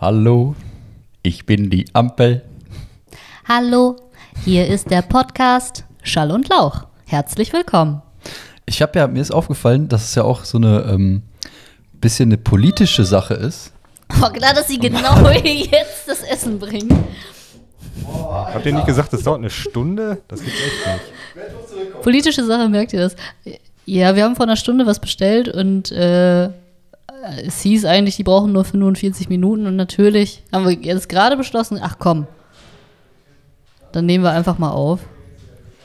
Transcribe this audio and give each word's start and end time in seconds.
Hallo, 0.00 0.54
ich 1.22 1.44
bin 1.44 1.68
die 1.68 1.84
Ampel. 1.92 2.42
Hallo, 3.46 3.96
hier 4.46 4.66
ist 4.66 4.90
der 4.90 5.02
Podcast 5.02 5.84
Schall 6.02 6.30
und 6.30 6.48
Lauch. 6.48 6.86
Herzlich 7.04 7.52
willkommen. 7.52 8.00
Ich 8.64 8.80
habe 8.80 8.98
ja, 8.98 9.06
mir 9.06 9.20
ist 9.20 9.30
aufgefallen, 9.30 9.88
dass 9.88 10.04
es 10.04 10.14
ja 10.14 10.22
auch 10.22 10.46
so 10.46 10.56
eine 10.56 10.86
ähm, 10.90 11.20
bisschen 11.92 12.30
eine 12.30 12.38
politische 12.38 13.04
Sache 13.04 13.34
ist. 13.34 13.74
Oh, 14.22 14.30
klar, 14.30 14.54
dass 14.54 14.68
sie 14.68 14.78
genau 14.78 15.28
jetzt 15.44 16.08
das 16.08 16.22
Essen 16.22 16.58
bringen. 16.58 17.04
Habt 18.06 18.64
ihr 18.64 18.72
nicht 18.72 18.86
gesagt, 18.86 19.12
es 19.12 19.22
dauert 19.22 19.40
eine 19.40 19.50
Stunde? 19.50 20.22
Das 20.28 20.40
gibt's 20.42 20.60
echt 20.60 21.74
nicht. 21.76 22.00
Politische 22.00 22.46
Sache, 22.46 22.70
merkt 22.70 22.94
ihr 22.94 23.00
das? 23.00 23.16
Ja, 23.84 24.16
wir 24.16 24.24
haben 24.24 24.34
vor 24.34 24.46
einer 24.46 24.56
Stunde 24.56 24.86
was 24.86 24.98
bestellt 24.98 25.50
und 25.50 25.92
äh, 25.92 26.48
es 27.44 27.60
hieß 27.62 27.84
eigentlich, 27.84 28.16
die 28.16 28.24
brauchen 28.24 28.52
nur 28.52 28.64
45 28.64 29.28
Minuten 29.28 29.66
und 29.66 29.76
natürlich 29.76 30.42
haben 30.52 30.66
wir 30.66 30.72
jetzt 30.72 31.08
gerade 31.08 31.36
beschlossen, 31.36 31.78
ach 31.80 31.96
komm, 31.98 32.26
dann 33.92 34.06
nehmen 34.06 34.24
wir 34.24 34.32
einfach 34.32 34.58
mal 34.58 34.70
auf. 34.70 35.00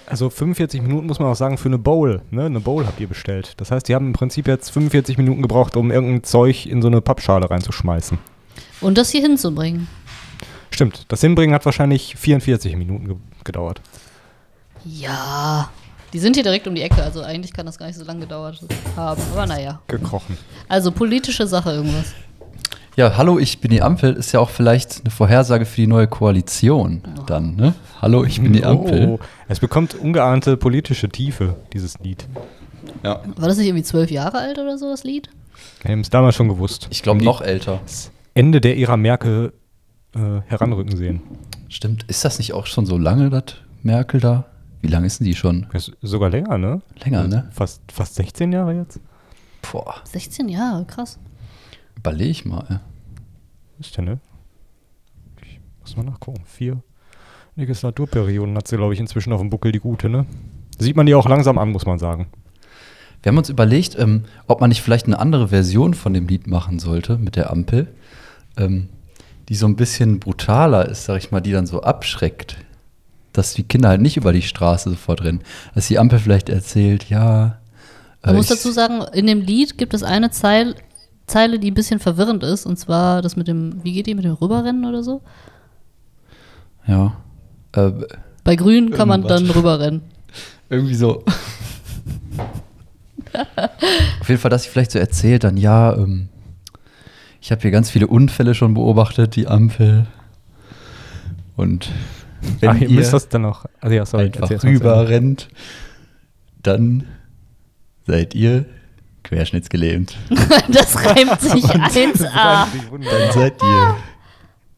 Also 0.08 0.30
45 0.30 0.84
Minuten 0.84 1.08
muss 1.08 1.18
man 1.18 1.30
auch 1.30 1.36
sagen 1.36 1.58
für 1.58 1.68
eine 1.68 1.80
Bowl. 1.80 2.22
Ne? 2.30 2.46
Eine 2.46 2.60
Bowl 2.60 2.86
habt 2.86 3.00
ihr 3.00 3.08
bestellt. 3.08 3.54
Das 3.58 3.72
heißt, 3.72 3.88
die 3.88 3.96
haben 3.96 4.08
im 4.08 4.14
Prinzip 4.14 4.48
jetzt 4.48 4.70
45 4.70 5.18
Minuten 5.18 5.42
gebraucht, 5.42 5.76
um 5.76 5.92
irgendein 5.92 6.24
Zeug 6.24 6.68
in 6.68 6.84
so 6.84 6.88
eine 6.88 7.02
Pappschale 7.02 7.50
reinzuschmeißen. 7.50 8.20
Und 8.82 8.98
das 9.00 9.10
hier 9.10 9.22
hinzubringen. 9.22 9.88
Stimmt, 10.70 11.06
das 11.08 11.22
Hinbringen 11.22 11.56
hat 11.56 11.66
wahrscheinlich 11.66 12.16
44 12.18 12.76
Minuten 12.76 13.08
ge 13.08 13.16
gedauert. 13.44 13.80
Ja, 14.84 15.70
die 16.16 16.20
sind 16.20 16.38
hier 16.38 16.44
direkt 16.44 16.66
um 16.66 16.74
die 16.74 16.82
Ecke, 16.82 17.04
also 17.04 17.24
eigentlich 17.24 17.52
kann 17.52 17.66
das 17.66 17.78
gar 17.78 17.88
nicht 17.88 17.98
so 17.98 18.06
lange 18.06 18.22
gedauert 18.22 18.62
haben. 18.96 19.22
Aber 19.34 19.46
naja. 19.46 19.82
Gekrochen. 19.88 20.38
Also 20.70 20.94
politische 20.94 21.46
Sache 21.46 21.74
irgendwas. 21.74 22.14
Ja, 22.96 23.18
hallo, 23.18 23.38
ich 23.38 23.60
bin 23.60 23.70
die 23.70 23.82
Ampel 23.82 24.14
ist 24.14 24.32
ja 24.32 24.40
auch 24.40 24.50
vielleicht 24.50 25.02
eine 25.02 25.12
Vorhersage 25.12 25.66
für 25.66 25.76
die 25.76 25.88
neue 25.88 26.08
Koalition 26.08 27.02
dann, 27.28 27.58
ne? 27.58 27.74
Hallo, 28.02 28.24
ich 28.24 28.42
bin 28.42 28.54
die 28.54 28.64
Ampel. 28.64 29.10
Oh, 29.10 29.20
es 29.50 29.60
bekommt 29.60 29.94
ungeahnte 29.94 30.56
politische 30.56 31.10
Tiefe, 31.10 31.58
dieses 31.74 32.00
Lied. 32.00 32.26
Ja. 33.04 33.22
War 33.36 33.50
das 33.50 33.58
nicht 33.58 33.68
irgendwie 33.68 33.84
zwölf 33.84 34.10
Jahre 34.10 34.38
alt 34.38 34.58
oder 34.58 34.78
so, 34.78 34.90
das 34.90 35.04
Lied? 35.04 35.28
Wir 35.82 35.92
haben 35.92 36.00
es 36.00 36.10
damals 36.10 36.36
schon 36.36 36.48
gewusst. 36.48 36.88
Ich 36.92 37.04
glaube 37.04 37.26
noch 37.26 37.42
älter. 37.42 37.82
Ende 38.36 38.62
der 38.62 38.78
Ära 38.78 38.96
Merkel 38.96 39.52
äh, 40.16 40.40
heranrücken 40.46 40.96
sehen. 40.96 41.22
Stimmt, 41.68 42.04
ist 42.04 42.24
das 42.24 42.38
nicht 42.38 42.54
auch 42.54 42.68
schon 42.68 42.86
so 42.86 42.98
lange, 42.98 43.30
das 43.30 43.56
Merkel 43.84 44.22
da? 44.22 44.46
Wie 44.86 44.92
lange 44.92 45.08
ist 45.08 45.20
denn 45.20 45.26
die 45.26 45.34
schon? 45.34 45.66
Ist 45.74 45.94
sogar 46.04 46.30
länger, 46.30 46.60
ne? 46.60 46.80
Länger, 47.04 47.28
ne? 47.28 47.50
Fast, 47.52 47.82
fast 47.92 48.14
16 48.14 48.52
Jahre 48.52 48.76
jetzt. 48.76 49.00
Boah, 49.72 49.96
16 50.04 50.48
Jahre, 50.48 50.86
krass. 50.86 51.18
überleg 51.96 52.30
ich 52.30 52.46
mal. 52.46 52.82
Ist 53.80 53.98
der, 53.98 54.04
ne? 54.04 54.20
Ich 55.42 55.60
muss 55.82 55.98
mal 55.98 56.04
nachgucken. 56.04 56.44
Vier 56.46 56.84
Legislaturperioden 57.56 58.56
hat 58.56 58.68
sie, 58.68 58.78
glaube 58.78 58.94
ich, 58.94 59.00
inzwischen 59.00 59.34
auf 59.34 59.42
dem 59.42 59.50
Buckel, 59.50 59.72
die 59.72 59.80
gute, 59.80 60.08
ne? 60.08 60.28
Sieht 60.78 60.96
man 60.96 61.08
die 61.08 61.16
auch 61.16 61.28
langsam 61.28 61.58
an, 61.58 61.72
muss 61.72 61.88
man 61.88 61.98
sagen. 61.98 62.28
Wir 63.24 63.32
haben 63.32 63.40
uns 63.40 63.50
überlegt, 63.50 63.98
ähm, 63.98 64.26
ob 64.46 64.62
man 64.62 64.70
nicht 64.70 64.84
vielleicht 64.84 65.08
eine 65.08 65.18
andere 65.18 65.48
Version 65.48 65.96
von 65.96 66.14
dem 66.14 66.28
Lied 66.28 66.46
machen 66.46 66.78
sollte 66.78 67.18
mit 67.18 67.38
der 67.38 67.50
Ampel, 67.50 67.88
ähm, 68.56 68.90
die 69.50 69.56
so 69.56 69.66
ein 69.66 69.78
bisschen 69.78 70.20
brutaler 70.20 70.88
ist, 70.88 71.06
sag 71.06 71.18
ich 71.18 71.32
mal, 71.32 71.42
die 71.42 71.54
dann 71.54 71.66
so 71.66 71.82
abschreckt. 71.82 72.58
Dass 73.38 73.54
die 73.54 73.64
Kinder 73.64 73.90
halt 73.90 74.02
nicht 74.02 74.18
über 74.18 74.34
die 74.34 74.42
Straße 74.42 74.90
sofort 74.90 75.24
rennen. 75.24 75.42
Dass 75.74 75.88
die 75.88 76.00
Ampel 76.00 76.20
vielleicht 76.20 76.50
erzählt, 76.50 77.10
ja. 77.10 77.60
äh, 78.24 78.28
Man 78.28 78.38
muss 78.38 78.48
dazu 78.48 78.72
sagen, 78.72 79.04
in 79.14 79.28
dem 79.28 79.42
Lied 79.42 79.78
gibt 79.78 79.94
es 79.94 80.04
eine 80.04 80.32
Zeil 80.32 80.76
Zeile, 81.28 81.60
die 81.60 81.72
ein 81.72 81.74
bisschen 81.74 82.00
verwirrend 82.00 82.44
ist, 82.44 82.66
und 82.66 82.78
zwar 82.78 83.22
das 83.22 83.36
mit 83.36 83.48
dem, 83.48 83.84
wie 83.84 83.94
geht 83.94 84.08
die, 84.08 84.16
mit 84.16 84.26
dem 84.26 84.34
Rüberrennen 84.34 84.86
oder 84.86 85.04
so? 85.04 85.22
Ja. 86.88 87.18
Äh, 87.72 87.92
Bei 88.44 88.56
Grün 88.56 88.92
kann 88.92 89.08
man 89.08 89.24
dann 89.24 89.50
rüberrennen. 89.50 90.02
irgendwie 90.70 90.96
so. 90.96 91.24
Auf 94.22 94.30
jeden 94.30 94.40
Fall, 94.40 94.52
dass 94.52 94.64
sie 94.64 94.70
vielleicht 94.70 94.92
so 94.92 95.00
erzählt, 95.00 95.44
dann 95.44 95.58
ja, 95.58 95.96
ähm, 95.96 96.30
ich 97.42 97.52
habe 97.52 97.62
hier 97.62 97.72
ganz 97.72 97.90
viele 97.90 98.08
Unfälle 98.08 98.54
schon 98.54 98.74
beobachtet, 98.76 99.36
die 99.36 99.48
Ampel. 99.48 100.06
Und 101.56 101.90
wenn 102.60 102.70
Ach, 102.70 102.76
ihr 102.76 102.90
ihr 102.90 102.96
müsst 102.96 103.14
das 103.14 103.30
dann 103.30 103.44
noch. 103.44 103.66
Also 103.80 103.96
ja, 103.96 104.06
sorry. 104.06 104.26
einfach 104.26 104.42
erzähl's 104.42 104.64
mal 104.64 104.68
zu 104.68 104.68
Ende. 104.68 104.80
rüber 104.80 105.10
rennt, 105.10 105.50
dann 106.62 107.04
seid 108.08 108.36
ihr 108.36 108.66
querschnittsgelähmt. 109.24 110.18
Das 110.70 110.96
reimt 110.96 111.42
sich 111.42 111.64
1a. 111.64 112.68
Dann 112.92 113.32
seid 113.32 113.62
ihr 113.62 113.96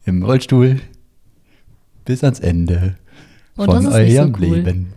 im 0.04 0.22
Rollstuhl 0.22 0.80
bis 2.04 2.24
ans 2.24 2.40
Ende 2.40 2.96
Und 3.56 3.66
von 3.66 3.84
das 3.84 3.92
ist 3.92 3.98
nicht 4.00 4.14
so 4.14 4.20
eurem 4.20 4.34
cool. 4.36 4.56
Leben. 4.56 4.92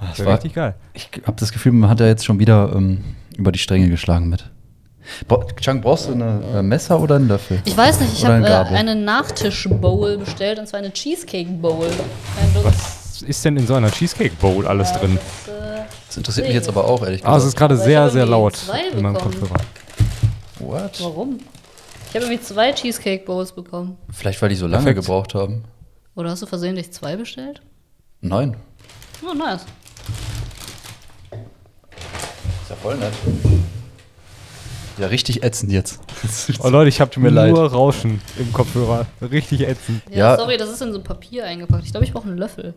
Das 0.00 0.24
war, 0.24 0.34
richtig 0.34 0.54
geil. 0.54 0.74
ich 0.94 1.10
habe 1.24 1.36
das 1.38 1.52
Gefühl, 1.52 1.72
man 1.72 1.90
hat 1.90 2.00
ja 2.00 2.06
jetzt 2.06 2.24
schon 2.24 2.38
wieder 2.38 2.72
ähm, 2.74 3.04
über 3.36 3.52
die 3.52 3.58
Stränge 3.58 3.88
geschlagen 3.88 4.28
mit. 4.28 4.50
Chang, 5.60 5.80
brauchst 5.80 6.08
du 6.08 6.12
eine 6.12 6.40
äh, 6.54 6.62
Messer 6.62 7.00
oder 7.00 7.16
einen 7.16 7.28
Löffel? 7.28 7.60
Ich 7.64 7.76
weiß 7.76 8.00
nicht, 8.00 8.12
ich 8.12 8.24
habe 8.24 8.34
eine 8.34 8.48
äh, 8.48 8.74
eine 8.76 8.94
Nachtisch-Bowl 8.94 10.18
bestellt, 10.18 10.58
und 10.58 10.66
zwar 10.68 10.78
eine 10.78 10.92
Cheesecake-Bowl. 10.92 11.86
Ein. 11.86 12.64
Was 12.64 13.22
ist 13.22 13.44
denn 13.44 13.56
in 13.56 13.66
so 13.66 13.74
einer 13.74 13.90
Cheesecake 13.90 14.34
Bowl 14.40 14.66
alles 14.66 14.90
Ja, 14.90 14.98
drin? 14.98 15.18
das, 15.46 15.54
äh, 15.54 15.82
Das 16.06 16.16
interessiert 16.16 16.46
mich 16.46 16.54
jetzt 16.54 16.68
aber 16.68 16.84
auch, 16.84 17.02
ehrlich 17.02 17.24
Ah, 17.24 17.36
es 17.36 17.44
gesagt. 17.44 17.48
ist 17.48 17.56
gerade 17.58 17.76
sehr, 17.76 18.10
sehr 18.10 18.26
laut 18.26 18.56
zwei 18.56 18.88
in 18.92 19.02
meinem. 19.02 19.14
Kopfhörer. 19.16 19.54
What? 20.60 21.00
warum? 21.02 21.38
Ich 22.10 22.14
habe 22.16 22.24
irgendwie 22.26 22.40
zwei 22.42 22.72
Cheesecake-Bowls 22.72 23.52
bekommen. 23.52 23.98
Vielleicht, 24.12 24.40
weil 24.40 24.48
die 24.48 24.54
so 24.54 24.66
lange 24.66 24.84
Perfekt. 24.84 25.06
gebraucht 25.06 25.34
haben. 25.34 25.64
Oder 26.14 26.30
hast 26.30 26.42
du 26.42 26.46
versehentlich 26.46 26.90
zwei 26.92 27.16
bestellt? 27.16 27.60
Nein. 28.20 28.56
Oh, 29.22 29.34
nice. 29.34 29.62
Ist 31.32 32.70
ja 32.70 32.76
voll 32.82 32.96
nett. 32.96 33.12
Ja, 34.98 35.06
richtig 35.06 35.42
ätzend 35.44 35.70
jetzt. 35.72 36.00
Oh 36.60 36.68
Leute, 36.68 36.88
ich 36.88 37.00
habe 37.00 37.18
mir 37.20 37.30
nur 37.30 37.42
leid. 37.46 37.72
Rauschen 37.72 38.20
im 38.38 38.52
Kopfhörer. 38.52 39.06
Richtig 39.22 39.62
ätzend. 39.62 40.02
Ja, 40.10 40.16
Ja. 40.32 40.36
sorry, 40.36 40.56
das 40.56 40.70
ist 40.70 40.82
in 40.82 40.92
so 40.92 41.00
Papier 41.00 41.44
eingepackt. 41.44 41.84
Ich 41.84 41.92
glaube, 41.92 42.04
ich 42.04 42.12
brauche 42.12 42.28
einen 42.28 42.38
Löffel. 42.38 42.74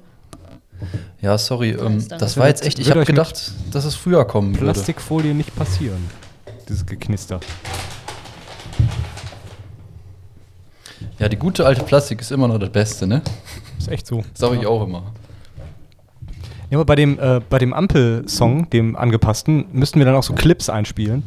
Ja, 1.21 1.37
sorry, 1.37 1.71
ähm, 1.71 1.99
danke. 1.99 2.17
das 2.17 2.37
war 2.37 2.47
jetzt 2.47 2.65
echt, 2.65 2.79
ich 2.79 2.85
Wird 2.87 2.91
habe 2.95 3.01
euch 3.01 3.07
mit 3.07 3.15
gedacht, 3.17 3.51
dass 3.71 3.85
es 3.85 3.95
früher 3.95 4.25
kommen 4.25 4.53
würde. 4.55 4.71
Plastikfolie 4.73 5.33
nicht 5.33 5.55
passieren. 5.55 6.03
Dieses 6.67 6.85
Geknister. 6.85 7.39
Ja, 11.19 11.29
die 11.29 11.37
gute 11.37 11.65
alte 11.65 11.83
Plastik 11.83 12.21
ist 12.21 12.31
immer 12.31 12.47
noch 12.47 12.57
das 12.57 12.69
Beste, 12.71 13.05
ne? 13.07 13.21
Ist 13.77 13.89
echt 13.89 14.07
so. 14.07 14.23
Sag 14.33 14.53
ich 14.53 14.65
auch 14.65 14.83
immer. 14.83 15.03
Ja, 16.69 16.77
aber 16.77 16.85
bei 16.85 16.95
dem, 16.95 17.19
äh, 17.19 17.41
bei 17.49 17.59
dem 17.59 17.73
Ampel-Song, 17.73 18.69
dem 18.69 18.95
angepassten, 18.95 19.65
müssten 19.73 19.99
wir 19.99 20.05
dann 20.05 20.15
auch 20.15 20.23
so 20.23 20.33
Clips 20.33 20.69
einspielen. 20.69 21.23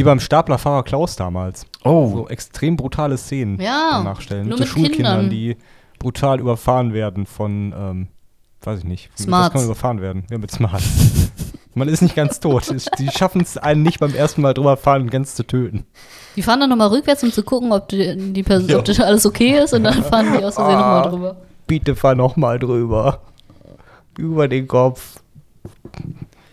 Wie 0.00 0.04
beim 0.04 0.18
Staplerfahrer 0.20 0.82
Klaus 0.82 1.16
damals. 1.16 1.66
Oh, 1.84 2.08
So 2.14 2.28
extrem 2.28 2.76
brutale 2.76 3.16
Szenen 3.18 3.60
Ja, 3.60 4.02
nachstellen. 4.02 4.48
nur 4.48 4.56
so 4.56 4.62
mit 4.64 4.68
Schulkindern, 4.72 5.20
Kindern. 5.28 5.30
die 5.30 5.56
brutal 5.98 6.40
überfahren 6.40 6.94
werden 6.94 7.26
von, 7.26 7.74
ähm, 7.76 8.08
weiß 8.62 8.78
ich 8.80 8.84
nicht. 8.84 9.10
Mit 9.10 9.18
was 9.18 9.24
Smarts. 9.24 9.52
kann 9.52 9.60
man 9.62 9.70
überfahren 9.70 10.00
werden? 10.00 10.24
Ja, 10.30 10.38
mit 10.38 10.50
Smarts. 10.50 10.84
man 11.74 11.88
ist 11.88 12.00
nicht 12.00 12.16
ganz 12.16 12.40
tot. 12.40 12.66
Die 12.98 13.08
schaffen 13.10 13.42
es 13.42 13.58
einen 13.58 13.82
nicht 13.82 14.00
beim 14.00 14.14
ersten 14.14 14.40
Mal 14.40 14.54
drüber 14.54 14.76
fahren 14.78 15.10
ganz 15.10 15.34
zu 15.34 15.46
töten. 15.46 15.84
Die 16.36 16.42
fahren 16.42 16.60
dann 16.60 16.70
nochmal 16.70 16.88
rückwärts, 16.88 17.22
um 17.22 17.30
zu 17.32 17.42
gucken, 17.42 17.70
ob, 17.72 17.88
die, 17.88 18.32
die 18.32 18.42
Person, 18.42 18.74
ob 18.76 18.84
das 18.86 18.98
alles 19.00 19.26
okay 19.26 19.58
ist. 19.62 19.74
Und 19.74 19.84
dann 19.84 20.02
fahren 20.04 20.32
die 20.36 20.42
aus 20.44 20.54
Versehen 20.54 20.74
Ah. 20.76 21.00
nochmal 21.04 21.10
drüber. 21.10 21.36
Bitte 21.66 21.94
fahr 21.94 22.14
noch 22.14 22.36
mal 22.36 22.58
drüber. 22.58 23.20
Über 24.18 24.48
den 24.48 24.66
Kopf. 24.66 25.20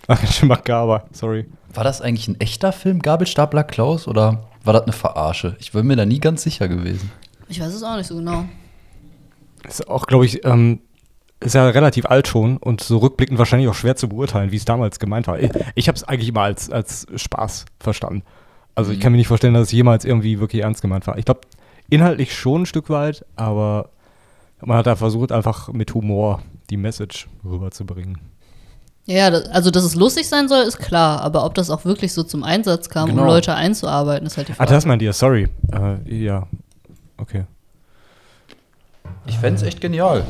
Ach, 0.07 0.31
schon 0.31 0.49
makaber. 0.49 1.05
Sorry. 1.11 1.45
War 1.73 1.83
das 1.83 2.01
eigentlich 2.01 2.27
ein 2.27 2.39
echter 2.39 2.71
Film, 2.71 3.01
Gabelstapler 3.01 3.63
Klaus, 3.63 4.07
oder 4.07 4.47
war 4.63 4.73
das 4.73 4.83
eine 4.83 4.93
Verarsche? 4.93 5.55
Ich 5.59 5.71
bin 5.71 5.87
mir 5.87 5.95
da 5.95 6.05
nie 6.05 6.19
ganz 6.19 6.43
sicher 6.43 6.67
gewesen. 6.67 7.11
Ich 7.49 7.61
weiß 7.61 7.73
es 7.73 7.83
auch 7.83 7.97
nicht 7.97 8.07
so 8.07 8.15
genau. 8.15 8.45
Ist 9.67 9.87
auch, 9.87 10.07
glaube 10.07 10.25
ich, 10.25 10.45
ähm, 10.45 10.79
ist 11.39 11.55
ja 11.55 11.67
relativ 11.69 12.05
alt 12.05 12.27
schon 12.27 12.57
und 12.57 12.81
so 12.81 12.97
rückblickend 12.97 13.37
wahrscheinlich 13.37 13.69
auch 13.69 13.75
schwer 13.75 13.95
zu 13.95 14.09
beurteilen, 14.09 14.51
wie 14.51 14.55
es 14.55 14.65
damals 14.65 14.99
gemeint 14.99 15.27
war. 15.27 15.39
Ich, 15.39 15.51
ich 15.75 15.87
habe 15.87 15.95
es 15.95 16.03
eigentlich 16.03 16.29
immer 16.29 16.41
als, 16.41 16.69
als 16.69 17.05
Spaß 17.15 17.65
verstanden. 17.79 18.23
Also 18.75 18.91
ich 18.91 18.99
kann 18.99 19.11
mir 19.11 19.17
nicht 19.17 19.27
vorstellen, 19.27 19.53
dass 19.53 19.67
es 19.67 19.71
jemals 19.71 20.05
irgendwie 20.05 20.39
wirklich 20.39 20.63
ernst 20.63 20.81
gemeint 20.81 21.07
war. 21.07 21.17
Ich 21.17 21.25
glaube, 21.25 21.41
inhaltlich 21.89 22.35
schon 22.35 22.63
ein 22.63 22.65
Stück 22.65 22.89
weit, 22.89 23.25
aber 23.35 23.89
man 24.61 24.77
hat 24.77 24.87
da 24.87 24.95
versucht, 24.95 25.31
einfach 25.31 25.71
mit 25.71 25.93
Humor 25.93 26.41
die 26.69 26.77
Message 26.77 27.27
rüberzubringen. 27.45 28.19
Ja, 29.09 29.29
das, 29.29 29.47
also 29.49 29.71
dass 29.71 29.83
es 29.85 29.95
lustig 29.95 30.27
sein 30.27 30.47
soll, 30.49 30.63
ist 30.63 30.79
klar. 30.79 31.21
Aber 31.21 31.45
ob 31.45 31.55
das 31.55 31.69
auch 31.69 31.85
wirklich 31.85 32.11
so 32.13 32.23
zum 32.23 32.43
Einsatz 32.43 32.89
kam, 32.89 33.09
Genau. 33.09 33.21
um 33.21 33.27
Leute 33.27 33.53
einzuarbeiten, 33.55 34.27
ist 34.27 34.35
halt 34.37 34.49
die 34.49 34.51
Ah, 34.51 34.55
Frage. 34.55 34.71
das 34.73 34.85
meint 34.85 35.01
ihr, 35.01 35.13
sorry. 35.13 35.47
Äh, 35.71 36.23
ja, 36.25 36.45
okay. 37.17 37.45
Ich 39.25 39.37
fände 39.37 39.55
es 39.61 39.63
echt 39.65 39.79
genial. 39.81 40.25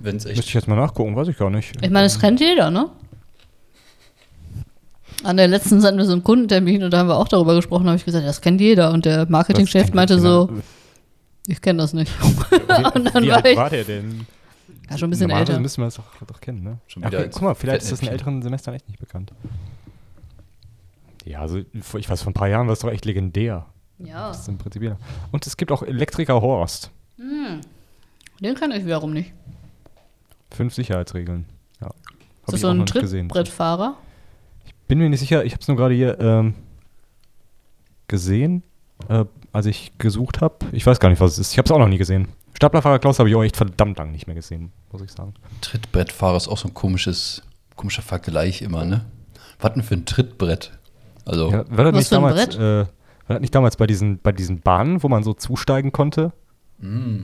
Wenn 0.00 0.16
es 0.16 0.24
Müsste 0.24 0.32
ich 0.32 0.38
echt. 0.46 0.54
jetzt 0.54 0.68
mal 0.68 0.76
nachgucken, 0.76 1.16
weiß 1.16 1.28
ich 1.28 1.38
gar 1.38 1.48
nicht. 1.48 1.72
ich 1.80 1.90
meine, 1.90 2.04
es 2.06 2.18
kennt 2.20 2.40
jeder, 2.40 2.70
ne? 2.70 2.90
An 5.22 5.38
der 5.38 5.48
letzten 5.48 5.82
hatten 5.82 5.96
wir 5.96 6.04
so 6.04 6.12
einen 6.12 6.22
Kundentermin 6.24 6.82
und 6.82 6.90
da 6.90 6.98
haben 6.98 7.08
wir 7.08 7.16
auch 7.16 7.28
darüber 7.28 7.54
gesprochen, 7.54 7.86
habe 7.86 7.96
ich 7.96 8.04
gesagt, 8.04 8.26
das 8.26 8.40
kennt 8.42 8.60
jeder. 8.60 8.92
Und 8.92 9.06
der 9.06 9.24
Marketingchef 9.30 9.94
meinte 9.94 10.18
so, 10.20 10.50
ich 11.46 11.62
kenne 11.62 11.78
das 11.82 11.94
nicht. 11.94 12.12
Wie, 12.20 12.56
Und 12.94 13.14
dann 13.14 13.22
wie 13.22 13.28
war 13.30 13.36
alt 13.36 13.46
ich- 13.46 13.56
war 13.56 13.70
der 13.70 13.84
denn? 13.84 14.26
Ja, 14.90 14.98
schon 14.98 15.08
ein 15.08 15.10
bisschen 15.10 15.30
älter. 15.30 15.58
müssen 15.60 15.80
wir 15.80 15.86
das 15.86 15.94
doch, 15.94 16.04
doch 16.26 16.40
kennen, 16.40 16.62
ne? 16.62 16.78
Schon 16.86 17.02
Ja, 17.02 17.08
wieder 17.10 17.20
okay, 17.20 17.30
guck 17.32 17.42
mal, 17.42 17.54
vielleicht 17.54 17.82
ist 17.82 17.92
das 17.92 18.02
in 18.02 18.08
älteren 18.08 18.42
Semestern 18.42 18.74
echt 18.74 18.86
nicht 18.88 19.00
bekannt. 19.00 19.32
Ja, 21.24 21.40
also 21.40 21.58
ich 21.58 22.08
weiß, 22.10 22.22
vor 22.22 22.30
ein 22.30 22.34
paar 22.34 22.48
Jahren 22.48 22.66
war 22.66 22.74
es 22.74 22.80
doch 22.80 22.90
echt 22.90 23.04
legendär. 23.06 23.66
Ja, 23.98 24.28
Das 24.28 24.40
ist 24.40 24.48
im 24.48 24.58
Prinzip 24.58 24.82
jeder. 24.82 24.98
Und 25.32 25.46
es 25.46 25.56
gibt 25.56 25.72
auch 25.72 25.82
Elektriker 25.82 26.40
Horst. 26.42 26.90
den 27.18 28.54
kann 28.56 28.72
ich 28.72 28.84
wiederum 28.84 29.12
nicht. 29.12 29.32
Fünf 30.50 30.74
Sicherheitsregeln. 30.74 31.46
Ja. 31.80 31.86
Hab 31.86 31.94
Ist 31.94 32.46
das 32.46 32.54
ich 32.56 32.60
so 32.60 32.68
ein. 32.68 32.84
Trittbrettfahrer? 32.84 33.96
Bin 34.86 34.98
mir 34.98 35.08
nicht 35.08 35.20
sicher, 35.20 35.44
ich 35.44 35.52
habe 35.52 35.62
es 35.62 35.68
nur 35.68 35.76
gerade 35.78 35.94
hier 35.94 36.20
ähm, 36.20 36.54
gesehen, 38.06 38.62
äh, 39.08 39.24
als 39.52 39.66
ich 39.66 39.92
gesucht 39.98 40.40
habe. 40.40 40.56
Ich 40.72 40.86
weiß 40.86 41.00
gar 41.00 41.08
nicht, 41.08 41.20
was 41.20 41.32
es 41.32 41.38
ist. 41.38 41.52
Ich 41.52 41.58
habe 41.58 41.66
es 41.66 41.70
auch 41.72 41.78
noch 41.78 41.88
nie 41.88 41.98
gesehen. 41.98 42.28
Staplerfahrer 42.54 42.98
Klaus 43.00 43.18
habe 43.18 43.28
ich 43.28 43.34
auch 43.34 43.42
echt 43.42 43.56
verdammt 43.56 43.98
lang 43.98 44.12
nicht 44.12 44.26
mehr 44.26 44.36
gesehen, 44.36 44.72
muss 44.92 45.02
ich 45.02 45.10
sagen. 45.10 45.34
Trittbrettfahrer 45.60 46.36
ist 46.36 46.48
auch 46.48 46.58
so 46.58 46.68
ein 46.68 46.74
komisches, 46.74 47.42
komischer 47.76 48.02
Vergleich 48.02 48.62
immer, 48.62 48.84
ne? 48.84 49.04
Was 49.60 49.72
denn 49.74 49.82
für 49.82 49.94
ein 49.94 50.04
Trittbrett? 50.04 50.72
Also, 51.24 51.50
Ja, 51.50 51.64
war 51.70 51.84
das 51.84 51.94
Was 51.94 51.94
nicht 51.94 52.08
für 52.08 52.16
ein 52.16 52.22
damals, 52.22 52.46
Brett? 52.46 52.56
äh, 52.56 52.78
war 53.26 53.36
das 53.36 53.40
nicht 53.40 53.54
damals 53.54 53.76
bei 53.76 53.86
diesen, 53.86 54.18
bei 54.20 54.32
diesen 54.32 54.60
Bahnen, 54.60 55.02
wo 55.02 55.08
man 55.08 55.22
so 55.24 55.32
zusteigen 55.34 55.90
konnte? 55.90 56.32
mm, 56.78 57.22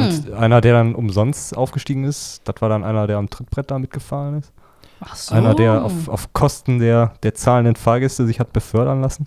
Und 0.00 0.32
einer, 0.32 0.60
der 0.60 0.72
dann 0.74 0.94
umsonst 0.94 1.56
aufgestiegen 1.56 2.04
ist, 2.04 2.40
das 2.44 2.56
war 2.60 2.68
dann 2.68 2.82
einer, 2.84 3.06
der 3.06 3.18
am 3.18 3.28
Trittbrett 3.30 3.70
da 3.70 3.78
mitgefahren 3.78 4.38
ist. 4.38 4.52
Ach 5.00 5.14
so. 5.14 5.34
Einer, 5.34 5.54
der 5.54 5.84
auf, 5.84 6.08
auf 6.08 6.32
Kosten 6.32 6.78
der, 6.78 7.14
der 7.22 7.34
zahlenden 7.34 7.76
Fahrgäste 7.76 8.26
sich 8.26 8.40
hat 8.40 8.52
befördern 8.52 9.00
lassen. 9.00 9.26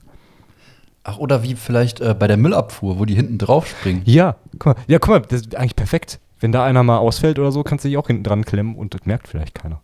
Ach, 1.06 1.18
oder 1.18 1.44
wie 1.44 1.56
vielleicht 1.56 2.02
äh, 2.02 2.14
bei 2.14 2.28
der 2.28 2.36
Müllabfuhr, 2.36 3.00
wo 3.00 3.06
die 3.06 3.16
hinten 3.16 3.38
drauf 3.38 3.68
springen. 3.68 4.02
Ja, 4.06 4.36
guck 4.60 4.76
mal, 4.76 4.84
ja, 4.88 5.00
guck 5.00 5.10
mal, 5.10 5.20
das 5.22 5.42
ist 5.42 5.56
eigentlich 5.56 5.76
perfekt. 5.76 6.20
Wenn 6.42 6.52
da 6.52 6.66
einer 6.66 6.84
mal 6.84 6.98
ausfällt 6.98 7.40
oder 7.40 7.52
so, 7.52 7.64
kannst 7.64 7.86
du 7.86 7.90
dich 7.90 7.98
auch 7.98 8.08
hinten 8.08 8.24
dran 8.24 8.44
klemmen 8.44 8.76
und 8.76 8.94
das 8.94 9.06
merkt 9.06 9.28
vielleicht 9.30 9.56
keiner. 9.56 9.82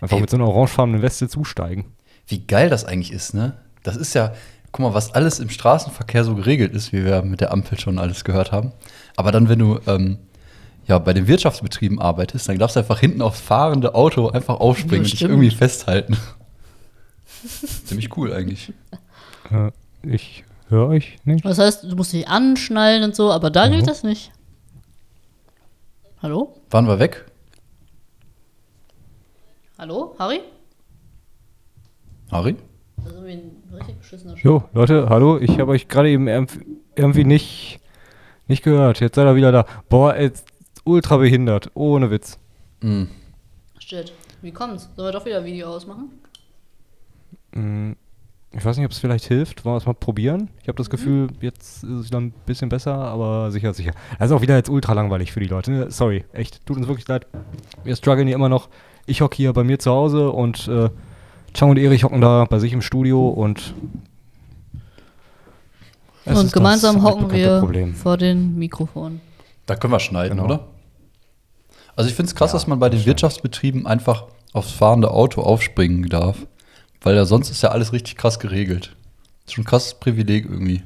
Einfach 0.00 0.16
Ey. 0.16 0.22
mit 0.22 0.30
so 0.30 0.36
einer 0.36 0.48
orangefarbenen 0.48 1.02
Weste 1.02 1.28
zusteigen. 1.28 1.84
Wie 2.26 2.46
geil 2.46 2.70
das 2.70 2.84
eigentlich 2.84 3.12
ist, 3.12 3.34
ne? 3.34 3.54
Das 3.82 3.96
ist 3.96 4.14
ja, 4.14 4.32
guck 4.70 4.86
mal, 4.86 4.94
was 4.94 5.14
alles 5.14 5.40
im 5.40 5.50
Straßenverkehr 5.50 6.24
so 6.24 6.34
geregelt 6.34 6.72
ist, 6.72 6.92
wie 6.92 7.04
wir 7.04 7.22
mit 7.22 7.40
der 7.40 7.52
Ampel 7.52 7.78
schon 7.78 7.98
alles 7.98 8.24
gehört 8.24 8.52
haben. 8.52 8.72
Aber 9.16 9.32
dann, 9.32 9.48
wenn 9.48 9.58
du 9.58 9.80
ähm, 9.86 10.18
ja, 10.86 10.98
bei 10.98 11.12
den 11.12 11.26
Wirtschaftsbetrieben 11.26 12.00
arbeitest, 12.00 12.48
dann 12.48 12.58
darfst 12.58 12.76
du 12.76 12.80
einfach 12.80 13.00
hinten 13.00 13.20
aufs 13.20 13.40
fahrende 13.40 13.94
Auto 13.94 14.28
einfach 14.28 14.60
aufspringen 14.60 15.04
Ja, 15.04 15.10
und 15.10 15.12
dich 15.12 15.22
irgendwie 15.22 15.50
festhalten. 15.50 16.16
Ziemlich 17.84 18.16
cool 18.16 18.32
eigentlich. 18.32 18.72
Äh, 19.50 19.70
ich 20.04 20.44
höre 20.72 20.88
euch 20.88 21.18
nicht. 21.24 21.44
Das 21.44 21.58
heißt, 21.58 21.84
du 21.84 21.94
musst 21.94 22.12
dich 22.12 22.26
anschnallen 22.26 23.04
und 23.04 23.14
so, 23.14 23.30
aber 23.30 23.50
da 23.50 23.68
gilt 23.68 23.86
das 23.86 24.02
nicht. 24.02 24.32
Hallo? 26.20 26.54
Waren 26.70 26.86
wir 26.88 26.98
weg? 26.98 27.26
Hallo, 29.78 30.14
Harry? 30.18 30.40
Harry? 32.30 32.56
Das 32.96 33.06
ist 33.06 33.12
irgendwie 33.14 33.32
ein 33.32 33.62
richtig 33.74 33.98
beschissener 33.98 34.36
Sch 34.36 34.44
Jo, 34.44 34.64
Leute, 34.72 35.08
hallo, 35.08 35.38
ich 35.38 35.58
habe 35.58 35.72
euch 35.72 35.88
gerade 35.88 36.08
eben 36.10 36.28
irg- 36.28 36.64
irgendwie 36.94 37.24
nicht, 37.24 37.80
nicht 38.46 38.62
gehört. 38.62 39.00
Jetzt 39.00 39.16
seid 39.16 39.26
ihr 39.26 39.34
wieder 39.34 39.50
da. 39.52 39.66
Boah, 39.88 40.14
ey, 40.14 40.30
ultra 40.84 41.16
behindert, 41.16 41.70
ohne 41.74 42.10
Witz. 42.10 42.38
Mm. 42.80 43.04
Shit. 43.78 44.12
Wie 44.40 44.52
kommt's? 44.52 44.88
Sollen 44.96 45.08
wir 45.08 45.12
doch 45.12 45.24
wieder 45.26 45.44
Video 45.44 45.68
ausmachen? 45.68 46.10
Mm, 47.54 47.92
Ich 48.54 48.64
weiß 48.64 48.76
nicht, 48.76 48.84
ob 48.84 48.92
es 48.92 48.98
vielleicht 48.98 49.24
hilft. 49.24 49.64
Wollen 49.64 49.74
wir 49.74 49.78
es 49.78 49.86
mal 49.86 49.94
probieren? 49.94 50.50
Ich 50.60 50.68
habe 50.68 50.76
das 50.76 50.90
Gefühl, 50.90 51.28
jetzt 51.40 51.84
ist 51.84 51.90
es 51.90 52.06
wieder 52.06 52.20
ein 52.20 52.32
bisschen 52.44 52.68
besser, 52.68 52.94
aber 52.94 53.50
sicher, 53.50 53.72
sicher. 53.72 53.92
Das 54.18 54.30
ist 54.30 54.36
auch 54.36 54.42
wieder 54.42 54.56
jetzt 54.56 54.68
ultra 54.68 54.92
langweilig 54.92 55.32
für 55.32 55.40
die 55.40 55.46
Leute. 55.46 55.70
ne? 55.72 55.90
Sorry, 55.90 56.24
echt. 56.32 56.64
Tut 56.66 56.76
uns 56.76 56.86
wirklich 56.86 57.08
leid. 57.08 57.26
Wir 57.84 57.96
strugglen 57.96 58.26
hier 58.26 58.36
immer 58.36 58.50
noch. 58.50 58.68
Ich 59.06 59.22
hocke 59.22 59.36
hier 59.36 59.52
bei 59.54 59.64
mir 59.64 59.78
zu 59.78 59.90
Hause 59.90 60.30
und 60.30 60.68
äh, 60.68 60.90
Chang 61.54 61.70
und 61.70 61.78
Erich 61.78 62.04
hocken 62.04 62.20
da 62.20 62.44
bei 62.44 62.58
sich 62.58 62.72
im 62.74 62.82
Studio 62.82 63.26
und. 63.28 63.74
es 66.24 66.38
und 66.38 66.46
ist 66.46 66.52
gemeinsam 66.52 66.96
das 66.96 67.04
hocken 67.04 67.30
wir 67.32 67.58
Problem. 67.60 67.94
vor 67.94 68.16
den 68.16 68.56
Mikrofonen. 68.58 69.20
Da 69.66 69.76
können 69.76 69.92
wir 69.92 70.00
schneiden, 70.00 70.36
Genau. 70.36 70.44
oder? 70.44 70.68
Also 71.96 72.08
ich 72.08 72.14
finde 72.16 72.28
es 72.28 72.34
krass, 72.34 72.50
Ja, 72.50 72.54
dass 72.54 72.66
man 72.66 72.78
bei 72.78 72.88
den. 72.90 73.04
Wirtschaftsbetrieben 73.04 73.86
einfach 73.86 74.24
aufs 74.52 74.70
fahrende 74.72 75.10
Auto 75.10 75.40
aufspringen 75.42 76.08
darf. 76.08 76.46
Weil 77.02 77.16
ja 77.16 77.24
sonst 77.24 77.50
ist 77.50 77.62
ja 77.62 77.70
alles 77.70 77.92
richtig 77.92 78.16
krass 78.16 78.38
geregelt. 78.38 78.94
ist 79.44 79.54
schon 79.54 79.62
ein 79.62 79.66
krasses 79.66 79.94
Privileg 79.94 80.44
irgendwie. 80.44 80.82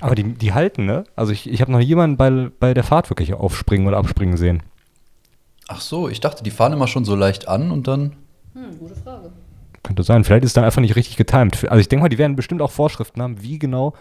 Aber 0.00 0.14
die, 0.14 0.24
die 0.34 0.52
halten, 0.54 0.86
ne? 0.86 1.04
Also 1.14 1.32
ich, 1.32 1.48
ich 1.48 1.60
habe 1.60 1.70
noch 1.70 1.80
jemanden 1.80 2.16
bei, 2.16 2.50
bei 2.58 2.74
der 2.74 2.84
Fahrt 2.84 3.10
wirklich 3.10 3.34
aufspringen 3.34 3.86
oder 3.86 3.98
abspringen 3.98 4.36
sehen. 4.36 4.62
Ach 5.68 5.80
so, 5.80 6.08
ich 6.08 6.20
dachte, 6.20 6.42
die 6.42 6.50
fahren 6.50 6.72
immer 6.72 6.88
schon 6.88 7.04
so 7.04 7.14
leicht 7.14 7.48
an 7.48 7.70
und 7.70 7.86
dann. 7.86 8.16
Hm, 8.54 8.78
gute 8.78 8.96
Frage. 8.96 9.30
Könnte 9.82 10.02
sein. 10.02 10.24
Vielleicht 10.24 10.44
ist 10.44 10.56
dann 10.56 10.64
einfach 10.64 10.80
nicht 10.80 10.96
richtig 10.96 11.16
getimed. 11.16 11.68
Also 11.68 11.80
ich 11.80 11.88
denke 11.88 12.02
mal, 12.02 12.08
die 12.08 12.18
werden 12.18 12.36
bestimmt 12.36 12.62
auch 12.62 12.70
Vorschriften 12.70 13.22
haben, 13.22 13.42
wie 13.42 13.58
genau 13.58 13.94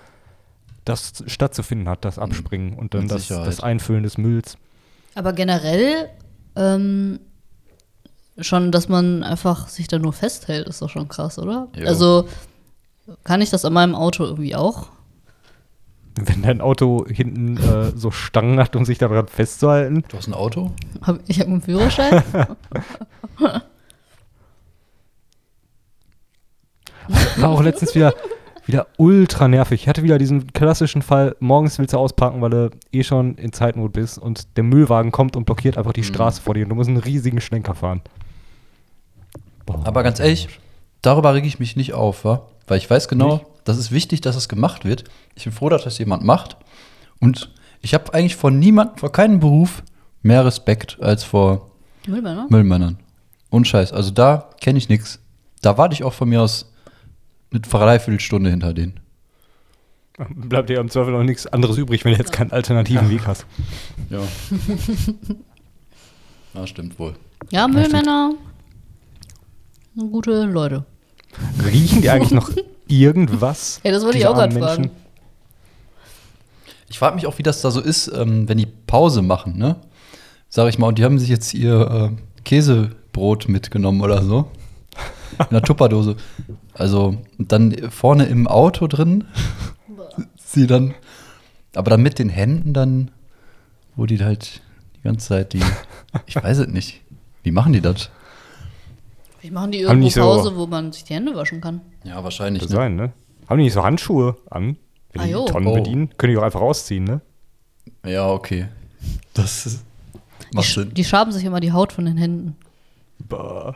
das 0.85 1.23
stattzufinden 1.27 1.87
hat, 1.87 2.05
das 2.05 2.17
Abspringen 2.17 2.73
und 2.73 2.93
dann 2.93 3.07
das, 3.07 3.27
das 3.27 3.61
Einfüllen 3.61 4.03
des 4.03 4.17
Mülls. 4.17 4.57
Aber 5.15 5.33
generell 5.33 6.09
ähm, 6.55 7.19
schon, 8.41 8.71
dass 8.71 8.89
man 8.89 9.23
einfach 9.23 9.67
sich 9.67 9.87
da 9.87 9.99
nur 9.99 10.13
festhält, 10.13 10.67
ist 10.67 10.81
doch 10.81 10.89
schon 10.89 11.07
krass, 11.07 11.39
oder? 11.39 11.67
Jo. 11.75 11.87
Also 11.87 12.27
kann 13.23 13.41
ich 13.41 13.49
das 13.49 13.65
an 13.65 13.73
meinem 13.73 13.95
Auto 13.95 14.23
irgendwie 14.23 14.55
auch? 14.55 14.89
Wenn 16.15 16.41
dein 16.41 16.61
Auto 16.61 17.05
hinten 17.07 17.57
äh, 17.57 17.91
so 17.95 18.11
Stangen 18.11 18.59
hat, 18.59 18.75
um 18.75 18.83
sich 18.83 18.97
daran 18.97 19.27
festzuhalten. 19.27 20.03
Du 20.09 20.17
hast 20.17 20.27
ein 20.27 20.33
Auto? 20.33 20.71
Hab, 21.01 21.19
ich 21.27 21.39
habe 21.39 21.49
einen 21.49 21.61
Führerschein. 21.61 22.23
War 27.37 27.49
auch 27.49 27.63
letztens 27.63 27.95
wieder, 27.95 28.13
wieder 28.65 28.87
ultra 28.97 29.47
nervig. 29.47 29.81
Ich 29.81 29.87
hatte 29.87 30.03
wieder 30.03 30.17
diesen 30.17 30.51
klassischen 30.51 31.01
Fall, 31.01 31.35
morgens 31.39 31.79
willst 31.79 31.93
du 31.93 31.97
ausparken, 31.97 32.41
weil 32.41 32.49
du 32.49 32.69
eh 32.91 33.03
schon 33.03 33.35
in 33.35 33.53
Zeitnot 33.53 33.93
bist 33.93 34.17
und 34.19 34.57
der 34.57 34.63
Müllwagen 34.63 35.11
kommt 35.11 35.35
und 35.35 35.45
blockiert 35.45 35.77
einfach 35.77 35.93
die 35.93 36.03
Straße 36.03 36.41
vor 36.41 36.53
dir 36.53 36.63
und 36.63 36.69
du 36.69 36.75
musst 36.75 36.89
einen 36.89 36.97
riesigen 36.97 37.39
Schlenker 37.39 37.75
fahren. 37.75 38.01
Boah. 39.69 39.81
Aber 39.85 40.01
ganz 40.01 40.19
ehrlich, 40.19 40.49
darüber 41.03 41.33
rege 41.35 41.47
ich 41.47 41.59
mich 41.59 41.75
nicht 41.75 41.93
auf, 41.93 42.25
wa? 42.25 42.47
Weil 42.67 42.79
ich 42.79 42.89
weiß 42.89 43.07
genau, 43.07 43.35
Nicht? 43.35 43.45
das 43.65 43.77
ist 43.77 43.91
wichtig, 43.91 44.21
dass 44.21 44.35
es 44.35 44.49
gemacht 44.49 44.83
wird. 44.83 45.03
Ich 45.35 45.43
bin 45.43 45.53
froh, 45.53 45.69
dass 45.69 45.83
das 45.83 45.97
jemand 45.99 46.23
macht. 46.23 46.57
Und 47.19 47.51
ich 47.81 47.93
habe 47.93 48.13
eigentlich 48.13 48.35
vor 48.35 48.49
niemandem, 48.51 48.97
vor 48.97 49.11
keinem 49.11 49.39
Beruf 49.39 49.83
mehr 50.23 50.43
Respekt 50.43 50.97
als 51.01 51.23
vor 51.23 51.69
Müllmann, 52.07 52.35
ne? 52.35 52.47
Müllmännern. 52.49 52.97
Und 53.51 53.67
Scheiß. 53.67 53.93
Also 53.93 54.11
da 54.11 54.49
kenne 54.59 54.79
ich 54.79 54.89
nichts. 54.89 55.19
Da 55.61 55.77
warte 55.77 55.93
ich 55.93 56.03
auch 56.03 56.13
von 56.13 56.29
mir 56.29 56.41
aus 56.41 56.71
eine 57.51 57.59
Dreiviertelstunde 57.61 58.49
hinter 58.49 58.73
denen. 58.73 58.99
Bleibt 60.29 60.69
dir 60.69 60.79
im 60.79 60.89
Zweifel 60.89 61.13
noch 61.13 61.23
nichts 61.23 61.47
anderes 61.47 61.77
übrig, 61.77 62.03
wenn 62.05 62.13
du 62.13 62.17
jetzt 62.17 62.31
keinen 62.31 62.51
alternativen 62.51 63.09
Weg 63.09 63.25
hast. 63.25 63.45
Ja. 64.09 64.19
ja, 66.55 66.67
stimmt 66.67 66.99
wohl. 66.99 67.13
Ja, 67.51 67.67
Müllmänner 67.67 68.33
gute 70.07 70.45
Leute. 70.45 70.85
Riechen 71.63 72.01
die 72.01 72.09
eigentlich 72.09 72.31
noch 72.31 72.51
irgendwas? 72.87 73.79
Ja, 73.83 73.91
das 73.91 74.03
wollte 74.03 74.17
ich 74.17 74.27
auch 74.27 74.35
gerade 74.35 74.57
fragen. 74.57 74.91
Ich 76.89 76.97
frage 76.97 77.15
mich 77.15 77.27
auch, 77.27 77.37
wie 77.37 77.43
das 77.43 77.61
da 77.61 77.69
so 77.69 77.81
ist, 77.81 78.07
ähm, 78.07 78.49
wenn 78.49 78.57
die 78.57 78.65
Pause 78.65 79.21
machen, 79.21 79.57
ne? 79.57 79.75
Sag 80.49 80.67
ich 80.69 80.79
mal, 80.79 80.87
und 80.87 80.97
die 80.97 81.03
haben 81.03 81.19
sich 81.19 81.29
jetzt 81.29 81.53
ihr 81.53 82.11
äh, 82.15 82.41
Käsebrot 82.43 83.47
mitgenommen 83.47 84.01
oder 84.01 84.23
so. 84.23 84.49
In 85.37 85.45
einer 85.51 85.61
Tupperdose. 85.61 86.15
Also, 86.73 87.17
dann 87.37 87.91
vorne 87.91 88.25
im 88.25 88.47
Auto 88.47 88.87
drin. 88.87 89.25
sie 90.37 90.65
dann. 90.65 90.95
Aber 91.75 91.91
dann 91.91 92.01
mit 92.01 92.17
den 92.17 92.29
Händen 92.29 92.73
dann, 92.73 93.11
wo 93.95 94.07
die 94.07 94.23
halt 94.23 94.61
die 94.97 95.03
ganze 95.03 95.27
Zeit 95.27 95.53
die. 95.53 95.61
Ich 96.25 96.35
weiß 96.35 96.57
es 96.57 96.67
nicht. 96.67 97.01
Wie 97.43 97.51
machen 97.51 97.73
die 97.73 97.81
das? 97.81 98.09
Wie 99.41 99.51
machen 99.51 99.71
die 99.71 99.79
Haben 99.79 100.01
irgendwo 100.01 100.03
nicht 100.05 100.13
so- 100.15 100.21
Pause, 100.21 100.55
wo 100.57 100.67
man 100.67 100.91
sich 100.91 101.03
die 101.05 101.13
Hände 101.13 101.35
waschen 101.35 101.61
kann? 101.61 101.81
Ja, 102.03 102.23
wahrscheinlich. 102.23 102.63
Kann 102.63 102.69
Ne? 102.71 102.75
sein, 102.75 102.95
ne? 102.95 103.13
Haben 103.47 103.57
die 103.57 103.63
nicht 103.65 103.73
so 103.73 103.83
Handschuhe 103.83 104.35
an? 104.49 104.77
Wenn 105.13 105.21
Ah, 105.21 105.25
die. 105.25 105.51
Tonnen 105.51 105.67
Oh. 105.67 105.73
bedienen? 105.73 106.09
Können 106.17 106.33
die 106.33 106.37
auch 106.37 106.43
einfach 106.43 106.61
rausziehen, 106.61 107.03
ne? 107.03 107.21
Ja, 108.05 108.29
okay. 108.29 108.67
Das 109.33 109.65
ist, 109.65 109.83
Die, 110.51 110.55
macht 110.57 110.67
sch- 110.67 110.73
Sinn. 110.75 110.93
die 110.93 111.03
schaben 111.03 111.31
sich 111.31 111.43
immer 111.45 111.59
die 111.59 111.71
Haut 111.71 111.93
von 111.93 112.05
den 112.05 112.17
Händen. 112.17 112.55
Bah. 113.27 113.75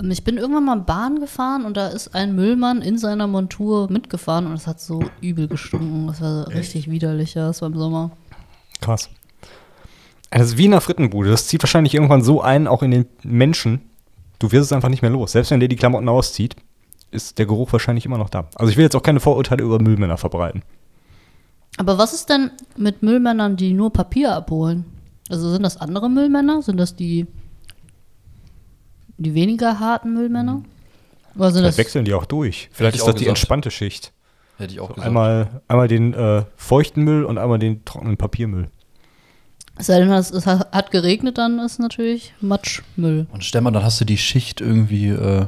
Ähm, 0.00 0.10
Ich 0.10 0.24
bin 0.24 0.36
irgendwann 0.38 0.64
mal 0.64 0.76
Bahn 0.80 1.20
gefahren 1.20 1.64
und 1.64 1.76
da 1.76 1.88
ist 1.88 2.14
ein 2.14 2.34
Müllmann 2.34 2.82
in 2.82 2.98
seiner 2.98 3.26
Montur 3.26 3.90
mitgefahren 3.90 4.46
und 4.46 4.54
es 4.54 4.66
hat 4.66 4.80
so 4.80 5.04
übel 5.20 5.46
gestunken. 5.48 6.06
Das 6.06 6.20
war 6.20 6.44
so 6.44 6.50
richtig 6.50 6.90
widerlich, 6.90 7.34
ja, 7.34 7.46
das 7.48 7.60
war 7.62 7.68
im 7.68 7.76
Sommer. 7.76 8.10
Krass. 8.80 9.08
Das 10.30 10.42
ist 10.42 10.58
wie 10.58 10.66
in 10.66 10.72
einer 10.72 10.80
Frittenbude. 10.80 11.30
Das 11.30 11.48
zieht 11.48 11.62
wahrscheinlich 11.62 11.94
irgendwann 11.94 12.22
so 12.22 12.40
ein, 12.40 12.66
auch 12.66 12.82
in 12.82 12.90
den 12.92 13.06
Menschen, 13.24 13.80
du 14.38 14.52
wirst 14.52 14.66
es 14.66 14.72
einfach 14.72 14.88
nicht 14.88 15.02
mehr 15.02 15.10
los. 15.10 15.32
Selbst 15.32 15.50
wenn 15.50 15.60
der 15.60 15.68
die 15.68 15.76
Klamotten 15.76 16.08
auszieht, 16.08 16.56
ist 17.10 17.38
der 17.38 17.46
Geruch 17.46 17.72
wahrscheinlich 17.72 18.06
immer 18.06 18.18
noch 18.18 18.30
da. 18.30 18.48
Also 18.54 18.70
ich 18.70 18.76
will 18.76 18.84
jetzt 18.84 18.94
auch 18.94 19.02
keine 19.02 19.20
Vorurteile 19.20 19.64
über 19.64 19.80
Müllmänner 19.80 20.16
verbreiten. 20.16 20.62
Aber 21.76 21.98
was 21.98 22.12
ist 22.12 22.28
denn 22.28 22.50
mit 22.76 23.02
Müllmännern, 23.02 23.56
die 23.56 23.72
nur 23.72 23.92
Papier 23.92 24.34
abholen? 24.34 24.84
Also 25.28 25.50
sind 25.50 25.62
das 25.62 25.76
andere 25.76 26.08
Müllmänner? 26.08 26.62
Sind 26.62 26.76
das 26.76 26.94
die, 26.94 27.26
die 29.18 29.34
weniger 29.34 29.80
harten 29.80 30.14
Müllmänner? 30.14 30.62
Oder 31.36 31.50
sind 31.50 31.60
Vielleicht 31.62 31.78
das 31.78 31.78
wechseln 31.78 32.04
die 32.04 32.14
auch 32.14 32.26
durch. 32.26 32.68
Vielleicht 32.72 32.96
ich 32.96 33.00
ist 33.00 33.06
das 33.06 33.14
die 33.14 33.24
gesagt. 33.24 33.38
entspannte 33.38 33.70
Schicht. 33.70 34.12
Hätte 34.58 34.74
ich 34.74 34.80
auch 34.80 34.88
gesagt. 34.88 35.06
Einmal, 35.06 35.62
einmal 35.68 35.88
den 35.88 36.12
äh, 36.12 36.44
feuchten 36.56 37.02
Müll 37.02 37.24
und 37.24 37.38
einmal 37.38 37.58
den 37.58 37.84
trockenen 37.84 38.16
Papiermüll. 38.16 38.68
Es 39.80 39.86
sei 39.86 39.98
denn, 39.98 40.12
es 40.12 40.30
es 40.30 40.44
hat 40.44 40.90
geregnet, 40.90 41.38
dann 41.38 41.58
ist 41.58 41.78
natürlich 41.78 42.34
Matschmüll. 42.42 43.26
Und 43.32 43.42
stell 43.42 43.62
mal, 43.62 43.70
dann 43.70 43.82
hast 43.82 43.98
du 43.98 44.04
die 44.04 44.18
Schicht 44.18 44.60
irgendwie, 44.60 45.08
äh, 45.08 45.46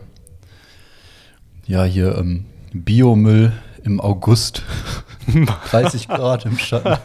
ja, 1.66 1.84
hier 1.84 2.16
ähm, 2.16 2.46
Biomüll 2.72 3.52
im 3.84 4.00
August. 4.00 4.62
30 5.70 6.08
Grad 6.08 6.46
im 6.46 6.56
Schatten. 6.56 6.96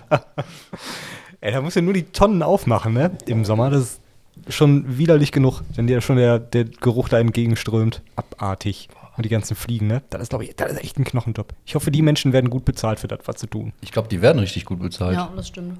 Ey, 1.41 1.51
da 1.51 1.59
musst 1.61 1.75
du 1.75 1.81
nur 1.81 1.93
die 1.93 2.03
Tonnen 2.03 2.41
aufmachen, 2.41 2.93
ne? 2.93 3.11
Im 3.25 3.43
Sommer. 3.43 3.71
Das 3.71 3.81
ist 3.81 4.01
schon 4.47 4.97
widerlich 4.97 5.33
genug, 5.33 5.63
wenn 5.75 5.85
dir 5.85 5.99
schon 5.99 6.15
der, 6.15 6.39
der 6.39 6.63
Geruch 6.63 7.09
da 7.09 7.19
entgegenströmt. 7.19 8.03
Abartig. 8.15 8.87
Und 9.17 9.25
die 9.25 9.29
ganzen 9.29 9.57
Fliegen, 9.57 9.87
ne? 9.87 10.01
Das 10.11 10.21
ist, 10.21 10.29
glaube 10.29 10.45
ich, 10.45 10.55
das 10.55 10.71
ist 10.71 10.81
echt 10.81 10.97
ein 10.97 11.03
Knochenjob. 11.03 11.53
Ich 11.65 11.75
hoffe, 11.75 11.91
die 11.91 12.01
Menschen 12.01 12.31
werden 12.31 12.49
gut 12.49 12.63
bezahlt 12.63 13.01
für 13.01 13.09
das, 13.09 13.19
was 13.25 13.41
sie 13.41 13.47
tun. 13.47 13.73
Ich 13.81 13.91
glaube, 13.91 14.07
die 14.07 14.21
werden 14.21 14.39
richtig 14.39 14.63
gut 14.63 14.79
bezahlt. 14.79 15.17
Ja, 15.17 15.29
das 15.35 15.49
stimmt. 15.49 15.77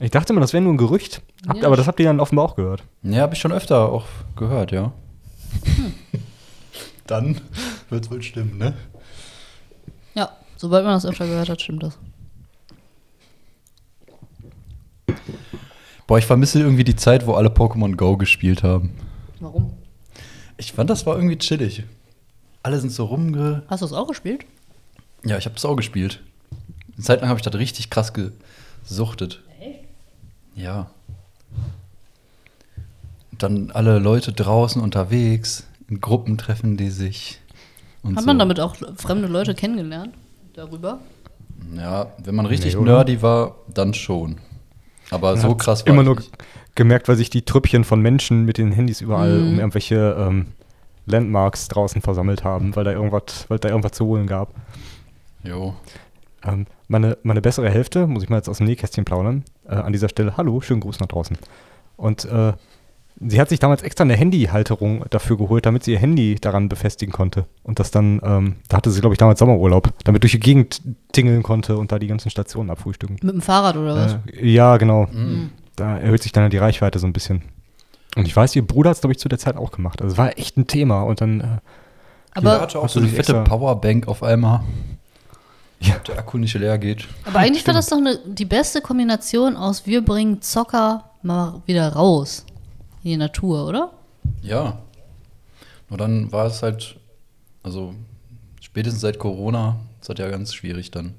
Ich 0.00 0.10
dachte 0.10 0.32
immer, 0.32 0.40
das 0.40 0.52
wäre 0.52 0.62
nur 0.62 0.74
ein 0.74 0.78
Gerücht. 0.78 1.22
Habt, 1.46 1.60
Ja, 1.60 1.66
aber 1.66 1.76
das 1.76 1.86
habt 1.86 1.98
ihr 2.00 2.06
dann 2.06 2.20
offenbar 2.20 2.44
auch 2.44 2.56
gehört. 2.56 2.84
Ja, 3.02 3.22
habe 3.22 3.34
ich 3.34 3.40
schon 3.40 3.52
öfter 3.52 3.90
auch 3.90 4.04
gehört, 4.36 4.70
ja. 4.70 4.92
Dann 7.06 7.40
wird 7.88 8.04
es 8.04 8.10
wohl 8.10 8.22
stimmen, 8.22 8.58
ne? 8.58 8.74
Ja, 10.14 10.30
sobald 10.56 10.84
man 10.84 10.94
das 10.94 11.06
öfter 11.06 11.26
gehört 11.26 11.48
hat, 11.48 11.60
stimmt 11.60 11.82
das. 11.82 11.98
Boah, 16.06 16.18
ich 16.18 16.26
vermisse 16.26 16.60
irgendwie 16.60 16.84
die 16.84 16.96
Zeit, 16.96 17.26
wo 17.26 17.34
alle 17.34 17.48
Pokémon 17.48 17.96
Go 17.96 18.16
gespielt 18.16 18.62
haben. 18.62 18.94
Warum? 19.40 19.72
Ich 20.56 20.72
fand, 20.72 20.90
das 20.90 21.06
war 21.06 21.16
irgendwie 21.16 21.38
chillig. 21.38 21.84
Alle 22.62 22.78
sind 22.80 22.90
so 22.90 23.04
rumge... 23.06 23.62
Hast 23.68 23.82
du 23.82 23.86
es 23.86 23.92
auch 23.92 24.08
gespielt? 24.08 24.44
Ja, 25.24 25.38
ich 25.38 25.44
habe 25.44 25.54
das 25.54 25.64
auch 25.64 25.76
gespielt. 25.76 26.20
Eine 26.94 27.04
Zeit 27.04 27.20
lang 27.20 27.28
habe 27.30 27.38
ich 27.38 27.44
das 27.44 27.54
richtig 27.54 27.90
krass 27.90 28.12
gesuchtet. 28.12 29.42
Ja. 30.58 30.90
Und 33.32 33.42
dann 33.42 33.70
alle 33.70 33.98
Leute 33.98 34.32
draußen 34.32 34.82
unterwegs, 34.82 35.66
in 35.88 36.00
Gruppen 36.00 36.36
treffen 36.38 36.76
die 36.76 36.90
sich. 36.90 37.40
Und 38.02 38.16
Hat 38.16 38.22
so. 38.22 38.26
man 38.26 38.38
damit 38.38 38.60
auch 38.60 38.76
fremde 38.96 39.28
Leute 39.28 39.54
kennengelernt? 39.54 40.14
Darüber? 40.54 40.98
Ja, 41.76 42.06
wenn 42.24 42.34
man 42.34 42.46
richtig 42.46 42.74
Nee, 42.76 42.82
nerdy 42.84 43.22
war, 43.22 43.56
dann 43.72 43.94
schon. 43.94 44.38
Aber 45.10 45.32
Man 45.32 45.40
so 45.40 45.54
krass 45.54 45.84
war 45.86 45.92
immer 45.92 46.02
ich 46.02 46.06
nur 46.06 46.16
nicht. 46.16 46.30
gemerkt, 46.74 47.08
weil 47.08 47.16
sich 47.16 47.30
die 47.30 47.42
Trüppchen 47.42 47.84
von 47.84 48.00
Menschen 48.00 48.44
mit 48.44 48.58
den 48.58 48.72
Handys 48.72 49.00
überall 49.00 49.38
Mhm. 49.38 49.48
um 49.52 49.58
irgendwelche 49.58 50.16
ähm, 50.18 50.46
Landmarks 51.06 51.68
draußen 51.68 52.02
versammelt 52.02 52.44
haben, 52.44 52.76
weil 52.76 52.84
da 52.84 52.92
irgendwas, 52.92 53.46
weil 53.48 53.58
da 53.58 53.68
irgendwas 53.68 53.92
zu 53.92 54.04
holen 54.06 54.26
gab. 54.26 54.52
Jo. 55.42 55.74
Ähm, 56.44 56.66
meine, 56.88 57.16
meine 57.22 57.40
bessere 57.40 57.70
Hälfte, 57.70 58.06
muss 58.06 58.22
ich 58.22 58.28
mal 58.28 58.36
jetzt 58.36 58.48
aus 58.48 58.58
dem 58.58 58.66
Nähkästchen 58.66 59.04
plaudern, 59.04 59.44
äh, 59.68 59.74
an 59.74 59.92
dieser 59.92 60.08
Stelle, 60.08 60.36
hallo, 60.36 60.60
schönen 60.60 60.80
Gruß 60.80 61.00
nach 61.00 61.06
draußen. 61.08 61.36
Und 61.96 62.24
äh, 62.26 62.52
sie 63.20 63.40
hat 63.40 63.48
sich 63.48 63.58
damals 63.58 63.82
extra 63.82 64.02
eine 64.04 64.14
Handyhalterung 64.16 65.04
dafür 65.10 65.36
geholt, 65.36 65.66
damit 65.66 65.82
sie 65.84 65.92
ihr 65.92 65.98
Handy 65.98 66.36
daran 66.36 66.68
befestigen 66.68 67.12
konnte. 67.12 67.46
Und 67.64 67.80
das 67.80 67.90
dann, 67.90 68.20
ähm, 68.22 68.56
da 68.68 68.76
hatte 68.76 68.90
sie, 68.90 69.00
glaube 69.00 69.14
ich, 69.14 69.18
damals 69.18 69.38
Sommerurlaub, 69.40 69.88
damit 70.04 70.22
durch 70.22 70.32
die 70.32 70.40
Gegend 70.40 70.80
tingeln 71.12 71.42
konnte 71.42 71.76
und 71.78 71.90
da 71.92 71.98
die 71.98 72.06
ganzen 72.06 72.30
Stationen 72.30 72.70
abfrühstücken. 72.70 73.16
Mit 73.22 73.34
dem 73.34 73.40
Fahrrad 73.40 73.76
oder 73.76 73.96
was? 73.96 74.18
Äh, 74.32 74.48
ja, 74.48 74.76
genau. 74.76 75.06
Mhm. 75.12 75.50
Da 75.76 75.98
erhöht 75.98 76.22
sich 76.22 76.32
dann 76.32 76.48
die 76.50 76.56
Reichweite 76.58 76.98
so 76.98 77.06
ein 77.06 77.12
bisschen. 77.12 77.42
Und 78.16 78.26
ich 78.26 78.34
weiß, 78.34 78.56
ihr 78.56 78.66
Bruder 78.66 78.90
hat 78.90 78.96
es, 78.96 79.00
glaube 79.00 79.12
ich, 79.12 79.18
zu 79.18 79.28
der 79.28 79.38
Zeit 79.38 79.56
auch 79.56 79.70
gemacht. 79.70 80.00
Also 80.02 80.12
es 80.12 80.18
war 80.18 80.36
echt 80.38 80.56
ein 80.56 80.66
Thema. 80.66 81.02
Und 81.02 81.20
dann, 81.20 81.40
äh, 81.40 81.44
aber, 82.34 82.60
hatte 82.60 82.78
auch 82.78 82.88
so 82.88 83.00
eine 83.00 83.08
die 83.08 83.14
fette 83.14 83.32
extra- 83.32 83.44
Powerbank 83.44 84.08
auf 84.08 84.22
einmal. 84.22 84.60
Ja. 85.80 85.98
Der 86.00 86.18
Akku 86.18 86.38
nicht 86.38 86.54
leer 86.54 86.76
geht. 86.78 87.06
aber 87.24 87.38
eigentlich 87.38 87.66
war 87.66 87.74
das 87.74 87.86
doch 87.86 87.98
eine, 87.98 88.18
die 88.24 88.44
beste 88.44 88.80
Kombination 88.80 89.56
aus, 89.56 89.86
wir 89.86 90.04
bringen 90.04 90.42
Zocker 90.42 91.10
mal 91.22 91.62
wieder 91.66 91.92
raus 91.92 92.44
in 93.04 93.10
die 93.10 93.16
Natur, 93.16 93.66
oder? 93.66 93.92
Ja. 94.42 94.78
Nur 95.88 95.98
dann 95.98 96.32
war 96.32 96.46
es 96.46 96.62
halt, 96.62 96.96
also 97.62 97.94
spätestens 98.60 99.00
seit 99.02 99.18
Corona, 99.18 99.76
ist 100.00 100.08
das 100.08 100.18
ja 100.18 100.28
ganz 100.28 100.52
schwierig 100.54 100.90
dann. 100.90 101.14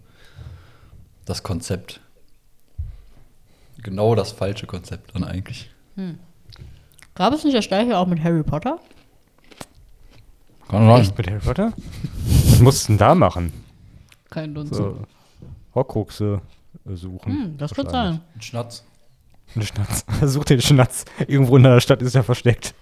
Das 1.26 1.44
Konzept. 1.44 2.02
Genau 3.82 4.16
das 4.16 4.32
falsche 4.32 4.68
Konzept 4.68 5.16
dann 5.16 5.24
eigentlich. 5.24 5.70
Gab 7.16 7.34
es 7.34 7.44
nicht 7.44 7.56
das 7.56 7.68
gleiche 7.68 7.98
auch 7.98 8.08
mit 8.08 8.24
Harry 8.24 8.44
Potter? 8.44 8.80
Kann 10.68 10.86
sein. 10.86 11.14
mit 11.18 11.28
Harry 11.30 11.40
Potter? 11.40 11.74
Was 12.46 12.60
musst 12.60 12.84
du 12.84 12.88
denn 12.94 12.98
da 12.98 13.16
machen? 13.16 13.52
Kein 14.30 14.54
Dunst. 14.54 14.76
So, 14.76 15.00
Horcruxe 15.74 16.42
äh, 16.86 16.96
suchen. 16.96 17.32
Hm, 17.32 17.58
das 17.58 17.76
wird 17.76 17.92
sein. 17.92 18.22
Ein 18.36 18.42
Schnatz. 18.42 18.84
Ein 19.56 19.64
Schnatz. 19.64 20.06
Such 20.24 20.46
den 20.46 20.62
Schnatz. 20.62 21.06
Irgendwo 21.28 21.58
in 21.58 21.64
der 21.64 21.82
Stadt 21.82 22.02
ist 22.02 22.16
er 22.16 22.24
versteckt. 22.24 22.74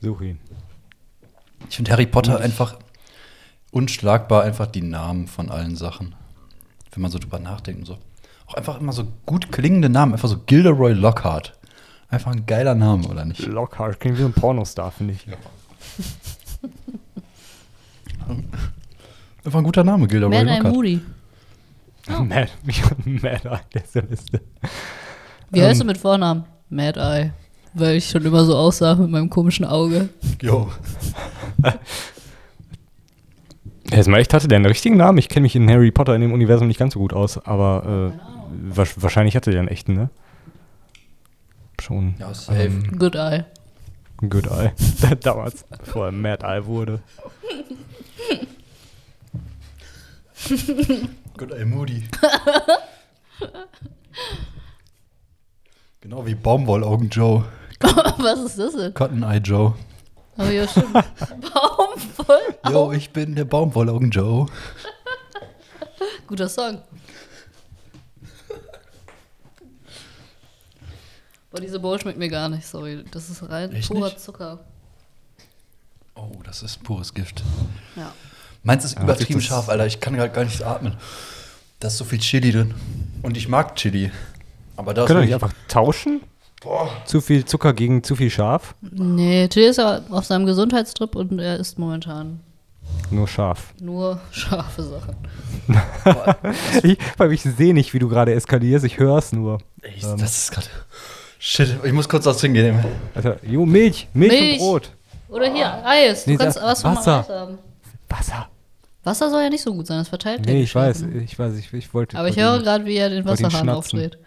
Such 0.00 0.20
ihn. 0.22 0.40
Ich 1.68 1.76
finde 1.76 1.92
Harry 1.92 2.06
Potter 2.06 2.40
einfach 2.40 2.78
unschlagbar, 3.70 4.42
einfach 4.42 4.66
die 4.66 4.82
Namen 4.82 5.26
von 5.26 5.50
allen 5.50 5.76
Sachen. 5.76 6.14
Wenn 6.92 7.02
man 7.02 7.10
so 7.10 7.18
drüber 7.18 7.38
nachdenkt 7.38 7.80
und 7.80 7.86
so. 7.86 7.98
Auch 8.46 8.54
einfach 8.54 8.80
immer 8.80 8.92
so 8.92 9.04
gut 9.26 9.50
klingende 9.50 9.88
Namen. 9.88 10.12
Einfach 10.12 10.28
so 10.28 10.38
Gilderoy 10.38 10.92
Lockhart. 10.92 11.58
Einfach 12.08 12.32
ein 12.32 12.46
geiler 12.46 12.74
Name, 12.74 13.08
oder 13.08 13.24
nicht? 13.24 13.44
Lockhart. 13.46 13.98
Klingt 13.98 14.18
wie 14.18 14.22
so 14.22 14.28
ein 14.28 14.34
Pornostar, 14.34 14.92
finde 14.92 15.14
ich. 15.14 15.26
Einfach 19.44 19.58
ein 19.58 19.64
guter 19.64 19.84
Name, 19.84 20.06
Gilderoy 20.08 20.44
Mad 20.44 20.50
Eye. 20.50 20.70
Moody. 20.72 21.00
Mad, 22.08 22.48
Mad 23.04 23.48
Eye, 23.48 23.60
der 23.74 23.84
ist 23.84 23.94
der 23.94 24.02
Beste. 24.02 24.40
Wie 25.50 25.62
heißt 25.62 25.80
Ähm. 25.80 25.86
du 25.86 25.92
mit 25.92 25.98
Vornamen? 25.98 26.44
Mad 26.70 26.98
Eye. 26.98 27.32
Weil 27.74 27.96
ich 27.96 28.08
schon 28.08 28.24
immer 28.24 28.44
so 28.44 28.56
aussah 28.56 28.94
mit 28.94 29.10
meinem 29.10 29.28
komischen 29.30 29.64
Auge. 29.64 30.08
Jo. 30.40 30.70
Jetzt 33.90 34.08
mal 34.08 34.18
echt, 34.18 34.32
hatte 34.32 34.48
der 34.48 34.56
einen 34.56 34.66
richtigen 34.66 34.96
Namen? 34.96 35.18
Ich 35.18 35.28
kenne 35.28 35.42
mich 35.42 35.56
in 35.56 35.68
Harry 35.68 35.90
Potter 35.90 36.14
in 36.14 36.20
dem 36.20 36.32
Universum 36.32 36.68
nicht 36.68 36.78
ganz 36.78 36.94
so 36.94 37.00
gut 37.00 37.12
aus, 37.12 37.44
aber 37.44 38.12
äh, 38.14 38.76
wa 38.76 38.84
wahrscheinlich 38.96 39.36
hatte 39.36 39.50
der 39.50 39.60
einen 39.60 39.68
echten, 39.68 39.94
ne? 39.94 40.10
Schon. 41.80 42.14
Ja, 42.18 42.32
safe. 42.32 42.62
Ähm, 42.64 42.98
Good 42.98 43.14
Eye. 43.16 43.44
Good 44.28 44.46
Eye. 44.46 44.72
Damals, 45.22 45.64
bevor 45.78 46.06
er 46.06 46.12
Mad 46.12 46.44
Eye 46.46 46.64
wurde. 46.64 47.00
Good 51.36 51.52
Eye 51.52 51.64
Moody. 51.64 52.04
genau 56.00 56.26
wie 56.26 56.34
Baumwollaugen 56.34 57.08
Joe. 57.08 57.44
Was 58.18 58.40
ist 58.40 58.58
das 58.58 58.74
denn? 58.74 58.94
Cotton 58.94 59.22
Eye 59.22 59.38
Joe. 59.38 59.74
Oh 60.36 60.44
ja, 60.44 60.66
stimmt. 60.68 60.92
Baumwoll. 60.92 62.54
Jo, 62.70 62.92
ich 62.92 63.10
bin 63.10 63.34
der 63.34 63.44
Baumwollaugen 63.44 64.10
Joe. 64.10 64.46
Guter 66.26 66.48
Song. 66.48 66.82
Boah, 71.50 71.60
diese 71.60 71.78
Bowl 71.78 72.00
schmeckt 72.00 72.18
mir 72.18 72.28
gar 72.28 72.48
nicht, 72.48 72.66
sorry. 72.66 73.04
Das 73.12 73.30
ist 73.30 73.48
rein 73.48 73.72
Echt 73.72 73.88
purer 73.88 74.06
nicht? 74.06 74.20
Zucker. 74.20 74.64
Oh, 76.16 76.32
das 76.44 76.62
ist 76.62 76.82
pures 76.82 77.14
Gift. 77.14 77.42
Ja. 77.96 78.12
Meins 78.64 78.84
ist 78.84 78.96
Ja, 78.96 79.02
übertrieben 79.04 79.38
das- 79.38 79.44
scharf, 79.44 79.68
Alter. 79.68 79.86
Ich 79.86 80.00
kann 80.00 80.14
gerade 80.14 80.32
gar 80.32 80.44
nicht 80.44 80.62
atmen. 80.62 80.94
Da 81.80 81.88
ist 81.88 81.98
so 81.98 82.04
viel 82.04 82.18
Chili 82.18 82.50
drin. 82.50 82.74
Und 83.22 83.36
ich 83.36 83.48
mag 83.48 83.76
Chili. 83.76 84.10
Aber 84.76 84.92
da 84.94 85.02
ist 85.02 85.06
Können 85.08 85.20
wir 85.20 85.26
nicht 85.26 85.34
einfach 85.34 85.52
tauschen? 85.68 86.20
Zu 87.04 87.20
viel 87.20 87.44
Zucker 87.44 87.74
gegen 87.74 88.02
zu 88.02 88.16
viel 88.16 88.30
Scharf? 88.30 88.74
Nee, 88.80 89.48
Till 89.48 89.64
ist 89.64 89.76
ja 89.76 90.00
auf 90.08 90.24
seinem 90.24 90.46
Gesundheitstrip 90.46 91.14
und 91.14 91.38
er 91.38 91.58
isst 91.58 91.78
momentan 91.78 92.40
Nur 93.10 93.28
scharf. 93.28 93.74
nur 93.80 94.18
scharfe 94.30 94.82
Sachen. 94.82 95.14
Ich, 96.82 96.96
weil 97.18 97.32
ich 97.32 97.42
sehe 97.42 97.74
nicht, 97.74 97.92
wie 97.92 97.98
du 97.98 98.08
gerade 98.08 98.32
eskalierst, 98.34 98.84
ich 98.86 98.98
höre 98.98 99.18
es 99.18 99.32
nur. 99.32 99.58
Ey, 99.82 99.92
das 100.00 100.22
ist 100.38 100.52
gerade. 100.52 100.66
Shit, 101.38 101.76
ich 101.84 101.92
muss 101.92 102.08
kurz 102.08 102.24
was 102.24 102.38
trinken 102.38 102.54
gehen. 102.54 102.84
Alter, 103.14 103.36
jo, 103.44 103.66
Milch, 103.66 104.08
Milch, 104.14 104.32
Milch. 104.32 104.52
und 104.54 104.58
Brot. 104.66 104.90
Oder 105.28 105.52
hier, 105.52 105.84
Eis. 105.86 106.24
Du 106.24 106.30
Nee, 106.30 106.36
kannst 106.38 106.60
was 106.62 106.80
von 106.82 106.96
Wasser. 106.96 107.20
Eis 107.20 107.28
haben. 107.28 107.58
Wasser. 108.08 108.48
Wasser 109.04 109.30
soll 109.30 109.42
ja 109.42 109.50
nicht 109.50 109.62
so 109.62 109.74
gut 109.74 109.86
sein, 109.86 109.98
das 109.98 110.08
verteilt 110.08 110.46
Nee, 110.46 110.62
ich 110.62 110.74
weiß, 110.74 111.02
ich 111.02 111.38
weiß, 111.38 111.54
ich, 111.56 111.72
ich 111.72 111.92
wollte. 111.94 112.18
Aber 112.18 112.28
ich 112.28 112.36
höre 112.36 112.58
gerade, 112.60 112.84
wie 112.86 112.96
er 112.96 113.10
den 113.10 113.24
Wasserhahn 113.24 113.68
aufdreht. 113.68 114.18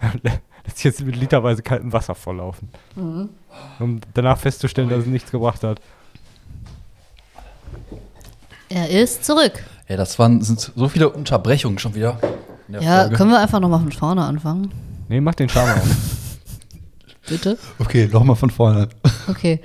Lässt 0.64 0.76
sich 0.76 0.84
jetzt 0.84 1.00
mit 1.02 1.16
literweise 1.16 1.62
kaltem 1.62 1.92
Wasser 1.92 2.14
volllaufen. 2.14 2.68
Um 2.96 4.00
danach 4.14 4.38
festzustellen, 4.38 4.88
dass 4.88 5.00
es 5.00 5.06
nichts 5.06 5.30
gebracht 5.30 5.62
hat. 5.62 5.80
Er 8.68 8.88
ist 8.88 9.24
zurück. 9.24 9.64
Ja, 9.88 9.96
das 9.96 10.18
waren 10.18 10.40
sind 10.42 10.60
so 10.60 10.88
viele 10.88 11.08
Unterbrechungen 11.10 11.78
schon 11.78 11.94
wieder. 11.94 12.18
In 12.68 12.74
der 12.74 12.82
Ja, 12.82 13.00
Folge. 13.00 13.16
können 13.16 13.30
wir 13.30 13.40
einfach 13.40 13.58
nochmal 13.60 13.80
von 13.80 13.90
vorne 13.92 14.24
anfangen? 14.24 14.70
Nee, 15.08 15.20
mach 15.20 15.34
den 15.34 15.48
Charme 15.48 15.72
auf. 15.80 15.86
Bitte? 17.28 17.58
Okay, 17.78 18.08
nochmal 18.12 18.36
von 18.36 18.50
vorne. 18.50 18.88
Okay. 19.28 19.60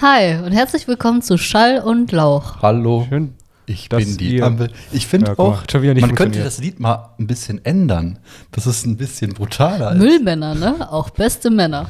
Hi 0.00 0.36
und 0.44 0.52
herzlich 0.52 0.88
willkommen 0.88 1.22
zu 1.22 1.38
Schall 1.38 1.78
und 1.80 2.10
Lauch. 2.12 2.60
Hallo. 2.62 3.06
Schön. 3.08 3.34
Ich 3.66 3.88
dass 3.88 4.04
bin 4.04 4.16
die 4.18 4.36
ihr- 4.36 4.44
Ampel. 4.44 4.70
Ich 4.92 5.06
finde 5.06 5.28
Ja, 5.32 5.38
auch, 5.38 5.62
man 5.72 6.14
könnte 6.14 6.42
das 6.42 6.58
Lied 6.58 6.80
mal 6.80 7.10
ein 7.18 7.26
bisschen 7.26 7.64
ändern, 7.64 8.18
dass 8.52 8.66
es 8.66 8.84
ein 8.84 8.96
bisschen 8.96 9.32
brutaler 9.32 9.92
ist. 9.92 9.98
Müllmänner, 9.98 10.54
ne? 10.54 10.90
Auch 10.92 11.10
beste 11.10 11.48
Männer. 11.50 11.88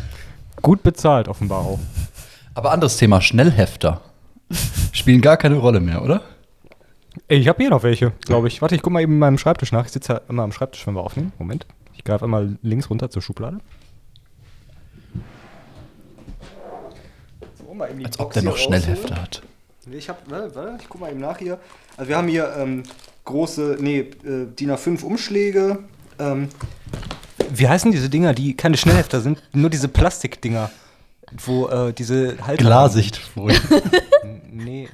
Gut 0.62 0.82
bezahlt, 0.82 1.26
offenbar 1.28 1.60
auch. 1.60 1.80
Aber 2.54 2.70
anderes 2.72 2.96
Thema, 2.96 3.20
Schnellhefter. 3.20 4.00
Spielen 4.92 5.20
gar 5.20 5.36
keine 5.36 5.56
Rolle 5.56 5.80
mehr, 5.80 6.02
oder? 6.02 6.22
Ey, 7.26 7.38
ich 7.38 7.48
habe 7.48 7.60
hier 7.62 7.70
noch 7.70 7.82
welche, 7.82 8.12
glaube 8.26 8.46
ich. 8.48 8.62
Warte, 8.62 8.76
ich 8.76 8.82
guck 8.82 8.92
mal 8.92 9.00
eben 9.00 9.14
in 9.14 9.18
meinem 9.18 9.38
Schreibtisch 9.38 9.72
nach. 9.72 9.86
Ich 9.86 9.92
sitze 9.92 10.12
ja 10.14 10.20
immer 10.28 10.42
am 10.44 10.52
Schreibtisch, 10.52 10.86
wenn 10.86 10.94
wir 10.94 11.00
aufnehmen. 11.02 11.32
Moment. 11.38 11.66
Ich 11.96 12.04
greife 12.04 12.24
einmal 12.24 12.56
links 12.62 12.90
runter 12.90 13.10
zur 13.10 13.22
Schublade. 13.22 13.58
So, 17.74 17.78
mal 17.78 17.90
eben 17.90 17.98
die 17.98 18.06
Als 18.06 18.18
ob 18.18 18.26
Box 18.26 18.34
der 18.34 18.42
hier 18.42 18.50
noch 18.50 18.56
Schnellhefter 18.56 19.20
hat. 19.20 19.42
Nee, 19.86 19.96
ich 19.96 20.08
hab, 20.08 20.30
warte, 20.30 20.54
warte, 20.54 20.78
ich 20.80 20.88
guck 20.88 21.00
mal 21.00 21.10
eben 21.10 21.20
nach 21.20 21.38
hier. 21.38 21.58
Also 21.96 22.08
wir 22.08 22.16
haben 22.16 22.28
hier 22.28 22.54
ähm, 22.56 22.84
große, 23.24 23.76
nee, 23.80 23.98
äh, 24.24 24.46
DIN 24.58 24.70
A5 24.70 25.02
Umschläge. 25.02 25.80
Ähm, 26.18 26.48
wie 27.50 27.68
heißen 27.68 27.90
diese 27.92 28.08
Dinger, 28.08 28.32
die 28.32 28.56
keine 28.56 28.76
Schnellhefter 28.76 29.20
sind, 29.20 29.42
nur 29.52 29.68
diese 29.70 29.88
Plastikdinger, 29.88 30.70
wo 31.44 31.68
äh, 31.68 31.92
diese 31.92 32.36
Halter 32.46 32.62
Klarsichtfolie. 32.64 33.60
Nee. 34.56 34.88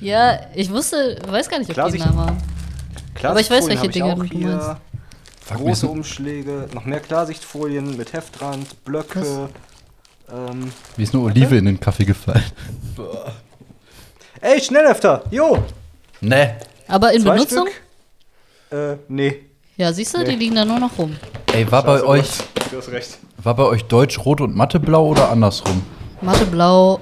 Ja, 0.00 0.40
ich 0.56 0.68
wusste, 0.70 1.16
weiß 1.28 1.48
gar 1.48 1.58
nicht, 1.60 1.68
ob 1.70 1.74
die 1.76 1.80
Klarsicht- 1.80 2.04
Namen 2.04 2.18
haben. 2.18 2.36
Aber 3.22 3.40
ich 3.40 3.48
weiß, 3.50 3.68
welche 3.68 3.88
Klarsichtfolien 3.88 3.88
hab 3.88 3.88
ich 3.88 3.92
Dinge 3.92 4.12
auch 4.12 4.18
du 4.18 4.24
hier. 4.24 4.56
meinst. 4.56 4.80
Fuck, 5.46 5.56
Große 5.58 5.86
Umschläge, 5.88 6.68
noch 6.74 6.84
mehr 6.84 6.98
Klarsichtfolien 7.00 7.96
mit 7.96 8.12
Heftrand, 8.12 8.84
Blöcke. 8.84 9.48
Ähm, 10.32 10.72
Mir 10.96 11.02
ist 11.02 11.14
eine 11.14 11.22
Olive 11.24 11.56
in 11.56 11.64
den 11.64 11.80
Kaffee 11.80 12.04
gefallen. 12.04 12.42
ey, 14.40 14.60
Schnellhefter! 14.60 15.24
Jo! 15.30 15.58
Ne. 16.20 16.56
Aber 16.88 17.12
in 17.12 17.22
Zwei 17.22 17.32
Benutzung? 17.34 17.66
Stück. 18.68 18.78
Äh, 18.78 18.96
nee. 19.08 19.36
Ja, 19.76 19.92
siehst 19.92 20.14
du, 20.14 20.18
die 20.18 20.32
Nee. 20.32 20.36
liegen 20.36 20.54
da 20.54 20.64
nur 20.64 20.78
noch 20.78 20.98
rum. 20.98 21.16
Ey, 21.52 21.70
war 21.70 21.82
bei 21.82 21.94
Scheiße, 21.94 22.06
euch, 22.08 22.30
Du 22.70 22.76
hast 22.78 22.88
recht. 22.90 23.18
war 23.42 23.54
bei 23.54 23.64
euch 23.64 23.84
Deutsch 23.84 24.18
rot 24.24 24.40
und 24.40 24.54
Matteblau 24.54 25.06
oder 25.08 25.30
andersrum? 25.30 25.82
Mathe 26.20 26.44
blau. 26.46 27.00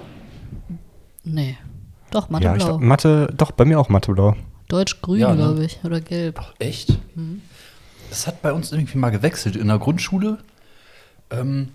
Nee. 1.25 1.59
Doch, 2.11 2.31
Mathe 2.31 2.45
Ja, 2.45 2.53
ich 2.53 2.59
blau. 2.59 2.67
glaub, 2.79 2.81
Mathe, 2.81 3.29
doch, 3.37 3.51
bei 3.51 3.65
mir 3.65 3.79
auch 3.81 3.89
Matheblau. 3.89 4.37
Deutsch 4.69 5.01
grün, 5.03 5.21
Ja, 5.21 5.31
ne? 5.31 5.37
glaube 5.37 5.65
ich. 5.65 5.79
Oder 5.85 6.01
gelb. 6.01 6.41
Echt? 6.59 6.99
Das 8.11 8.27
hat 8.27 8.41
bei 8.43 8.53
uns 8.53 8.73
irgendwie 8.73 8.97
mal 8.99 9.11
gewechselt. 9.11 9.57
In 9.57 9.69
der 9.69 9.79
Grundschule 9.79 10.39
ähm, 11.31 11.71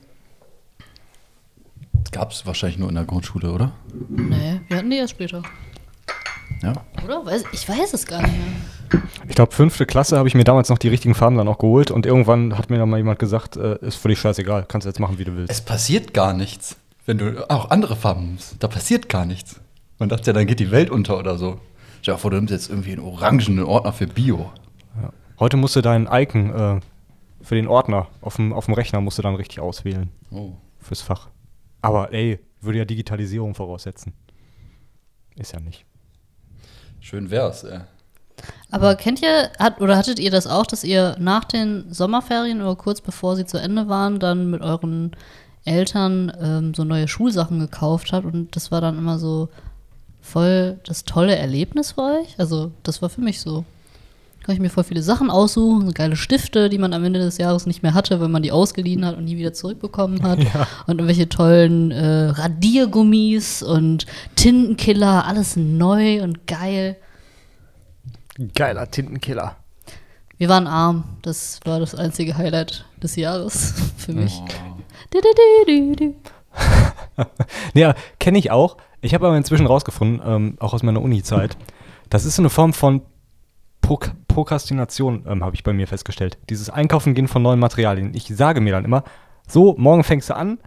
gab 2.12 2.32
es 2.32 2.46
wahrscheinlich 2.46 2.78
nur 2.80 2.90
in 2.90 2.96
der 2.96 3.06
Grundschule, 3.06 3.52
oder? 3.52 3.72
Nee, 4.10 4.62
wir 4.68 4.78
hatten 4.78 4.90
die 4.90 4.98
erst 4.98 5.12
später. 5.12 5.42
Ja. 6.62 6.74
Oder? 7.04 7.26
Weiß, 7.26 7.44
ich 7.52 7.68
weiß 7.68 7.94
es 7.94 8.06
gar 8.06 8.22
nicht 8.22 8.34
mehr. 8.34 9.02
Ich 9.28 9.36
glaube, 9.36 9.52
fünfte 9.52 9.86
Klasse 9.86 10.18
habe 10.18 10.28
ich 10.28 10.36
mir 10.36 10.44
damals 10.44 10.70
noch 10.70 10.78
die 10.78 10.88
richtigen 10.88 11.16
Farben 11.16 11.38
dann 11.38 11.48
auch 11.48 11.58
geholt 11.58 11.92
und 11.92 12.06
irgendwann 12.06 12.58
hat 12.58 12.70
mir 12.70 12.78
dann 12.78 12.90
mal 12.90 12.98
jemand 12.98 13.20
gesagt, 13.20 13.58
äh, 13.58 13.78
ist 13.80 13.96
völlig 13.96 14.20
scheißegal, 14.20 14.66
kannst 14.68 14.86
du 14.86 14.90
jetzt 14.90 15.00
machen, 15.00 15.18
wie 15.18 15.24
du 15.26 15.36
willst. 15.36 15.52
Es 15.52 15.62
passiert 15.62 16.14
gar 16.14 16.34
nichts, 16.34 16.78
wenn 17.06 17.18
du 17.18 17.50
auch 17.50 17.72
andere 17.72 17.96
Farben 17.96 18.28
nimmst. 18.28 18.56
Da 18.60 18.68
passiert 18.68 19.10
gar 19.10 19.26
nichts. 19.26 19.60
Man 20.00 20.10
dachte 20.10 20.28
ja, 20.28 20.34
dann 20.34 20.46
geht 20.48 20.60
die 20.60 20.72
Welt 20.72 20.90
unter 20.90 21.18
oder 21.18 21.38
so. 21.38 21.60
Stell 22.02 22.16
dir 22.16 22.20
vor, 22.20 22.32
du 22.32 22.38
nimmst 22.38 22.52
jetzt 22.52 22.70
irgendwie 22.70 22.92
einen 22.92 23.02
orangenen 23.02 23.64
Ordner 23.64 23.94
für 23.94 24.08
Bio. 24.08 24.52
Heute 25.40 25.58
musst 25.58 25.76
du 25.76 25.82
dein 25.82 26.08
Icon 26.12 26.54
äh, 26.54 26.80
für 27.42 27.56
den 27.56 27.68
Ordner 27.68 28.08
auf 28.22 28.36
dem, 28.36 28.54
auf 28.54 28.66
dem 28.66 28.74
Rechner 28.76 29.02
musst 29.02 29.18
du 29.18 29.22
dann 29.22 29.36
richtig 29.36 29.60
auswählen 29.60 30.10
Oh. 30.32 30.52
fürs 30.80 31.02
Fach. 31.02 31.28
Aber 31.84 32.12
ey, 32.14 32.40
würde 32.62 32.80
ja 32.80 32.86
Digitalisierung 32.86 33.54
voraussetzen. 33.54 34.14
Ist 35.36 35.52
ja 35.52 35.60
nicht. 35.60 35.86
Schön 37.00 37.30
wär's, 37.30 37.64
ey. 37.66 37.82
Aber 38.72 38.96
kennt 38.96 39.22
ihr, 39.22 39.52
hat, 39.60 39.82
oder 39.82 39.98
hattet 39.98 40.18
ihr 40.20 40.32
das 40.32 40.48
auch, 40.48 40.66
dass 40.66 40.84
ihr 40.84 41.16
nach 41.20 41.44
den 41.44 41.94
Sommerferien 41.94 42.62
oder 42.62 42.76
kurz 42.76 43.02
bevor 43.02 43.36
sie 43.36 43.46
zu 43.46 43.60
Ende 43.60 43.90
waren, 43.90 44.20
dann 44.20 44.50
mit 44.50 44.62
euren 44.62 45.12
Eltern 45.66 46.32
ähm, 46.42 46.74
so 46.74 46.84
neue 46.84 47.08
Schulsachen 47.08 47.60
gekauft 47.60 48.14
habt 48.14 48.26
und 48.26 48.56
das 48.56 48.72
war 48.72 48.82
dann 48.82 48.98
immer 48.98 49.20
so 49.20 49.50
voll 50.22 50.80
das 50.86 51.04
tolle 51.04 51.36
Erlebnis 51.36 51.92
für 51.92 52.02
euch? 52.02 52.40
Also, 52.40 52.72
das 52.84 53.02
war 53.02 53.10
für 53.10 53.22
mich 53.22 53.42
so. 53.42 53.66
Kann 54.44 54.56
ich 54.56 54.62
mir 54.62 54.70
voll 54.70 54.84
viele 54.84 55.02
Sachen 55.02 55.30
aussuchen, 55.30 55.88
so 55.88 55.94
geile 55.94 56.18
Stifte, 56.18 56.68
die 56.68 56.78
man 56.78 56.94
am 56.94 57.06
Ende 57.06 57.20
des 57.20 57.38
Jahres 57.38 57.66
nicht 57.66 57.82
mehr 57.82 57.94
hatte, 57.94 58.20
wenn 58.20 58.30
man 58.30 58.44
die 58.44 58.52
ausgeliehen 58.52 59.06
hat 59.06 59.16
und 59.16 59.24
nie 59.24 59.38
wieder 59.38 59.54
zurückbekommen 59.54 60.22
hat. 60.22 60.40
Und 60.88 61.00
irgendwelche 61.00 61.30
tollen 61.30 61.92
äh, 61.92 62.26
Radiergummis 62.26 63.64
und 63.64 64.06
Tintenkiller, 64.36 65.26
alles 65.26 65.56
neu 65.56 66.22
und 66.22 66.46
geil. 66.46 66.98
Geiler 68.54 68.92
Tintenkiller. 68.92 69.56
Wir 70.38 70.50
waren 70.50 70.68
arm. 70.68 71.06
Das 71.22 71.62
war 71.64 71.80
das 71.80 71.96
einzige 71.96 72.36
Highlight 72.36 72.86
des 73.02 73.16
Jahres 73.16 73.74
für 73.98 74.12
mich. 74.14 74.42
Du. 75.14 76.16
Ja, 77.76 77.94
kenne 78.20 78.40
ich 78.40 78.50
auch. 78.52 78.78
Ich 79.02 79.14
habe 79.14 79.28
aber 79.28 79.38
inzwischen 79.38 79.68
rausgefunden, 79.68 80.22
ähm, 80.26 80.58
auch 80.60 80.74
aus 80.74 80.82
meiner 80.82 81.02
Uni-Zeit, 81.02 81.56
das 82.10 82.26
ist 82.26 82.36
so 82.36 82.42
eine 82.42 82.50
Form 82.50 82.74
von 82.74 83.02
Prok 83.84 84.12
Prokrastination, 84.28 85.26
ähm, 85.28 85.44
habe 85.44 85.56
ich 85.56 85.62
bei 85.64 85.74
mir 85.74 85.86
festgestellt. 85.88 86.40
Dieses 86.50 86.72
Einkaufen 86.72 87.14
gehen 87.14 87.28
von 87.28 87.44
neuen 87.44 87.60
Materialien. 87.60 88.16
Ich 88.16 88.26
sage 88.36 88.62
mir 88.62 88.74
dann 88.74 88.84
immer, 88.86 89.04
so, 89.48 89.76
morgen 89.78 90.04
fängst 90.04 90.30
du 90.32 90.36
an 90.36 90.58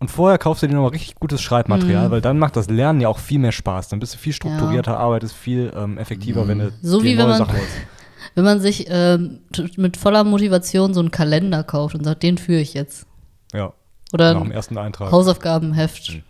und 0.00 0.10
vorher 0.10 0.36
kaufst 0.36 0.62
du 0.62 0.66
dir 0.66 0.74
nochmal 0.74 0.90
richtig 0.90 1.14
gutes 1.14 1.40
Schreibmaterial, 1.40 2.08
Mhm. 2.08 2.10
weil 2.10 2.20
dann 2.20 2.38
macht 2.38 2.56
das 2.56 2.68
Lernen 2.68 3.00
ja 3.00 3.08
auch 3.08 3.18
viel 3.18 3.38
mehr 3.38 3.52
Spaß. 3.52 3.88
Dann 3.88 4.00
bist 4.00 4.12
du 4.14 4.18
viel 4.18 4.34
strukturierter, 4.34 4.98
arbeitest 4.98 5.34
viel 5.34 5.72
ähm, 5.74 5.96
effektiver, 5.96 6.46
wenn 6.48 6.58
du 6.58 6.72
So 6.82 6.98
dir 6.98 7.04
wie 7.04 7.10
wenn 7.12 7.28
neue 7.28 7.28
man- 7.28 7.38
Sachen 7.38 7.54
holst. 7.58 7.72
Wenn 8.34 8.44
man 8.44 8.60
sich 8.60 8.86
ähm, 8.90 9.40
mit 9.76 9.96
voller 9.96 10.22
Motivation 10.24 10.92
so 10.94 11.00
einen 11.00 11.10
Kalender 11.10 11.64
kauft 11.64 11.94
und 11.96 12.04
sagt, 12.04 12.22
den 12.22 12.36
führe 12.38 12.60
ich 12.60 12.74
jetzt. 12.74 13.06
Ja, 13.52 13.72
Oder 14.12 14.34
nach 14.34 14.42
dem 14.42 14.52
ersten 14.52 14.76
Eintrag. 14.78 15.10
Hausaufgabenheft. 15.10 16.20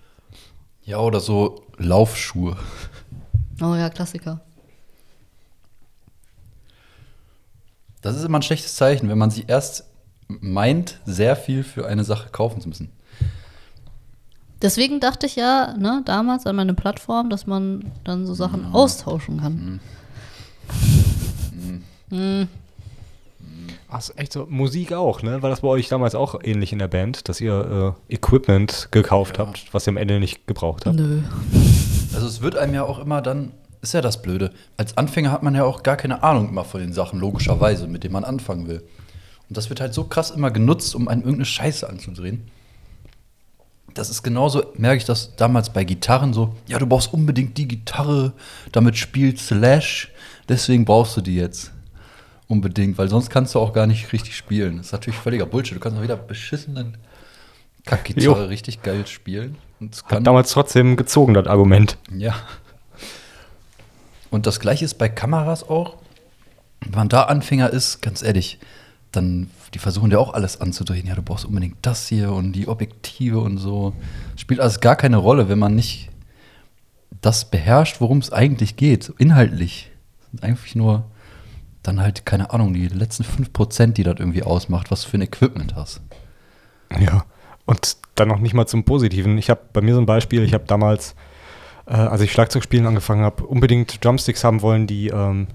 Ja, 0.82 0.98
oder 0.98 1.20
so 1.20 1.62
Laufschuhe. 1.76 2.56
Oh 3.60 3.74
ja, 3.74 3.90
Klassiker. 3.90 4.40
Das 8.02 8.16
ist 8.16 8.24
immer 8.24 8.38
ein 8.38 8.42
schlechtes 8.42 8.74
Zeichen, 8.76 9.08
wenn 9.08 9.18
man 9.18 9.30
sich 9.30 9.48
erst 9.48 9.84
meint, 10.28 11.00
sehr 11.06 11.36
viel 11.36 11.64
für 11.64 11.86
eine 11.86 12.04
Sache 12.04 12.28
kaufen 12.30 12.60
zu 12.60 12.68
müssen. 12.68 12.90
Deswegen 14.62 15.00
dachte 15.00 15.26
ich 15.26 15.36
ja, 15.36 15.74
ne, 15.78 16.02
damals 16.04 16.46
an 16.46 16.54
meine 16.56 16.74
Plattform, 16.74 17.30
dass 17.30 17.46
man 17.46 17.90
dann 18.04 18.26
so 18.26 18.34
Sachen 18.34 18.68
Mhm. 18.68 18.74
austauschen 18.74 19.40
kann. 19.40 19.80
Mhm. 22.10 22.48
Ach, 23.88 23.98
ist 23.98 24.16
echt 24.18 24.32
so. 24.32 24.46
Musik 24.48 24.92
auch, 24.92 25.22
ne? 25.22 25.42
War 25.42 25.50
das 25.50 25.62
bei 25.62 25.68
euch 25.68 25.88
damals 25.88 26.14
auch 26.14 26.38
ähnlich 26.44 26.72
in 26.72 26.78
der 26.78 26.86
Band, 26.88 27.28
dass 27.28 27.40
ihr 27.40 27.96
äh, 28.08 28.14
Equipment 28.14 28.88
gekauft 28.92 29.38
habt, 29.38 29.72
was 29.74 29.86
ihr 29.86 29.90
am 29.90 29.96
Ende 29.96 30.20
nicht 30.20 30.46
gebraucht 30.46 30.86
habt? 30.86 30.96
Nö. 30.96 31.22
Also 32.14 32.26
es 32.26 32.40
wird 32.40 32.56
einem 32.56 32.74
ja 32.74 32.84
auch 32.84 32.98
immer 33.00 33.20
dann, 33.22 33.50
ist 33.82 33.94
ja 33.94 34.00
das 34.00 34.22
Blöde. 34.22 34.52
Als 34.76 34.96
Anfänger 34.96 35.30
hat 35.30 35.42
man 35.42 35.54
ja 35.54 35.64
auch 35.64 35.82
gar 35.82 35.96
keine 35.96 36.22
Ahnung 36.22 36.48
immer 36.48 36.64
von 36.64 36.80
den 36.80 36.92
Sachen, 36.92 37.18
logischerweise, 37.18 37.86
mit 37.86 38.04
denen 38.04 38.12
man 38.12 38.24
anfangen 38.24 38.68
will. 38.68 38.82
Und 39.48 39.56
das 39.56 39.68
wird 39.68 39.80
halt 39.80 39.94
so 39.94 40.04
krass 40.04 40.30
immer 40.30 40.50
genutzt, 40.50 40.94
um 40.94 41.08
einen 41.08 41.22
irgendeine 41.22 41.46
Scheiße 41.46 41.88
anzudrehen. 41.88 42.42
Das 43.94 44.10
ist 44.10 44.22
genauso, 44.22 44.62
merke 44.76 44.98
ich 44.98 45.04
das 45.04 45.34
damals 45.34 45.70
bei 45.70 45.82
Gitarren 45.82 46.32
so, 46.32 46.54
ja, 46.68 46.78
du 46.78 46.86
brauchst 46.86 47.12
unbedingt 47.12 47.58
die 47.58 47.66
Gitarre, 47.66 48.32
damit 48.70 48.96
spielt 48.96 49.40
Slash, 49.40 50.12
deswegen 50.48 50.84
brauchst 50.84 51.16
du 51.16 51.20
die 51.20 51.34
jetzt. 51.34 51.72
Unbedingt, 52.46 52.98
weil 52.98 53.08
sonst 53.08 53.30
kannst 53.30 53.54
du 53.54 53.60
auch 53.60 53.72
gar 53.72 53.86
nicht 53.86 54.12
richtig 54.12 54.36
spielen. 54.36 54.76
Das 54.76 54.86
ist 54.86 54.92
natürlich 54.92 55.18
völliger 55.18 55.46
Bullshit. 55.46 55.76
Du 55.76 55.80
kannst 55.80 55.98
auch 55.98 56.02
wieder 56.02 56.16
beschissenen 56.16 56.96
Kackgitarre 57.84 58.48
richtig 58.48 58.82
geil 58.82 59.06
spielen. 59.06 59.56
Hat 60.06 60.26
damals 60.26 60.50
trotzdem 60.50 60.96
gezogen, 60.96 61.34
das 61.34 61.46
Argument. 61.46 61.96
ja. 62.16 62.34
Und 64.30 64.46
das 64.46 64.60
gleiche 64.60 64.84
ist 64.84 64.94
bei 64.94 65.08
Kameras 65.08 65.68
auch. 65.68 65.96
Wenn 66.80 66.92
man 66.92 67.08
da 67.08 67.24
Anfänger 67.24 67.70
ist, 67.70 68.00
ganz 68.00 68.22
ehrlich, 68.22 68.58
dann, 69.12 69.50
die 69.74 69.78
versuchen 69.78 70.10
ja 70.10 70.18
auch 70.18 70.32
alles 70.34 70.60
anzudrehen. 70.60 71.06
Ja, 71.06 71.14
du 71.14 71.22
brauchst 71.22 71.44
unbedingt 71.44 71.76
das 71.82 72.06
hier 72.06 72.32
und 72.32 72.52
die 72.52 72.68
Objektive 72.68 73.40
und 73.40 73.58
so. 73.58 73.92
Spielt 74.36 74.60
alles 74.60 74.80
gar 74.80 74.96
keine 74.96 75.16
Rolle, 75.16 75.48
wenn 75.48 75.58
man 75.58 75.74
nicht 75.74 76.10
das 77.20 77.50
beherrscht, 77.50 78.00
worum 78.00 78.18
es 78.18 78.32
eigentlich 78.32 78.76
geht, 78.76 79.12
inhaltlich. 79.18 79.90
Sind 80.30 80.42
eigentlich 80.42 80.74
nur 80.74 81.04
dann 81.82 82.00
halt, 82.00 82.26
keine 82.26 82.50
Ahnung, 82.50 82.74
die 82.74 82.88
letzten 82.88 83.24
5%, 83.24 83.92
die 83.92 84.02
das 84.02 84.16
irgendwie 84.18 84.42
ausmacht, 84.42 84.90
was 84.90 85.02
du 85.02 85.08
für 85.10 85.18
ein 85.18 85.22
Equipment 85.22 85.74
hast. 85.74 86.00
Ja. 86.98 87.24
Und 87.66 87.96
dann 88.14 88.28
noch 88.28 88.40
nicht 88.40 88.54
mal 88.54 88.66
zum 88.66 88.84
Positiven. 88.84 89.38
Ich 89.38 89.48
habe 89.50 89.60
bei 89.72 89.80
mir 89.80 89.94
so 89.94 90.00
ein 90.00 90.06
Beispiel, 90.06 90.42
ich 90.42 90.54
habe 90.54 90.64
damals, 90.66 91.14
äh, 91.90 91.94
als 91.94 92.20
ich 92.20 92.32
Schlagzeug 92.32 92.62
spielen 92.62 92.86
angefangen 92.86 93.24
habe, 93.24 93.44
unbedingt 93.44 94.02
Drumsticks 94.04 94.44
haben 94.44 94.62
wollen, 94.62 94.86
die 94.86 95.08
ähm, 95.08 95.48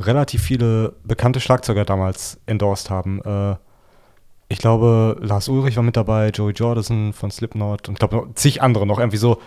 relativ 0.00 0.42
viele 0.42 0.94
bekannte 1.04 1.40
Schlagzeuger 1.40 1.84
damals 1.84 2.40
endorsed 2.46 2.90
haben. 2.90 3.22
Äh, 3.22 3.56
ich 4.48 4.58
glaube, 4.58 5.16
Lars 5.20 5.48
Ulrich 5.48 5.76
war 5.76 5.84
mit 5.84 5.96
dabei, 5.96 6.30
Joey 6.30 6.52
Jordison 6.52 7.12
von 7.12 7.30
Slipknot 7.30 7.88
und 7.88 7.94
ich 7.94 7.98
glaube 8.00 8.16
noch 8.16 8.34
zig 8.34 8.62
andere 8.62 8.84
noch. 8.84 8.98
Irgendwie 8.98 9.16
so 9.16 9.40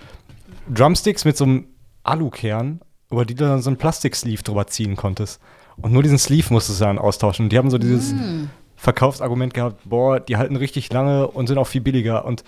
Drumsticks 0.74 1.26
mit 1.26 1.36
so 1.36 1.44
einem 1.44 1.66
Alukern, 2.04 2.80
über 3.12 3.26
die 3.26 3.36
du 3.36 3.44
dann 3.44 3.62
so 3.62 3.70
einen 3.70 3.78
Plastiksleeve 3.78 4.44
drüber 4.44 4.66
ziehen 4.68 4.96
konntest. 4.96 5.42
Und 5.76 5.92
nur 5.92 6.04
diesen 6.04 6.18
Sleeve 6.18 6.54
musstest 6.54 6.80
du 6.80 6.86
dann 6.86 7.00
austauschen. 7.00 7.48
Und 7.48 7.50
die 7.50 7.58
haben 7.58 7.70
so 7.70 7.78
dieses 7.78 8.14
Verkaufsargument 8.78 9.54
gehabt, 9.54 9.82
boah, 9.84 10.20
die 10.20 10.38
halten 10.38 10.56
richtig 10.56 10.94
lange 10.94 11.28
und 11.28 11.48
sind 11.48 11.58
auch 11.58 11.68
viel 11.68 11.82
billiger. 11.82 12.24
Und 12.24 12.44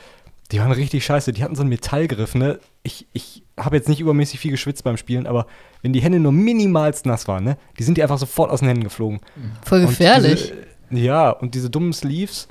die 0.51 0.59
waren 0.59 0.71
richtig 0.71 1.05
scheiße. 1.05 1.33
Die 1.33 1.43
hatten 1.43 1.55
so 1.55 1.61
einen 1.61 1.69
Metallgriff, 1.69 2.35
ne? 2.35 2.59
Ich, 2.83 3.07
ich 3.13 3.43
habe 3.57 3.75
jetzt 3.75 3.89
nicht 3.89 3.99
übermäßig 3.99 4.39
viel 4.39 4.51
geschwitzt 4.51 4.83
beim 4.83 4.97
Spielen, 4.97 5.25
aber 5.25 5.47
wenn 5.81 5.93
die 5.93 6.01
Hände 6.01 6.19
nur 6.19 6.31
minimalst 6.31 7.05
nass 7.05 7.27
waren, 7.27 7.43
ne? 7.43 7.57
Die 7.79 7.83
sind 7.83 7.97
die 7.97 8.03
einfach 8.03 8.19
sofort 8.19 8.51
aus 8.51 8.59
den 8.59 8.67
Händen 8.67 8.83
geflogen. 8.83 9.21
Voll 9.63 9.81
Und 9.81 9.87
gefährlich. 9.87 10.53
Diese, 10.91 11.01
ja, 11.01 11.29
und 11.31 11.55
diese 11.55 11.69
dummen 11.69 11.93
Sleeves, 11.93 12.47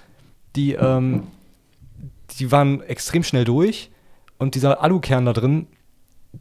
die, 0.56 0.72
ähm, 0.72 1.28
die 2.38 2.50
waren 2.50 2.82
extrem 2.82 3.22
schnell 3.22 3.44
durch. 3.44 3.90
Und 4.38 4.56
dieser 4.56 4.82
Alukern 4.82 5.26
da 5.26 5.32
drin, 5.32 5.68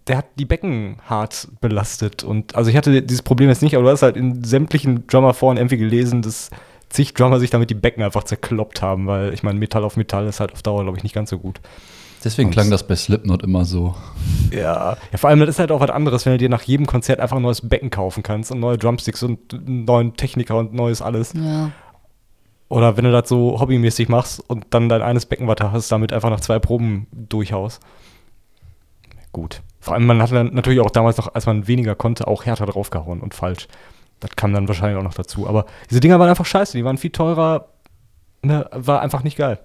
der 0.08 0.18
hat 0.18 0.26
die 0.40 0.46
Becken 0.46 0.98
hart 1.08 1.48
belastet. 1.62 2.24
Und 2.24 2.56
also 2.56 2.72
ich 2.72 2.76
hatte 2.78 3.04
dieses 3.04 3.22
Problem 3.22 3.50
jetzt 3.50 3.62
nicht, 3.62 3.76
aber 3.76 3.84
du 3.84 3.92
hast 3.92 4.02
halt 4.02 4.18
in 4.18 4.44
sämtlichen 4.44 5.06
Drummer-Foren 5.06 5.58
irgendwie 5.58 5.78
gelesen, 5.78 6.24
dass 6.24 6.50
zig 6.94 7.14
Drummer 7.14 7.40
sich 7.40 7.50
damit 7.50 7.70
die 7.70 7.76
Becken 7.76 8.04
einfach 8.04 8.24
zerkloppt 8.24 8.82
haben, 8.82 9.08
weil 9.08 9.34
ich 9.34 9.44
meine, 9.44 9.60
Metall 9.60 9.84
auf 9.84 9.98
Metall 9.98 10.28
ist 10.28 10.40
halt 10.40 10.54
auf 10.54 10.62
Dauer, 10.62 10.84
glaube 10.84 10.98
ich, 10.98 11.04
nicht 11.04 11.16
ganz 11.16 11.30
so 11.30 11.40
gut. 11.40 11.60
Deswegen 12.24 12.48
Und- 12.48 12.54
klang 12.54 12.70
das 12.70 12.88
bei 12.88 12.96
Slipknot 12.96 13.44
immer 13.44 13.66
so. 13.66 13.96
Ja. 14.52 14.96
ja, 15.12 15.18
vor 15.18 15.30
allem, 15.30 15.40
das 15.42 15.50
ist 15.50 15.60
halt 15.60 15.72
auch 15.72 15.82
was 15.82 15.90
anderes, 15.90 16.26
wenn 16.26 16.34
du 16.34 16.38
dir 16.38 16.48
nach 16.50 16.62
jedem 16.62 16.86
Konzert 16.86 17.20
einfach 17.20 17.36
ein 17.36 17.42
neues 17.42 17.68
Becken 17.68 17.90
kaufen 17.90 18.24
kannst 18.24 18.52
und 18.52 18.60
neue 18.60 18.78
Drumsticks 18.78 19.24
und 19.24 19.54
einen 19.54 19.84
neuen 19.86 20.16
Techniker 20.16 20.56
und 20.58 20.74
neues 20.74 21.02
alles. 21.02 21.34
Ja. 21.34 21.72
Oder 22.70 22.96
wenn 22.96 23.04
du 23.04 23.12
das 23.12 23.28
so 23.28 23.60
hobbymäßig 23.60 24.08
machst 24.08 24.40
und 24.48 24.68
dann 24.70 24.88
dein 24.88 25.02
eines 25.02 25.26
Becken 25.26 25.48
weiter 25.48 25.72
hast, 25.74 25.92
damit 25.92 26.14
einfach 26.14 26.30
nach 26.30 26.40
zwei 26.40 26.60
Proben 26.60 27.08
durchhaust. 27.12 27.82
Gut. 29.32 29.62
Vor 29.80 29.94
allem, 29.96 30.06
man 30.06 30.22
hat 30.22 30.32
dann 30.32 30.54
natürlich 30.54 30.80
auch 30.80 30.92
damals 30.92 31.18
noch, 31.18 31.34
als 31.34 31.46
man 31.46 31.68
weniger 31.68 31.96
konnte, 31.96 32.28
auch 32.28 32.46
härter 32.46 32.66
draufgehauen 32.68 33.20
und 33.20 33.34
falsch. 33.34 33.68
Das 34.24 34.38
kam 34.38 34.54
dann 34.54 34.70
wahrscheinlich 34.70 34.98
auch 34.98 35.04
noch 35.04 35.14
dazu. 35.14 35.48
Aber 35.50 35.66
diese 35.90 36.00
Dinger 36.00 36.18
waren 36.18 36.30
einfach 36.30 36.46
scheiße, 36.46 36.78
die 36.78 36.86
waren 36.86 36.98
viel 36.98 37.12
teurer, 37.12 37.68
ne, 38.42 38.66
war 38.72 39.02
einfach 39.02 39.22
nicht 39.22 39.38
geil. 39.38 39.60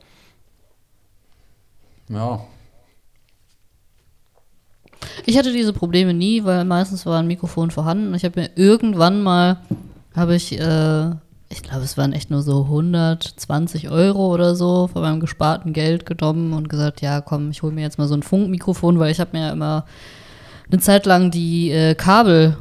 Ja. 2.09 2.41
Ich 5.27 5.39
hatte 5.39 5.53
diese 5.53 5.73
Probleme 5.73 6.13
nie, 6.13 6.43
weil 6.45 6.65
meistens 6.65 7.07
war 7.07 7.21
ein 7.21 7.29
Mikrofon 7.29 7.71
vorhanden. 7.71 8.15
Ich 8.15 8.25
habe 8.25 8.41
mir 8.41 8.51
irgendwann 8.57 9.23
mal, 9.23 9.59
habe 10.17 10.35
ich, 10.35 10.59
äh, 10.59 11.11
ich 11.49 11.63
glaube, 11.63 11.85
es 11.85 11.97
waren 11.97 12.13
echt 12.13 12.31
nur 12.31 12.43
so 12.43 12.63
120 12.65 13.91
Euro 13.91 14.35
oder 14.35 14.57
so 14.57 14.89
von 14.89 15.03
meinem 15.03 15.21
gesparten 15.21 15.73
Geld 15.73 16.05
genommen 16.05 16.53
und 16.53 16.69
gesagt, 16.69 17.01
ja, 17.01 17.21
komm, 17.21 17.53
ich 17.53 17.63
hole 17.63 17.73
mir 17.73 17.83
jetzt 17.83 17.99
mal 17.99 18.09
so 18.09 18.15
ein 18.15 18.25
Funkmikrofon, 18.25 18.99
weil 18.99 19.13
ich 19.13 19.21
habe 19.21 19.37
mir 19.37 19.47
ja 19.47 19.53
immer 19.53 19.85
eine 20.69 20.81
Zeit 20.81 21.07
lang 21.07 21.31
die 21.31 21.71
äh, 21.71 21.95
Kabel 21.95 22.57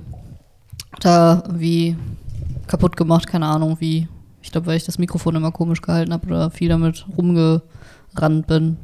da 1.00 1.44
wie 1.52 1.96
kaputt 2.68 2.98
gemacht, 2.98 3.28
keine 3.28 3.48
Ahnung 3.48 3.78
wie. 3.80 4.08
Ich 4.42 4.52
glaube, 4.52 4.68
weil 4.68 4.78
ich 4.78 4.86
das 4.86 4.98
Mikrofon 4.98 5.36
immer 5.36 5.52
komisch 5.52 5.82
gehalten 5.82 6.14
habe 6.14 6.28
oder 6.28 6.52
viel 6.52 6.70
damit 6.70 7.06
rumgerannt 7.18 8.48
bin. 8.48 8.78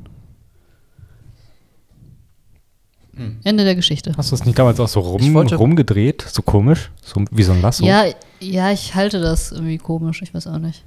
Ende 3.44 3.64
der 3.64 3.76
Geschichte. 3.76 4.14
Hast 4.18 4.32
du 4.32 4.36
es 4.36 4.44
nicht 4.44 4.58
damals 4.58 4.80
auch 4.80 4.88
so 4.88 5.00
rum, 5.00 5.38
rumgedreht? 5.38 6.24
So 6.24 6.42
komisch? 6.42 6.90
So 7.02 7.24
wie 7.30 7.44
so 7.44 7.52
ein 7.52 7.62
Lasso? 7.62 7.86
Ja, 7.86 8.06
ja, 8.40 8.72
ich 8.72 8.96
halte 8.96 9.22
das 9.22 9.52
irgendwie 9.52 9.78
komisch, 9.78 10.24
ich 10.24 10.34
weiß 10.34 10.48
auch 10.48 10.58
nicht. 10.58 10.84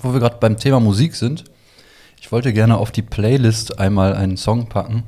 Wo 0.00 0.12
wir 0.12 0.18
gerade 0.18 0.38
beim 0.40 0.56
Thema 0.56 0.80
Musik 0.80 1.14
sind, 1.14 1.44
ich 2.20 2.32
wollte 2.32 2.52
gerne 2.52 2.76
auf 2.78 2.90
die 2.90 3.02
Playlist 3.02 3.78
einmal 3.78 4.14
einen 4.14 4.36
Song 4.36 4.68
packen. 4.68 5.04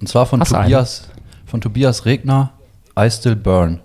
Und 0.00 0.08
zwar 0.08 0.24
von 0.24 0.40
Hast 0.40 0.52
du 0.52 0.56
einen? 0.56 0.64
Tobias, 0.64 1.08
von 1.44 1.60
Tobias 1.60 2.06
Regner, 2.06 2.52
I 2.98 3.10
Still 3.10 3.36
Burn. 3.36 3.80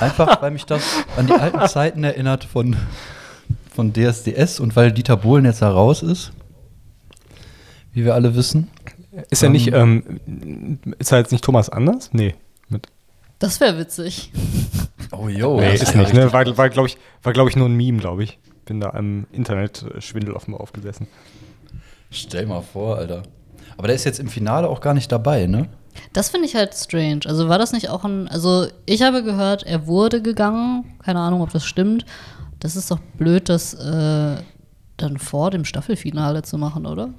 Einfach, 0.00 0.40
weil 0.42 0.50
mich 0.50 0.66
das 0.66 1.04
an 1.16 1.26
die 1.26 1.32
alten 1.32 1.66
Zeiten 1.68 2.04
erinnert 2.04 2.44
von, 2.44 2.76
von 3.74 3.92
DSDS 3.92 4.60
und 4.60 4.76
weil 4.76 4.92
Dieter 4.92 5.16
Bohlen 5.16 5.44
jetzt 5.44 5.62
da 5.62 5.70
raus 5.70 6.02
ist. 6.02 6.32
Wie 7.92 8.04
wir 8.04 8.14
alle 8.14 8.34
wissen. 8.34 8.70
Ist 9.30 9.42
er 9.42 9.50
nicht, 9.50 9.72
ähm, 9.72 10.20
ist 10.98 11.10
er 11.10 11.18
jetzt 11.18 11.32
nicht 11.32 11.42
Thomas 11.42 11.68
Anders? 11.68 12.10
Nee. 12.12 12.34
Mit, 12.68 12.86
Das 13.38 13.60
wäre 13.60 13.78
witzig. 13.78 14.30
Oh, 15.10 15.28
jo. 15.28 15.58
nee, 15.58 15.72
das 15.72 15.88
ist 15.88 15.96
nicht, 15.96 16.12
ne? 16.12 16.32
War, 16.32 16.56
war 16.56 16.68
glaube 16.68 16.88
ich, 16.88 16.98
war, 17.22 17.32
glaub 17.32 17.48
ich, 17.48 17.56
nur 17.56 17.68
ein 17.68 17.74
Meme, 17.74 17.98
glaube 17.98 18.22
ich. 18.22 18.38
Bin 18.66 18.80
da 18.80 18.90
am 18.90 19.26
Internet-Schwindel 19.32 20.34
offenbar 20.34 20.60
aufgesessen. 20.60 21.08
Stell 22.10 22.46
mal 22.46 22.60
vor, 22.60 22.98
Alter. 22.98 23.22
Aber 23.76 23.86
der 23.86 23.96
ist 23.96 24.04
jetzt 24.04 24.20
im 24.20 24.28
Finale 24.28 24.68
auch 24.68 24.80
gar 24.80 24.94
nicht 24.94 25.10
dabei, 25.10 25.46
ne? 25.46 25.68
Das 26.12 26.30
finde 26.30 26.46
ich 26.46 26.54
halt 26.54 26.74
strange. 26.74 27.20
Also 27.26 27.48
war 27.48 27.58
das 27.58 27.72
nicht 27.72 27.88
auch 27.90 28.04
ein. 28.04 28.28
Also 28.28 28.66
ich 28.86 29.02
habe 29.02 29.22
gehört, 29.22 29.62
er 29.64 29.86
wurde 29.86 30.22
gegangen. 30.22 30.84
Keine 31.02 31.20
Ahnung, 31.20 31.42
ob 31.42 31.50
das 31.50 31.64
stimmt. 31.64 32.04
Das 32.60 32.76
ist 32.76 32.90
doch 32.90 32.98
blöd, 33.16 33.48
das 33.48 33.74
äh, 33.74 34.36
dann 34.96 35.18
vor 35.18 35.50
dem 35.50 35.64
Staffelfinale 35.64 36.42
zu 36.42 36.58
machen, 36.58 36.86
oder? 36.86 37.10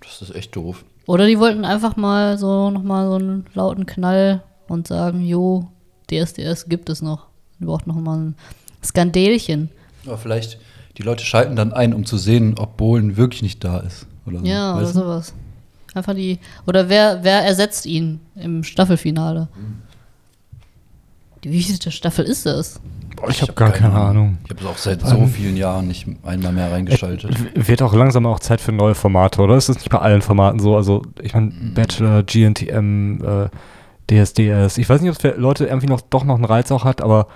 Das 0.00 0.22
ist 0.22 0.34
echt 0.34 0.56
doof. 0.56 0.84
Oder 1.06 1.26
die 1.26 1.38
wollten 1.38 1.64
einfach 1.64 1.96
mal 1.96 2.38
so 2.38 2.70
nochmal 2.70 3.08
so 3.08 3.14
einen 3.14 3.46
lauten 3.54 3.86
Knall 3.86 4.42
und 4.68 4.86
sagen, 4.86 5.20
jo, 5.22 5.68
DSDS 6.10 6.66
gibt 6.68 6.88
es 6.88 7.02
noch. 7.02 7.26
Wir 7.58 7.66
brauchen 7.66 7.88
noch 7.88 7.96
mal 7.96 8.16
ein 8.16 8.34
Skandelchen. 8.82 9.70
Aber 10.06 10.16
vielleicht, 10.18 10.58
die 10.96 11.02
Leute 11.02 11.24
schalten 11.24 11.56
dann 11.56 11.72
ein, 11.72 11.92
um 11.92 12.06
zu 12.06 12.16
sehen, 12.16 12.54
ob 12.58 12.76
Bohlen 12.76 13.16
wirklich 13.16 13.42
nicht 13.42 13.62
da 13.62 13.78
ist. 13.78 14.06
Oder 14.26 14.38
so. 14.40 14.44
Ja, 14.46 14.74
oder 14.74 14.82
Weißt 14.82 14.94
du? 14.96 15.00
sowas. 15.00 15.34
Einfach 15.94 16.14
die. 16.14 16.38
Oder 16.66 16.88
wer, 16.88 17.20
wer 17.22 17.44
ersetzt 17.44 17.86
ihn 17.86 18.20
im 18.36 18.62
Staffelfinale? 18.62 19.48
Die 21.44 21.50
wievielte 21.52 21.90
Staffel 21.90 22.24
ist 22.26 22.44
das? 22.46 22.80
Boah, 23.16 23.30
ich 23.30 23.40
habe 23.42 23.52
gar 23.54 23.70
keine 23.70 23.94
Ahnung. 23.94 24.38
Ich 24.44 24.50
habe 24.50 24.60
es 24.60 24.66
auch 24.66 24.76
seit 24.76 25.00
so 25.06 25.26
vielen 25.26 25.56
Jahren 25.56 25.88
nicht 25.88 26.06
einmal 26.22 26.52
mehr 26.52 26.70
reingeschaltet. 26.70 27.30
W- 27.54 27.68
Wird 27.68 27.82
auch 27.82 27.94
langsam 27.94 28.26
auch 28.26 28.40
Zeit 28.40 28.60
für 28.60 28.72
neue 28.72 28.94
Formate, 28.94 29.40
oder? 29.40 29.56
Ist 29.56 29.68
das 29.68 29.76
nicht 29.76 29.88
bei 29.90 29.98
allen 29.98 30.22
Formaten 30.22 30.60
so? 30.60 30.76
Also, 30.76 31.02
ich 31.20 31.32
meine, 31.34 31.50
Bachelor, 31.74 32.22
GNTM, 32.22 33.22
äh, 33.24 33.48
DSDS. 34.10 34.76
Ich 34.78 34.88
weiß 34.88 35.00
nicht, 35.00 35.10
ob 35.10 35.16
es 35.16 35.22
für 35.22 35.30
Leute 35.40 35.64
irgendwie 35.66 35.86
noch 35.86 36.00
doch 36.02 36.24
noch 36.24 36.34
einen 36.34 36.44
Reiz 36.44 36.70
auch 36.72 36.84
hat, 36.84 37.00
aber 37.02 37.26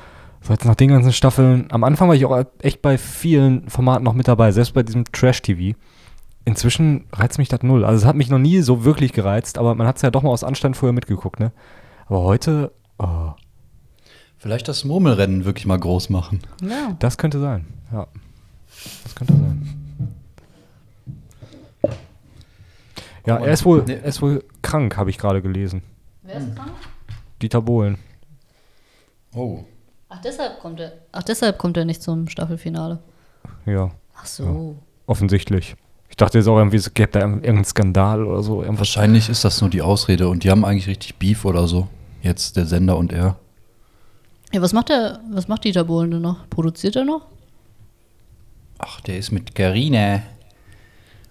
so 0.42 0.52
jetzt 0.52 0.64
nach 0.66 0.74
den 0.74 0.90
ganzen 0.90 1.12
Staffeln, 1.12 1.66
am 1.70 1.84
Anfang 1.84 2.08
war 2.08 2.14
ich 2.14 2.26
auch 2.26 2.44
echt 2.60 2.82
bei 2.82 2.98
vielen 2.98 3.68
Formaten 3.70 4.04
noch 4.04 4.12
mit 4.14 4.28
dabei, 4.28 4.52
selbst 4.52 4.74
bei 4.74 4.82
diesem 4.82 5.04
Trash-TV. 5.10 5.76
Inzwischen 6.46 7.06
reizt 7.12 7.38
mich 7.38 7.48
das 7.48 7.62
null. 7.62 7.84
Also 7.84 8.02
es 8.02 8.04
hat 8.06 8.16
mich 8.16 8.28
noch 8.28 8.38
nie 8.38 8.60
so 8.60 8.84
wirklich 8.84 9.12
gereizt, 9.12 9.56
aber 9.58 9.74
man 9.74 9.86
hat 9.86 9.96
es 9.96 10.02
ja 10.02 10.10
doch 10.10 10.22
mal 10.22 10.30
aus 10.30 10.44
Anstand 10.44 10.76
vorher 10.76 10.92
mitgeguckt, 10.92 11.40
ne? 11.40 11.52
Aber 12.06 12.22
heute, 12.22 12.72
oh, 12.98 13.30
Vielleicht 14.36 14.68
das 14.68 14.84
Murmelrennen 14.84 15.46
wirklich 15.46 15.64
mal 15.64 15.78
groß 15.78 16.10
machen. 16.10 16.40
Ja. 16.60 16.94
das 16.98 17.16
könnte 17.16 17.40
sein. 17.40 17.64
Ja. 17.90 18.06
Das 19.04 19.14
könnte 19.14 19.32
sein. 19.32 19.68
Ja, 23.26 23.38
er 23.38 23.52
ist 23.54 23.64
wohl, 23.64 23.84
Nee. 23.86 23.94
er 23.94 24.04
ist 24.04 24.20
wohl 24.20 24.44
krank, 24.60 24.98
habe 24.98 25.08
ich 25.08 25.16
gerade 25.16 25.40
gelesen. 25.40 25.82
Wer 26.22 26.36
ist 26.36 26.54
krank? 26.54 26.72
Dieter 27.40 27.62
Bohlen. 27.62 27.96
Oh. 29.34 29.64
Ach, 30.10 30.20
deshalb 30.20 30.60
kommt 30.60 30.78
er. 30.80 30.92
Ach, 31.12 31.22
deshalb 31.22 31.56
kommt 31.58 31.76
er 31.78 31.86
nicht 31.86 32.02
zum 32.02 32.28
Staffelfinale. 32.28 32.98
Ja, 33.64 33.92
Ach 34.14 34.26
so. 34.26 34.76
offensichtlich. 35.06 35.74
Ich 36.08 36.16
dachte 36.16 36.38
jetzt 36.38 36.46
auch 36.46 36.58
irgendwie, 36.58 36.76
es 36.76 36.94
gäbe 36.94 37.10
da 37.12 37.20
irgendeinen 37.20 37.64
Skandal 37.64 38.24
oder 38.24 38.42
so. 38.42 38.62
Irgendwas. 38.62 38.80
Wahrscheinlich 38.80 39.28
ist 39.28 39.44
das 39.44 39.60
nur 39.60 39.70
die 39.70 39.82
Ausrede 39.82 40.28
und 40.28 40.44
die 40.44 40.50
haben 40.50 40.64
eigentlich 40.64 40.86
richtig 40.86 41.16
Beef 41.16 41.44
oder 41.44 41.66
so. 41.66 41.88
Jetzt 42.22 42.56
der 42.56 42.66
Sender 42.66 42.96
und 42.96 43.12
er. 43.12 43.36
Ja, 44.52 44.62
was 44.62 44.72
macht 44.72 44.88
der, 44.88 45.20
was 45.32 45.48
macht 45.48 45.64
Dieter 45.64 45.84
Bohlen 45.84 46.12
denn 46.12 46.22
noch? 46.22 46.48
Produziert 46.48 46.94
er 46.96 47.04
noch? 47.04 47.26
Ach, 48.78 49.00
der 49.00 49.18
ist 49.18 49.32
mit 49.32 49.54
Carina 49.54 50.22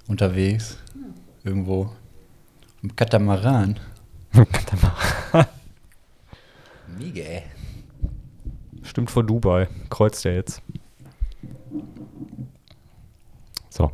unterwegs. 0.08 0.78
Irgendwo. 1.44 1.90
Im 2.82 2.96
Katamaran. 2.96 3.80
Mega. 6.98 7.44
Stimmt 8.84 9.12
vor 9.12 9.24
Dubai. 9.24 9.68
Kreuzt 9.90 10.26
er 10.26 10.36
jetzt. 10.36 10.62
So. 13.70 13.92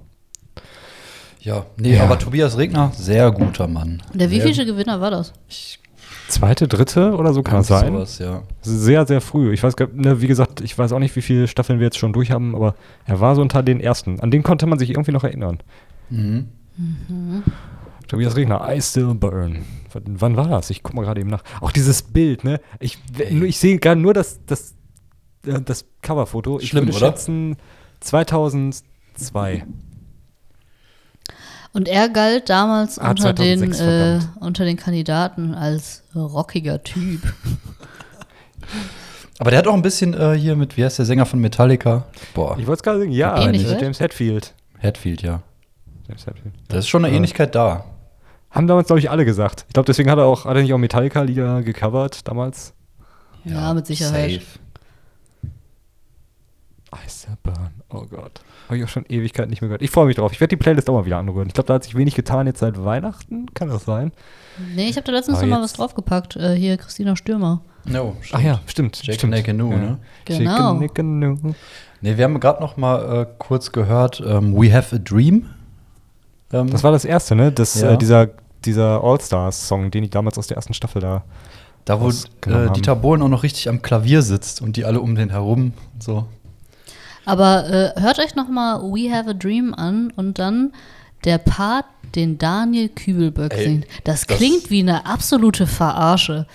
Ja, 1.39 1.65
nee, 1.77 1.95
Ja. 1.95 2.03
aber 2.03 2.19
Tobias 2.19 2.57
Regner, 2.57 2.91
sehr 2.95 3.31
guter 3.31 3.67
Mann. 3.67 4.01
Der 4.13 4.29
wievielte 4.29 4.65
Gewinner 4.65 4.99
war 5.01 5.11
das? 5.11 5.33
Ich 5.47 5.79
Zweite, 6.27 6.67
dritte 6.67 7.15
oder 7.15 7.33
so 7.33 7.41
kann 7.41 7.57
das 7.57 7.67
sein. 7.67 7.93
Sowas, 7.93 8.19
ja. 8.19 8.43
Sehr, 8.61 9.07
sehr 9.07 9.19
früh. 9.19 9.51
Ich 9.51 9.63
weiß, 9.63 9.75
gar- 9.75 9.87
ne, 9.91 10.21
wie 10.21 10.27
gesagt, 10.27 10.61
ich 10.61 10.77
weiß 10.77 10.91
auch 10.91 10.99
nicht, 10.99 11.15
wie 11.15 11.21
viele 11.23 11.47
Staffeln 11.47 11.79
wir 11.79 11.85
jetzt 11.85 11.97
schon 11.97 12.13
durch 12.13 12.29
haben, 12.29 12.55
aber 12.55 12.75
er 13.05 13.19
war 13.19 13.35
so 13.35 13.41
unter 13.41 13.63
den 13.63 13.79
ersten. 13.79 14.19
An 14.19 14.29
den 14.29 14.43
konnte 14.43 14.67
man 14.67 14.77
sich 14.77 14.91
irgendwie 14.91 15.11
noch 15.11 15.23
erinnern. 15.23 15.59
Mhm. 16.11 16.49
Tobias 18.07 18.35
Regner, 18.35 18.61
I 18.71 18.81
Still 18.81 19.13
Burn. 19.15 19.65
W 19.91 19.99
wann 20.05 20.35
war 20.37 20.47
das? 20.49 20.69
Ich 20.69 20.83
guck 20.83 20.93
mal 20.95 21.03
gerade 21.03 21.19
eben 21.21 21.29
nach. 21.31 21.43
Auch 21.61 21.71
dieses 21.71 22.03
Bild, 22.03 22.43
ne? 22.43 22.59
Ich, 22.79 22.97
ich 23.29 23.57
sehe 23.57 23.79
gar 23.79 23.95
nur 23.95 24.13
das, 24.13 24.39
das, 24.45 24.75
äh, 25.47 25.59
das 25.61 25.85
Coverfoto. 26.03 26.59
Ich 26.59 26.69
Schlimm, 26.69 26.85
würde 26.87 26.97
oder? 26.97 27.07
schätzen 27.07 27.57
2002. 28.01 29.65
Und 31.73 31.87
er 31.87 32.09
galt 32.09 32.49
damals 32.49 32.97
Ah, 32.99 33.11
unter, 33.11 33.33
den, 33.33 33.71
2006, 33.71 33.81
äh, 33.81 34.19
unter 34.39 34.65
den 34.65 34.77
Kandidaten 34.77 35.53
als 35.53 36.03
rockiger 36.15 36.81
Typ. 36.83 37.21
Aber 39.39 39.51
der 39.51 39.59
hat 39.59 39.67
auch 39.67 39.73
ein 39.73 39.81
bisschen 39.81 40.13
äh, 40.13 40.33
hier 40.37 40.55
mit, 40.55 40.75
wie 40.77 40.83
heißt 40.83 40.97
der 40.97 41.05
Sänger 41.05 41.25
von 41.25 41.39
Metallica? 41.39 42.05
Boah, 42.33 42.57
Ich 42.57 42.67
wollte 42.67 42.79
es 42.79 42.83
gerade 42.83 42.99
sagen, 42.99 43.11
ja, 43.11 43.39
Ähnlich? 43.41 43.69
James 43.69 43.99
Hetfield. 43.99 44.53
Hatfield, 44.81 45.21
ja. 45.21 45.41
James 46.07 46.25
Hetfield. 46.25 46.53
Da 46.67 46.77
ist 46.79 46.87
schon 46.89 47.05
eine 47.05 47.13
Ja. 47.13 47.17
Ähnlichkeit 47.17 47.55
da. 47.55 47.85
Haben 48.51 48.67
damals, 48.67 48.87
glaube 48.87 48.99
ich, 48.99 49.09
alle 49.11 49.25
gesagt. 49.25 49.65
Ich 49.67 49.73
glaube, 49.73 49.85
deswegen 49.85 50.09
hat 50.09 50.17
er 50.17 50.25
auch, 50.25 50.45
hat 50.45 50.55
er 50.55 50.63
nicht 50.63 50.73
auch 50.73 50.77
Metallica-Lieder 50.79 51.61
gecovert 51.61 52.27
damals? 52.27 52.73
Ja, 53.45 53.73
mit 53.73 53.85
Sicherheit. 53.85 54.41
Safe. 54.41 54.59
Burn. 57.43 57.69
Oh 57.89 58.05
Gott. 58.09 58.41
Habe 58.69 58.77
ich 58.77 58.83
auch 58.85 58.87
schon 58.89 59.05
Ewigkeit 59.09 59.49
nicht 59.49 59.61
mehr 59.61 59.67
gehört. 59.67 59.81
Ich 59.81 59.89
freue 59.91 60.05
mich 60.05 60.15
drauf. 60.15 60.31
Ich 60.31 60.39
werde 60.39 60.49
die 60.49 60.55
Playlist 60.57 60.89
auch 60.89 60.93
mal 60.93 61.05
wieder 61.05 61.17
anrühren. 61.17 61.47
Ich 61.47 61.53
glaube, 61.53 61.67
da 61.67 61.73
hat 61.73 61.83
sich 61.83 61.95
wenig 61.95 62.15
getan 62.15 62.47
jetzt 62.47 62.59
seit 62.59 62.81
Weihnachten. 62.85 63.47
Kann 63.53 63.67
das 63.69 63.83
sein? 63.83 64.11
Nee, 64.75 64.87
ich 64.89 64.95
habe 64.95 65.05
da 65.05 65.11
letztens 65.11 65.39
Aber 65.39 65.47
noch 65.47 65.55
mal 65.57 65.61
jetzt- 65.63 65.71
was 65.71 65.77
draufgepackt. 65.77 66.35
Äh, 66.35 66.55
hier 66.55 66.77
Christina 66.77 67.15
Stürmer. 67.15 67.61
No, 67.85 68.15
Ach 68.31 68.41
ja, 68.41 68.61
stimmt. 68.67 69.01
Jake 69.03 69.17
stimmt. 69.17 69.33
and 69.35 69.43
Canoe, 69.45 69.71
ja. 69.71 69.77
ne? 69.77 69.97
Genau. 70.25 70.73
Nicken, 70.75 71.19
no. 71.19 71.37
Nee, 72.01 72.15
wir 72.17 72.23
haben 72.23 72.39
gerade 72.39 72.61
noch 72.61 72.77
mal 72.77 73.21
äh, 73.23 73.25
kurz 73.39 73.71
gehört, 73.71 74.21
ähm, 74.25 74.55
We 74.55 74.71
Have 74.73 74.95
a 74.95 74.99
Dream. 74.99 75.45
Ähm, 76.53 76.69
Das 76.69 76.83
war 76.83 76.91
das 76.91 77.05
erste, 77.05 77.35
ne? 77.35 77.51
Das, 77.51 77.81
Ja. 77.81 77.91
äh, 77.93 77.97
dieser 77.97 78.29
dieser 78.65 79.01
All-Stars-Song, 79.03 79.89
den 79.89 80.03
ich 80.03 80.09
damals 80.09 80.37
aus 80.37 80.47
der 80.47 80.57
ersten 80.57 80.73
Staffel 80.73 81.01
da. 81.01 81.23
da, 81.85 82.01
wo 82.01 82.09
äh. 82.09 82.69
Dieter 82.73 82.95
Bohlen 82.97 83.21
auch 83.21 83.29
noch 83.29 83.43
richtig 83.43 83.69
am 83.69 83.81
Klavier 83.81 84.21
sitzt 84.21 84.61
und 84.61 84.75
die 84.75 84.83
alle 84.83 84.99
um 84.99 85.15
den 85.15 85.29
herum 85.29 85.71
und 85.93 86.03
so. 86.03 86.27
Aber 87.29 87.69
äh, 87.69 88.01
hört 88.01 88.19
euch 88.19 88.35
noch 88.35 88.47
mal 88.49 88.81
We 88.81 89.11
Have 89.13 89.29
a 89.29 89.33
Dream 89.33 89.73
an 89.73 90.11
und 90.15 90.39
dann 90.39 90.73
der 91.25 91.37
Part, 91.37 91.85
den 92.15 92.37
Daniel 92.37 92.89
Kübelböck 92.89 93.53
Ey, 93.53 93.63
singt. 93.63 93.85
Das 94.03 94.25
das- 94.25 94.37
klingt 94.37 94.69
wie 94.69 94.79
eine 94.81 95.05
absolute 95.05 95.67
Verarsche. 95.67 96.47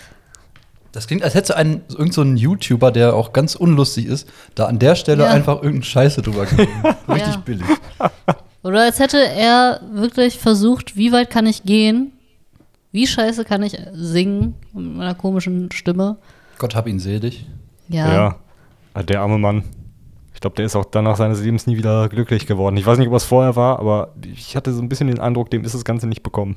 Das 0.93 1.07
klingt, 1.09 1.25
als 1.25 1.35
hätte 1.35 1.57
ein 1.57 1.83
irgend 1.91 2.15
so 2.15 2.23
ein 2.23 2.37
YouTuber, 2.37 2.93
der 2.93 3.15
auch 3.15 3.33
ganz 3.33 3.57
unlustig 3.57 4.07
ist, 4.07 4.29
da 4.55 4.67
an 4.67 4.79
der 4.79 4.95
Stelle 4.95 5.25
Ja. 5.25 5.31
einfach 5.31 5.57
irgendeine 5.57 5.83
Scheiße 5.85 6.23
drüber 6.23 6.47
gegeben. 6.47 6.71
Richtig 7.09 7.35
Ja. 7.35 7.43
billig. 7.45 7.67
Oder 8.63 8.83
als 8.83 9.01
hätte 9.01 9.19
er 9.19 9.81
wirklich 9.93 10.39
versucht, 10.39 10.97
wie 10.97 11.11
weit 11.13 11.31
kann 11.31 11.47
ich 11.47 11.65
gehen? 11.65 12.13
Wie 12.93 13.07
scheiße 13.09 13.45
kann 13.45 13.63
ich 13.65 13.77
singen 13.93 14.55
mit 14.73 14.95
meiner 14.97 15.15
komischen 15.17 15.71
Stimme? 15.73 16.17
Gott 16.59 16.77
hab 16.77 16.87
ihn 16.87 17.01
selig. 17.01 17.45
Ja. 17.89 18.37
Ja. 18.95 19.03
Der 19.03 19.21
arme 19.21 19.39
Mann. 19.39 19.65
Ich 20.45 20.47
glaube, 20.47 20.57
der 20.57 20.67
ist 20.67 20.77
auch 20.77 20.85
danach 20.85 21.17
seines 21.17 21.41
Lebens 21.41 21.67
nie 21.67 21.79
wieder 21.79 22.07
glücklich 22.11 22.47
geworden. 22.47 22.77
Ich 22.77 22.85
weiß 22.85 22.99
nicht, 22.99 23.11
was 23.11 23.25
vorher 23.25 23.57
war, 23.57 23.79
aber 23.79 24.11
ich 24.31 24.55
hatte 24.57 24.75
so 24.75 24.83
ein 24.83 24.91
bisschen 24.91 25.07
den 25.07 25.19
Eindruck, 25.19 25.49
dem 25.49 25.65
ist 25.65 25.75
das 25.75 25.87
Ganze 25.87 26.07
nicht 26.07 26.23
bekommen. 26.23 26.57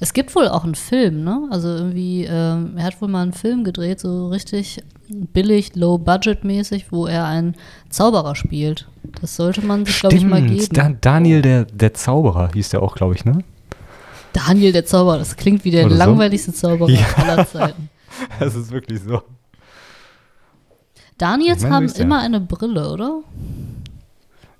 Es 0.00 0.14
gibt 0.14 0.34
wohl 0.34 0.48
auch 0.48 0.64
einen 0.64 0.74
Film, 0.74 1.22
ne? 1.22 1.46
Also 1.50 1.68
irgendwie, 1.68 2.24
ähm, 2.24 2.78
er 2.78 2.84
hat 2.84 3.02
wohl 3.02 3.08
mal 3.08 3.20
einen 3.20 3.34
Film 3.34 3.62
gedreht, 3.62 4.00
so 4.00 4.28
richtig 4.28 4.82
billig, 5.10 5.76
low-budget-mäßig, 5.76 6.86
wo 6.92 7.06
er 7.06 7.26
einen 7.26 7.56
Zauberer 7.90 8.34
spielt. 8.36 8.88
Das 9.20 9.36
sollte 9.36 9.60
man 9.60 9.84
sich, 9.84 10.00
glaube 10.00 10.16
ich, 10.16 10.24
mal 10.24 10.40
geben. 10.40 10.66
Da, 10.72 10.88
Daniel, 10.98 11.42
der, 11.42 11.66
der 11.66 11.92
Zauberer, 11.92 12.52
hieß 12.54 12.70
der 12.70 12.82
auch, 12.82 12.94
glaube 12.94 13.16
ich, 13.16 13.26
ne? 13.26 13.44
Daniel 14.32 14.72
der 14.72 14.86
Zauberer, 14.86 15.18
das 15.18 15.36
klingt 15.36 15.62
wie 15.66 15.72
der 15.72 15.84
Oder 15.84 15.96
so? 15.96 15.98
langweiligste 15.98 16.54
Zauberer 16.54 16.88
Ja. 16.88 17.04
aller 17.18 17.46
Zeiten. 17.46 17.90
Das 18.40 18.54
ist 18.54 18.70
wirklich 18.70 19.00
so. 19.06 19.20
Daniels 21.24 21.62
Ich 21.62 21.70
meine, 21.70 21.74
haben 21.88 22.00
immer 22.02 22.20
eine 22.20 22.38
Brille, 22.40 22.90
oder? 22.90 23.22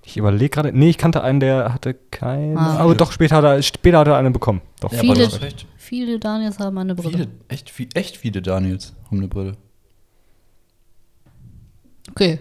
Ich 0.03 0.17
überlege 0.17 0.49
gerade. 0.49 0.73
Nee, 0.73 0.89
ich 0.89 0.97
kannte 0.97 1.23
einen, 1.23 1.39
der 1.41 1.75
hatte 1.75 1.93
keine. 2.11 2.59
Ah. 2.59 2.79
Aber 2.79 2.95
doch, 2.95 3.13
später 3.13 3.37
hat 3.37 3.45
er, 3.45 3.63
später 3.63 3.99
hat 3.99 4.07
er 4.07 4.17
eine 4.17 4.31
bekommen. 4.31 4.63
Doch. 4.81 4.91
Ja, 4.91 5.01
Viele-. 5.01 5.29
Viele 5.77 6.19
Daniels 6.19 6.59
haben 6.59 6.79
eine 6.79 6.95
Brille. 6.95 7.11
Viele, 7.11 7.29
echt, 7.49 7.69
viel- 7.69 7.89
echt 7.93 8.17
viele 8.17 8.41
Daniels 8.41 8.95
haben 9.11 9.19
eine 9.19 9.29
Brille. 9.29 9.59
Okay. 12.11 12.39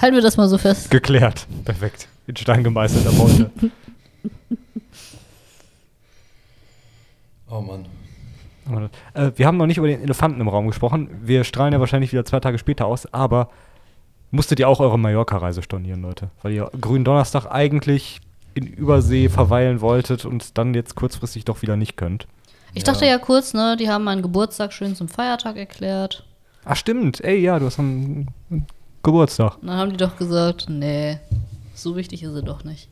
Halten 0.00 0.14
wir 0.14 0.22
das 0.22 0.36
mal 0.36 0.48
so 0.48 0.56
fest. 0.56 0.88
Geklärt. 0.90 1.48
Perfekt. 1.64 2.06
In 2.28 2.36
Stein 2.36 2.62
gemeißelt 2.62 3.04
ab 3.06 3.14
heute. 3.18 3.50
Oh 7.52 7.60
Mann. 7.60 7.84
Äh, 9.14 9.30
wir 9.36 9.46
haben 9.46 9.56
noch 9.56 9.66
nicht 9.66 9.78
über 9.78 9.88
den 9.88 10.02
Elefanten 10.02 10.40
im 10.40 10.48
Raum 10.48 10.66
gesprochen. 10.66 11.08
Wir 11.22 11.44
strahlen 11.44 11.72
ja 11.72 11.80
wahrscheinlich 11.80 12.12
wieder 12.12 12.24
zwei 12.24 12.40
Tage 12.40 12.58
später 12.58 12.86
aus, 12.86 13.12
aber 13.12 13.48
musstet 14.30 14.58
ihr 14.60 14.68
auch 14.68 14.80
eure 14.80 14.98
Mallorca-Reise 14.98 15.62
stornieren, 15.62 16.02
Leute? 16.02 16.30
Weil 16.42 16.52
ihr 16.52 16.70
grünen 16.80 17.04
Donnerstag 17.04 17.46
eigentlich 17.46 18.20
in 18.54 18.66
Übersee 18.66 19.28
verweilen 19.28 19.80
wolltet 19.80 20.24
und 20.24 20.58
dann 20.58 20.74
jetzt 20.74 20.94
kurzfristig 20.96 21.44
doch 21.44 21.62
wieder 21.62 21.76
nicht 21.76 21.96
könnt. 21.96 22.26
Ich 22.74 22.84
Ja. 22.86 22.92
dachte 22.92 23.06
ja 23.06 23.18
kurz, 23.18 23.54
ne, 23.54 23.76
die 23.78 23.88
haben 23.88 24.04
meinen 24.04 24.22
Geburtstag 24.22 24.72
schön 24.72 24.94
zum 24.94 25.08
Feiertag 25.08 25.56
erklärt. 25.56 26.24
Ach 26.64 26.76
stimmt, 26.76 27.20
ey, 27.22 27.38
ja, 27.40 27.58
du 27.58 27.66
hast 27.66 27.78
einen 27.78 28.28
Geburtstag. 29.02 29.56
Dann 29.62 29.76
haben 29.76 29.90
die 29.90 29.96
doch 29.96 30.16
gesagt, 30.16 30.66
nee, 30.68 31.18
so 31.74 31.96
wichtig 31.96 32.22
ist 32.22 32.34
sie 32.34 32.42
doch 32.42 32.64
nicht. 32.64 32.88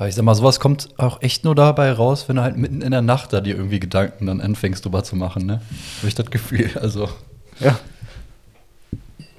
Aber 0.00 0.08
ich 0.08 0.14
sag 0.14 0.24
mal, 0.24 0.34
sowas 0.34 0.60
kommt 0.60 0.88
auch 0.98 1.20
echt 1.20 1.44
nur 1.44 1.54
dabei 1.54 1.92
raus, 1.92 2.26
wenn 2.26 2.36
du 2.36 2.42
halt 2.42 2.56
mitten 2.56 2.80
in 2.80 2.90
der 2.90 3.02
Nacht 3.02 3.34
da 3.34 3.42
dir 3.42 3.54
irgendwie 3.54 3.78
Gedanken 3.80 4.24
dann 4.24 4.40
anfängst 4.40 4.82
drüber 4.82 5.04
zu 5.04 5.14
machen, 5.14 5.44
ne? 5.44 5.60
Habe 5.98 6.08
ich 6.08 6.14
das 6.14 6.30
Gefühl. 6.30 6.70
Also, 6.80 7.10
Ja. 7.58 7.78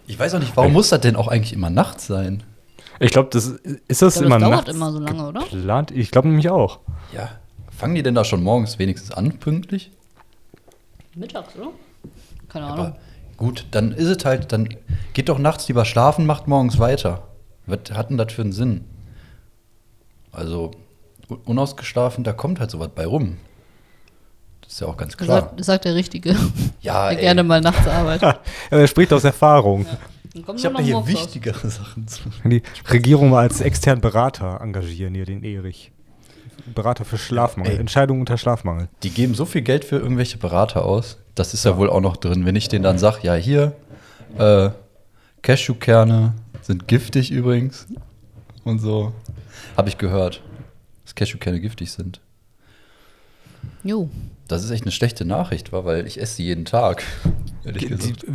ich 0.05 0.19
weiß 0.19 0.35
auch 0.35 0.39
nicht, 0.39 0.55
warum 0.55 0.73
muss 0.73 0.89
das 0.89 1.01
denn 1.01 1.15
auch 1.15 1.29
eigentlich 1.29 1.53
immer 1.53 1.71
nachts 1.71 2.05
sein? 2.05 2.43
Ich 2.99 3.09
glaube, 3.09 3.29
das 3.31 3.47
ist 3.47 4.03
das 4.03 4.17
Ich 4.17 4.21
glaub, 4.21 4.25
immer 4.27 4.37
das 4.37 4.49
dauert 4.49 4.65
nachts 4.67 4.75
immer 4.75 4.91
so 4.91 4.99
lange, 4.99 5.27
oder? 5.29 5.39
geplant? 5.39 5.89
Ich 5.89 6.11
glaube 6.11 6.27
nämlich 6.27 6.51
auch. 6.51 6.77
Ja. 7.11 7.29
Fangen 7.75 7.95
die 7.95 8.03
denn 8.03 8.13
da 8.13 8.23
schon 8.23 8.43
morgens 8.43 8.77
wenigstens 8.77 9.09
an, 9.09 9.39
pünktlich? 9.39 9.89
Mittags, 11.15 11.55
oder? 11.55 11.69
Keine 12.49 12.65
Ahnung. 12.67 12.85
Aber 12.85 12.97
gut, 13.35 13.65
dann 13.71 13.93
ist 13.93 14.09
es 14.09 14.23
halt, 14.25 14.51
dann 14.51 14.69
geht 15.13 15.27
doch 15.29 15.39
nachts 15.39 15.67
lieber 15.69 15.85
schlafen, 15.85 16.27
macht 16.27 16.47
morgens 16.47 16.77
weiter. 16.77 17.23
Was 17.65 17.79
hat 17.95 18.11
denn 18.11 18.19
das 18.19 18.31
für 18.31 18.43
einen 18.43 18.51
Sinn? 18.51 18.85
Also, 20.31 20.71
un- 21.29 21.39
unausgeschlafen, 21.45 22.23
da 22.23 22.33
kommt 22.33 22.59
halt 22.59 22.71
sowas 22.71 22.89
bei 22.93 23.05
rum. 23.05 23.37
Das 24.61 24.73
ist 24.73 24.79
ja 24.81 24.87
auch 24.87 24.97
ganz 24.97 25.17
klar. 25.17 25.41
sagt, 25.41 25.59
das 25.59 25.65
sagt 25.67 25.85
der 25.85 25.95
Richtige, 25.95 26.35
Ja, 26.81 27.09
der 27.09 27.17
ey. 27.17 27.23
gerne 27.25 27.43
mal 27.43 27.61
nachts 27.61 27.87
arbeitet. 27.87 28.39
Er 28.69 28.87
spricht 28.87 29.11
aus 29.13 29.23
Erfahrung. 29.23 29.85
Kommt 30.45 30.59
Ich 30.59 30.65
habe 30.65 30.81
hier 30.81 31.05
wichtigere 31.07 31.69
Sachen 31.69 32.07
zu. 32.07 32.21
Die 32.45 32.63
Regierung 32.89 33.31
mal 33.31 33.39
als 33.41 33.59
externen 33.59 33.99
Berater 34.01 34.61
engagieren 34.61 35.13
hier, 35.13 35.25
den 35.25 35.43
Erich. 35.43 35.91
Berater 36.73 37.03
für 37.03 37.17
Schlafmangel. 37.17 37.73
Ey. 37.73 37.79
Entscheidungen 37.79 38.21
unter 38.21 38.37
Schlafmangel. 38.37 38.87
Die 39.03 39.09
geben 39.09 39.33
so 39.33 39.43
viel 39.45 39.61
Geld 39.61 39.83
für 39.83 39.97
irgendwelche 39.97 40.37
Berater 40.37 40.85
aus. 40.85 41.17
Das 41.35 41.53
ist 41.53 41.65
ja, 41.65 41.75
wohl 41.75 41.89
auch 41.89 41.99
noch 42.01 42.15
drin. 42.15 42.45
Wenn 42.45 42.55
ich 42.55 42.69
denen 42.69 42.83
dann 42.83 42.97
sage, 42.97 43.19
ja, 43.23 43.33
hier, 43.35 43.73
äh, 44.37 44.69
Cashewkerne 45.41 46.33
sind 46.61 46.87
giftig 46.87 47.31
übrigens. 47.31 47.87
Und 48.63 48.79
so. 48.79 49.11
Habe 49.77 49.89
ich 49.89 49.97
gehört, 49.97 50.41
dass 51.03 51.15
Cashewkerne 51.15 51.59
giftig 51.59 51.91
sind. 51.91 52.21
Jo. 53.83 54.09
Das 54.47 54.63
ist 54.63 54.71
echt 54.71 54.83
eine 54.83 54.91
schlechte 54.91 55.23
Nachricht, 55.23 55.71
war, 55.71 55.85
weil 55.85 56.05
ich 56.05 56.19
esse 56.19 56.35
sie 56.35 56.43
jeden 56.43 56.65
Tag. 56.65 57.03
Ehrlich 57.63 57.87
gesagt. 57.87 58.25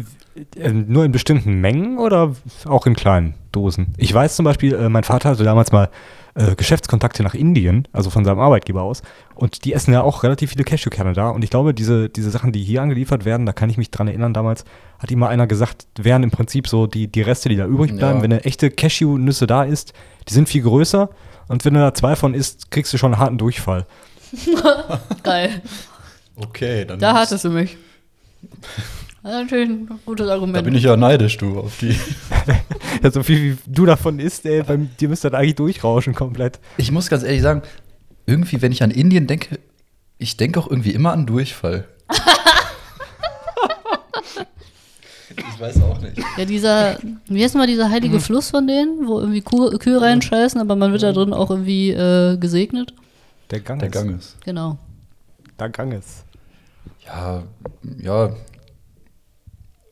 Äh, 0.56 0.70
nur 0.70 1.04
in 1.04 1.12
bestimmten 1.12 1.60
Mengen 1.60 1.98
oder 1.98 2.34
auch 2.64 2.86
in 2.86 2.94
kleinen 2.94 3.34
Dosen? 3.52 3.94
Ich 3.96 4.12
weiß 4.12 4.36
zum 4.36 4.44
Beispiel, 4.44 4.74
äh, 4.74 4.88
mein 4.88 5.04
Vater 5.04 5.30
hatte 5.30 5.44
damals 5.44 5.72
mal 5.72 5.90
äh, 6.36 6.54
Geschäftskontakte 6.54 7.22
nach 7.22 7.34
Indien, 7.34 7.88
also 7.92 8.10
von 8.10 8.24
seinem 8.24 8.38
Arbeitgeber 8.38 8.82
aus. 8.82 9.02
Und 9.34 9.64
die 9.64 9.72
essen 9.72 9.92
ja 9.92 10.02
auch 10.02 10.22
relativ 10.22 10.50
viele 10.50 10.64
Cashewkerne 10.64 11.14
da. 11.14 11.30
Und 11.30 11.42
ich 11.42 11.50
glaube, 11.50 11.72
diese, 11.72 12.08
diese 12.08 12.30
Sachen, 12.30 12.52
die 12.52 12.62
hier 12.62 12.82
angeliefert 12.82 13.24
werden, 13.24 13.46
da 13.46 13.52
kann 13.52 13.70
ich 13.70 13.78
mich 13.78 13.90
dran 13.90 14.06
erinnern, 14.06 14.34
damals 14.34 14.64
hat 14.98 15.10
ihm 15.10 15.18
mal 15.18 15.28
einer 15.28 15.46
gesagt, 15.46 15.86
wären 15.98 16.22
im 16.22 16.30
Prinzip 16.30 16.68
so 16.68 16.86
die, 16.86 17.08
die 17.08 17.22
Reste, 17.22 17.48
die 17.48 17.56
da 17.56 17.66
übrig 17.66 17.96
bleiben. 17.96 18.18
Ja. 18.18 18.22
Wenn 18.22 18.32
eine 18.32 18.44
echte 18.44 18.70
Cashewnüsse 18.70 19.46
da 19.46 19.64
ist, 19.64 19.94
die 20.28 20.34
sind 20.34 20.48
viel 20.48 20.62
größer. 20.62 21.08
Und 21.48 21.64
wenn 21.64 21.74
du 21.74 21.80
da 21.80 21.94
zwei 21.94 22.16
von 22.16 22.34
isst, 22.34 22.70
kriegst 22.70 22.92
du 22.92 22.98
schon 22.98 23.14
einen 23.14 23.20
harten 23.20 23.38
Durchfall. 23.38 23.86
Geil. 25.22 25.62
Okay, 26.36 26.84
dann 26.84 26.98
Da 26.98 27.14
hattest 27.14 27.44
du 27.44 27.50
mich. 27.50 27.76
Das 29.22 29.32
ist 29.32 29.40
natürlich 29.40 29.70
ein 29.70 30.00
gutes 30.04 30.28
Argument. 30.28 30.56
da 30.56 30.62
bin 30.62 30.74
ich 30.74 30.84
ja 30.84 30.96
neidisch, 30.96 31.36
du, 31.38 31.58
auf 31.60 31.78
die. 31.78 31.98
Ja, 33.02 33.10
so 33.10 33.22
viel 33.22 33.38
wie 33.54 33.58
du 33.66 33.86
davon 33.86 34.18
isst, 34.18 34.46
ey, 34.46 34.62
bei 34.62 34.76
dir 34.76 35.08
müsste 35.08 35.30
das 35.30 35.38
eigentlich 35.38 35.54
durchrauschen 35.56 36.14
komplett. 36.14 36.58
Ich 36.76 36.90
muss 36.90 37.08
ganz 37.08 37.22
ehrlich 37.22 37.42
sagen, 37.42 37.62
irgendwie, 38.26 38.60
wenn 38.62 38.72
ich 38.72 38.82
an 38.82 38.90
Indien 38.90 39.26
denke, 39.26 39.58
Ich 40.18 40.36
denke 40.36 40.58
auch 40.60 40.68
irgendwie 40.70 40.90
immer 40.92 41.12
an 41.12 41.26
Durchfall. 41.26 41.86
ich 45.36 45.60
weiß 45.60 45.82
auch 45.82 46.00
nicht. 46.00 46.18
Ja, 46.36 46.44
dieser, 46.44 46.98
wie 47.26 47.42
heißt 47.42 47.54
mal 47.54 47.66
dieser 47.66 47.90
heilige 47.90 48.20
Fluss 48.20 48.50
von 48.50 48.66
denen, 48.66 49.06
wo 49.06 49.20
irgendwie 49.20 49.42
Kuh, 49.42 49.70
Kühe 49.78 50.00
reinscheißen, 50.00 50.60
aber 50.60 50.76
man 50.76 50.92
wird 50.92 51.02
da 51.02 51.12
drin 51.12 51.32
auch 51.32 51.50
irgendwie 51.50 51.90
äh, 51.90 52.36
gesegnet? 52.38 52.94
Der 53.50 53.60
Gang 53.60 53.78
Der 53.80 53.88
ist. 53.88 53.94
Gang 53.94 54.18
ist. 54.18 54.36
Genau. 54.44 54.78
Der 55.58 55.68
Gang 55.68 55.92
ist. 55.92 56.24
Ja, 57.06 57.42
ja. 58.02 58.30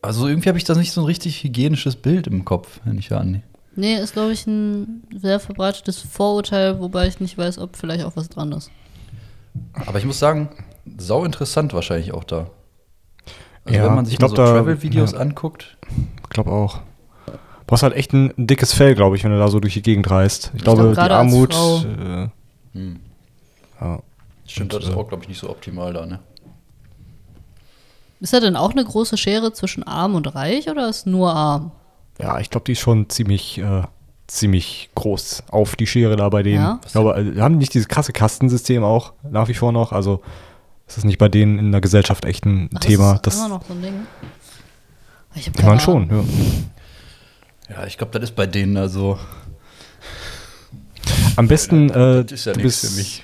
Also 0.05 0.27
irgendwie 0.27 0.49
habe 0.49 0.57
ich 0.57 0.63
da 0.63 0.75
nicht 0.75 0.91
so 0.91 1.01
ein 1.01 1.05
richtig 1.05 1.43
hygienisches 1.43 1.95
Bild 1.95 2.27
im 2.27 2.45
Kopf, 2.45 2.79
wenn 2.83 2.97
ich 2.97 3.11
an. 3.11 3.41
Nee, 3.75 3.95
ist, 3.97 4.13
glaube 4.13 4.31
ich, 4.31 4.47
ein 4.47 5.03
sehr 5.13 5.39
verbreitetes 5.39 5.99
Vorurteil, 5.99 6.79
wobei 6.79 7.07
ich 7.07 7.19
nicht 7.19 7.37
weiß, 7.37 7.57
ob 7.59 7.75
vielleicht 7.75 8.05
auch 8.05 8.15
was 8.15 8.29
dran 8.29 8.51
ist. 8.53 8.71
Aber 9.85 9.99
ich 9.99 10.05
muss 10.05 10.19
sagen, 10.19 10.49
sau 10.97 11.25
interessant 11.25 11.73
wahrscheinlich 11.73 12.13
auch 12.13 12.23
da. 12.23 12.51
Also 13.65 13.77
Ja, 13.77 13.85
wenn 13.85 13.95
man 13.95 14.05
sich 14.05 14.15
ich 14.15 14.19
mal 14.19 14.27
glaub, 14.27 14.47
so 14.47 14.53
Travel-Videos 14.53 15.13
ja. 15.13 15.17
anguckt, 15.19 15.77
Ich 16.23 16.29
glaube 16.29 16.51
auch. 16.51 16.81
Du 17.25 17.33
brauchst 17.67 17.83
halt 17.83 17.95
echt 17.95 18.13
ein, 18.13 18.31
dickes 18.37 18.73
Fell, 18.73 18.93
glaube 18.93 19.15
ich, 19.15 19.23
wenn 19.23 19.31
du 19.31 19.39
da 19.39 19.47
so 19.47 19.59
durch 19.59 19.73
die 19.73 19.81
Gegend 19.81 20.09
reist. 20.09 20.51
Ich, 20.55 20.63
glaub, 20.63 20.75
glaube, 20.75 20.91
die 20.91 20.95
gerade 20.95 21.15
als 21.15 21.33
Armut. 21.33 21.53
Frau. 21.53 21.77
Äh, 21.79 22.29
hm, 22.73 22.99
ja. 23.81 23.99
stimmt, 24.45 24.73
Und, 24.73 24.81
das 24.81 24.89
ist 24.89 24.95
äh, 24.95 24.99
auch, 24.99 25.07
glaube 25.07 25.23
ich, 25.23 25.29
nicht 25.29 25.39
so 25.39 25.49
optimal 25.49 25.91
da, 25.91 26.05
ne? 26.05 26.19
Ist 28.19 28.33
da 28.33 28.39
denn 28.39 28.55
auch 28.55 28.71
eine 28.71 28.83
große 28.83 29.17
Schere 29.17 29.53
zwischen 29.53 29.83
arm 29.83 30.15
und 30.15 30.33
reich 30.35 30.69
oder 30.69 30.89
ist 30.89 31.05
nur 31.07 31.33
arm? 31.33 31.71
ja, 32.19 32.39
ich 32.39 32.49
glaube, 32.49 32.63
die 32.65 32.71
ist 32.71 32.79
schon 32.79 33.09
ziemlich, 33.09 33.57
äh, 33.57 33.83
ziemlich 34.27 34.89
groß 34.95 35.43
auf 35.51 35.75
die 35.75 35.85
Schere 35.85 36.15
da 36.15 36.29
bei 36.29 36.43
denen. 36.43 36.63
Ja? 36.63 36.79
Ich 36.85 36.93
glaube, 36.93 37.15
äh, 37.15 37.35
wir 37.35 37.43
haben 37.43 37.57
nicht 37.57 37.73
dieses 37.73 37.87
krasse 37.89 38.13
Kastensystem 38.13 38.83
auch 38.83 39.11
nach 39.29 39.47
wie 39.49 39.53
vor 39.53 39.71
noch. 39.73 39.91
Also 39.91 40.21
ist 40.87 40.97
das 40.97 41.03
nicht 41.03 41.17
bei 41.17 41.27
denen 41.29 41.59
in 41.59 41.71
der 41.73 41.81
Gesellschaft 41.81 42.23
echt 42.25 42.45
ein 42.45 42.69
Ach, 42.73 42.79
Thema? 42.79 43.19
Das 43.21 43.33
ist 43.35 43.41
Das, 43.41 43.45
immer 43.47 43.57
noch 43.57 43.65
so 43.65 43.73
ein 43.73 43.81
Ding. 43.81 43.93
Ich, 45.35 45.47
ich 45.47 45.63
meine 45.63 45.79
schon, 45.81 46.09
ja. 46.09 47.75
Ja, 47.75 47.85
ich 47.85 47.97
glaube, 47.97 48.17
das 48.17 48.29
ist 48.29 48.35
bei 48.35 48.47
denen 48.47 48.77
also. 48.77 49.19
Am 51.35 51.47
besten, 51.47 51.89
äh, 51.89 52.23
Das 52.23 52.31
ist 52.31 52.45
ja 52.45 52.53
du 52.53 52.61
nichts 52.61 52.87
für 52.87 52.95
mich. 52.95 53.23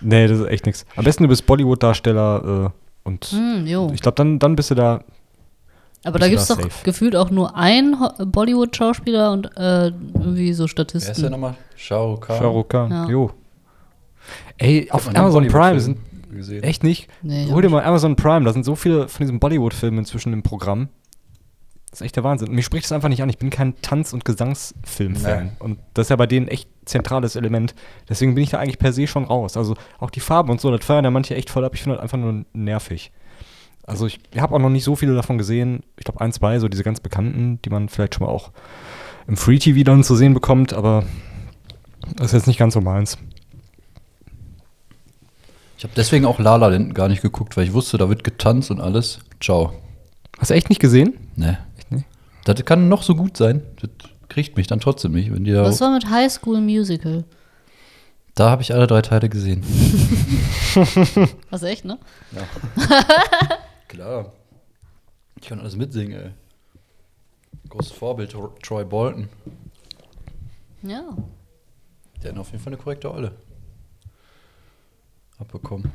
Nee, 0.00 0.26
das 0.26 0.40
ist 0.40 0.46
echt 0.48 0.66
nichts. 0.66 0.84
Am 0.96 1.04
besten 1.04 1.22
du 1.22 1.28
bist 1.28 1.46
Bollywood-Darsteller 1.46 2.72
äh, 2.74 2.81
und 3.04 3.32
jo. 3.64 3.90
ich 3.94 4.00
glaube, 4.00 4.16
dann, 4.16 4.38
dann 4.38 4.56
bist 4.56 4.70
du 4.70 4.74
da. 4.74 5.00
Aber 6.04 6.18
da 6.18 6.28
gibt 6.28 6.40
es 6.40 6.48
doch 6.48 6.58
gefühlt 6.82 7.14
auch 7.14 7.30
nur 7.30 7.56
einen 7.56 7.96
Bollywood-Schauspieler 8.18 9.30
und 9.32 9.46
äh, 9.56 9.86
irgendwie 9.86 10.52
so 10.52 10.62
Wer 10.62 10.66
ist 10.66 10.78
der 10.78 10.86
Statisten. 10.86 11.30
nochmal? 11.30 11.54
Shao 11.76 12.16
Kahn. 12.16 12.38
Shah 12.38 12.46
Rukh 12.46 12.68
Khan. 12.68 12.90
Ja. 12.90 13.08
Jo. 13.08 13.30
Ey, 14.58 14.88
auf 14.90 15.08
Amazon 15.14 15.46
Prime 15.48 15.80
sind 15.80 15.98
gesehen. 16.32 16.62
echt 16.62 16.82
nicht. 16.82 17.08
Nee, 17.22 17.46
Hol 17.50 17.62
dir 17.62 17.68
mal 17.68 17.84
Amazon 17.84 18.16
Prime, 18.16 18.44
da 18.44 18.52
sind 18.52 18.64
so 18.64 18.74
viele 18.74 19.08
von 19.08 19.24
diesen 19.24 19.38
Bollywood-Filmen 19.38 20.00
inzwischen 20.00 20.32
im 20.32 20.42
Programm. 20.42 20.88
Das 21.92 22.00
ist 22.00 22.06
echt 22.06 22.16
der 22.16 22.24
Wahnsinn. 22.24 22.50
Mich 22.52 22.64
spricht 22.64 22.86
das 22.86 22.92
einfach 22.92 23.10
nicht 23.10 23.22
an. 23.22 23.28
Ich 23.28 23.36
bin 23.36 23.50
kein 23.50 23.80
Tanz- 23.82 24.14
und 24.14 24.24
Gesangsfilm-Fan. 24.24 25.44
Nee. 25.44 25.50
Und 25.58 25.78
das 25.92 26.06
ist 26.06 26.08
ja 26.10 26.16
bei 26.16 26.26
denen 26.26 26.48
echt 26.48 26.66
zentrales 26.86 27.36
Element. 27.36 27.74
Deswegen 28.08 28.34
bin 28.34 28.42
ich 28.42 28.48
da 28.48 28.58
eigentlich 28.58 28.78
per 28.78 28.94
se 28.94 29.06
schon 29.06 29.24
raus. 29.24 29.58
Also 29.58 29.76
auch 29.98 30.08
die 30.08 30.20
Farben 30.20 30.50
und 30.50 30.58
so, 30.58 30.70
das 30.70 30.82
feiern 30.82 31.04
ja 31.04 31.10
manche 31.10 31.34
echt 31.34 31.50
voll 31.50 31.66
ab. 31.66 31.74
Ich 31.74 31.82
finde 31.82 31.96
das 31.96 32.02
einfach 32.02 32.16
nur 32.16 32.46
nervig. 32.54 33.12
Also 33.82 34.06
ich 34.06 34.20
habe 34.38 34.54
auch 34.54 34.58
noch 34.58 34.70
nicht 34.70 34.84
so 34.84 34.96
viele 34.96 35.14
davon 35.14 35.36
gesehen. 35.36 35.82
Ich 35.98 36.04
glaube 36.04 36.22
ein, 36.22 36.32
zwei, 36.32 36.58
so 36.60 36.68
diese 36.68 36.82
ganz 36.82 37.00
bekannten, 37.00 37.60
die 37.62 37.68
man 37.68 37.90
vielleicht 37.90 38.14
schon 38.14 38.26
mal 38.26 38.32
auch 38.32 38.52
im 39.26 39.36
Free 39.36 39.58
TV 39.58 39.82
dann 39.84 40.02
zu 40.02 40.16
sehen 40.16 40.32
bekommt, 40.32 40.72
aber 40.72 41.04
das 42.16 42.28
ist 42.28 42.32
jetzt 42.32 42.46
nicht 42.46 42.58
ganz 42.58 42.72
so 42.72 42.80
meins. 42.80 43.18
Ich 45.76 45.84
habe 45.84 45.92
deswegen 45.94 46.24
auch 46.24 46.38
La 46.38 46.56
La 46.56 46.70
gar 46.78 47.08
nicht 47.08 47.20
geguckt, 47.20 47.56
weil 47.58 47.64
ich 47.64 47.74
wusste, 47.74 47.98
da 47.98 48.08
wird 48.08 48.24
getanzt 48.24 48.70
und 48.70 48.80
alles. 48.80 49.18
Ciao. 49.42 49.74
Hast 50.38 50.50
du 50.50 50.54
echt 50.54 50.70
nicht 50.70 50.80
gesehen? 50.80 51.18
Ne. 51.36 51.58
Das 52.44 52.64
kann 52.64 52.88
noch 52.88 53.02
so 53.02 53.14
gut 53.14 53.36
sein. 53.36 53.62
Das 53.80 53.90
kriegt 54.28 54.56
mich 54.56 54.66
dann 54.66 54.80
trotzdem 54.80 55.12
nicht. 55.12 55.32
Wenn 55.32 55.44
die 55.44 55.52
da, 55.52 55.64
Was 55.64 55.80
war 55.80 55.92
mit 55.92 56.08
High 56.08 56.30
School 56.32 56.60
Musical? 56.60 57.24
da 58.34 58.48
habe 58.50 58.62
ich 58.62 58.72
alle 58.74 58.86
drei 58.86 59.02
Teile 59.02 59.28
gesehen. 59.28 59.62
Was 61.50 61.62
echt, 61.62 61.84
ne? 61.84 61.98
Klar. 63.88 64.32
Ich 65.40 65.48
kann 65.48 65.60
alles 65.60 65.76
mitsingen, 65.76 66.12
ey. 66.18 66.30
Großes 67.68 67.92
Vorbild, 67.92 68.32
Tro- 68.32 68.54
Troy 68.62 68.84
Bolton. 68.84 69.28
Ja. 70.82 71.02
Der 72.22 72.32
hat 72.32 72.38
auf 72.38 72.50
jeden 72.52 72.62
Fall 72.62 72.72
eine 72.72 72.82
korrekte 72.82 73.12
Olle. 73.12 73.32
Abbekommen. 75.38 75.90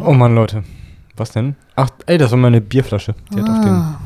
Oh 0.00 0.12
Mann, 0.12 0.34
Leute. 0.34 0.62
Was 1.16 1.30
denn? 1.32 1.56
Ach, 1.76 1.88
ey, 2.06 2.18
das 2.18 2.30
war 2.30 2.38
meine 2.38 2.60
Bierflasche. 2.60 3.14
Die 3.32 3.40
hat 3.40 3.48
auf 3.48 3.60
den 3.60 3.72
Ah. 3.72 4.00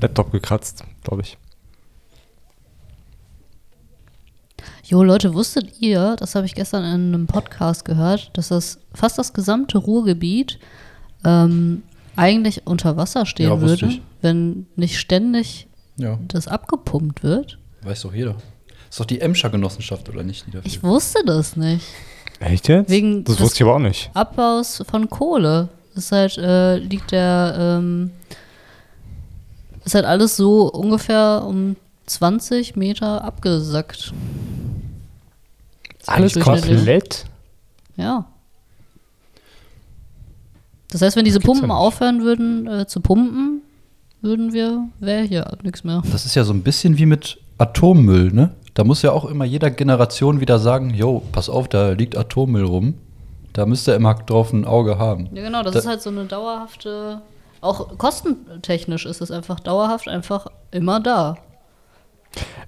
Laptop 0.00 0.32
gekratzt, 0.32 0.84
glaube 1.04 1.22
ich. 1.22 1.38
Jo, 4.84 5.02
Leute, 5.02 5.34
wusstet 5.34 5.80
ihr, 5.80 6.16
das 6.18 6.34
habe 6.34 6.46
ich 6.46 6.54
gestern 6.54 6.82
in 6.84 7.14
einem 7.14 7.26
Podcast 7.26 7.84
gehört, 7.84 8.30
dass 8.34 8.48
das 8.48 8.78
fast 8.94 9.18
das 9.18 9.32
gesamte 9.34 9.78
Ruhrgebiet 9.78 10.58
ähm, 11.24 11.82
eigentlich 12.16 12.66
unter 12.66 12.96
Wasser 12.96 13.26
stehen 13.26 13.50
Ja, 13.50 13.60
würde, 13.60 13.86
ich. 13.86 14.02
wenn 14.22 14.66
nicht 14.76 14.98
ständig 14.98 15.68
Ja, 15.96 16.18
das 16.26 16.48
abgepumpt 16.48 17.22
wird? 17.22 17.58
weiß 17.82 18.02
doch 18.02 18.14
jeder. 18.14 18.36
Ist 18.90 18.98
doch 18.98 19.04
die 19.04 19.20
Emscher 19.20 19.50
Genossenschaft, 19.50 20.08
oder 20.08 20.22
nicht? 20.22 20.46
Die 20.46 20.50
dafür. 20.52 20.66
Ich 20.66 20.82
wusste 20.82 21.20
das 21.26 21.56
nicht. 21.56 21.84
Echt 22.40 22.68
jetzt? 22.68 22.88
Wegen 22.90 23.24
das 23.24 23.36
des- 23.36 23.44
wusste 23.44 23.56
ich 23.58 23.62
aber 23.62 23.74
auch 23.74 23.80
nicht. 23.80 24.10
Abbaus 24.14 24.82
von 24.90 25.10
Kohle. 25.10 25.68
Ist 25.98 26.12
halt, 26.12 26.38
äh, 26.38 26.76
liegt 26.76 27.10
der, 27.10 27.56
ähm, 27.58 28.12
ist 29.84 29.94
halt 29.94 30.04
alles 30.04 30.36
so 30.36 30.70
ungefähr 30.70 31.42
um 31.44 31.74
20 32.06 32.76
Meter 32.76 33.24
abgesackt. 33.24 34.12
Alles 36.06 36.38
komplett? 36.38 37.26
Ja. 37.96 38.26
Das 40.90 41.02
heißt, 41.02 41.16
wenn 41.16 41.24
diese 41.24 41.40
Pumpen 41.40 41.68
ja 41.68 41.74
aufhören 41.74 42.22
würden 42.22 42.66
äh, 42.66 42.86
zu 42.86 43.00
pumpen, 43.00 43.62
würden 44.22 44.52
wir, 44.52 44.88
wäre 45.00 45.24
hier 45.24 45.58
nichts 45.62 45.82
mehr. 45.82 46.02
Das 46.12 46.24
ist 46.24 46.34
ja 46.34 46.44
so 46.44 46.52
ein 46.52 46.62
bisschen 46.62 46.96
wie 46.96 47.06
mit 47.06 47.38
Atommüll, 47.58 48.32
ne? 48.32 48.54
Da 48.74 48.84
muss 48.84 49.02
ja 49.02 49.10
auch 49.10 49.24
immer 49.24 49.44
jeder 49.44 49.70
Generation 49.70 50.40
wieder 50.40 50.60
sagen, 50.60 50.94
jo, 50.94 51.22
pass 51.32 51.48
auf, 51.48 51.68
da 51.68 51.90
liegt 51.90 52.16
Atommüll 52.16 52.64
rum. 52.64 52.94
Da 53.58 53.66
müsst 53.66 53.88
ihr 53.88 53.96
immer 53.96 54.14
drauf 54.14 54.52
ein 54.52 54.64
Auge 54.64 54.98
haben. 54.98 55.28
Ja, 55.32 55.42
genau, 55.42 55.64
das 55.64 55.72
Da- 55.72 55.78
ist 55.80 55.86
halt 55.88 56.00
so 56.00 56.10
eine 56.10 56.26
dauerhafte, 56.26 57.22
auch 57.60 57.98
kostentechnisch 57.98 59.04
ist 59.04 59.20
es 59.20 59.32
einfach 59.32 59.58
dauerhaft 59.58 60.06
einfach 60.06 60.46
immer 60.70 61.00
da. 61.00 61.34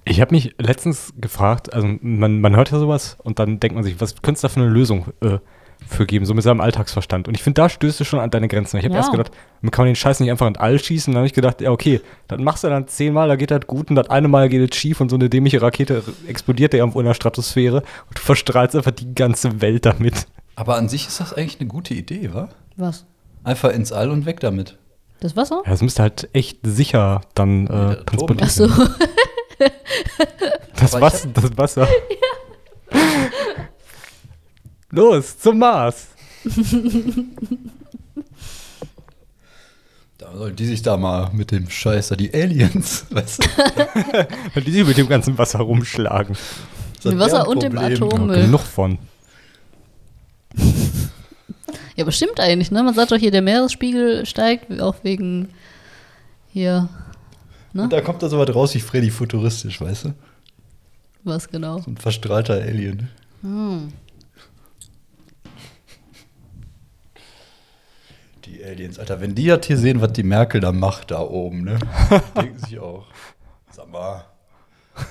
Ich 0.03 0.19
habe 0.19 0.33
mich 0.35 0.53
letztens 0.57 1.13
gefragt, 1.15 1.73
also 1.73 1.87
man, 2.01 2.41
man 2.41 2.55
hört 2.57 2.71
ja 2.71 2.79
sowas 2.79 3.15
und 3.23 3.39
dann 3.39 3.59
denkt 3.61 3.75
man 3.75 3.83
sich, 3.85 4.01
was 4.01 4.21
könnte 4.21 4.35
es 4.37 4.41
da 4.41 4.49
für 4.49 4.59
eine 4.59 4.69
Lösung 4.69 5.05
äh, 5.21 5.37
für 5.87 6.05
geben, 6.05 6.25
so 6.25 6.33
mit 6.33 6.43
seinem 6.43 6.59
Alltagsverstand. 6.59 7.27
Und 7.27 7.35
ich 7.35 7.43
finde, 7.43 7.61
da 7.61 7.69
stößt 7.69 7.99
du 7.99 8.03
schon 8.03 8.19
an 8.19 8.29
deine 8.29 8.47
Grenzen. 8.49 8.77
Ich 8.77 8.83
habe 8.83 8.93
Ja. 8.93 8.99
erst 8.99 9.11
gedacht, 9.11 9.31
man 9.61 9.71
kann 9.71 9.85
den 9.85 9.95
Scheiß 9.95 10.19
nicht 10.19 10.29
einfach 10.29 10.47
in 10.47 10.57
All 10.57 10.77
schießen. 10.77 11.13
Dann 11.13 11.19
habe 11.19 11.27
ich 11.27 11.33
gedacht, 11.33 11.61
ja, 11.61 11.71
okay, 11.71 12.01
dann 12.27 12.43
machst 12.43 12.63
du 12.63 12.69
dann 12.69 12.87
zehnmal, 12.87 13.29
da 13.29 13.35
geht 13.37 13.49
das 13.51 13.65
gut 13.65 13.89
und 13.89 13.95
das 13.95 14.09
eine 14.09 14.27
Mal 14.27 14.49
geht 14.49 14.71
es 14.73 14.77
schief 14.77 14.99
und 14.99 15.09
so 15.09 15.15
eine 15.15 15.29
dämliche 15.29 15.61
Rakete 15.61 16.03
explodiert 16.27 16.73
ja 16.73 16.79
irgendwo 16.79 16.99
in 16.99 17.05
der 17.05 17.13
Stratosphäre 17.13 17.77
und 18.09 18.17
du 18.17 18.21
verstrahlst 18.21 18.75
einfach 18.75 18.91
die 18.91 19.15
ganze 19.15 19.61
Welt 19.61 19.85
damit. 19.85 20.27
Aber 20.55 20.75
an 20.75 20.89
sich 20.89 21.07
ist 21.07 21.19
das 21.19 21.33
eigentlich 21.33 21.59
eine 21.59 21.69
gute 21.69 21.93
Idee, 21.93 22.33
wa? 22.33 22.49
Was? 22.77 23.05
Einfach 23.43 23.71
ins 23.71 23.91
All 23.91 24.09
und 24.11 24.25
weg 24.25 24.39
damit. 24.39 24.77
Das 25.19 25.35
Wasser? 25.35 25.61
Ja, 25.65 25.71
das 25.71 25.81
müsste 25.81 26.01
halt 26.03 26.29
echt 26.33 26.59
sicher 26.63 27.21
dann 27.35 27.67
äh, 27.67 27.69
Atom- 27.71 28.05
transportiert 28.05 28.43
Ach 28.43 28.49
so. 28.49 28.69
werden. 28.69 28.95
Das, 30.75 30.95
Aber 30.95 31.05
ich 31.07 31.13
Wasser, 31.13 31.27
das 31.35 31.57
Wasser. 31.57 31.87
Los, 34.89 35.37
zum 35.37 35.59
Mars. 35.59 36.07
Da 40.17 40.35
sollen 40.35 40.55
die 40.55 40.65
sich 40.65 40.81
da 40.81 40.97
mal 40.97 41.29
mit 41.33 41.51
dem 41.51 41.69
Scheiß 41.69 42.09
da, 42.09 42.15
die 42.15 42.33
Aliens, 42.33 43.05
weißt 43.11 43.43
du? 43.43 43.47
Weil 44.55 44.63
die 44.63 44.71
sich 44.71 44.85
mit 44.85 44.97
dem 44.97 45.07
ganzen 45.07 45.37
Wasser 45.37 45.59
rumschlagen. 45.59 46.35
Das 46.95 47.03
Dem 47.03 47.13
ist 47.13 47.19
Wasser 47.19 47.37
deren 47.43 47.47
und 47.47 47.63
dem 47.63 47.73
Problem. 47.73 47.93
Atom. 48.03 48.19
Ja, 48.19 48.25
Müll. 48.25 48.41
genug 48.45 48.61
von. 48.61 48.97
Ja, 51.95 52.05
aber 52.05 52.11
stimmt 52.13 52.39
eigentlich, 52.39 52.71
ne? 52.71 52.81
Man 52.83 52.93
sagt 52.93 53.11
doch 53.11 53.17
hier, 53.17 53.31
der 53.31 53.41
Meeresspiegel 53.41 54.25
steigt, 54.25 54.81
auch 54.81 55.03
wegen 55.03 55.49
hier, 56.47 56.87
ne? 57.73 57.83
Und 57.83 57.93
da 57.93 57.99
kommt 57.99 58.23
da 58.23 58.29
so 58.29 58.39
was 58.39 58.55
raus 58.55 58.73
wie 58.75 58.79
Freddy 58.79 59.11
futuristisch, 59.11 59.81
weißt 59.81 60.05
du? 60.05 60.13
Was 61.23 61.49
genau? 61.49 61.79
So 61.79 61.91
ein 61.91 61.97
verstrahlter 61.97 62.53
Alien. 62.55 63.09
Hm. 63.41 63.91
Die 68.45 68.63
Aliens, 68.63 68.97
Alter, 68.97 69.21
wenn 69.21 69.35
die 69.35 69.47
das 69.47 69.65
hier 69.67 69.77
sehen, 69.77 70.01
was 70.01 70.13
die 70.13 70.23
Merkel 70.23 70.61
da 70.61 70.71
macht, 70.71 71.11
da 71.11 71.19
oben, 71.19 71.63
ne? 71.63 71.77
Denken 72.35 72.57
sich 72.57 72.79
auch. 72.79 73.05
Sag 73.69 73.89
mal. 73.91 74.25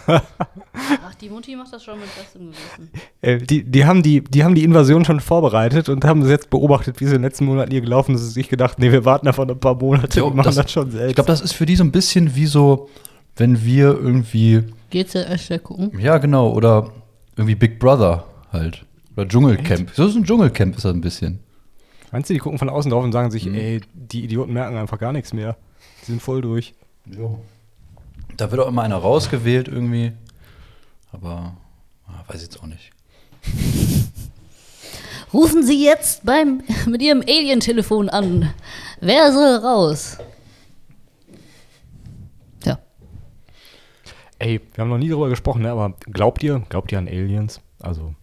Ach, 0.07 1.15
Die 1.21 1.29
Mutti 1.29 1.55
macht 1.57 1.73
das 1.73 1.85
schon 1.85 1.99
mit 2.01 2.09
bestem 2.17 2.51
Gewissen. 2.51 2.91
Äh, 3.23 3.39
die, 3.39 3.65
die, 3.65 3.85
haben 3.85 4.03
die, 4.03 4.23
die 4.23 4.45
haben 4.45 4.55
die 4.55 4.65
Invasion 4.65 5.05
schon 5.05 5.21
vorbereitet 5.21 5.89
und 5.89 6.05
haben 6.05 6.23
sie 6.25 6.31
jetzt 6.31 6.49
beobachtet, 6.51 7.01
wie 7.01 7.05
sie 7.05 7.11
in 7.15 7.19
den 7.19 7.23
letzten 7.23 7.45
Monaten 7.45 7.71
hier 7.71 7.81
gelaufen 7.83 8.15
ist. 8.15 8.23
Und 8.23 8.29
sich 8.29 8.49
gedacht, 8.49 8.79
nee, 8.79 8.91
wir 8.93 9.05
warten 9.05 9.29
einfach 9.29 9.45
noch 9.47 9.55
ein 9.55 9.61
paar 9.61 9.75
Monate 9.75 10.19
Jo, 10.21 10.29
und 10.29 10.37
machen 10.37 10.47
das- 10.47 10.55
das, 10.57 10.73
schon 10.73 10.91
selbst. 10.91 11.11
Ich 11.11 11.15
glaube, 11.17 11.29
das 11.29 11.41
ist 11.43 11.53
für 11.53 11.67
die 11.67 11.77
so 11.77 11.85
ein 11.85 11.93
bisschen 11.93 12.35
wie 12.35 12.47
so, 12.47 12.89
wenn 13.37 13.63
wir 13.65 13.89
irgendwie, 13.89 14.63
Geht's 14.91 15.13
ja 15.13 15.23
echt 15.23 15.63
gucken? 15.63 15.93
ja 16.01 16.19
genau, 16.19 16.51
oder 16.53 16.91
irgendwie 17.37 17.55
Big 17.55 17.79
Brother 17.79 18.25
halt. 18.53 18.85
Oder 19.17 19.29
Dschungelcamp. 19.29 19.91
So 19.95 20.07
ist 20.07 20.17
ein 20.17 20.25
Dschungelcamp, 20.25 20.77
ist 20.77 20.85
das 20.85 20.95
ein 20.95 21.01
bisschen. 21.01 21.41
Meinst 22.13 22.29
du, 22.31 22.35
die 22.35 22.41
gucken 22.41 22.59
von 22.59 22.69
außen 22.69 22.91
drauf 22.91 23.05
und 23.05 23.13
sagen 23.13 23.29
Mhm. 23.29 23.33
sich, 23.33 23.47
ey, 23.47 23.81
die 23.95 24.25
Idioten 24.25 24.53
merken 24.53 24.77
einfach 24.77 24.99
gar 24.99 25.13
nichts 25.13 25.33
mehr. 25.33 25.57
Die 26.03 26.07
sind 26.13 26.23
voll 26.23 26.41
durch. 26.41 26.75
Da 28.37 28.51
wird 28.51 28.61
auch 28.61 28.69
immer 28.69 28.83
einer 28.83 28.97
rausgewählt 28.97 29.69
irgendwie. 29.69 30.13
Aber 31.13 31.57
ah, 32.07 32.25
weiß 32.29 32.37
ich 32.37 32.43
jetzt 32.43 32.61
auch 32.63 32.67
nicht. 32.67 32.91
Rufen 35.33 35.63
Sie 35.63 35.85
jetzt 35.85 36.25
beim, 36.25 36.63
mit 36.87 37.03
Ihrem 37.03 37.21
Alien-Telefon 37.21 38.09
an. 38.09 38.53
Wer 39.01 39.33
soll 39.33 39.57
raus? 39.57 40.19
Ja. 42.65 42.79
Ey, 44.39 44.61
wir 44.75 44.83
haben 44.83 44.91
noch 44.91 44.99
nie 44.99 45.09
darüber 45.09 45.29
gesprochen, 45.29 45.63
ne? 45.63 45.71
aber 45.71 45.95
glaubt 46.01 46.43
ihr, 46.43 46.63
glaubt 46.69 46.93
ihr 46.93 46.99
an 46.99 47.09
Aliens? 47.09 47.61
Also, 47.79 48.15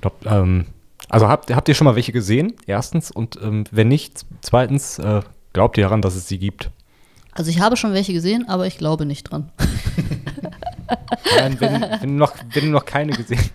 glaubt, 0.00 0.24
ähm, 0.26 0.66
also 1.08 1.28
habt, 1.28 1.54
habt 1.54 1.68
ihr 1.68 1.74
schon 1.74 1.84
mal 1.84 1.96
welche 1.96 2.12
gesehen? 2.12 2.54
Erstens. 2.66 3.10
Und 3.10 3.38
ähm, 3.42 3.64
wenn 3.70 3.88
nicht, 3.88 4.24
zweitens, 4.40 4.98
äh, 4.98 5.20
glaubt 5.52 5.76
ihr 5.76 5.84
daran, 5.84 6.02
dass 6.02 6.14
es 6.14 6.26
sie 6.26 6.38
gibt? 6.38 6.70
Also 7.32 7.50
ich 7.50 7.60
habe 7.60 7.76
schon 7.76 7.92
welche 7.92 8.12
gesehen, 8.12 8.48
aber 8.48 8.66
ich 8.66 8.78
glaube 8.78 9.06
nicht 9.06 9.24
dran. 9.24 9.52
Nein, 11.36 11.60
wenn, 11.60 11.82
wenn, 11.82 12.08
du 12.08 12.14
noch, 12.14 12.34
wenn 12.52 12.64
du 12.64 12.70
noch 12.70 12.84
keine 12.84 13.12
gesehen 13.12 13.50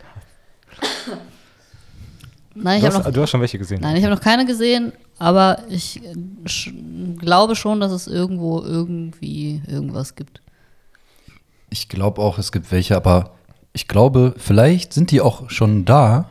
Nein, 2.58 2.78
ich 2.78 2.82
du, 2.84 2.88
habe 2.88 2.98
hast, 3.00 3.06
noch, 3.06 3.14
du 3.14 3.22
hast 3.22 3.30
schon 3.32 3.42
welche 3.42 3.58
gesehen. 3.58 3.82
nein, 3.82 3.98
ich 3.98 4.04
habe 4.04 4.14
noch 4.16 4.22
keine 4.22 4.46
gesehen, 4.46 4.94
aber 5.20 5.64
ich 5.70 6.02
äh, 6.04 6.14
sch 6.48 6.72
glaube 7.18 7.56
schon, 7.56 7.80
dass 7.82 7.92
es 7.92 8.08
irgendwo 8.08 8.62
irgendwie 8.62 9.62
irgendwas 9.68 10.16
gibt. 10.16 10.42
Ich 11.70 11.90
glaube 11.90 12.22
auch, 12.22 12.38
es 12.38 12.52
gibt 12.54 12.72
welche, 12.72 12.96
aber 12.96 13.32
ich 13.74 13.88
glaube, 13.90 14.34
vielleicht 14.38 14.94
sind 14.94 15.12
die 15.12 15.20
auch 15.20 15.50
schon 15.50 15.84
da, 15.84 16.30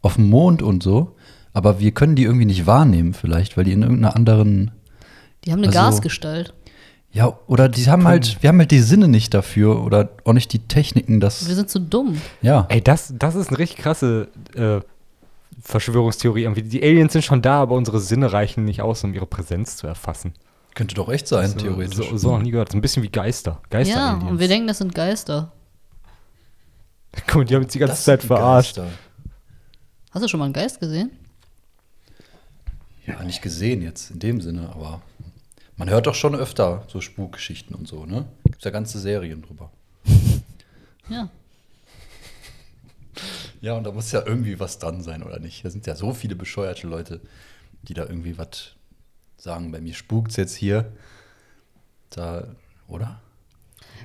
auf 0.00 0.14
dem 0.14 0.30
Mond 0.30 0.62
und 0.62 0.82
so, 0.82 1.14
aber 1.52 1.78
wir 1.78 1.92
können 1.92 2.16
die 2.16 2.22
irgendwie 2.24 2.46
nicht 2.46 2.64
wahrnehmen, 2.66 3.12
vielleicht, 3.12 3.58
weil 3.58 3.64
die 3.64 3.72
in 3.72 3.82
irgendeiner 3.82 4.16
anderen. 4.16 4.70
Die 5.44 5.52
haben 5.52 5.58
eine 5.58 5.68
Also- 5.68 5.78
Gasgestalt. 5.78 6.54
Ja, 7.12 7.38
oder 7.48 7.68
die 7.68 7.90
haben 7.90 8.06
halt, 8.06 8.40
wir 8.40 8.48
haben 8.48 8.58
halt 8.58 8.70
die 8.70 8.80
Sinne 8.80 9.08
nicht 9.08 9.34
dafür 9.34 9.82
oder 9.84 10.10
auch 10.24 10.32
nicht 10.32 10.52
die 10.52 10.60
Techniken, 10.60 11.14
Wir 11.14 11.20
das. 11.20 11.40
sind 11.40 11.68
zu 11.68 11.80
dumm. 11.80 12.20
Ja. 12.40 12.66
Ey, 12.68 12.80
das, 12.80 13.12
das 13.18 13.34
ist 13.34 13.48
eine 13.48 13.58
richtig 13.58 13.78
krasse 13.78 14.28
äh, 14.54 14.80
Verschwörungstheorie. 15.60 16.42
Irgendwie. 16.44 16.62
Die 16.62 16.82
Aliens 16.82 17.12
sind 17.12 17.24
schon 17.24 17.42
da, 17.42 17.60
aber 17.62 17.74
unsere 17.74 18.00
Sinne 18.00 18.32
reichen 18.32 18.64
nicht 18.64 18.80
aus, 18.80 19.02
um 19.02 19.12
ihre 19.12 19.26
Präsenz 19.26 19.76
zu 19.76 19.88
erfassen. 19.88 20.34
Könnte 20.76 20.94
doch 20.94 21.08
echt 21.08 21.26
sein, 21.26 21.50
so, 21.50 21.58
theoretisch. 21.58 21.96
So, 21.96 22.16
so 22.16 22.30
noch 22.32 22.42
nie 22.42 22.52
gehört. 22.52 22.70
So 22.70 22.78
ein 22.78 22.80
bisschen 22.80 23.02
wie 23.02 23.08
Geister. 23.08 23.60
Geister 23.70 23.94
ja, 23.96 24.10
Aliens. 24.12 24.30
und 24.30 24.38
wir 24.38 24.46
denken, 24.48 24.68
das 24.68 24.78
sind 24.78 24.94
Geister. 24.94 25.50
Guck 27.26 27.34
mal, 27.36 27.44
die 27.44 27.56
haben 27.56 27.64
uns 27.64 27.72
die 27.72 27.80
ganze 27.80 27.94
Das 27.94 28.04
Zeit 28.04 28.22
verarscht. 28.22 28.76
Geister. 28.76 28.92
Hast 30.12 30.22
du 30.22 30.28
schon 30.28 30.38
mal 30.38 30.44
einen 30.44 30.54
Geist 30.54 30.78
gesehen? 30.78 31.10
Ja, 33.04 33.20
nicht 33.24 33.42
gesehen 33.42 33.82
jetzt 33.82 34.12
in 34.12 34.20
dem 34.20 34.40
Sinne, 34.40 34.70
aber 34.72 35.02
man 35.80 35.88
hört 35.88 36.06
doch 36.06 36.14
schon 36.14 36.34
öfter 36.34 36.84
so 36.88 37.00
Spukgeschichten 37.00 37.74
und 37.74 37.88
so, 37.88 38.04
ne? 38.04 38.26
Gibt's 38.44 38.64
ja 38.64 38.70
ganze 38.70 38.98
Serien 38.98 39.42
drüber. 39.42 39.70
Ja. 41.08 41.28
Ja, 43.62 43.74
und 43.74 43.84
da 43.84 43.92
muss 43.92 44.10
ja 44.10 44.24
irgendwie 44.24 44.58
was 44.58 44.78
dran 44.78 45.02
sein, 45.02 45.22
oder 45.22 45.38
nicht? 45.38 45.62
Da 45.62 45.68
sind 45.68 45.86
ja 45.86 45.94
so 45.94 46.14
viele 46.14 46.34
bescheuerte 46.34 46.86
Leute, 46.86 47.20
die 47.82 47.92
da 47.92 48.04
irgendwie 48.04 48.38
was 48.38 48.72
sagen. 49.36 49.70
Bei 49.70 49.82
mir 49.82 49.92
spukt's 49.92 50.36
jetzt 50.36 50.54
hier. 50.54 50.90
Da, 52.08 52.46
oder? 52.88 53.20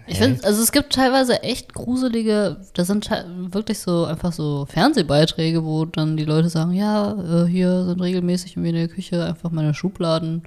Ich 0.07 0.17
finde, 0.17 0.43
also 0.43 0.61
es 0.61 0.73
gibt 0.73 0.91
teilweise 0.91 1.41
echt 1.43 1.73
gruselige, 1.73 2.57
das 2.73 2.87
sind 2.87 3.09
wirklich 3.53 3.79
so 3.79 4.03
einfach 4.03 4.33
so 4.33 4.65
Fernsehbeiträge, 4.65 5.63
wo 5.63 5.85
dann 5.85 6.17
die 6.17 6.25
Leute 6.25 6.49
sagen, 6.49 6.73
ja, 6.73 7.13
äh, 7.13 7.47
hier 7.47 7.85
sind 7.85 8.01
regelmäßig 8.01 8.57
irgendwie 8.57 8.69
in 8.71 8.75
der 8.75 8.89
Küche 8.89 9.23
einfach 9.23 9.51
meine 9.51 9.73
Schubladen 9.73 10.43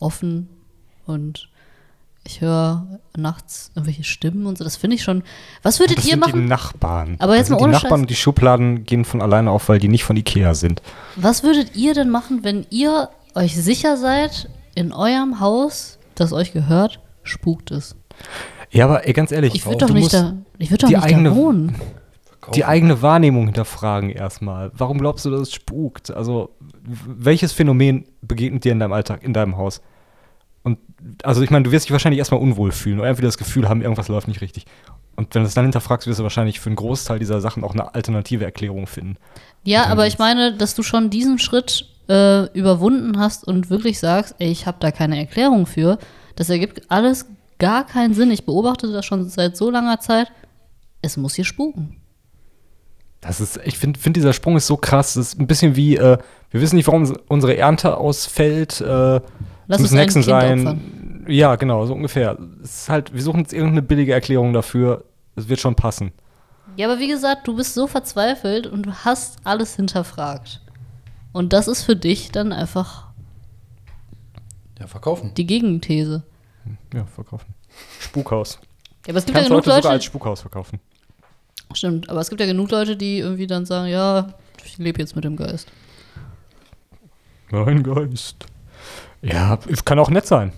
offen 0.00 0.48
und 1.06 1.48
ich 2.24 2.40
höre 2.42 2.98
nachts 3.16 3.70
irgendwelche 3.74 4.04
Stimmen 4.04 4.46
und 4.46 4.58
so. 4.58 4.64
Das 4.64 4.76
finde 4.76 4.96
ich 4.96 5.02
schon. 5.02 5.22
Was 5.62 5.78
würdet 5.80 5.98
Das 5.98 6.04
ihr 6.04 6.10
sind 6.12 6.26
die 6.26 6.30
machen? 6.32 6.44
Nachbarn. 6.46 7.16
Aber 7.18 7.36
jetzt 7.36 7.48
mal 7.50 7.56
ohne 7.56 7.68
die 7.68 7.72
Nachbarn 7.72 7.90
Scheiß. 7.92 8.00
und 8.00 8.10
die 8.10 8.14
Schubladen 8.16 8.84
gehen 8.84 9.04
von 9.06 9.22
alleine 9.22 9.50
auf, 9.50 9.68
weil 9.70 9.78
die 9.78 9.88
nicht 9.88 10.04
von 10.04 10.16
Ikea 10.16 10.54
sind. 10.54 10.82
Was 11.16 11.42
würdet 11.42 11.76
ihr 11.76 11.94
denn 11.94 12.10
machen, 12.10 12.44
wenn 12.44 12.66
ihr 12.70 13.08
euch 13.34 13.56
sicher 13.56 13.96
seid, 13.96 14.50
in 14.74 14.92
eurem 14.92 15.40
Haus, 15.40 15.98
das 16.14 16.32
euch 16.32 16.52
gehört, 16.52 17.00
spukt 17.22 17.70
es? 17.70 17.96
Ja, 18.70 18.84
aber 18.84 19.06
ey, 19.06 19.12
ganz 19.14 19.32
ehrlich, 19.32 19.54
Ich 19.54 19.64
würde 19.64 19.78
doch 19.86 19.90
nicht 19.94 20.12
da, 20.12 20.34
ich 20.58 20.70
würde 20.70 20.82
doch 20.82 20.88
die 20.88 20.94
nicht 20.96 21.04
eigene- 21.04 21.30
da 21.30 21.36
wohnen. 21.36 21.74
Die 22.54 22.64
eigene 22.64 23.02
Wahrnehmung 23.02 23.46
hinterfragen 23.46 24.10
erstmal. 24.10 24.70
Warum 24.74 24.98
glaubst 24.98 25.24
du, 25.24 25.30
dass 25.30 25.40
es 25.42 25.52
spukt? 25.52 26.10
Also, 26.10 26.50
welches 26.82 27.52
Phänomen 27.52 28.06
begegnet 28.22 28.64
dir 28.64 28.72
in 28.72 28.80
deinem 28.80 28.92
Alltag, 28.92 29.22
in 29.22 29.32
deinem 29.32 29.56
Haus? 29.56 29.82
Und 30.62 30.78
also 31.22 31.42
ich 31.42 31.50
meine, 31.50 31.64
du 31.64 31.72
wirst 31.72 31.86
dich 31.86 31.92
wahrscheinlich 31.92 32.18
erstmal 32.18 32.40
unwohl 32.40 32.72
fühlen 32.72 32.98
oder 32.98 33.08
irgendwie 33.08 33.24
das 33.24 33.38
Gefühl 33.38 33.68
haben, 33.68 33.82
irgendwas 33.82 34.08
läuft 34.08 34.28
nicht 34.28 34.42
richtig. 34.42 34.66
Und 35.16 35.34
wenn 35.34 35.42
du 35.42 35.48
es 35.48 35.54
dann 35.54 35.64
hinterfragst, 35.64 36.06
wirst 36.06 36.18
du 36.18 36.22
wahrscheinlich 36.22 36.60
für 36.60 36.68
einen 36.68 36.76
Großteil 36.76 37.18
dieser 37.18 37.40
Sachen 37.40 37.64
auch 37.64 37.72
eine 37.72 37.94
alternative 37.94 38.44
Erklärung 38.44 38.86
finden. 38.86 39.16
Ja, 39.64 39.86
aber 39.86 40.06
ich 40.06 40.18
meine, 40.18 40.54
dass 40.56 40.74
du 40.74 40.82
schon 40.82 41.10
diesen 41.10 41.38
Schritt 41.38 41.88
äh, 42.08 42.46
überwunden 42.58 43.18
hast 43.18 43.46
und 43.46 43.70
wirklich 43.70 43.98
sagst, 43.98 44.34
ey, 44.38 44.50
ich 44.50 44.66
habe 44.66 44.78
da 44.80 44.90
keine 44.90 45.18
Erklärung 45.18 45.66
für. 45.66 45.98
Das 46.36 46.50
ergibt 46.50 46.90
alles 46.90 47.26
gar 47.58 47.86
keinen 47.86 48.14
Sinn. 48.14 48.30
Ich 48.30 48.44
beobachte 48.44 48.90
das 48.90 49.04
schon 49.04 49.28
seit 49.28 49.56
so 49.56 49.70
langer 49.70 50.00
Zeit. 50.00 50.30
Es 51.02 51.16
muss 51.16 51.34
hier 51.34 51.44
spuken. 51.44 51.99
Das 53.20 53.40
ist, 53.40 53.60
ich 53.64 53.78
finde, 53.78 54.00
find 54.00 54.16
dieser 54.16 54.32
Sprung 54.32 54.56
ist 54.56 54.66
so 54.66 54.76
krass. 54.76 55.14
Das 55.14 55.28
ist 55.34 55.40
ein 55.40 55.46
bisschen 55.46 55.76
wie, 55.76 55.96
äh, 55.96 56.16
wir 56.50 56.60
wissen 56.60 56.76
nicht, 56.76 56.86
warum 56.86 57.14
unsere 57.28 57.56
Ernte 57.56 57.96
ausfällt. 57.98 58.80
Äh, 58.80 58.84
Lass 58.86 59.20
müssen 59.68 59.82
uns 59.82 59.92
ein 59.92 59.98
Hexen 59.98 60.22
sein. 60.22 60.60
opfern. 60.60 61.24
Ja, 61.28 61.56
genau, 61.56 61.84
so 61.86 61.92
ungefähr. 61.94 62.38
Es 62.62 62.82
ist 62.82 62.88
halt, 62.88 63.12
wir 63.12 63.22
suchen 63.22 63.40
jetzt 63.40 63.52
irgendeine 63.52 63.82
billige 63.82 64.12
Erklärung 64.14 64.52
dafür. 64.52 65.04
Es 65.36 65.48
wird 65.48 65.60
schon 65.60 65.74
passen. 65.74 66.12
Ja, 66.76 66.90
aber 66.90 66.98
wie 66.98 67.08
gesagt, 67.08 67.46
du 67.46 67.54
bist 67.56 67.74
so 67.74 67.86
verzweifelt 67.86 68.66
und 68.66 68.84
du 68.86 68.92
hast 69.04 69.38
alles 69.44 69.76
hinterfragt. 69.76 70.62
Und 71.32 71.52
das 71.52 71.68
ist 71.68 71.82
für 71.82 71.96
dich 71.96 72.32
dann 72.32 72.52
einfach 72.52 73.08
Ja, 74.78 74.86
verkaufen. 74.86 75.32
die 75.36 75.46
Gegenthese. 75.46 76.22
Ja, 76.94 77.04
verkaufen. 77.04 77.54
Spukhaus. 78.00 78.58
Ja, 79.06 79.10
aber 79.12 79.18
es 79.18 79.26
gibt 79.26 79.36
ja 79.36 79.42
Kannst 79.42 79.50
du 79.50 79.54
genug 79.54 79.58
heute 79.58 79.64
sogar 79.70 79.76
Leute. 79.78 79.88
als 79.90 80.04
Spukhaus 80.04 80.40
verkaufen. 80.40 80.80
Stimmt, 81.72 82.08
aber 82.08 82.20
es 82.20 82.28
gibt 82.28 82.40
ja 82.40 82.46
genug 82.46 82.70
Leute, 82.70 82.96
die 82.96 83.18
irgendwie 83.18 83.46
dann 83.46 83.64
sagen, 83.64 83.88
ja, 83.88 84.34
ich 84.64 84.78
lebe 84.78 85.00
jetzt 85.00 85.14
mit 85.14 85.24
dem 85.24 85.36
Geist. 85.36 85.68
Mein 87.50 87.82
Geist. 87.82 88.46
Ja, 89.22 89.58
kann 89.84 89.98
auch 89.98 90.10
nett 90.10 90.26
sein. 90.26 90.52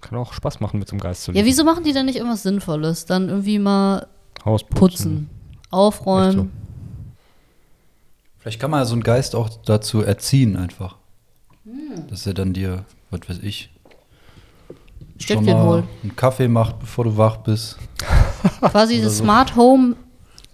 Kann 0.00 0.18
auch 0.18 0.32
Spaß 0.32 0.60
machen, 0.60 0.78
mit 0.78 0.88
so 0.88 0.92
einem 0.92 1.00
Geist 1.00 1.24
zu 1.24 1.32
leben. 1.32 1.44
Ja, 1.44 1.48
wieso 1.48 1.64
machen 1.64 1.84
die 1.84 1.92
dann 1.92 2.06
nicht 2.06 2.16
irgendwas 2.16 2.42
Sinnvolles? 2.42 3.04
Dann 3.04 3.28
irgendwie 3.28 3.58
mal 3.58 4.06
Haus 4.44 4.64
putzen, 4.64 5.28
aufräumen. 5.70 6.50
Vielleicht 8.38 8.58
kann 8.58 8.70
man 8.70 8.80
ja 8.80 8.86
so 8.86 8.94
einen 8.94 9.02
Geist 9.02 9.34
auch 9.34 9.50
dazu 9.66 10.00
erziehen, 10.02 10.56
einfach. 10.56 10.96
Dass 12.08 12.26
er 12.26 12.32
dann 12.32 12.54
dir, 12.54 12.84
was 13.10 13.28
weiß 13.28 13.38
ich, 13.42 13.70
schon 15.18 15.20
Stöckchen 15.20 15.52
mal 15.52 15.66
holt. 15.66 15.84
einen 16.02 16.16
Kaffee 16.16 16.48
macht, 16.48 16.78
bevor 16.78 17.04
du 17.04 17.16
wach 17.18 17.36
bist. 17.38 17.76
Quasi 18.60 19.02
das 19.02 19.18
so. 19.18 19.24
Smart 19.24 19.56
Home 19.56 19.96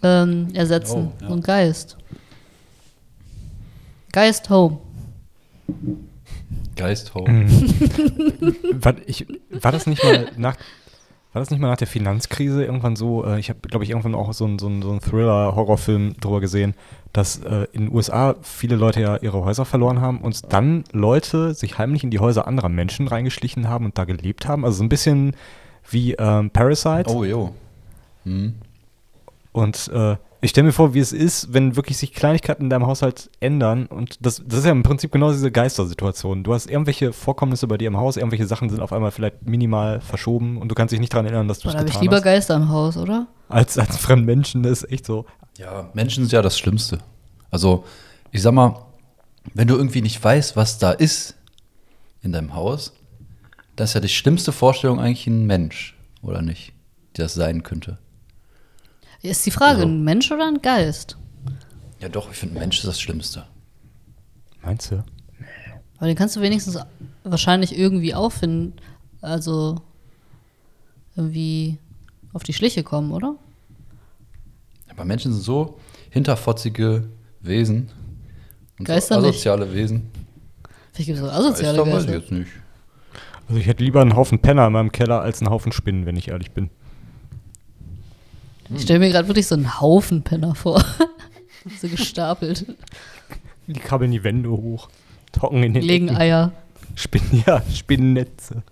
ähm, 0.06 0.48
ersetzen. 0.54 1.10
Oh, 1.20 1.24
ja. 1.24 1.28
Ein 1.32 1.40
Geist. 1.40 1.96
Geist 4.12 4.48
Home. 4.50 4.78
Geist 6.76 7.14
hoch. 7.14 7.26
war, 8.72 8.94
ich, 9.06 9.26
war 9.50 9.72
das 9.72 9.86
nicht 9.86 10.02
mal 10.04 10.28
nach 10.36 10.56
war 11.32 11.40
das 11.40 11.50
nicht 11.50 11.60
mal 11.60 11.68
nach 11.68 11.76
der 11.76 11.86
Finanzkrise 11.86 12.64
irgendwann 12.64 12.96
so, 12.96 13.26
äh, 13.26 13.38
ich 13.38 13.50
habe, 13.50 13.58
glaube 13.68 13.84
ich, 13.84 13.90
irgendwann 13.90 14.14
auch 14.14 14.32
so 14.32 14.46
einen 14.46 14.58
so 14.58 14.68
einen- 14.68 14.80
so 14.80 14.90
einen 14.90 15.00
Thriller-Horrorfilm 15.00 16.14
drüber 16.18 16.40
gesehen, 16.40 16.72
dass 17.12 17.40
äh, 17.44 17.66
in 17.72 17.86
den 17.86 17.94
USA 17.94 18.36
viele 18.40 18.74
Leute 18.76 19.02
ja 19.02 19.16
ihre 19.18 19.44
Häuser 19.44 19.66
verloren 19.66 20.00
haben 20.00 20.22
und 20.22 20.50
dann 20.50 20.84
Leute 20.92 21.52
sich 21.52 21.76
heimlich 21.76 22.04
in 22.04 22.10
die 22.10 22.20
Häuser 22.20 22.46
anderer 22.46 22.70
Menschen 22.70 23.06
reingeschlichen 23.06 23.68
haben 23.68 23.84
und 23.84 23.98
da 23.98 24.04
gelebt 24.04 24.48
haben. 24.48 24.64
Also 24.64 24.78
so 24.78 24.84
ein 24.84 24.88
bisschen 24.88 25.34
wie 25.90 26.14
ähm, 26.14 26.48
Parasite. 26.50 27.10
Oh, 27.14 27.22
jo. 27.24 27.52
Hm. 28.24 28.54
Und 29.56 29.88
äh, 29.88 30.16
Ich 30.42 30.50
stelle 30.50 30.66
mir 30.66 30.72
vor, 30.72 30.92
wie 30.92 30.98
es 30.98 31.12
ist, 31.12 31.54
wenn 31.54 31.76
wirklich 31.76 31.96
sich 31.96 32.12
Kleinigkeiten 32.12 32.64
in 32.64 32.70
deinem 32.70 32.86
Haushalt 32.86 33.30
ändern. 33.40 33.86
Und 33.86 34.24
das, 34.24 34.42
das 34.46 34.58
ist 34.60 34.64
ja 34.66 34.72
im 34.72 34.82
Prinzip 34.82 35.10
genau 35.10 35.32
diese 35.32 35.50
Geistersituation. 35.50 36.44
Du 36.44 36.52
hast 36.52 36.70
irgendwelche 36.70 37.14
Vorkommnisse 37.14 37.66
bei 37.66 37.78
dir 37.78 37.88
im 37.88 37.96
Haus, 37.96 38.18
irgendwelche 38.18 38.46
Sachen 38.46 38.68
sind 38.68 38.80
auf 38.80 38.92
einmal 38.92 39.12
vielleicht 39.12 39.46
minimal 39.46 40.02
verschoben 40.02 40.58
und 40.58 40.68
du 40.68 40.74
kannst 40.74 40.92
dich 40.92 41.00
nicht 41.00 41.12
daran 41.12 41.24
erinnern, 41.24 41.48
dass 41.48 41.60
du 41.60 41.68
es 41.68 41.72
da 41.72 41.78
habe 41.78 41.86
getan 41.86 42.00
ich 42.00 42.02
lieber 42.02 42.16
hast. 42.16 42.24
Geister 42.24 42.54
im 42.54 42.68
Haus, 42.68 42.98
oder? 42.98 43.28
Als, 43.48 43.78
als 43.78 43.96
fremden 43.96 44.26
Menschen, 44.26 44.62
das 44.62 44.82
ist 44.82 44.92
echt 44.92 45.06
so. 45.06 45.24
Ja, 45.56 45.88
Menschen 45.94 46.24
sind 46.24 46.32
ja 46.32 46.42
das 46.42 46.58
Schlimmste. 46.58 46.98
Also, 47.50 47.84
ich 48.30 48.42
sag 48.42 48.52
mal, 48.52 48.84
wenn 49.54 49.68
du 49.68 49.76
irgendwie 49.76 50.02
nicht 50.02 50.22
weißt, 50.22 50.54
was 50.54 50.78
da 50.78 50.90
ist 50.90 51.34
in 52.20 52.32
deinem 52.32 52.54
Haus, 52.54 52.92
das 53.74 53.90
ist 53.90 53.94
ja 53.94 54.00
die 54.00 54.08
schlimmste 54.08 54.52
Vorstellung 54.52 55.00
eigentlich 55.00 55.26
ein 55.26 55.46
Mensch, 55.46 55.96
oder 56.20 56.42
nicht? 56.42 56.74
Die 57.16 57.22
das 57.22 57.32
sein 57.32 57.62
könnte. 57.62 57.98
Ist 59.28 59.44
die 59.46 59.50
Frage, 59.50 59.76
Also- 59.80 59.88
ein 59.88 60.04
Mensch 60.04 60.30
oder 60.30 60.46
ein 60.46 60.60
Geist? 60.62 61.16
Ja, 62.00 62.08
doch, 62.08 62.30
ich 62.30 62.36
finde, 62.36 62.56
ein 62.56 62.60
Mensch 62.60 62.78
ist 62.78 62.86
das 62.86 63.00
Schlimmste. 63.00 63.44
Meinst 64.62 64.90
du? 64.90 65.02
Aber 65.98 66.06
den 66.06 66.16
kannst 66.16 66.36
du 66.36 66.40
wenigstens 66.40 66.78
wahrscheinlich 67.24 67.76
irgendwie 67.78 68.14
auffinden, 68.14 68.74
also 69.22 69.80
irgendwie 71.16 71.78
auf 72.34 72.42
die 72.42 72.52
Schliche 72.52 72.82
kommen, 72.82 73.12
oder? 73.12 73.36
Aber 74.90 75.04
Menschen 75.04 75.32
sind 75.32 75.42
so 75.42 75.78
hinterfotzige 76.10 77.08
Wesen. 77.40 77.90
Und 78.78 78.84
Geister 78.86 79.14
so 79.16 79.20
nicht. 79.22 79.30
asoziale 79.36 79.72
Wesen. 79.72 80.10
Vielleicht 80.92 81.06
gibt 81.06 81.18
es 81.18 81.24
auch 81.24 81.32
asoziale 81.32 81.78
Geister 81.78 81.92
weiß 81.92 82.04
ich 82.04 82.10
Geister. 82.10 82.20
jetzt 82.20 82.30
nicht. 82.32 82.50
Also 83.48 83.60
ich 83.60 83.66
hätte 83.66 83.84
lieber 83.84 84.02
einen 84.02 84.16
Haufen 84.16 84.40
Penner 84.40 84.66
in 84.66 84.72
meinem 84.72 84.92
Keller 84.92 85.20
als 85.22 85.40
einen 85.40 85.50
Haufen 85.50 85.72
Spinnen, 85.72 86.04
wenn 86.04 86.16
ich 86.16 86.28
ehrlich 86.28 86.50
bin. 86.50 86.68
Ich 88.74 88.82
stelle 88.82 88.98
mir 88.98 89.10
gerade 89.10 89.28
wirklich 89.28 89.46
so 89.46 89.54
einen 89.54 89.80
Haufen 89.80 90.22
Penner 90.22 90.54
vor. 90.54 90.84
so 91.80 91.88
gestapelt. 91.88 92.66
Die 93.66 93.72
krabbeln 93.74 94.10
die 94.10 94.24
Wände 94.24 94.50
hoch, 94.50 94.88
trocken 95.32 95.62
in 95.62 95.74
den 95.74 95.82
Legen 95.82 96.08
Ecken. 96.08 96.20
Eier 96.20 96.52
Spinnen, 96.94 97.44
ja, 97.46 97.62
Spinnennetze. 97.70 98.62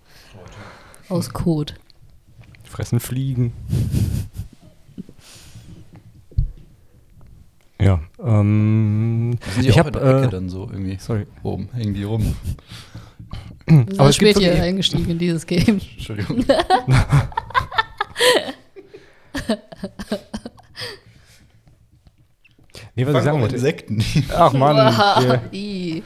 aus 1.09 1.31
Kot. 1.31 1.75
Fressen 2.65 3.01
Fliegen. 3.01 3.53
Ja, 7.81 8.01
ähm, 8.19 9.37
Sind 9.53 9.65
die 9.65 9.69
ich 9.69 9.75
auch 9.75 9.79
habe 9.79 9.99
in 9.99 10.05
der 10.05 10.17
Ecke 10.17 10.27
äh, 10.27 10.31
dann 10.31 10.49
so 10.49 10.69
irgendwie 10.71 10.97
sorry. 10.99 11.27
oben, 11.43 11.69
hängen 11.75 11.93
die 11.93 12.05
rum. 12.05 12.35
Wir 13.67 13.87
Aber 13.99 14.13
spät 14.13 14.39
hier 14.39 14.63
eingestiegen 14.63 15.11
in 15.11 15.19
dieses 15.19 15.45
Game. 15.45 15.81
Entschuldigung. 15.97 16.45
Nee, 22.97 23.07
was 23.07 23.17
ich 23.17 23.23
sagen 23.25 23.41
wollte. 23.41 23.57
Insekten. 23.57 24.03
Ach 24.33 24.53
Mann, 24.53 24.77
wir, 24.77 25.41
Ih. 25.53 26.03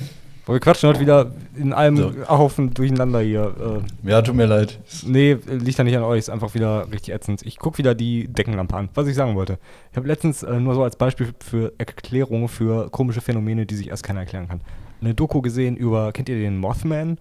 boah, 0.46 0.52
wir 0.54 0.60
quatschen 0.60 0.88
heute 0.90 1.00
wieder 1.00 1.32
in 1.56 1.72
einem 1.72 1.96
So. 1.96 2.28
Haufen 2.28 2.74
durcheinander 2.74 3.20
hier. 3.20 3.82
Äh, 4.04 4.10
Ja, 4.10 4.20
tut 4.22 4.34
mir 4.34 4.44
leid. 4.46 4.78
nee, 5.06 5.36
liegt 5.46 5.78
da 5.78 5.84
nicht 5.84 5.96
an 5.96 6.02
euch, 6.02 6.18
ist 6.18 6.30
einfach 6.30 6.54
wieder 6.54 6.90
richtig 6.92 7.14
ätzend. 7.14 7.40
Ich 7.42 7.58
gucke 7.58 7.78
wieder 7.78 7.94
die 7.94 8.28
Deckenlampe 8.28 8.76
an. 8.76 8.88
Was 8.94 9.06
ich 9.06 9.14
sagen 9.14 9.34
wollte. 9.34 9.58
Ich 9.92 9.96
habe 9.96 10.06
letztens 10.08 10.42
äh, 10.42 10.60
nur 10.60 10.74
so 10.74 10.82
als 10.82 10.96
Beispiel 10.96 11.32
für 11.40 11.72
Erklärung 11.78 12.48
für 12.48 12.90
komische 12.90 13.22
Phänomene, 13.22 13.64
die 13.64 13.74
sich 13.76 13.88
erst 13.88 14.02
keiner 14.04 14.20
erklären 14.20 14.48
kann. 14.48 14.60
Eine 15.00 15.14
Doku 15.14 15.40
gesehen 15.40 15.76
über, 15.76 16.12
kennt 16.12 16.28
ihr 16.28 16.38
den 16.38 16.58
Mothman? 16.58 17.18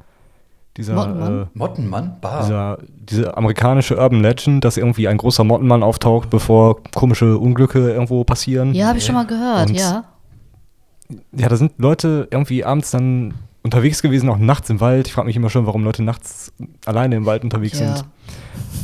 Dieser, 0.78 0.94
Mottenmann? 0.96 1.42
äh, 1.44 1.46
Mottenmann? 1.54 2.18
Bar. 2.20 2.42
dieser, 2.44 2.78
diese 3.10 3.38
amerikanische 3.38 3.98
Urban 3.98 4.22
Legend, 4.22 4.64
dass 4.66 4.76
irgendwie 4.78 5.08
ein 5.08 5.18
großer 5.18 5.44
Mottenmann 5.44 5.84
auftaucht, 5.84 6.30
bevor 6.30 6.84
komische 6.94 7.38
Unglücke 7.38 7.92
irgendwo 7.92 8.24
passieren. 8.26 8.74
Ja, 8.74 8.88
habe 8.88 8.98
ich 8.98 9.06
schon 9.06 9.16
mal 9.16 9.26
gehört, 9.26 9.70
Und- 9.70 9.80
ja. 9.80 10.04
Ja, 11.34 11.50
da 11.50 11.56
sind 11.56 11.74
Leute 11.78 12.28
irgendwie 12.32 12.66
abends 12.66 12.90
dann 12.92 13.36
unterwegs 13.64 14.02
gewesen, 14.02 14.28
auch 14.30 14.38
nachts 14.38 14.70
im 14.72 14.80
Wald. 14.82 15.08
Ich 15.08 15.14
frage 15.14 15.28
mich 15.28 15.36
immer 15.36 15.50
schon, 15.52 15.66
warum 15.68 15.84
Leute 15.84 16.02
nachts 16.04 16.52
alleine 16.86 17.16
im 17.16 17.26
Wald 17.26 17.44
unterwegs 17.44 17.80
Ja. 17.80 17.96
sind. 17.98 18.06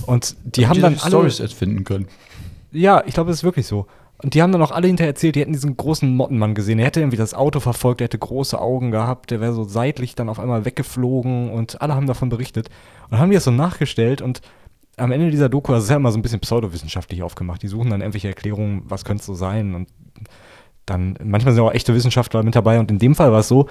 Und 0.05 0.35
die 0.43 0.67
haben 0.67 0.79
dann 0.81 0.97
alle. 0.99 1.09
Stories 1.09 1.39
erfinden 1.39 1.83
können. 1.83 2.07
Ja, 2.71 3.03
ich 3.05 3.15
glaube, 3.15 3.29
das 3.29 3.37
ist 3.39 3.43
wirklich 3.43 3.65
so. 3.67 3.87
Und 4.23 4.35
die 4.35 4.41
haben 4.41 4.51
dann 4.51 4.61
auch 4.61 4.71
alle 4.71 4.87
hinterher 4.87 5.09
erzählt, 5.09 5.35
die 5.35 5.41
hätten 5.41 5.53
diesen 5.53 5.75
großen 5.75 6.15
Mottenmann 6.15 6.53
gesehen. 6.53 6.77
Er 6.77 6.85
hätte 6.85 6.99
irgendwie 6.99 7.17
das 7.17 7.33
Auto 7.33 7.59
verfolgt, 7.59 8.01
er 8.01 8.05
hätte 8.05 8.19
große 8.19 8.59
Augen 8.59 8.91
gehabt, 8.91 9.31
der 9.31 9.41
wäre 9.41 9.53
so 9.53 9.63
seitlich 9.63 10.13
dann 10.13 10.29
auf 10.29 10.39
einmal 10.39 10.63
weggeflogen 10.63 11.49
und 11.49 11.81
alle 11.81 11.95
haben 11.95 12.05
davon 12.05 12.29
berichtet. 12.29 12.69
Und 13.09 13.17
haben 13.17 13.29
die 13.29 13.35
das 13.35 13.45
so 13.45 13.51
nachgestellt 13.51 14.21
und 14.21 14.41
am 14.97 15.11
Ende 15.11 15.31
dieser 15.31 15.49
Doku, 15.49 15.71
also 15.73 15.79
es 15.79 15.85
ist 15.85 15.89
ja 15.89 15.95
immer 15.95 16.11
so 16.11 16.19
ein 16.19 16.21
bisschen 16.21 16.39
pseudowissenschaftlich 16.39 17.23
aufgemacht. 17.23 17.63
Die 17.63 17.67
suchen 17.67 17.89
dann 17.89 18.01
irgendwelche 18.01 18.27
Erklärungen, 18.27 18.83
was 18.85 19.05
könnte 19.05 19.21
es 19.21 19.25
so 19.25 19.33
sein 19.33 19.73
und 19.73 19.87
dann, 20.85 21.15
manchmal 21.23 21.53
sind 21.53 21.63
auch 21.63 21.73
echte 21.73 21.93
Wissenschaftler 21.93 22.43
mit 22.43 22.55
dabei 22.55 22.79
und 22.79 22.91
in 22.91 22.99
dem 22.99 23.15
Fall 23.15 23.31
war 23.31 23.39
es 23.39 23.47
so, 23.47 23.67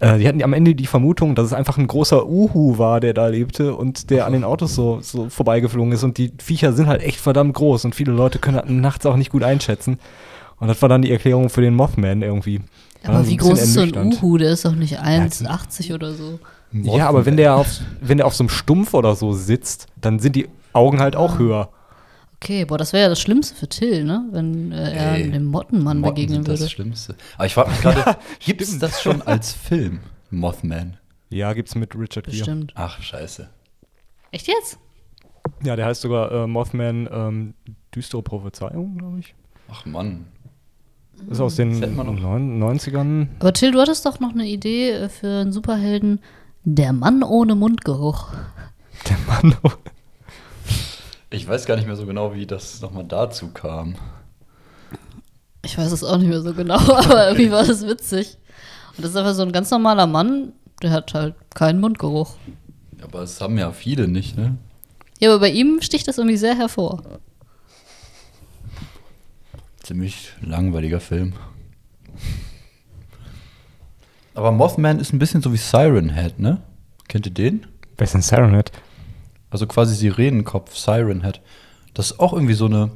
äh, 0.00 0.18
die 0.18 0.26
hatten 0.28 0.42
am 0.42 0.52
Ende 0.52 0.74
die 0.74 0.86
Vermutung, 0.86 1.34
dass 1.34 1.46
es 1.46 1.52
einfach 1.52 1.78
ein 1.78 1.86
großer 1.86 2.26
Uhu 2.26 2.78
war, 2.78 3.00
der 3.00 3.14
da 3.14 3.28
lebte 3.28 3.74
und 3.74 4.10
der 4.10 4.26
an 4.26 4.32
den 4.32 4.44
Autos 4.44 4.74
so, 4.74 5.00
so 5.00 5.28
vorbeigeflogen 5.28 5.92
ist 5.92 6.02
und 6.02 6.18
die 6.18 6.32
Viecher 6.38 6.72
sind 6.72 6.86
halt 6.86 7.02
echt 7.02 7.20
verdammt 7.20 7.54
groß 7.54 7.84
und 7.84 7.94
viele 7.94 8.12
Leute 8.12 8.38
können 8.38 8.56
das 8.56 8.68
nachts 8.68 9.06
auch 9.06 9.16
nicht 9.16 9.30
gut 9.30 9.42
einschätzen. 9.42 9.98
Und 10.58 10.68
das 10.68 10.80
war 10.82 10.90
dann 10.90 11.00
die 11.02 11.10
Erklärung 11.10 11.48
für 11.48 11.62
den 11.62 11.74
Mothman 11.74 12.20
irgendwie. 12.20 12.60
Aber 13.04 13.26
wie 13.26 13.36
groß 13.38 13.62
ist 13.62 13.72
so 13.72 13.80
ein. 13.80 13.94
Uhu? 13.96 14.36
Der 14.36 14.52
ist 14.52 14.66
doch 14.66 14.74
nicht 14.74 14.90
jetzt- 14.90 15.42
1,80 15.42 15.94
oder 15.94 16.12
so. 16.12 16.38
Ja, 16.72 17.08
aber 17.08 17.24
wenn 17.26 17.36
der, 17.36 17.56
auf, 17.56 17.80
wenn 18.00 18.18
der 18.18 18.26
auf 18.26 18.34
so 18.34 18.44
einem 18.44 18.50
Stumpf 18.50 18.92
oder 18.94 19.16
so 19.16 19.32
sitzt, 19.32 19.86
dann 20.00 20.18
sind 20.18 20.36
die 20.36 20.48
Augen 20.72 21.00
halt 21.00 21.16
auch 21.16 21.38
höher. 21.38 21.70
Okay, 22.42 22.64
boah, 22.64 22.78
das 22.78 22.92
wäre 22.94 23.02
ja 23.02 23.08
das 23.10 23.20
Schlimmste 23.20 23.54
für 23.54 23.68
Till, 23.68 24.04
ne? 24.04 24.26
Wenn 24.32 24.72
äh, 24.72 24.92
er 24.94 25.12
Ey, 25.16 25.30
dem 25.30 25.44
Mottenmann 25.44 26.00
Motten 26.00 26.14
begegnen 26.14 26.36
sind 26.36 26.48
das 26.48 26.60
würde. 26.60 26.70
Schlimmste. 26.70 27.14
Aber 27.36 27.46
ich 27.46 27.52
frage 27.54 27.70
mich 27.70 27.80
gerade, 27.82 28.16
gibt 28.40 28.62
es 28.62 28.78
das 28.78 29.02
schon 29.02 29.20
als 29.22 29.52
Film? 29.52 30.00
Mothman. 30.30 30.96
Ja, 31.28 31.52
gibt's 31.52 31.74
mit 31.74 31.94
Richard 31.94 32.24
Gere. 32.26 32.36
Bestimmt. 32.38 32.72
Ach, 32.76 33.00
scheiße. 33.02 33.48
Echt 34.32 34.48
jetzt? 34.48 34.78
Ja, 35.64 35.76
der 35.76 35.84
heißt 35.86 36.00
sogar 36.00 36.32
äh, 36.32 36.46
Mothman 36.46 37.08
ähm, 37.12 37.54
Düstere 37.94 38.22
Prophezeiung, 38.22 38.96
glaube 38.96 39.18
ich. 39.20 39.34
Ach 39.70 39.84
Mann. 39.84 40.26
Ist 41.28 41.40
aus 41.40 41.56
den 41.56 41.72
Das 41.72 41.80
hätte 41.82 41.92
man 41.92 42.06
noch. 42.06 42.18
neun- 42.18 42.58
90ern. 42.58 43.26
Aber 43.40 43.52
Till, 43.52 43.72
du 43.72 43.80
hattest 43.80 44.06
doch 44.06 44.18
noch 44.20 44.30
eine 44.32 44.46
Idee 44.46 44.90
äh, 44.92 45.08
für 45.10 45.40
einen 45.42 45.52
Superhelden. 45.52 46.20
Der 46.64 46.92
Mann 46.94 47.22
ohne 47.22 47.54
Mundgeruch. 47.54 48.32
Der 49.08 49.18
Mann. 49.26 49.54
Ich 51.30 51.46
weiß 51.46 51.66
gar 51.66 51.76
nicht 51.76 51.86
mehr 51.86 51.96
so 51.96 52.06
genau, 52.06 52.34
wie 52.34 52.44
das 52.44 52.80
nochmal 52.80 53.04
dazu 53.04 53.52
kam. 53.52 53.94
Ich 55.62 55.78
weiß 55.78 55.92
es 55.92 56.02
auch 56.02 56.18
nicht 56.18 56.28
mehr 56.28 56.42
so 56.42 56.52
genau, 56.52 56.78
aber 56.78 57.28
irgendwie 57.28 57.52
war 57.52 57.64
das 57.64 57.86
witzig. 57.86 58.36
Und 58.96 59.04
das 59.04 59.12
ist 59.12 59.16
einfach 59.16 59.34
so 59.34 59.42
ein 59.42 59.52
ganz 59.52 59.70
normaler 59.70 60.08
Mann, 60.08 60.52
der 60.82 60.90
hat 60.90 61.14
halt 61.14 61.34
keinen 61.54 61.80
Mundgeruch. 61.80 62.34
Aber 63.02 63.22
es 63.22 63.40
haben 63.40 63.56
ja 63.58 63.70
viele 63.70 64.08
nicht, 64.08 64.36
ne? 64.36 64.58
Ja, 65.20 65.30
aber 65.30 65.40
bei 65.40 65.50
ihm 65.50 65.80
sticht 65.82 66.08
das 66.08 66.18
irgendwie 66.18 66.36
sehr 66.36 66.56
hervor. 66.56 67.02
Ziemlich 69.82 70.32
langweiliger 70.40 71.00
Film. 71.00 71.34
Aber 74.34 74.50
Mothman 74.50 74.98
ist 74.98 75.12
ein 75.12 75.18
bisschen 75.18 75.42
so 75.42 75.52
wie 75.52 75.58
Siren 75.58 76.10
Head, 76.10 76.38
ne? 76.40 76.62
Kennt 77.08 77.26
ihr 77.26 77.32
den? 77.32 77.66
Wer 77.96 78.04
ist 78.04 78.14
denn 78.14 78.22
Sirenhead? 78.22 78.72
Also 79.50 79.66
quasi 79.66 79.94
Sirenenkopf, 79.94 80.76
Siren 80.76 81.22
Head. 81.22 81.40
Das 81.94 82.12
ist 82.12 82.20
auch 82.20 82.32
irgendwie 82.32 82.54
so 82.54 82.66
eine 82.66 82.90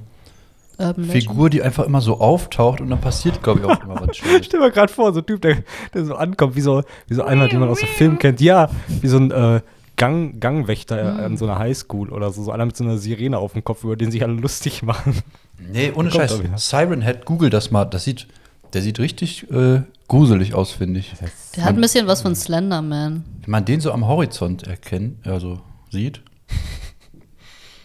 Urban 0.78 1.04
Legend. 1.06 1.12
Figur, 1.12 1.50
die 1.50 1.62
einfach 1.62 1.84
immer 1.84 2.00
so 2.00 2.20
auftaucht 2.20 2.80
und 2.80 2.90
dann 2.90 3.00
passiert, 3.00 3.42
glaube 3.42 3.60
ich, 3.60 3.66
auch 3.66 3.82
immer 3.84 4.00
was 4.00 4.16
Schönes. 4.16 4.46
Stell 4.46 4.60
dir 4.60 4.66
mal 4.66 4.72
gerade 4.72 4.92
vor, 4.92 5.12
so 5.12 5.20
ein 5.20 5.26
Typ, 5.26 5.42
der, 5.42 5.58
der 5.92 6.04
so 6.04 6.14
ankommt, 6.14 6.56
wie 6.56 6.60
so, 6.60 6.82
wie 7.06 7.14
so 7.14 7.22
einer, 7.22 7.48
den 7.48 7.60
man 7.60 7.68
aus 7.68 7.80
dem 7.80 7.88
Film 7.88 8.18
kennt. 8.18 8.40
Ja, 8.40 8.70
wie 9.00 9.08
so 9.08 9.18
ein 9.18 9.30
äh, 9.30 9.60
Gang, 9.96 10.40
Gangwächter 10.40 11.24
an 11.24 11.36
so 11.36 11.44
einer 11.44 11.58
Highschool 11.58 12.10
oder 12.10 12.32
so. 12.32 12.42
So 12.42 12.50
einer 12.50 12.66
mit 12.66 12.76
so 12.76 12.82
einer 12.82 12.98
Sirene 12.98 13.38
auf 13.38 13.52
dem 13.52 13.62
Kopf, 13.62 13.84
über 13.84 13.94
den 13.96 14.10
sich 14.10 14.22
alle 14.24 14.32
lustig 14.34 14.82
machen. 14.82 15.22
Nee, 15.58 15.92
ohne 15.94 16.10
Kommt 16.10 16.30
Scheiß. 16.30 16.42
wieder. 16.42 16.58
Siren 16.58 17.02
Head, 17.02 17.24
google 17.24 17.50
das 17.50 17.70
mal. 17.70 17.84
Das 17.84 18.02
sieht, 18.04 18.26
der 18.72 18.82
sieht 18.82 18.98
richtig 18.98 19.48
äh, 19.52 19.82
gruselig 20.08 20.54
aus, 20.54 20.72
finde 20.72 20.98
ich. 20.98 21.12
Der 21.54 21.64
hat 21.64 21.76
ein 21.76 21.80
bisschen 21.80 22.08
was 22.08 22.22
von 22.22 22.34
Slenderman. 22.34 23.24
Wenn 23.42 23.50
man 23.50 23.64
den 23.64 23.80
so 23.80 23.92
am 23.92 24.08
Horizont 24.08 24.64
erkennt, 24.64 25.24
also 25.26 25.60
sieht. 25.90 26.22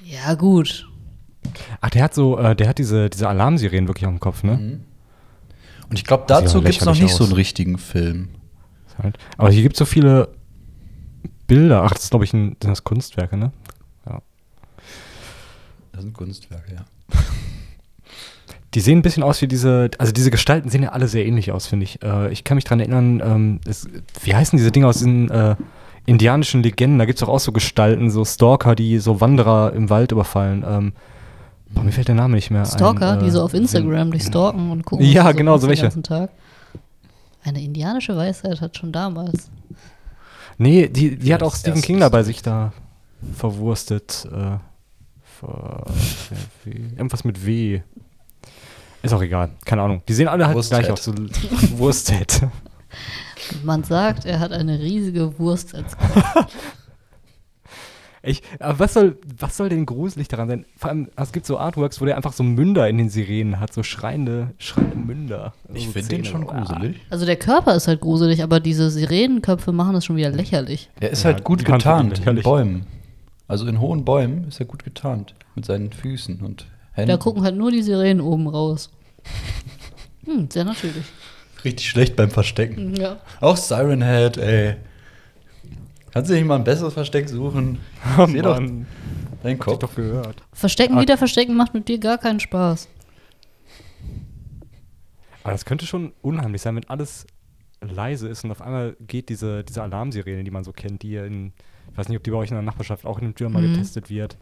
Ja, 0.09 0.33
gut. 0.33 0.89
Ach, 1.81 1.89
der 1.91 2.03
hat 2.03 2.15
so, 2.15 2.39
äh, 2.39 2.55
der 2.55 2.67
hat 2.67 2.79
diese, 2.79 3.11
diese 3.11 3.29
Alarmsirenen 3.29 3.87
wirklich 3.87 4.07
auf 4.07 4.11
dem 4.11 4.19
Kopf, 4.19 4.43
ne? 4.43 4.79
Und 5.87 5.97
ich 5.97 6.03
glaube, 6.03 6.23
dazu 6.27 6.61
gibt 6.61 6.79
es 6.79 6.85
noch 6.85 6.97
nicht 6.97 7.13
so 7.13 7.23
einen 7.23 7.33
aus. 7.33 7.37
richtigen 7.37 7.77
Film. 7.77 8.29
Ist 8.87 8.97
Halt. 8.97 9.17
Aber 9.37 9.51
hier 9.51 9.61
gibt 9.61 9.75
es 9.75 9.79
so 9.79 9.85
viele 9.85 10.29
Bilder. 11.45 11.83
Ach, 11.83 11.91
das 11.91 12.05
ist, 12.05 12.09
glaube 12.09 12.25
ich, 12.25 12.33
ein, 12.33 12.57
sind 12.61 12.71
das 12.71 12.83
Kunstwerke, 12.83 13.37
ne? 13.37 13.51
Ja. 14.07 14.21
Das 15.91 16.01
sind 16.01 16.13
Kunstwerke, 16.13 16.73
ja. 16.73 16.85
Die 18.73 18.81
sehen 18.81 18.99
ein 18.99 19.03
bisschen 19.03 19.23
aus 19.23 19.41
wie 19.41 19.47
diese, 19.47 19.89
also 19.97 20.11
diese 20.11 20.31
Gestalten 20.31 20.69
sehen 20.69 20.83
ja 20.83 20.89
alle 20.89 21.07
sehr 21.07 21.25
ähnlich 21.25 21.51
aus, 21.51 21.67
finde 21.67 21.83
ich. 21.83 22.03
Äh, 22.03 22.31
ich 22.31 22.43
kann 22.43 22.55
mich 22.55 22.65
dran 22.65 22.79
erinnern, 22.79 23.21
ähm, 23.23 23.61
es, 23.65 23.87
wie 24.23 24.35
heißen 24.35 24.57
diese 24.57 24.71
Dinge 24.71 24.87
aus 24.87 24.97
diesen 24.97 25.29
äh, 25.31 25.55
indianischen 26.05 26.63
Legenden? 26.63 26.99
Da 26.99 27.05
gibt 27.05 27.19
es 27.19 27.23
auch, 27.23 27.29
auch 27.29 27.39
so 27.39 27.51
Gestalten, 27.51 28.09
so 28.09 28.25
Stalker, 28.25 28.75
die 28.75 28.99
so 28.99 29.21
Wanderer 29.21 29.73
im 29.73 29.89
Wald 29.89 30.11
überfallen. 30.11 30.63
Ähm, 30.67 30.93
Boah, 31.71 31.83
mir 31.83 31.91
fällt 31.91 32.07
der 32.07 32.15
Name 32.15 32.35
nicht 32.35 32.49
mehr 32.49 32.65
Stalker, 32.65 33.13
ein. 33.13 33.19
die 33.23 33.29
so 33.29 33.39
äh, 33.39 33.43
auf 33.43 33.53
Instagram 33.53 34.11
dich 34.11 34.23
stalken 34.23 34.71
und 34.71 34.85
gucken. 34.85 35.05
Ja, 35.05 35.31
du 35.31 35.37
genau, 35.37 35.57
so 35.57 35.67
den 35.67 35.69
welche. 35.69 35.83
ganzen 35.83 36.01
Tag. 36.03 36.31
Eine 37.43 37.61
indianische 37.61 38.17
Weisheit 38.17 38.59
hat 38.59 38.75
schon 38.77 38.91
damals. 38.91 39.49
Nee, 40.57 40.87
die, 40.89 41.15
die 41.15 41.33
hat 41.33 41.43
auch 41.43 41.55
Stephen 41.55 41.81
King 41.81 41.99
da 41.99 42.09
bei 42.09 42.21
ist- 42.21 42.25
sich 42.25 42.41
da 42.41 42.73
verwurstet. 43.35 44.27
Äh, 44.31 44.57
ver, 45.39 45.85
irgendwas 46.65 47.23
mit 47.23 47.45
W. 47.45 47.81
Ist 49.01 49.13
auch 49.13 49.21
egal, 49.21 49.51
keine 49.63 49.83
Ahnung. 49.83 50.01
Die 50.07 50.13
sehen 50.13 50.27
alle 50.27 50.45
halt 50.47 50.55
Wursthead. 50.55 50.79
gleich 50.79 50.91
aus, 50.91 51.03
so 51.05 51.13
Wursthead. 51.77 52.41
Man 53.63 53.83
sagt, 53.83 54.25
er 54.25 54.39
hat 54.39 54.51
eine 54.51 54.79
riesige 54.79 55.37
Wurst 55.39 55.75
als 55.75 55.97
Kopf. 55.97 56.47
Ich, 58.21 58.41
aber 58.59 58.79
was 58.79 58.93
soll, 58.93 59.17
was 59.37 59.55
soll 59.55 59.69
denn 59.69 59.85
gruselig 59.85 60.27
daran 60.27 60.49
sein? 60.49 60.65
Vor 60.75 60.89
allem, 60.89 61.07
es 61.15 61.31
gibt 61.31 61.45
so 61.45 61.57
Artworks, 61.57 62.01
wo 62.01 62.05
der 62.05 62.17
einfach 62.17 62.33
so 62.33 62.43
Münder 62.43 62.89
in 62.89 62.97
den 62.97 63.09
Sirenen 63.09 63.61
hat, 63.61 63.71
so 63.71 63.81
schreiende, 63.81 64.53
schreiende 64.57 64.97
Münder. 64.97 65.53
Ich 65.73 65.85
So 65.85 65.91
finde 65.93 66.09
den 66.09 66.25
schon 66.25 66.45
gruselig. 66.45 66.97
Also 67.09 67.25
der 67.25 67.37
Körper 67.37 67.75
ist 67.75 67.87
halt 67.87 68.01
gruselig, 68.01 68.43
aber 68.43 68.59
diese 68.59 68.89
Sirenenköpfe 68.89 69.71
machen 69.71 69.93
das 69.93 70.03
schon 70.03 70.17
wieder 70.17 70.31
lächerlich. 70.31 70.89
Er 70.99 71.11
ist 71.11 71.23
Ja, 71.23 71.31
halt 71.31 71.45
gut 71.45 71.63
getarnt 71.63 72.19
in. 72.25 72.41
Bäumen. 72.41 72.85
Also 73.47 73.65
in 73.67 73.79
hohen 73.79 74.03
Bäumen 74.03 74.49
ist 74.49 74.59
er 74.59 74.65
gut 74.65 74.83
getarnt. 74.83 75.33
Mit 75.55 75.63
seinen 75.63 75.93
Füßen 75.93 76.41
und 76.41 76.67
Händen. 76.91 77.09
Da 77.09 77.15
gucken 77.17 77.43
halt 77.43 77.55
nur 77.55 77.71
die 77.71 77.81
Sirenen 77.81 78.19
oben 78.19 78.47
raus. 78.49 78.89
Hm, 80.25 80.49
sehr 80.51 80.65
natürlich. 80.65 81.05
Richtig 81.63 81.89
schlecht 81.89 82.15
beim 82.15 82.29
Verstecken. 82.31 82.95
Ja. 82.95 83.17
Auch 83.41 83.57
Siren 83.57 84.01
Head, 84.03 84.37
ey. 84.37 84.75
Kannst 86.11 86.29
du 86.31 86.35
nicht 86.35 86.45
mal 86.45 86.55
ein 86.55 86.63
besseres 86.63 86.93
Versteck 86.93 87.29
suchen? 87.29 87.79
Oh 88.17 88.25
seh 88.25 88.41
doch 88.41 88.55
deinen 88.57 88.87
hab 89.43 89.51
ich 89.51 89.59
Kopf. 89.59 89.79
doch 89.79 89.95
gehört. 89.95 90.41
Verstecken, 90.53 90.97
Ah. 90.97 91.01
wieder 91.01 91.17
verstecken 91.17 91.55
macht 91.55 91.73
mit 91.73 91.87
dir 91.87 91.99
gar 91.99 92.17
keinen 92.17 92.39
Spaß. 92.39 92.87
Aber 95.43 95.51
das 95.53 95.65
könnte 95.65 95.85
schon 95.85 96.13
unheimlich 96.21 96.61
sein, 96.61 96.75
wenn 96.75 96.89
alles 96.89 97.25
leise 97.81 98.27
ist 98.27 98.43
und 98.43 98.51
auf 98.51 98.61
einmal 98.61 98.95
geht 99.07 99.29
diese, 99.29 99.63
diese 99.63 99.81
Alarmsirene, 99.83 100.43
die 100.43 100.51
man 100.51 100.63
so 100.63 100.73
kennt, 100.73 101.01
die 101.03 101.15
in, 101.15 101.53
ich 101.91 101.97
weiß 101.97 102.09
nicht, 102.09 102.17
ob 102.17 102.23
die 102.23 102.31
bei 102.31 102.37
euch 102.37 102.49
in 102.49 102.55
der 102.55 102.63
Nachbarschaft 102.63 103.05
auch 103.05 103.19
in 103.19 103.25
dem 103.25 103.35
Tür 103.35 103.49
mal 103.49 103.61
Mhm. 103.61 103.73
getestet 103.73 104.09
wird. 104.09 104.37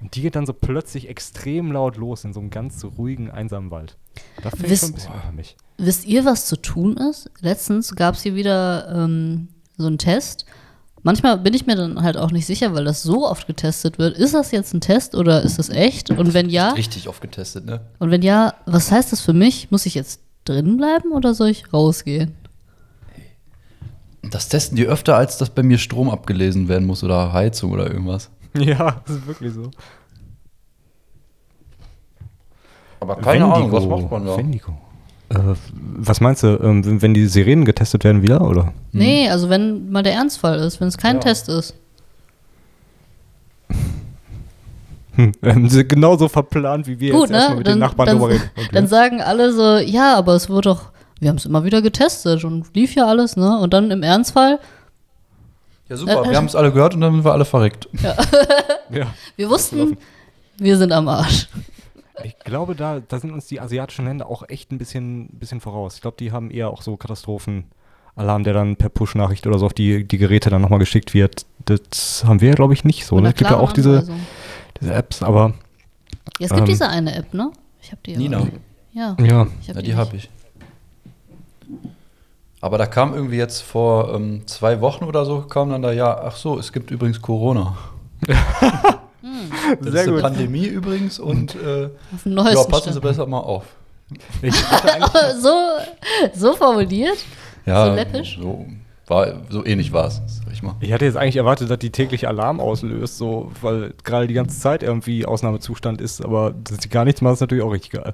Und 0.00 0.14
die 0.14 0.22
geht 0.22 0.34
dann 0.34 0.46
so 0.46 0.52
plötzlich 0.52 1.08
extrem 1.08 1.72
laut 1.72 1.96
los 1.96 2.24
in 2.24 2.32
so 2.32 2.40
einem 2.40 2.50
ganz 2.50 2.84
ruhigen, 2.84 3.30
einsamen 3.30 3.70
Wald. 3.70 3.96
Da 4.42 4.50
finde 4.50 4.72
ich 4.72 4.80
schon 4.80 4.90
ein 4.90 4.94
bisschen 4.94 5.12
unheimlich. 5.12 5.56
Wisst 5.78 6.06
ihr, 6.06 6.24
was 6.24 6.46
zu 6.46 6.56
tun 6.56 6.96
ist? 6.96 7.30
Letztens 7.40 7.94
gab 7.94 8.14
es 8.14 8.22
hier 8.22 8.34
wieder 8.34 8.88
ähm, 8.94 9.48
so 9.76 9.86
einen 9.86 9.98
Test. 9.98 10.46
Manchmal 11.02 11.38
bin 11.38 11.54
ich 11.54 11.66
mir 11.66 11.76
dann 11.76 12.02
halt 12.02 12.16
auch 12.16 12.30
nicht 12.30 12.44
sicher, 12.46 12.74
weil 12.74 12.84
das 12.84 13.02
so 13.02 13.26
oft 13.26 13.46
getestet 13.46 13.98
wird. 13.98 14.18
Ist 14.18 14.34
das 14.34 14.50
jetzt 14.50 14.74
ein 14.74 14.82
Test 14.82 15.14
oder 15.14 15.42
ist 15.42 15.58
das 15.58 15.70
echt? 15.70 16.10
Und 16.10 16.34
wenn 16.34 16.50
ja, 16.50 16.70
Richtig 16.72 17.08
oft 17.08 17.22
getestet, 17.22 17.64
ne? 17.64 17.80
und 17.98 18.10
wenn 18.10 18.22
ja, 18.22 18.54
was 18.66 18.92
heißt 18.92 19.12
das 19.12 19.22
für 19.22 19.32
mich? 19.32 19.70
Muss 19.70 19.86
ich 19.86 19.94
jetzt 19.94 20.20
drin 20.44 20.76
bleiben 20.76 21.12
oder 21.12 21.34
soll 21.34 21.48
ich 21.48 21.72
rausgehen? 21.72 22.34
Das 24.30 24.48
testen 24.48 24.76
die 24.76 24.86
öfter, 24.86 25.16
als 25.16 25.38
dass 25.38 25.50
bei 25.50 25.62
mir 25.62 25.78
Strom 25.78 26.10
abgelesen 26.10 26.68
werden 26.68 26.86
muss 26.86 27.02
oder 27.02 27.32
Heizung 27.32 27.72
oder 27.72 27.90
irgendwas. 27.90 28.30
Ja, 28.58 29.00
das 29.06 29.16
ist 29.16 29.26
wirklich 29.26 29.52
so. 29.54 29.70
Aber 33.00 33.16
Wendigo. 33.24 34.36
Wendigo. 34.36 34.72
Äh, 35.30 35.38
was 35.72 36.20
meinst 36.20 36.42
du, 36.42 36.58
ähm, 36.62 36.84
wenn- 36.84 37.00
wenn 37.02 37.14
die 37.14 37.26
Sirenen 37.26 37.64
getestet 37.64 38.02
werden 38.04 38.22
wieder, 38.22 38.40
oder? 38.42 38.72
Nee, 38.92 39.28
also 39.30 39.48
wenn 39.48 39.90
mal 39.90 40.02
der 40.02 40.14
Ernstfall 40.14 40.58
ist, 40.58 40.80
wenn 40.80 40.88
es 40.88 40.98
kein 40.98 41.16
Ja. 41.16 41.20
Test 41.20 41.48
ist. 41.48 41.74
Hm, 45.16 45.32
ähm, 45.42 45.68
sie- 45.68 45.84
genauso 45.86 46.28
verplant, 46.28 46.86
wie 46.86 46.98
wir 47.00 47.12
Gut, 47.12 47.22
jetzt 47.22 47.32
erstmal 47.32 47.50
ne? 47.54 47.58
mit 47.58 47.66
den 47.66 47.70
Dann, 47.72 47.78
Nachbarn 47.80 48.06
dann, 48.06 48.18
drüber 48.18 48.30
reden. 48.32 48.50
Okay. 48.56 48.68
dann 48.72 48.86
sagen 48.86 49.20
alle 49.20 49.52
so, 49.52 49.78
ja, 49.78 50.16
aber 50.16 50.34
es 50.34 50.48
wird 50.48 50.66
doch, 50.66 50.92
wir 51.18 51.28
haben 51.30 51.36
es 51.36 51.46
immer 51.46 51.64
wieder 51.64 51.82
getestet 51.82 52.44
und 52.44 52.74
lief 52.76 52.94
ja 52.94 53.06
alles, 53.06 53.36
ne? 53.36 53.58
Und 53.58 53.74
dann 53.74 53.90
im 53.90 54.02
Ernstfall, 54.04 54.60
Ja, 55.90 55.96
super. 55.96 56.22
Äh, 56.22 56.28
äh, 56.28 56.30
wir 56.30 56.36
haben 56.36 56.46
es 56.46 56.54
alle 56.54 56.72
gehört 56.72 56.94
und 56.94 57.00
dann 57.00 57.12
sind 57.12 57.24
wir 57.24 57.32
alle 57.32 57.44
verreckt. 57.44 57.88
ja. 58.02 58.16
wir 59.36 59.50
wussten, 59.50 59.98
wir 60.56 60.78
sind 60.78 60.92
am 60.92 61.08
Arsch. 61.08 61.48
Ich 62.22 62.38
glaube, 62.38 62.74
da, 62.76 63.00
da 63.00 63.18
sind 63.18 63.32
uns 63.32 63.46
die 63.46 63.60
asiatischen 63.60 64.04
Länder 64.04 64.28
auch 64.28 64.48
echt 64.48 64.70
ein 64.72 64.78
bisschen, 64.78 65.28
bisschen 65.32 65.60
voraus. 65.60 65.96
Ich 65.96 66.02
glaube, 66.02 66.16
die 66.20 66.32
haben 66.32 66.50
eher 66.50 66.70
auch 66.70 66.82
so 66.82 66.96
Katastrophenalarm, 66.96 68.44
der 68.44 68.52
dann 68.52 68.76
per 68.76 68.90
Push-Nachricht 68.90 69.46
oder 69.46 69.58
so 69.58 69.66
auf 69.66 69.72
die, 69.72 70.06
die 70.06 70.18
Geräte 70.18 70.48
dann 70.48 70.62
nochmal 70.62 70.78
geschickt 70.78 71.12
wird. 71.12 71.46
Das 71.64 72.22
haben 72.24 72.40
wir, 72.40 72.54
glaube 72.54 72.74
ich, 72.74 72.84
nicht 72.84 73.04
so. 73.06 73.18
Ne? 73.18 73.30
Es 73.30 73.34
gibt 73.34 73.50
ja 73.50 73.58
auch 73.58 73.72
diese, 73.72 74.06
diese 74.80 74.94
Apps, 74.94 75.22
aber 75.22 75.54
Ja, 76.38 76.46
es 76.46 76.50
gibt 76.50 76.60
Ähm, 76.60 76.66
diese 76.66 76.88
eine 76.88 77.16
App, 77.16 77.34
ne? 77.34 77.50
Ich 77.82 77.90
habe 77.90 78.00
die 78.04 78.16
Nina. 78.16 78.38
aber. 78.38 78.48
Ja, 78.92 79.16
ja. 79.18 79.46
ich 79.60 79.68
hab 79.68 79.76
Ja, 79.76 79.82
die, 79.82 79.88
die 79.88 79.94
habe 79.96 80.16
ich. 80.16 80.28
Aber 82.60 82.76
da 82.78 82.86
kam 82.86 83.14
irgendwie 83.14 83.36
jetzt 83.36 83.62
vor 83.62 84.14
ähm, 84.14 84.46
zwei 84.46 84.80
Wochen 84.80 85.04
oder 85.04 85.24
so, 85.24 85.42
kam 85.42 85.70
dann 85.70 85.82
da, 85.82 85.92
ja, 85.92 86.20
ach 86.24 86.36
so, 86.36 86.58
es 86.58 86.72
gibt 86.72 86.90
übrigens 86.90 87.20
Corona. 87.22 87.76
Das 89.80 89.92
Sehr 89.92 90.02
ist 90.02 90.08
eine 90.08 90.12
gut. 90.14 90.22
Pandemie 90.22 90.66
übrigens 90.66 91.18
und 91.20 91.54
äh, 91.54 91.82
ja, 91.82 91.90
passen 92.64 92.84
Sie 92.84 92.90
Stand. 92.90 93.02
besser 93.02 93.26
mal 93.26 93.38
auf. 93.38 93.64
So, 95.40 95.54
so 96.34 96.54
formuliert? 96.54 97.18
Ja, 97.66 97.86
So 97.86 97.94
läppisch? 97.94 98.38
So, 98.40 98.66
war, 99.06 99.34
so 99.48 99.64
ähnlich 99.64 99.92
war 99.92 100.06
es, 100.06 100.20
sag 100.44 100.52
ich 100.52 100.62
mal. 100.62 100.74
ich 100.80 100.92
hatte 100.92 101.04
jetzt 101.04 101.16
eigentlich 101.16 101.36
erwartet, 101.36 101.70
dass 101.70 101.78
die 101.78 101.90
täglich 101.90 102.26
Alarm 102.26 102.60
auslöst, 102.60 103.18
so, 103.18 103.52
weil 103.60 103.92
gerade 104.04 104.26
die 104.26 104.34
ganze 104.34 104.58
Zeit 104.58 104.82
irgendwie 104.82 105.26
Ausnahmezustand 105.26 106.00
ist, 106.00 106.24
aber 106.24 106.52
dass 106.64 106.78
die 106.78 106.88
gar 106.88 107.04
nichts 107.04 107.20
machen, 107.20 107.34
ist 107.34 107.40
natürlich 107.40 107.64
auch 107.64 107.72
richtig 107.72 107.90
geil. 107.92 108.12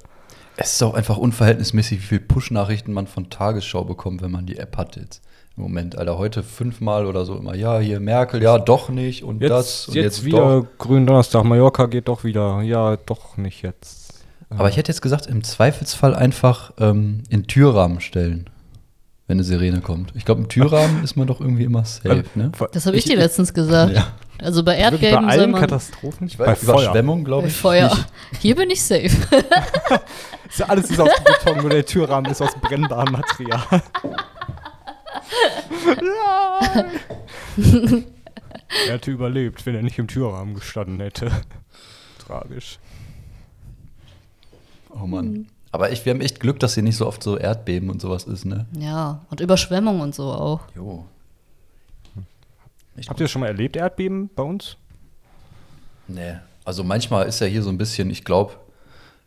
Es 0.59 0.73
ist 0.73 0.83
auch 0.83 0.95
einfach 0.95 1.17
unverhältnismäßig, 1.17 2.01
wie 2.01 2.05
viel 2.05 2.19
Push-Nachrichten 2.19 2.91
man 2.91 3.05
von 3.05 3.29
Tagesschau 3.29 3.83
bekommt, 3.83 4.23
wenn 4.23 4.31
man 4.31 4.47
die 4.47 4.57
App 4.57 4.75
hat 4.75 4.95
jetzt. 4.95 5.21
Im 5.55 5.63
Moment, 5.63 5.97
Alter, 5.97 6.17
heute 6.17 6.41
fünfmal 6.41 7.05
oder 7.05 7.25
so 7.25 7.35
immer, 7.35 7.55
ja, 7.55 7.79
hier 7.79 7.99
Merkel, 7.99 8.41
ja, 8.41 8.57
doch 8.57 8.89
nicht 8.89 9.23
und 9.23 9.41
Jetzt, 9.41 9.51
das 9.51 9.87
und 9.87 9.95
jetzt, 9.95 10.03
jetzt, 10.03 10.25
wieder 10.25 10.61
doch. 10.61 10.67
Grünen 10.79 11.05
Donnerstag, 11.05 11.43
Mallorca 11.43 11.85
geht 11.85 12.07
doch 12.07 12.23
wieder. 12.23 12.61
Ja, 12.61 12.97
doch 12.97 13.37
nicht 13.37 13.61
jetzt. 13.61 14.23
Aber 14.49 14.69
ich 14.69 14.77
hätte 14.77 14.91
jetzt 14.91 15.01
gesagt, 15.01 15.27
im 15.27 15.43
Zweifelsfall 15.43 16.15
einfach 16.15 16.71
ähm, 16.79 17.21
in 17.29 17.47
Türrahmen 17.47 17.99
stellen, 17.99 18.49
wenn 19.27 19.37
eine 19.37 19.43
Sirene 19.43 19.81
kommt. 19.81 20.13
Ich 20.15 20.25
glaube, 20.25 20.41
im 20.41 20.47
Türrahmen 20.47 21.03
ist 21.03 21.17
man 21.17 21.27
doch 21.27 21.39
irgendwie 21.39 21.65
immer 21.65 21.85
safe, 21.85 22.23
ne? 22.35 22.51
Das 22.71 22.85
habe 22.85 22.97
ich, 22.97 23.03
dir 23.03 23.17
letztens 23.17 23.53
gesagt. 23.53 23.93
Ja. 23.93 24.07
Also 24.39 24.63
bei 24.63 24.77
Erdbeben 24.77 25.25
bei 25.25 25.31
soll 25.33 25.41
allen 25.41 25.51
man 25.51 25.61
Katastrophen? 25.61 26.27
Ich 26.27 26.37
weiß, 26.37 26.65
bei. 26.65 26.73
Überschwemmung, 26.73 27.23
glaube 27.23 27.43
bei 27.43 27.47
ich. 27.47 27.57
Feuer. 27.57 27.89
nicht. 27.89 28.07
Hier 28.41 28.55
bin 28.55 28.69
ich 28.69 28.83
safe. 28.83 29.09
Ist 30.49 30.59
ja 30.59 30.67
alles 30.67 30.89
ist 30.89 30.99
aus 30.99 31.09
Beton, 31.23 31.57
nur 31.57 31.69
der 31.69 31.85
Türrahmen 31.85 32.31
ist 32.31 32.41
aus 32.41 32.55
brennbarem 32.61 33.11
Material. 33.11 33.61
er 38.87 38.93
hätte 38.93 39.11
überlebt, 39.11 39.65
wenn 39.65 39.75
er 39.75 39.81
nicht 39.81 39.99
im 39.99 40.07
Türrahmen 40.07 40.55
gestanden 40.55 41.01
hätte. 41.01 41.31
Tragisch. 42.25 42.79
Oh 44.89 45.05
Mann. 45.05 45.47
Aber 45.71 45.91
ich, 45.91 46.05
wir 46.05 46.13
haben 46.13 46.21
echt 46.21 46.39
Glück, 46.39 46.59
dass 46.59 46.75
hier 46.75 46.83
nicht 46.83 46.95
so 46.95 47.07
oft 47.07 47.21
so 47.21 47.37
Erdbeben 47.37 47.89
und 47.89 48.01
sowas 48.01 48.23
ist, 48.23 48.45
ne? 48.45 48.67
Ja, 48.79 49.25
und 49.29 49.41
Überschwemmung 49.41 49.99
und 49.99 50.15
so 50.15 50.31
auch. 50.31 50.61
Jo. 50.75 51.05
Echt 52.97 53.09
Habt 53.09 53.19
ihr 53.19 53.25
das 53.25 53.31
schon 53.31 53.41
mal 53.41 53.47
erlebt, 53.47 53.75
Erdbeben 53.75 54.29
bei 54.35 54.43
uns? 54.43 54.75
Nee. 56.07 56.35
Also 56.65 56.83
manchmal 56.83 57.27
ist 57.27 57.39
ja 57.39 57.47
hier 57.47 57.63
so 57.63 57.69
ein 57.69 57.77
bisschen, 57.77 58.09
ich 58.09 58.25
glaube, 58.25 58.53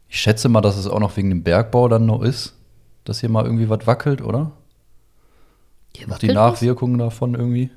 ich 0.09 0.21
schätze 0.21 0.49
mal, 0.49 0.61
dass 0.61 0.77
es 0.77 0.87
auch 0.87 0.99
noch 0.99 1.17
wegen 1.17 1.31
dem 1.31 1.43
Bergbau 1.43 1.89
dann 1.89 2.05
noch 2.05 2.23
ist, 2.23 2.55
dass 3.05 3.21
hier 3.21 3.29
mal 3.29 3.45
irgendwie 3.45 3.69
was 3.69 3.87
wackelt, 3.87 4.21
oder? 4.21 4.53
Hier 5.97 6.09
Noch 6.09 6.19
die 6.19 6.29
wackelt 6.29 6.39
was? 6.39 6.53
Nachwirkungen 6.53 6.99
davon 6.99 7.35
irgendwie. 7.35 7.71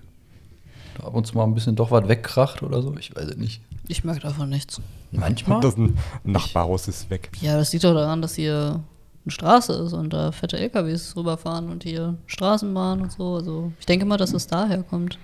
Da 0.97 1.07
ab 1.07 1.13
und 1.13 1.25
zu 1.25 1.37
mal 1.37 1.43
ein 1.43 1.53
bisschen 1.53 1.75
doch 1.75 1.91
was 1.91 2.07
wegkracht 2.07 2.63
oder 2.63 2.81
so. 2.81 2.95
Ich 2.97 3.15
weiß 3.15 3.25
es 3.25 3.37
nicht. 3.37 3.61
Ich 3.87 4.03
merke 4.03 4.21
davon 4.21 4.49
nichts. 4.49 4.81
Manchmal? 5.11 5.61
Das 5.61 5.77
ein 5.77 5.97
Nachbarhaus 6.23 6.87
ist 6.87 7.09
weg. 7.09 7.29
Ja, 7.41 7.57
das 7.57 7.71
liegt 7.71 7.83
doch 7.83 7.93
daran, 7.93 8.21
dass 8.21 8.35
hier 8.35 8.81
eine 9.25 9.31
Straße 9.31 9.73
ist 9.73 9.93
und 9.93 10.11
da 10.11 10.31
fette 10.31 10.57
LKWs 10.57 11.15
rüberfahren 11.15 11.69
und 11.69 11.83
hier 11.83 12.17
Straßenbahn 12.25 13.01
und 13.01 13.11
so. 13.11 13.35
Also 13.35 13.71
ich 13.79 13.85
denke 13.85 14.05
mal, 14.05 14.17
dass 14.17 14.33
es 14.33 14.47
daher 14.47 14.83
kommt. 14.83 15.17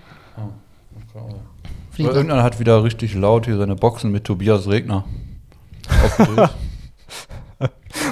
Oder 1.98 2.14
irgendeiner 2.14 2.42
hat 2.42 2.58
wieder 2.60 2.82
richtig 2.82 3.14
laut 3.14 3.46
hier 3.46 3.56
seine 3.58 3.76
Boxen 3.76 4.10
mit 4.10 4.24
Tobias 4.24 4.66
Regner. 4.68 5.04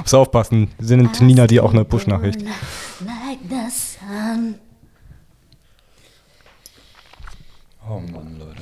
Muss 0.03 0.15
aufpassen, 0.15 0.71
sind 0.79 1.21
Nina 1.21 1.47
dir 1.47 1.65
auch 1.65 1.73
eine 1.73 1.85
Push-Nachricht. 1.85 2.43
Like 2.43 3.39
the 3.49 3.71
sun. 3.71 4.57
oh 7.89 8.01
Mann, 8.13 8.39
Leute. 8.39 8.61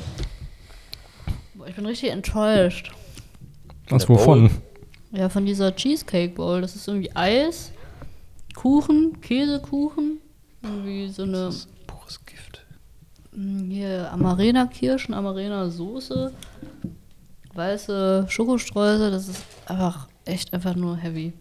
Boah, 1.55 1.67
ich 1.67 1.75
bin 1.75 1.87
richtig 1.87 2.11
enttäuscht. 2.11 2.93
Was 3.89 4.09
wovon? 4.09 4.51
Ja, 5.13 5.29
von 5.29 5.47
dieser 5.47 5.75
Cheesecake 5.75 6.35
Bowl. 6.35 6.61
Das 6.61 6.77
ist 6.77 6.87
irgendwie 6.89 7.15
Eis, 7.15 7.73
Kuchen, 8.55 9.21
Käsekuchen, 9.21 10.19
irgendwie 10.63 11.09
so 11.09 11.23
eine 11.23 11.51
Pures 11.87 12.25
Gift. 12.27 12.66
Mm, 13.37 13.71
hier 13.71 14.11
Amarena 14.13 14.67
Kirschen, 14.67 15.15
Amarena 15.15 15.69
Soße, 15.71 16.33
weiße 17.55 18.27
Schokostreusel, 18.29 19.11
das 19.11 19.29
ist 19.29 19.43
einfach 19.67 20.09
echt 20.25 20.53
einfach 20.53 20.75
nur 20.75 20.97
heavy. 20.97 21.33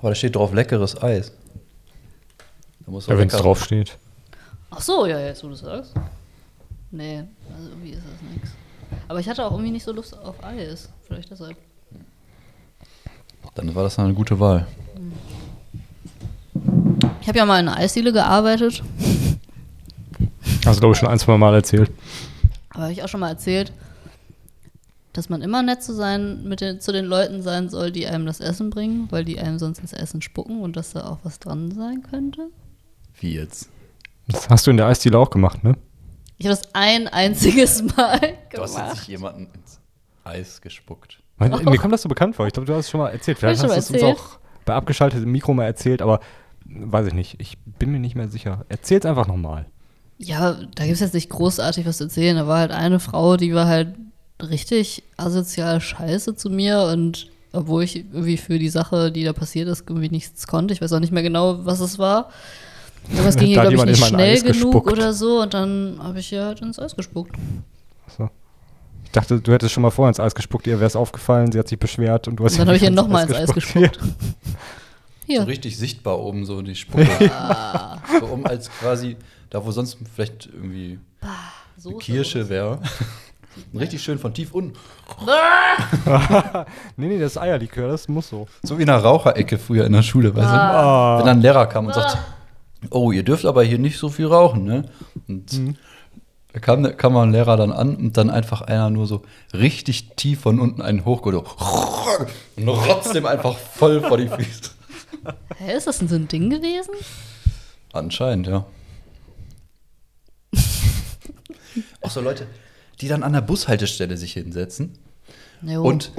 Aber 0.00 0.10
da 0.10 0.14
steht 0.14 0.34
drauf 0.36 0.52
leckeres 0.52 1.00
Eis. 1.02 1.32
Da 2.84 2.90
muss 2.90 3.06
Ja, 3.06 3.16
wenn 3.16 3.28
es 3.28 3.32
lecker- 3.34 3.42
draufsteht. 3.44 3.96
Ach 4.70 4.80
so, 4.80 5.06
ja, 5.06 5.18
jetzt 5.20 5.42
wo 5.44 5.48
du 5.48 5.54
sagst. 5.54 5.94
Nee, 6.90 7.24
also 7.56 7.68
irgendwie 7.70 7.90
ist 7.90 8.02
das 8.04 8.30
nichts. 8.32 8.50
Aber 9.08 9.20
ich 9.20 9.28
hatte 9.28 9.44
auch 9.44 9.52
irgendwie 9.52 9.70
nicht 9.70 9.84
so 9.84 9.92
Lust 9.92 10.16
auf 10.18 10.42
Eis. 10.44 10.88
Vielleicht 11.06 11.30
deshalb. 11.30 11.56
Dann 13.54 13.74
war 13.74 13.84
das 13.84 13.98
eine 13.98 14.12
gute 14.14 14.38
Wahl. 14.40 14.66
Ich 17.20 17.28
habe 17.28 17.38
ja 17.38 17.46
mal 17.46 17.60
in 17.60 17.68
einer 17.68 17.76
Eisdiele 17.78 18.12
gearbeitet. 18.12 18.82
Hast 20.64 20.76
du, 20.76 20.80
glaube 20.80 20.92
ich, 20.92 20.98
schon 20.98 21.08
ein, 21.08 21.18
zwei 21.18 21.36
Mal 21.36 21.54
erzählt. 21.54 21.90
Aber 22.70 22.84
habe 22.84 22.92
ich 22.92 23.02
auch 23.02 23.08
schon 23.08 23.20
mal 23.20 23.28
erzählt, 23.28 23.72
dass 25.12 25.28
man 25.28 25.42
immer 25.42 25.62
nett 25.62 25.82
zu 25.82 25.94
sein 25.94 26.42
mit 26.44 26.60
den, 26.60 26.80
zu 26.80 26.90
den 26.92 27.04
Leuten 27.04 27.42
sein 27.42 27.68
soll, 27.68 27.92
die 27.92 28.06
einem 28.06 28.26
das 28.26 28.40
Essen 28.40 28.70
bringen, 28.70 29.06
weil 29.10 29.24
die 29.24 29.38
einem 29.38 29.58
sonst 29.58 29.78
ins 29.78 29.92
Essen 29.92 30.22
spucken 30.22 30.60
und 30.60 30.76
dass 30.76 30.92
da 30.92 31.06
auch 31.06 31.18
was 31.22 31.38
dran 31.38 31.70
sein 31.70 32.02
könnte. 32.02 32.48
Wie 33.20 33.34
jetzt? 33.34 33.68
Das 34.26 34.48
hast 34.48 34.66
du 34.66 34.70
in 34.72 34.76
der 34.76 34.86
Eisdiele 34.86 35.18
auch 35.18 35.30
gemacht, 35.30 35.62
ne? 35.62 35.76
Ich 36.36 36.46
habe 36.46 36.56
das 36.56 36.74
ein 36.74 37.06
einziges 37.08 37.82
Mal 37.96 38.18
Du 38.50 38.60
hast 38.60 38.72
jetzt 38.72 38.76
gemacht. 38.76 38.92
nicht 38.96 39.08
jemanden 39.08 39.48
ins 39.54 39.78
Eis 40.24 40.60
gespuckt. 40.60 41.20
Mein, 41.36 41.50
Mir 41.64 41.78
kommt 41.78 41.92
das 41.92 42.02
so 42.02 42.08
bekannt 42.08 42.34
vor. 42.34 42.46
Ich 42.46 42.52
glaube, 42.52 42.66
du 42.66 42.72
hast 42.74 42.86
es 42.86 42.90
schon 42.90 43.00
mal 43.00 43.10
erzählt. 43.10 43.38
Vielleicht 43.38 43.62
hast 43.62 43.70
du 43.70 43.78
es 43.78 43.90
uns 43.90 44.02
auch 44.02 44.38
bei 44.64 44.74
abgeschaltetem 44.74 45.30
Mikro 45.30 45.52
mal 45.54 45.64
erzählt, 45.64 46.00
aber 46.02 46.20
weiß 46.64 47.06
ich 47.08 47.14
nicht. 47.14 47.36
Ich 47.40 47.58
bin 47.64 47.92
mir 47.92 48.00
nicht 48.00 48.14
mehr 48.16 48.28
sicher. 48.28 48.64
Erzähl's 48.68 49.04
einfach 49.06 49.26
nochmal. 49.28 49.66
Ja, 50.18 50.52
da 50.74 50.84
gibt 50.84 50.94
es 50.94 51.00
jetzt 51.00 51.14
nicht 51.14 51.30
großartig 51.30 51.86
was 51.86 51.98
zu 51.98 52.04
erzählen. 52.04 52.36
Da 52.36 52.46
war 52.46 52.58
halt 52.58 52.70
eine 52.70 53.00
Frau, 53.00 53.36
die 53.36 53.54
war 53.54 53.66
halt 53.66 53.94
richtig 54.40 55.02
asozial 55.16 55.80
scheiße 55.80 56.34
zu 56.36 56.50
mir 56.50 56.82
und 56.92 57.28
obwohl 57.52 57.84
ich 57.84 57.96
irgendwie 57.96 58.36
für 58.36 58.58
die 58.58 58.68
Sache, 58.68 59.12
die 59.12 59.24
da 59.24 59.32
passiert 59.32 59.68
ist, 59.68 59.88
irgendwie 59.88 60.08
nichts 60.08 60.46
konnte. 60.46 60.74
Ich 60.74 60.80
weiß 60.80 60.92
auch 60.92 61.00
nicht 61.00 61.12
mehr 61.12 61.22
genau, 61.22 61.64
was 61.64 61.80
es 61.80 61.98
war. 61.98 62.30
Aber 63.16 63.28
es 63.28 63.36
ging 63.38 63.48
ihr, 63.48 63.60
glaube 63.60 63.74
ich, 63.74 63.84
nicht 63.84 64.04
schnell 64.06 64.40
genug 64.40 64.52
gespuckt. 64.72 64.92
oder 64.92 65.12
so 65.12 65.40
und 65.40 65.54
dann 65.54 65.98
habe 66.02 66.18
ich 66.18 66.32
ihr 66.32 66.44
halt 66.44 66.60
ins 66.62 66.78
Eis 66.78 66.96
gespuckt. 66.96 67.36
So. 68.16 68.28
Ich 69.04 69.10
dachte, 69.12 69.40
du 69.40 69.52
hättest 69.52 69.72
schon 69.72 69.82
mal 69.82 69.90
vorher 69.90 70.08
ins 70.08 70.18
Eis 70.18 70.34
gespuckt, 70.34 70.66
ihr 70.66 70.80
wäre 70.80 70.86
es 70.86 70.96
aufgefallen, 70.96 71.52
sie 71.52 71.58
hat 71.58 71.68
sich 71.68 71.78
beschwert 71.78 72.26
und 72.26 72.36
du 72.36 72.44
hast 72.44 72.54
Und 72.54 72.60
dann 72.60 72.68
habe 72.68 72.76
ich 72.78 72.82
ihr 72.82 72.90
nochmal 72.90 73.24
ins 73.28 73.34
Eis 73.34 73.52
gespuckt. 73.52 73.98
So 75.26 75.32
Hier. 75.32 75.46
richtig 75.46 75.78
sichtbar 75.78 76.20
oben, 76.20 76.44
so 76.44 76.60
die 76.60 76.74
Spucke. 76.74 77.08
so 78.20 78.26
um 78.26 78.44
als 78.44 78.68
quasi, 78.68 79.16
da 79.54 79.64
wo 79.64 79.70
sonst 79.70 79.98
vielleicht 80.12 80.46
irgendwie 80.52 80.98
So 81.78 81.90
eine 81.90 81.98
Kirsche 81.98 82.48
wäre. 82.48 82.80
richtig 83.74 84.02
schön 84.02 84.18
von 84.18 84.34
tief 84.34 84.52
unten. 84.52 84.76
Nee, 86.96 87.06
nee, 87.06 87.18
das 87.18 87.32
ist 87.32 87.38
Eierlikör, 87.38 87.88
das 87.88 88.08
muss 88.08 88.28
so. 88.28 88.46
So 88.62 88.78
wie 88.78 88.82
in 88.82 88.90
einer 88.90 89.02
Raucherecke 89.02 89.58
früher 89.58 89.84
in 89.84 89.92
der 89.92 90.02
Schule, 90.02 90.34
weißt 90.34 90.46
du? 90.46 90.54
Ah. 90.54 91.18
Wenn 91.18 91.26
dann 91.26 91.38
ein 91.38 91.42
Lehrer 91.42 91.66
kam 91.66 91.86
und 91.86 91.94
sagt, 91.94 92.18
oh, 92.90 93.12
ihr 93.12 93.22
dürft 93.22 93.44
aber 93.44 93.62
hier 93.62 93.78
nicht 93.78 93.98
so 93.98 94.08
viel 94.08 94.26
rauchen, 94.26 94.64
ne? 94.64 94.84
Und 95.28 95.76
da 96.52 96.60
kam, 96.60 96.96
kam 96.96 97.12
mal 97.12 97.24
ein 97.24 97.32
Lehrer 97.32 97.56
dann 97.56 97.72
an 97.72 97.96
und 97.96 98.16
dann 98.16 98.30
einfach 98.30 98.62
einer 98.62 98.90
nur 98.90 99.06
so 99.06 99.22
richtig 99.52 100.14
tief 100.16 100.40
von 100.40 100.58
unten 100.58 100.82
einen 100.82 101.04
hochgeholt 101.04 101.46
und 102.56 102.68
rotzt 102.68 103.14
dem 103.14 103.26
einfach 103.26 103.56
voll 103.56 104.00
vor 104.00 104.16
die 104.16 104.28
Füße. 104.28 104.70
Hä, 105.58 105.76
ist 105.76 105.86
das 105.86 105.98
denn 105.98 106.08
so 106.08 106.16
ein 106.16 106.28
Ding 106.28 106.50
gewesen? 106.50 106.94
Anscheinend, 107.92 108.46
ja. 108.46 108.64
Auch 112.02 112.10
so 112.10 112.20
Leute, 112.20 112.46
die 113.00 113.08
dann 113.08 113.22
an 113.22 113.32
der 113.32 113.40
Bushaltestelle 113.40 114.16
sich 114.16 114.32
hinsetzen 114.34 114.98
Jo. 115.62 115.82
und 115.82 116.12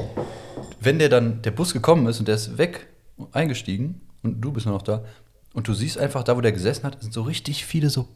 wenn 0.82 0.99
der 0.99 1.10
dann, 1.10 1.41
der 1.41 1.51
Bus 1.51 1.74
gekommen 1.74 2.08
ist 2.08 2.20
und 2.20 2.28
der 2.28 2.36
ist 2.36 2.58
weg, 2.58 2.88
eingestiegen 3.32 4.01
und 4.24 4.41
du 4.41 4.51
bist 4.51 4.66
nur 4.66 4.76
noch 4.76 4.82
da 4.82 5.03
und 5.53 5.68
du 5.68 5.74
siehst 5.74 5.97
einfach 5.97 6.24
da, 6.24 6.36
wo 6.36 6.41
der 6.41 6.51
gesessen 6.51 6.84
hat, 6.84 7.01
sind 7.01 7.14
so 7.14 7.22
richtig 7.22 7.66
viele 7.66 7.89
so 7.89 8.08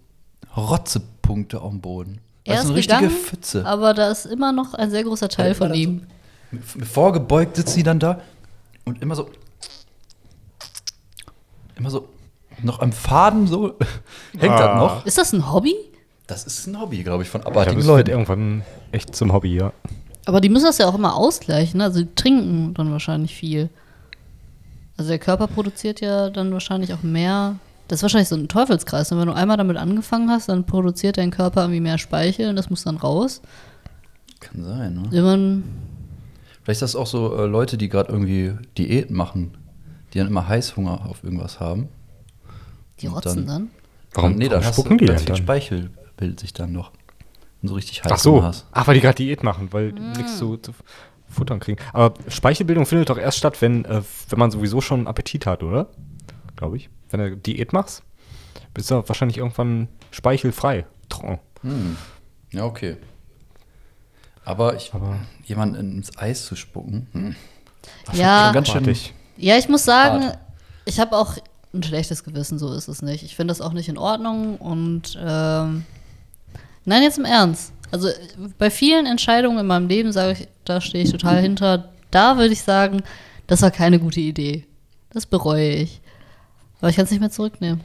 Rotzepunkte 0.58 1.62
auf 1.62 1.72
dem 1.72 1.82
Boden. 1.82 2.20
er 2.44 2.56
Das 2.56 2.64
ist 2.66 2.70
eine 2.70 2.78
richtige 2.80 3.00
gegangen, 3.00 3.18
Pfütze. 3.24 3.66
aber 3.66 3.94
da 3.94 4.10
ist 4.12 4.26
immer 4.26 4.52
noch 4.52 4.74
ein 4.74 4.90
sehr 4.92 5.04
großer 5.04 5.30
Teil 5.30 5.56
von 5.56 5.74
ihm. 5.74 6.08
Mit- 6.52 6.64
Vorgebeugt 6.66 7.56
sitzen 7.56 7.78
die 7.78 7.84
dann 7.84 8.00
da 8.00 8.22
und 8.86 9.02
immer 9.02 9.16
so. 9.16 9.30
Immer 11.78 11.92
so. 11.92 12.10
Noch 12.64 12.80
am 12.80 12.92
Faden 12.92 13.48
so. 13.48 13.78
hängt 14.38 14.54
das 14.54 14.62
Ah. 14.62 14.78
noch. 14.78 15.06
Ist 15.06 15.18
das 15.18 15.32
ein 15.34 15.52
Hobby? 15.54 15.76
Das 16.30 16.44
ist 16.46 16.68
ein 16.68 16.80
Hobby, 16.80 17.04
glaube 17.04 17.24
ich, 17.24 17.30
von 17.30 17.42
Ich 17.42 17.48
abartigen 17.48 17.78
das 17.80 17.88
wird 17.88 17.98
Leuten. 18.08 18.12
irgendwann 18.12 18.62
echt 18.92 19.16
zum 19.16 19.34
Hobby, 19.34 19.56
ja. 19.56 19.74
Aber 20.26 20.40
die 20.42 20.50
müssen 20.50 20.66
das 20.66 20.78
ja 20.78 20.88
auch 20.88 20.96
immer 20.96 21.16
ausgleichen. 21.16 21.80
Ne? 21.80 21.86
Also 21.86 22.02
die 22.04 22.16
trinken 22.16 22.74
dann 22.76 22.92
wahrscheinlich 22.92 23.36
viel. 23.36 23.70
Also 24.98 25.10
der 25.10 25.20
Körper 25.20 25.48
produziert 25.48 26.02
ja 26.02 26.30
dann 26.30 26.52
wahrscheinlich 26.54 26.94
auch 26.94 27.02
mehr. 27.04 27.56
Das 27.88 28.00
ist 28.00 28.04
wahrscheinlich 28.04 28.28
so 28.30 28.36
ein 28.36 28.48
Teufelskreis. 28.48 29.12
Und 29.12 29.20
wenn 29.20 29.28
du 29.28 29.34
einmal 29.34 29.58
damit 29.58 29.78
angefangen 29.78 30.30
hast, 30.30 30.50
dann 30.50 30.66
produziert 30.66 31.18
dein 31.18 31.32
Körper 31.32 31.62
irgendwie 31.62 31.80
mehr 31.80 31.98
Speichel 31.98 32.50
und 32.50 32.56
das 32.58 32.70
muss 32.70 32.84
dann 32.84 32.98
raus. 32.98 33.42
Kann 34.40 34.64
sein, 34.64 34.94
ne? 34.94 35.04
Irgendwann, 35.12 35.64
Vielleicht 36.64 36.84
ist 36.84 36.94
das 36.94 36.96
auch 36.96 37.08
so 37.08 37.36
äh, 37.36 37.46
Leute, 37.48 37.78
die 37.78 37.90
gerade 37.90 38.12
irgendwie 38.12 38.54
Diät 38.78 39.10
machen, 39.10 39.58
die 40.14 40.20
dann 40.20 40.28
immer 40.28 40.48
Heißhunger 40.48 41.06
auf 41.10 41.24
irgendwas 41.24 41.60
haben. 41.60 41.88
die 43.02 43.08
rotzen 43.08 43.48
dann- 43.48 43.48
dann. 43.48 43.70
Warum, 44.14 44.36
nee, 44.36 44.50
dann 44.50 44.62
warum 44.62 44.74
spucken 44.74 44.98
du 44.98 45.06
die 45.06 45.08
ganz 45.08 45.22
denn 45.22 45.26
viel 45.28 45.36
dann? 45.36 45.44
Speichel 45.44 45.90
bildet 46.20 46.40
sich 46.42 46.54
dann 46.54 46.72
noch. 46.74 46.92
Und 47.62 47.70
so 47.70 47.76
richtig 47.76 48.04
Heißhunger 48.04 48.14
Ach 48.16 48.20
so. 48.20 48.44
hast. 48.44 48.66
Ach, 48.72 48.88
weil 48.88 48.96
die 48.96 49.02
gerade 49.02 49.16
Diät 49.16 49.44
machen, 49.44 49.72
weil 49.72 49.94
die 49.94 50.02
nichts 50.02 50.38
zu, 50.38 50.58
zu 50.58 50.74
futtern 51.30 51.60
kriegen. 51.60 51.82
Aber 51.94 52.14
Speichelbildung 52.28 52.86
findet 52.86 53.10
doch 53.10 53.18
erst 53.18 53.38
statt, 53.38 53.62
wenn, 53.62 53.86
äh, 53.86 54.02
wenn 54.30 54.40
man 54.40 54.52
sowieso 54.52 54.82
schon 54.82 55.08
Appetit 55.08 55.46
hat, 55.46 55.64
oder? 55.64 55.88
Glaube 56.56 56.78
ich. 56.78 56.90
Wenn 57.10 57.20
du 57.20 57.38
Diät 57.38 57.74
machst, 57.74 58.04
bist 58.74 58.92
du 58.92 59.08
wahrscheinlich 59.08 59.38
irgendwann 59.38 59.88
speichelfrei. 60.12 60.86
Trocken. 61.10 61.40
Hm. 61.62 61.98
Ja, 62.52 62.66
okay. 62.66 62.98
Aber, 64.46 64.76
ich, 64.76 64.94
Aber- 64.94 65.20
jemanden 65.44 65.98
ins 65.98 66.18
Eis 66.18 66.46
zu 66.46 66.56
spucken, 66.56 67.08
hm. 67.14 67.36
Ja, 68.14 68.46
schon 68.46 68.54
ganz 68.54 68.68
schön. 68.70 68.96
Ja, 69.38 69.58
ich 69.58 69.70
muss 69.70 69.86
sagen, 69.86 70.24
Hart. 70.26 70.40
ich 70.86 71.00
habe 71.00 71.16
auch 71.18 71.38
ein 71.74 71.84
schlechtes 71.84 72.24
Gewissen, 72.24 72.58
so 72.60 72.74
ist 72.74 72.88
es 72.88 73.02
nicht. 73.02 73.24
Ich 73.24 73.36
finde 73.36 73.52
das 73.52 73.62
auch 73.62 73.74
nicht 73.74 73.90
in 73.90 73.98
Ordnung 73.98 74.58
und 74.58 75.18
ähm, 75.22 75.86
nein, 76.86 77.04
jetzt 77.04 77.18
im 77.18 77.26
Ernst. 77.26 77.74
Also 77.92 78.10
bei 78.58 78.70
vielen 78.70 79.06
Entscheidungen 79.06 79.60
in 79.60 79.68
meinem 79.68 79.88
Leben 79.88 80.12
sage 80.12 80.34
ich, 80.34 80.48
da 80.66 80.82
stehe 80.82 81.04
ich 81.04 81.12
total 81.12 81.42
hinter. 81.42 81.90
Da 82.12 82.38
würde 82.38 82.54
ich 82.54 82.62
sagen, 82.62 83.02
das 83.48 83.62
war 83.62 83.72
keine 83.72 84.00
gute 84.00 84.20
Idee. 84.20 84.66
Das 85.12 85.26
bereue 85.26 85.72
ich. 85.72 86.02
Aber 86.80 86.90
ich 86.90 86.96
kann 86.96 87.06
es 87.06 87.12
nicht 87.12 87.20
mehr 87.20 87.32
zurücknehmen. 87.32 87.82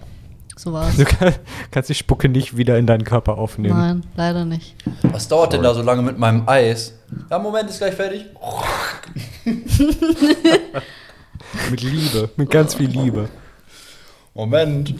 So 0.56 0.72
war 0.72 0.88
es. 0.88 0.96
Du 0.96 1.04
kann, 1.04 1.34
kannst 1.70 1.90
die 1.90 1.94
Spucke 1.94 2.28
nicht 2.28 2.56
wieder 2.56 2.78
in 2.78 2.86
deinen 2.86 3.04
Körper 3.04 3.38
aufnehmen. 3.38 3.76
Nein, 3.76 4.04
leider 4.16 4.44
nicht. 4.44 4.74
Was 5.02 5.26
dauert 5.26 5.52
denn 5.52 5.62
da 5.62 5.74
so 5.74 5.82
lange 5.82 6.02
mit 6.02 6.18
meinem 6.18 6.48
Eis? 6.48 6.94
Ja, 7.30 7.38
Moment, 7.38 7.70
ist 7.70 7.78
gleich 7.78 7.94
fertig. 7.94 8.26
Mit 11.70 11.82
Liebe, 11.82 12.30
mit 12.36 12.50
ganz 12.50 12.74
viel 12.74 12.88
Liebe. 12.88 13.28
Moment. 14.34 14.90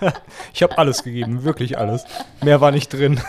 Ich 0.54 0.62
habe 0.62 0.78
alles 0.78 1.02
gegeben, 1.02 1.44
wirklich 1.44 1.78
alles. 1.78 2.04
Mehr 2.42 2.60
war 2.60 2.70
nicht 2.70 2.92
drin. 2.92 3.20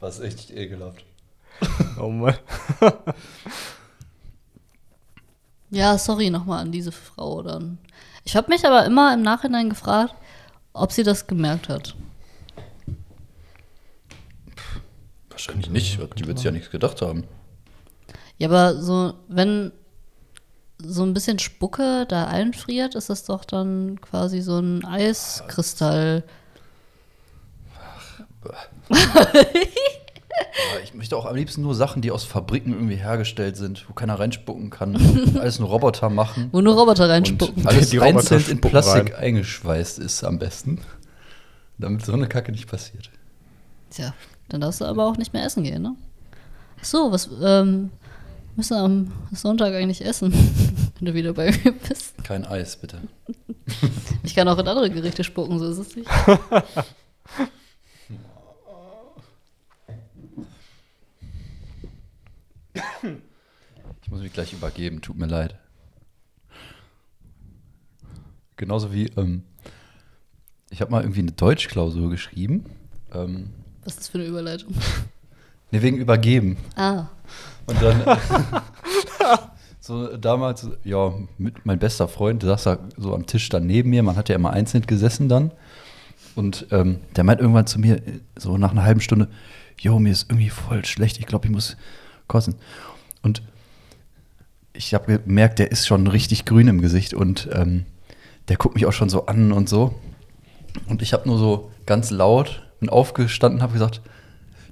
Was 0.00 0.20
echt 0.20 0.50
ekelhaft. 0.50 1.04
Oh 2.00 2.08
Mann. 2.08 2.36
Ja, 5.74 5.96
sorry 5.96 6.28
nochmal 6.28 6.60
an 6.60 6.70
diese 6.70 6.92
Frau 6.92 7.40
dann. 7.42 7.78
Ich 8.24 8.36
habe 8.36 8.50
mich 8.50 8.66
aber 8.66 8.84
immer 8.84 9.14
im 9.14 9.22
Nachhinein 9.22 9.70
gefragt, 9.70 10.14
ob 10.74 10.92
sie 10.92 11.02
das 11.02 11.26
gemerkt 11.26 11.70
hat. 11.70 11.96
Wahrscheinlich 15.30 15.70
nicht. 15.70 15.98
Die 16.18 16.26
wird 16.26 16.36
sich 16.36 16.44
ja 16.44 16.50
nichts 16.50 16.70
gedacht 16.70 17.00
haben. 17.00 17.24
Ja, 18.36 18.48
aber 18.48 18.82
so, 18.82 19.14
wenn 19.28 19.72
so 20.84 21.02
ein 21.04 21.14
bisschen 21.14 21.38
Spucke 21.38 22.06
da 22.08 22.26
einfriert, 22.26 22.94
ist 22.94 23.10
das 23.10 23.24
doch 23.24 23.44
dann 23.44 24.00
quasi 24.00 24.40
so 24.40 24.58
ein 24.58 24.84
Eiskristall. 24.84 26.24
Ich 30.84 30.94
möchte 30.94 31.16
auch 31.16 31.26
am 31.26 31.36
liebsten 31.36 31.62
nur 31.62 31.74
Sachen, 31.74 32.02
die 32.02 32.10
aus 32.10 32.24
Fabriken 32.24 32.72
irgendwie 32.72 32.96
hergestellt 32.96 33.56
sind, 33.56 33.88
wo 33.88 33.92
keiner 33.92 34.18
reinspucken 34.18 34.70
kann. 34.70 34.96
alles 35.38 35.58
nur 35.58 35.68
Roboter 35.68 36.10
machen. 36.10 36.48
Wo 36.52 36.60
nur 36.60 36.74
Roboter 36.74 37.04
Und 37.04 37.10
reinspucken. 37.10 37.66
alles 37.66 37.90
Die 37.90 37.98
Roboter 37.98 38.18
einzeln 38.36 38.44
in 38.50 38.60
Plastik 38.60 39.14
rein. 39.14 39.22
eingeschweißt 39.22 39.98
ist 39.98 40.24
am 40.24 40.38
besten. 40.38 40.80
Damit 41.78 42.04
so 42.04 42.12
eine 42.12 42.28
Kacke 42.28 42.52
nicht 42.52 42.68
passiert. 42.68 43.10
Tja, 43.90 44.14
dann 44.48 44.60
darfst 44.60 44.80
du 44.80 44.84
aber 44.84 45.06
auch 45.06 45.16
nicht 45.16 45.32
mehr 45.32 45.44
essen 45.44 45.62
gehen, 45.64 45.82
ne? 45.82 45.94
Ach 46.80 46.84
so, 46.84 47.12
was 47.12 47.28
ähm, 47.42 47.90
müssen 48.56 48.76
wir 48.76 48.82
am 48.82 49.12
Sonntag 49.32 49.74
eigentlich 49.74 50.04
essen, 50.04 50.32
wenn 51.02 51.06
du 51.06 51.14
wieder 51.14 51.32
bei 51.32 51.50
mir 51.50 51.72
bist. 51.72 52.14
Kein 52.22 52.46
Eis, 52.46 52.76
bitte. 52.76 53.00
Ich 54.24 54.36
kann 54.36 54.46
auch 54.46 54.58
in 54.58 54.68
andere 54.68 54.88
Gerichte 54.88 55.24
spucken, 55.24 55.58
so 55.58 55.68
ist 55.68 55.78
es 55.78 55.96
nicht. 55.96 56.08
Ich 64.02 64.10
muss 64.10 64.20
mich 64.20 64.32
gleich 64.32 64.52
übergeben, 64.52 65.00
tut 65.00 65.16
mir 65.16 65.26
leid. 65.26 65.58
Genauso 68.56 68.92
wie, 68.92 69.06
ähm, 69.16 69.42
ich 70.70 70.80
habe 70.80 70.92
mal 70.92 71.02
irgendwie 71.02 71.20
eine 71.20 71.32
Deutschklausur 71.32 72.10
geschrieben. 72.10 72.64
Ähm, 73.12 73.50
Was 73.84 73.94
ist 73.94 74.00
das 74.00 74.08
für 74.08 74.18
eine 74.18 74.28
Überleitung? 74.28 74.72
ne, 75.72 75.82
wegen 75.82 75.96
übergeben. 75.96 76.58
Ah. 76.76 77.06
Und 77.66 77.82
dann. 77.82 78.18
so 79.82 80.16
damals, 80.16 80.68
ja, 80.84 81.12
mit 81.38 81.66
mein 81.66 81.80
bester 81.80 82.06
Freund, 82.06 82.44
saß 82.44 82.62
da 82.62 82.78
so 82.96 83.14
am 83.14 83.26
Tisch 83.26 83.48
dann 83.48 83.66
neben 83.66 83.90
mir, 83.90 84.04
man 84.04 84.14
hat 84.14 84.28
ja 84.28 84.36
immer 84.36 84.52
einzeln 84.52 84.86
gesessen 84.86 85.28
dann. 85.28 85.50
Und 86.36 86.68
ähm, 86.70 87.00
der 87.16 87.24
meint 87.24 87.40
irgendwann 87.40 87.66
zu 87.66 87.80
mir, 87.80 88.00
so 88.36 88.56
nach 88.56 88.70
einer 88.70 88.84
halben 88.84 89.00
Stunde, 89.00 89.28
jo, 89.76 89.98
mir 89.98 90.12
ist 90.12 90.30
irgendwie 90.30 90.50
voll 90.50 90.84
schlecht, 90.84 91.18
ich 91.18 91.26
glaube, 91.26 91.46
ich 91.46 91.52
muss 91.52 91.76
kotzen. 92.28 92.54
Und 93.22 93.42
ich 94.72 94.94
habe 94.94 95.18
gemerkt, 95.18 95.58
der 95.58 95.72
ist 95.72 95.88
schon 95.88 96.06
richtig 96.06 96.44
grün 96.44 96.68
im 96.68 96.80
Gesicht 96.80 97.12
und 97.12 97.48
ähm, 97.52 97.84
der 98.46 98.58
guckt 98.58 98.76
mich 98.76 98.86
auch 98.86 98.92
schon 98.92 99.10
so 99.10 99.26
an 99.26 99.50
und 99.50 99.68
so. 99.68 99.96
Und 100.86 101.02
ich 101.02 101.12
habe 101.12 101.28
nur 101.28 101.38
so 101.38 101.72
ganz 101.86 102.10
laut 102.10 102.62
und 102.80 102.88
aufgestanden 102.88 103.62
habe 103.62 103.72
gesagt, 103.72 104.00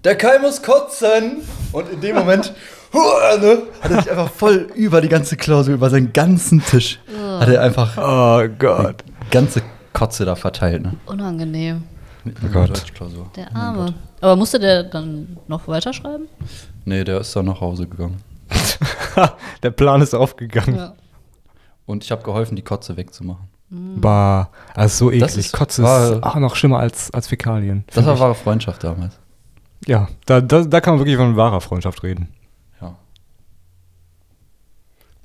der 0.05 0.15
Kai 0.15 0.39
muss 0.39 0.63
kotzen. 0.63 1.39
Und 1.73 1.91
in 1.91 2.01
dem 2.01 2.15
Moment 2.15 2.55
ne, 2.93 3.63
hat 3.83 3.91
er 3.91 4.03
sich 4.03 4.11
einfach 4.11 4.31
voll 4.31 4.69
über 4.75 5.01
die 5.01 5.09
ganze 5.09 5.37
Klausel, 5.37 5.75
über 5.75 5.91
seinen 5.91 6.13
ganzen 6.13 6.63
Tisch, 6.65 6.99
hat 7.39 7.49
er 7.49 7.63
einfach 7.63 7.97
Oh 7.97 8.49
Gott. 8.59 9.05
die 9.27 9.31
ganze 9.31 9.63
Kotze 9.93 10.25
da 10.25 10.35
verteilt. 10.35 10.83
Ne? 10.83 10.95
Unangenehm. 11.07 11.85
Mit 12.25 12.37
Oh 12.45 12.49
Gott. 12.53 12.83
Der 13.37 13.49
Oh 13.55 13.59
Arme. 13.59 13.85
Gott. 13.87 13.95
Aber 14.21 14.37
musste 14.37 14.59
der 14.59 14.83
dann 14.85 15.39
noch 15.49 15.67
weiterschreiben? 15.69 16.29
Nee, 16.85 17.05
der 17.05 17.21
ist 17.21 17.35
dann 17.35 17.47
nach 17.47 17.61
Hause 17.61 17.87
gegangen. 17.87 18.17
Der 19.63 19.71
Plan 19.71 20.01
ist 20.03 20.15
aufgegangen. 20.15 20.77
Ja. 20.77 20.93
Und 21.87 22.05
ich 22.05 22.11
habe 22.13 22.23
geholfen, 22.23 22.57
die 22.57 22.63
Kotze 22.63 22.97
wegzumachen. 22.97 23.49
Bah, 23.71 24.51
also 24.75 25.07
so 25.07 25.11
Das 25.19 25.33
eklig. 25.33 25.47
ist- 25.47 25.53
Kotze 25.53 25.83
war- 25.83 26.13
ist 26.13 26.19
ach, 26.23 26.35
noch 26.37 26.57
schlimmer 26.57 26.79
als, 26.81 27.13
als 27.13 27.29
Fäkalien. 27.29 27.85
Das 27.95 28.05
war 28.05 28.15
ich. 28.15 28.21
wahre 28.21 28.35
Freundschaft 28.35 28.83
damals. 28.85 29.19
Ja, 29.87 30.09
da, 30.27 30.41
da, 30.41 30.63
da 30.65 30.81
kann 30.81 30.95
man 30.95 31.01
wirklich 31.01 31.17
von 31.17 31.37
wahrer 31.37 31.61
Freundschaft 31.61 32.03
reden. 32.03 32.29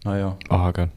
Ja. 0.06 0.12
Naja. 0.12 0.38
Oh 0.49 0.72
Gott. 0.72 0.89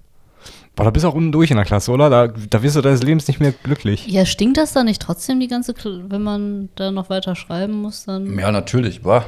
Boah, 0.77 0.85
da 0.85 0.91
bist 0.91 1.05
du 1.05 1.09
auch 1.09 1.15
unten 1.15 1.33
durch 1.33 1.51
in 1.51 1.57
der 1.57 1.65
Klasse, 1.67 1.91
oder? 1.91 2.09
Da, 2.09 2.29
da 2.29 2.63
wirst 2.63 2.77
du 2.77 2.81
deines 2.83 3.03
Lebens 3.03 3.27
nicht 3.27 3.41
mehr 3.41 3.51
glücklich. 3.51 4.07
ja, 4.07 4.25
stinkt 4.25 4.57
das 4.59 4.73
dann 4.73 4.87
nicht 4.87 5.03
trotzdem 5.03 5.41
die 5.41 5.49
ganze, 5.49 5.75
Kl 5.75 6.05
wenn 6.09 6.23
man 6.23 6.69
da 6.77 6.93
noch 6.93 7.11
weiter 7.11 7.35
schreiben 7.35 7.83
muss, 7.83 8.05
dann 8.05 8.39
Ja, 8.39 8.53
natürlich, 8.53 9.05
war. 9.05 9.25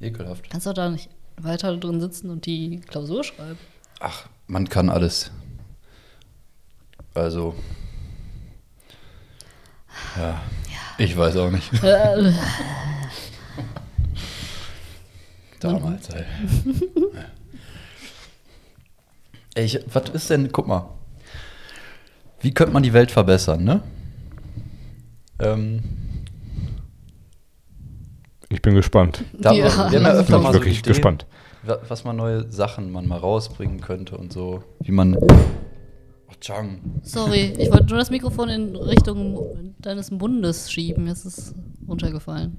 Ekelhaft. 0.00 0.50
kannst 0.50 0.66
du 0.66 0.72
da 0.72 0.88
nicht 0.90 1.08
weiter 1.40 1.76
drin 1.76 2.00
sitzen 2.00 2.30
und 2.30 2.46
die 2.46 2.80
Klausur 2.88 3.22
schreiben. 3.22 3.58
Ach, 4.00 4.26
man 4.48 4.68
kann 4.68 4.90
alles. 4.90 5.30
Also. 7.14 7.54
Ja. 10.18 10.40
Ich 10.98 11.16
weiß 11.16 11.36
auch 11.36 11.50
nicht. 11.50 11.72
Äh, 11.82 12.32
Damals, 15.60 16.08
ey. 16.10 16.24
ey 19.56 19.64
ich, 19.64 19.80
was 19.92 20.08
ist 20.10 20.30
denn, 20.30 20.52
guck 20.52 20.68
mal. 20.68 20.88
Wie 22.40 22.52
könnte 22.54 22.72
man 22.72 22.82
die 22.84 22.92
Welt 22.92 23.10
verbessern, 23.10 23.64
ne? 23.64 23.80
Ähm, 25.40 25.82
Ich 28.48 28.62
bin 28.62 28.74
gespannt. 28.74 29.24
da 29.38 29.52
Ja, 29.52 29.64
wir 29.64 29.76
haben 29.76 29.92
ja 29.92 30.12
öfter 30.12 30.34
Bin 30.36 30.42
mal 30.44 30.52
so 30.52 30.58
wirklich 30.60 30.78
Ideen, 30.78 30.92
gespannt. 30.92 31.26
wa- 31.64 31.78
was 31.88 32.04
man 32.04 32.16
neue 32.16 32.50
Sachen 32.52 32.92
man 32.92 33.08
mal 33.08 33.18
rausbringen 33.18 33.80
könnte 33.80 34.16
und 34.16 34.32
so. 34.32 34.62
Wie 34.80 34.92
man. 34.92 35.16
Oh, 35.16 36.32
Chang. 36.40 36.80
sorry, 37.02 37.54
ich 37.58 37.70
wollte 37.70 37.86
nur 37.86 37.98
das 37.98 38.10
Mikrofon 38.10 38.48
in 38.50 38.76
Richtung 38.76 39.72
deines 39.78 40.10
Mundes 40.10 40.70
schieben. 40.70 41.06
Jetzt 41.08 41.24
ist 41.24 41.38
es 41.38 41.54
runtergefallen. 41.88 42.56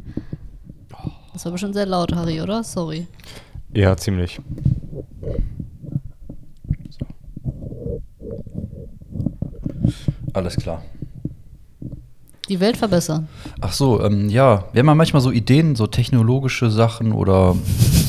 Das 1.34 1.46
war 1.46 1.52
bestimmt 1.52 1.76
sehr 1.76 1.86
laut, 1.86 2.14
Harry, 2.16 2.42
oder? 2.42 2.64
Sorry. 2.64 3.08
Ja, 3.74 3.96
ziemlich. 3.96 4.40
Alles 10.38 10.56
klar. 10.56 10.84
Die 12.48 12.60
Welt 12.60 12.78
verbessern. 12.78 13.28
Ach 13.60 13.74
so, 13.74 14.04
ähm, 14.04 14.30
ja, 14.30 14.66
wir 14.72 14.80
haben 14.80 14.88
ja 14.88 14.94
manchmal 14.94 15.22
so 15.24 15.32
Ideen, 15.32 15.76
so 15.76 15.88
technologische 15.88 16.70
Sachen 16.70 17.12
oder 17.12 17.56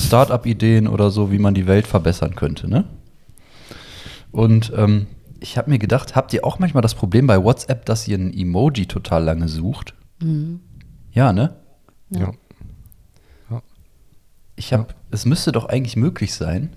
Start-up-Ideen 0.04 0.88
oder 0.88 1.10
so, 1.10 1.32
wie 1.32 1.38
man 1.38 1.54
die 1.54 1.66
Welt 1.66 1.86
verbessern 1.86 2.34
könnte, 2.34 2.68
ne? 2.68 2.84
Und 4.30 4.70
ähm, 4.76 5.06
ich 5.40 5.56
habe 5.56 5.70
mir 5.70 5.78
gedacht, 5.78 6.16
habt 6.16 6.34
ihr 6.34 6.44
auch 6.44 6.58
manchmal 6.58 6.82
das 6.82 6.94
Problem 6.94 7.26
bei 7.26 7.42
WhatsApp, 7.42 7.86
dass 7.86 8.06
ihr 8.06 8.18
ein 8.18 8.32
Emoji 8.32 8.84
total 8.84 9.24
lange 9.24 9.48
sucht? 9.48 9.94
Mhm. 10.22 10.60
Ja, 11.12 11.32
ne? 11.32 11.56
Ja. 12.10 12.32
Ich 14.54 14.74
habe, 14.74 14.88
es 15.10 15.24
müsste 15.24 15.50
doch 15.52 15.64
eigentlich 15.64 15.96
möglich 15.96 16.34
sein, 16.34 16.74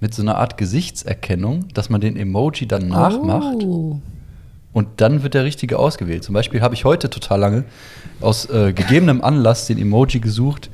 mit 0.00 0.14
so 0.14 0.22
einer 0.22 0.38
Art 0.38 0.56
Gesichtserkennung, 0.56 1.68
dass 1.74 1.90
man 1.90 2.00
den 2.00 2.16
Emoji 2.16 2.66
dann 2.66 2.88
nachmacht 2.88 3.62
Oh. 3.62 4.00
Und 4.76 5.00
dann 5.00 5.22
wird 5.22 5.32
der 5.32 5.44
richtige 5.44 5.78
ausgewählt. 5.78 6.22
Zum 6.22 6.34
Beispiel 6.34 6.60
habe 6.60 6.74
ich 6.74 6.84
heute 6.84 7.08
total 7.08 7.40
lange 7.40 7.64
aus 8.20 8.44
äh, 8.50 8.74
gegebenem 8.74 9.22
Anlass 9.22 9.66
den 9.66 9.78
Emoji 9.78 10.20
gesucht, 10.20 10.68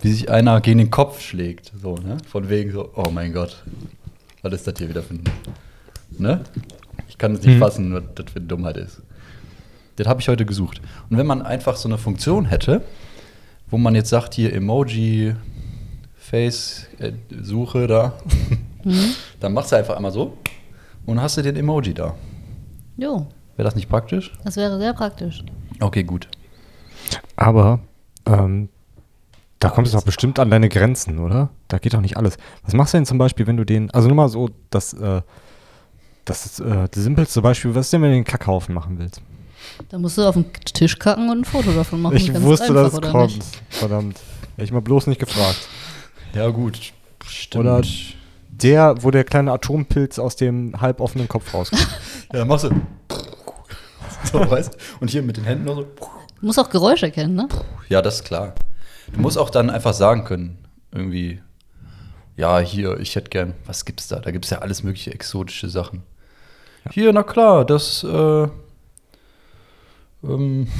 wie 0.00 0.12
sich 0.12 0.30
einer 0.30 0.60
gegen 0.60 0.78
den 0.78 0.90
Kopf 0.92 1.20
schlägt. 1.20 1.72
So, 1.82 1.96
ne? 1.96 2.18
Von 2.30 2.48
wegen 2.48 2.70
so, 2.70 2.90
oh 2.94 3.10
mein 3.10 3.32
Gott, 3.32 3.64
was 4.42 4.52
ist 4.52 4.68
das 4.68 4.74
hier 4.78 4.88
wieder 4.88 5.02
für 5.02 5.14
ein. 5.14 5.24
Ne? 6.18 6.40
Ich 7.08 7.18
kann 7.18 7.34
es 7.34 7.42
nicht 7.42 7.54
Hm. 7.54 7.58
fassen, 7.58 7.92
was 7.94 8.04
das 8.14 8.26
für 8.30 8.38
eine 8.38 8.46
Dummheit 8.46 8.76
ist. 8.76 9.02
Das 9.96 10.06
habe 10.06 10.20
ich 10.20 10.28
heute 10.28 10.46
gesucht. 10.46 10.80
Und 11.10 11.18
wenn 11.18 11.26
man 11.26 11.42
einfach 11.42 11.74
so 11.74 11.88
eine 11.88 11.98
Funktion 11.98 12.44
hätte, 12.44 12.82
wo 13.70 13.76
man 13.76 13.96
jetzt 13.96 14.10
sagt, 14.10 14.34
hier 14.34 14.52
Emoji, 14.54 15.34
Face, 16.16 16.86
äh, 17.00 17.10
Suche 17.42 17.88
da, 17.88 18.12
Mhm. 18.84 19.14
dann 19.40 19.52
machst 19.52 19.72
du 19.72 19.76
einfach 19.76 19.96
einmal 19.96 20.12
so 20.12 20.36
und 21.06 21.20
hast 21.20 21.36
du 21.38 21.42
den 21.42 21.56
Emoji 21.56 21.92
da. 21.92 22.14
Jo, 22.96 23.26
Wäre 23.58 23.66
das 23.66 23.74
nicht 23.74 23.88
praktisch? 23.88 24.32
das 24.44 24.54
wäre 24.54 24.78
sehr 24.78 24.94
praktisch. 24.94 25.42
Okay, 25.80 26.04
gut. 26.04 26.28
Aber 27.34 27.80
ähm, 28.24 28.68
da 29.58 29.68
kommt 29.68 29.88
es 29.88 29.94
doch 29.94 30.04
bestimmt 30.04 30.38
an 30.38 30.48
deine 30.48 30.68
Grenzen, 30.68 31.18
oder? 31.18 31.50
Da 31.66 31.78
geht 31.78 31.92
doch 31.92 32.00
nicht 32.00 32.16
alles. 32.16 32.36
Was 32.62 32.74
machst 32.74 32.94
du 32.94 32.98
denn 32.98 33.04
zum 33.04 33.18
Beispiel, 33.18 33.48
wenn 33.48 33.56
du 33.56 33.64
den, 33.64 33.90
also 33.90 34.06
nur 34.06 34.14
mal 34.16 34.28
so, 34.28 34.48
das, 34.70 34.92
äh, 34.92 35.22
das 36.24 36.46
ist 36.46 36.60
äh, 36.60 36.88
das 36.88 37.02
simpelste 37.02 37.42
Beispiel, 37.42 37.74
was 37.74 37.86
ist 37.86 37.92
denn, 37.92 38.02
wenn 38.02 38.10
du 38.10 38.14
den 38.18 38.24
Kackhaufen 38.24 38.76
machen 38.76 38.96
willst? 38.96 39.22
Da 39.88 39.98
musst 39.98 40.18
du 40.18 40.22
auf 40.22 40.34
den 40.34 40.52
Tisch 40.52 40.96
kacken 40.96 41.28
und 41.28 41.40
ein 41.40 41.44
Foto 41.44 41.72
davon 41.72 42.00
machen. 42.00 42.16
ich 42.16 42.32
Ganz 42.32 42.44
wusste, 42.44 42.66
einfach, 42.66 43.00
dass 43.00 43.06
es 43.06 43.10
kommt. 43.10 43.36
nicht? 43.38 43.62
Verdammt. 43.70 44.20
Hätte 44.52 44.64
ich 44.66 44.70
mal 44.72 44.82
bloß 44.82 45.08
nicht 45.08 45.18
gefragt. 45.18 45.68
Ja, 46.32 46.48
gut. 46.50 46.92
Stimmt. 47.26 47.64
Oder 47.64 47.82
der, 48.50 49.02
wo 49.02 49.10
der 49.10 49.24
kleine 49.24 49.50
Atompilz 49.50 50.20
aus 50.20 50.36
dem 50.36 50.80
halboffenen 50.80 51.26
Kopf 51.26 51.52
rauskommt. 51.52 51.88
Ja, 52.32 52.40
dann 52.40 52.48
machst 52.48 52.64
du. 52.66 52.70
So, 54.32 54.38
weißt 54.50 54.76
Und 55.00 55.10
hier 55.10 55.22
mit 55.22 55.36
den 55.36 55.44
Händen 55.44 55.64
nur 55.64 55.74
so. 55.76 55.82
Du 56.40 56.46
musst 56.46 56.58
auch 56.58 56.70
Geräusche 56.70 57.06
erkennen, 57.06 57.34
ne? 57.34 57.48
Ja, 57.88 58.02
das 58.02 58.16
ist 58.16 58.24
klar. 58.24 58.54
Du 59.12 59.20
musst 59.20 59.38
auch 59.38 59.50
dann 59.50 59.70
einfach 59.70 59.94
sagen 59.94 60.24
können, 60.24 60.58
irgendwie, 60.92 61.40
ja, 62.36 62.58
hier, 62.58 62.98
ich 63.00 63.16
hätte 63.16 63.30
gern, 63.30 63.54
was 63.66 63.84
gibt's 63.84 64.08
da? 64.08 64.20
Da 64.20 64.30
gibt's 64.30 64.50
ja 64.50 64.58
alles 64.58 64.82
mögliche 64.82 65.12
exotische 65.12 65.68
Sachen. 65.68 66.02
Hier, 66.90 67.12
na 67.12 67.22
klar, 67.22 67.64
das, 67.64 68.04
äh, 68.04 68.48
ähm, 70.24 70.68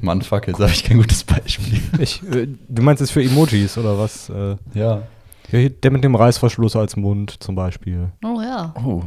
Mann, 0.00 0.22
fuck, 0.22 0.46
jetzt 0.46 0.60
habe 0.60 0.70
ich 0.70 0.84
kein 0.84 0.98
gutes 0.98 1.24
Beispiel. 1.24 1.80
Ich, 1.98 2.22
äh, 2.22 2.46
du 2.68 2.82
meinst 2.82 3.02
es 3.02 3.10
für 3.10 3.22
Emojis 3.22 3.76
oder 3.78 3.98
was? 3.98 4.28
Äh, 4.28 4.56
Ja. 4.74 5.02
ja, 5.50 5.68
der 5.68 5.90
mit 5.90 6.04
dem 6.04 6.14
Reißverschluss 6.14 6.76
als 6.76 6.96
Mund 6.96 7.42
zum 7.42 7.54
Beispiel. 7.54 8.10
Oh 8.24 8.40
ja. 8.40 8.74
Oh. 8.84 9.02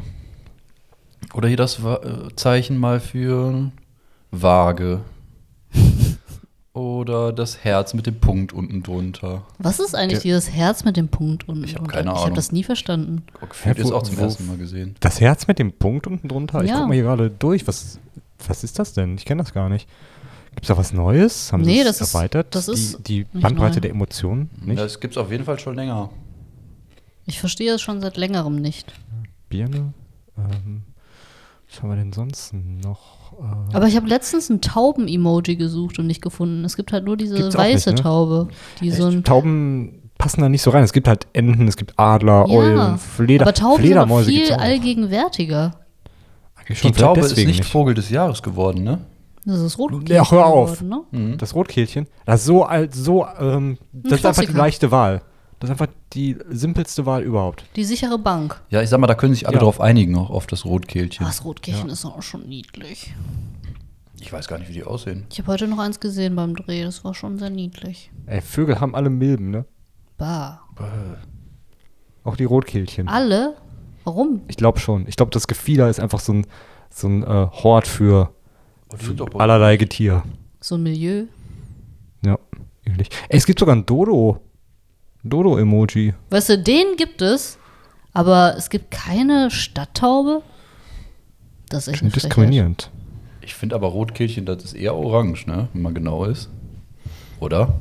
Oder 1.33 1.47
hier 1.47 1.57
das 1.57 1.79
äh, 1.83 2.29
Zeichen 2.35 2.77
mal 2.77 2.99
für 2.99 3.71
Waage. 4.31 5.01
Oder 6.73 7.31
das 7.33 7.63
Herz 7.63 7.93
mit 7.93 8.07
dem 8.07 8.19
Punkt 8.19 8.51
unten 8.51 8.81
drunter. 8.81 9.43
Was 9.59 9.79
ist 9.79 9.93
eigentlich 9.95 10.21
Der- 10.21 10.23
dieses 10.23 10.49
Herz 10.49 10.83
mit 10.83 10.97
dem 10.97 11.07
Punkt 11.09 11.47
unten 11.47 11.63
Ich 11.63 11.71
hab 11.73 11.79
drunter? 11.81 11.93
keine 11.93 12.09
Ich 12.09 12.15
habe 12.15 12.23
Ahnung. 12.25 12.35
das 12.35 12.51
nie 12.51 12.63
verstanden. 12.63 13.23
Gefühlt 13.47 13.77
ist 13.77 13.91
wo- 13.91 13.95
auch 13.95 14.03
zum 14.03 14.17
ersten 14.17 14.47
Mal 14.47 14.57
gesehen. 14.57 14.95
Das 14.99 15.21
Herz 15.21 15.45
mit 15.47 15.59
dem 15.59 15.71
Punkt 15.71 16.07
unten 16.07 16.27
drunter? 16.27 16.63
Ich 16.63 16.69
Ja. 16.71 16.79
guck 16.79 16.87
mal 16.87 16.93
hier 16.95 17.03
gerade 17.03 17.29
durch. 17.29 17.67
Was, 17.67 17.99
was 18.47 18.63
ist 18.63 18.79
das 18.79 18.93
denn? 18.93 19.15
Ich 19.17 19.25
kenne 19.25 19.43
das 19.43 19.53
gar 19.53 19.69
nicht. 19.69 19.87
Gibt 20.51 20.63
es 20.63 20.67
da 20.67 20.77
was 20.77 20.93
Neues? 20.93 21.51
Haben 21.53 21.61
Nee, 21.61 21.79
sie 21.79 21.83
das 21.83 22.01
es 22.01 22.07
ist- 22.09 22.13
erweitert? 22.15 22.55
das 22.55 22.67
ist 22.67 23.07
die, 23.07 23.25
die 23.25 23.39
Bandbreite 23.39 23.75
neu. 23.75 23.81
der 23.81 23.91
Emotionen? 23.91 24.49
Nicht? 24.63 24.79
Das 24.79 24.99
gibt's 24.99 25.17
auf 25.17 25.31
jeden 25.31 25.45
Fall 25.45 25.59
schon 25.59 25.75
länger. 25.75 26.09
Ich 27.25 27.39
verstehe 27.39 27.73
es 27.73 27.81
schon 27.81 28.01
seit 28.01 28.17
längerem 28.17 28.55
nicht. 28.55 28.93
Birne? 29.49 29.93
Ähm, 30.37 30.81
was 31.73 31.81
haben 31.81 31.89
wir 31.89 31.95
denn 31.95 32.13
sonst 32.13 32.53
noch? 32.53 33.33
Äh, 33.39 33.75
Aber 33.75 33.87
ich 33.87 33.95
habe 33.95 34.07
letztens 34.07 34.49
ein 34.49 34.61
Tauben-Emoji 34.61 35.55
gesucht 35.55 35.97
und 35.97 36.07
nicht 36.07 36.21
gefunden. 36.21 36.63
Es 36.65 36.75
gibt 36.75 36.93
halt 36.93 37.05
nur 37.05 37.17
diese 37.17 37.35
Gibt's 37.35 37.57
weiße 37.57 37.89
nicht, 37.91 37.97
ne? 37.99 38.03
Taube, 38.03 38.47
die 38.79 38.91
so 38.91 39.07
ein. 39.07 39.23
Tauben 39.23 40.11
passen 40.17 40.41
da 40.41 40.49
nicht 40.49 40.61
so 40.61 40.69
rein. 40.69 40.83
Es 40.83 40.93
gibt 40.93 41.07
halt 41.07 41.27
Enten, 41.33 41.67
es 41.67 41.75
gibt 41.75 41.97
Adler, 41.97 42.47
Eulen, 42.47 42.97
Fleder, 42.99 43.45
aber 43.45 43.53
Tauben 43.53 43.77
sind 43.77 43.85
Fledermäuse 43.87 44.31
gibt's 44.31 44.49
viel 44.49 44.57
allgegenwärtiger. 44.57 45.71
Eigentlich 46.55 46.67
Die 46.67 46.75
schon, 46.75 46.93
vielleicht 46.93 46.99
Taube 46.99 47.19
ist 47.21 47.29
deswegen 47.31 47.49
nicht 47.51 47.65
Vogel 47.65 47.93
des 47.95 48.09
Jahres 48.09 48.43
geworden, 48.43 48.83
ne? 48.83 48.99
Das 49.45 49.59
ist 49.59 49.77
rot. 49.77 50.07
Ja, 50.07 50.29
hör 50.31 50.45
auf. 50.45 50.81
ne? 50.81 51.01
Das 51.37 51.53
Rotkehlchen, 51.53 52.07
das 52.25 52.41
ist 52.41 52.45
so 52.45 52.63
alt, 52.63 52.93
so, 52.95 53.25
ähm, 53.39 53.77
das 53.91 54.19
ist 54.19 54.25
einfach 54.25 54.45
die 54.45 54.53
leichte 54.53 54.91
Wahl. 54.91 55.21
Das 55.63 55.69
ist 55.69 55.79
einfach 55.79 55.93
die 56.11 56.35
simpelste 56.49 57.05
Wahl 57.05 57.23
überhaupt. 57.23 57.63
Die 57.77 57.85
sichere 57.85 58.19
Bank. 58.19 58.61
Ja, 58.69 58.81
ich 58.81 58.89
sag 58.89 58.99
mal, 58.99 59.07
da 59.07 59.15
können 59.15 59.33
sich 59.33 59.47
alle 59.47 59.55
Ja. 59.55 59.61
drauf 59.63 59.79
einigen, 59.79 60.13
auch 60.17 60.29
auf 60.29 60.45
das 60.45 60.65
Rotkehlchen. 60.65 61.25
Das 61.25 61.45
Rotkehlchen 61.45 61.87
ist 61.87 62.03
auch 62.03 62.21
schon 62.21 62.49
niedlich. 62.49 63.13
Ich 64.19 64.33
weiß 64.33 64.49
gar 64.49 64.57
nicht, 64.59 64.67
wie 64.67 64.73
die 64.73 64.83
aussehen. 64.83 65.25
Ich 65.31 65.39
habe 65.39 65.53
heute 65.53 65.69
noch 65.69 65.79
eins 65.79 66.01
gesehen 66.01 66.35
beim 66.35 66.53
Dreh. 66.53 66.83
Das 66.83 67.05
war 67.05 67.13
schon 67.13 67.39
sehr 67.39 67.49
niedlich. 67.49 68.11
Ey, 68.25 68.41
Vögel 68.41 68.81
haben 68.81 68.93
alle 68.93 69.09
Milben, 69.09 69.51
ne? 69.51 69.63
Bah. 70.17 70.59
Auch 72.25 72.35
die 72.35 72.43
Rotkehlchen. 72.43 73.07
Alle? 73.07 73.55
Warum? 74.03 74.41
Ich 74.49 74.57
glaube 74.57 74.79
schon. 74.79 75.07
Ich 75.07 75.15
glaube, 75.15 75.31
das 75.31 75.47
Gefieder 75.47 75.89
ist 75.89 76.01
einfach 76.01 76.19
so 76.19 76.33
ein, 76.33 76.47
so 76.89 77.07
ein 77.07 77.23
äh, 77.23 77.47
Hort 77.63 77.87
für 77.87 78.33
sind 78.99 79.21
doch 79.21 79.33
allerlei 79.35 79.77
Getier. 79.77 80.23
So 80.59 80.75
ein 80.75 80.83
Milieu. 80.83 81.23
Ja, 82.25 82.37
ähnlich. 82.85 83.07
Ey, 83.29 83.37
es 83.37 83.45
gibt 83.45 83.59
sogar 83.59 83.77
ein 83.77 83.85
Dodo. 83.85 84.41
Dodo-Emoji. 85.23 86.13
Weißt 86.29 86.49
du, 86.49 86.57
den 86.57 86.97
gibt 86.97 87.21
es, 87.21 87.57
aber 88.13 88.55
es 88.57 88.69
gibt 88.69 88.91
keine 88.91 89.49
Stadttaube. 89.51 90.41
Das 91.69 91.87
ist 91.87 92.01
echt 92.01 92.15
diskriminierend. 92.15 92.91
Ich 93.41 93.55
finde 93.55 93.75
aber 93.75 93.87
Rotkehlchen, 93.87 94.45
das 94.45 94.63
ist 94.63 94.73
eher 94.73 94.95
orange, 94.95 95.47
ne? 95.47 95.67
Wenn 95.73 95.81
man 95.81 95.93
genau 95.93 96.25
ist. 96.25 96.49
Oder? 97.39 97.73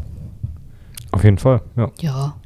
Auf 1.12 1.24
jeden 1.24 1.38
Fall, 1.38 1.62
ja. 1.76 1.90
Ja, 2.01 2.36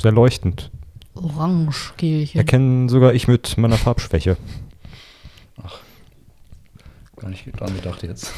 Sehr 0.00 0.12
leuchtend. 0.12 0.70
Orangekehlchen. 1.14 2.38
Erkennen 2.38 2.88
sogar 2.88 3.14
ich 3.14 3.26
mit 3.26 3.58
meiner 3.58 3.76
Farbschwäche. 3.76 4.36
Gar 7.16 7.30
nicht 7.30 7.44
dran 7.58 7.74
gedacht 7.74 8.02
jetzt. 8.04 8.32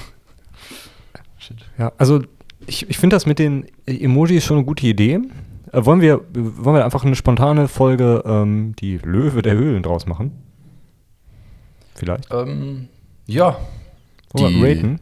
Shit. 1.38 1.58
Ja, 1.78 1.92
also 1.98 2.22
ich, 2.66 2.88
ich 2.88 2.98
finde 2.98 3.16
das 3.16 3.26
mit 3.26 3.38
den 3.38 3.66
Emojis 3.86 4.44
schon 4.44 4.56
eine 4.56 4.64
gute 4.66 4.86
Idee. 4.86 5.20
Äh, 5.72 5.84
wollen, 5.84 6.00
wir, 6.00 6.20
wollen 6.34 6.76
wir 6.76 6.84
einfach 6.84 7.04
eine 7.04 7.14
spontane 7.16 7.68
Folge 7.68 8.22
ähm, 8.26 8.74
die 8.78 8.98
Löwe 8.98 9.42
der 9.42 9.54
Höhlen 9.54 9.82
draus 9.82 10.06
machen? 10.06 10.32
Vielleicht. 11.94 12.28
Ähm, 12.32 12.88
ja. 13.26 13.56
Wollen 14.32 14.62
wir 14.62 14.74
Die- 14.74 14.80
raten? 14.80 15.00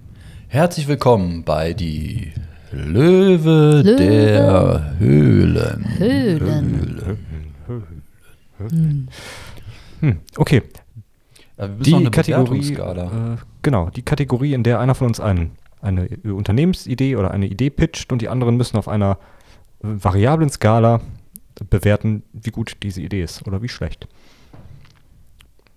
Herzlich 0.49 0.89
willkommen 0.89 1.45
bei 1.45 1.75
die 1.75 2.33
Löwe, 2.73 3.83
Löwe. 3.83 3.97
der 3.97 4.95
Höhlen. 4.99 5.87
Höhlen. 5.99 7.19
Höhle. 8.57 9.09
Hm, 10.01 10.19
okay, 10.37 10.63
Ja, 11.59 11.69
wir 11.69 11.69
müssen 11.69 11.79
noch 11.79 11.85
die 11.85 11.95
eine 11.95 12.11
Kategorie, 12.11 12.73
äh, 12.75 13.37
genau, 13.63 13.91
die 13.91 14.03
Kategorie, 14.03 14.55
in 14.55 14.63
der 14.63 14.81
einer 14.81 14.95
von 14.95 15.09
uns 15.09 15.21
einen, 15.21 15.53
eine 15.83 16.09
Unternehmensidee 16.25 17.17
oder 17.17 17.31
eine 17.31 17.47
Idee 17.47 17.71
pitcht 17.71 18.11
und 18.13 18.23
die 18.23 18.29
anderen 18.29 18.57
müssen 18.57 18.77
auf 18.79 18.89
einer 18.89 19.13
äh, 19.13 19.17
variablen 19.81 20.51
Skala 20.51 21.01
bewerten, 21.71 22.23
wie 22.33 22.51
gut 22.51 22.77
diese 22.83 23.01
Idee 23.03 23.23
ist 23.23 23.47
oder 23.47 23.63
wie 23.63 23.69
schlecht. 23.69 24.07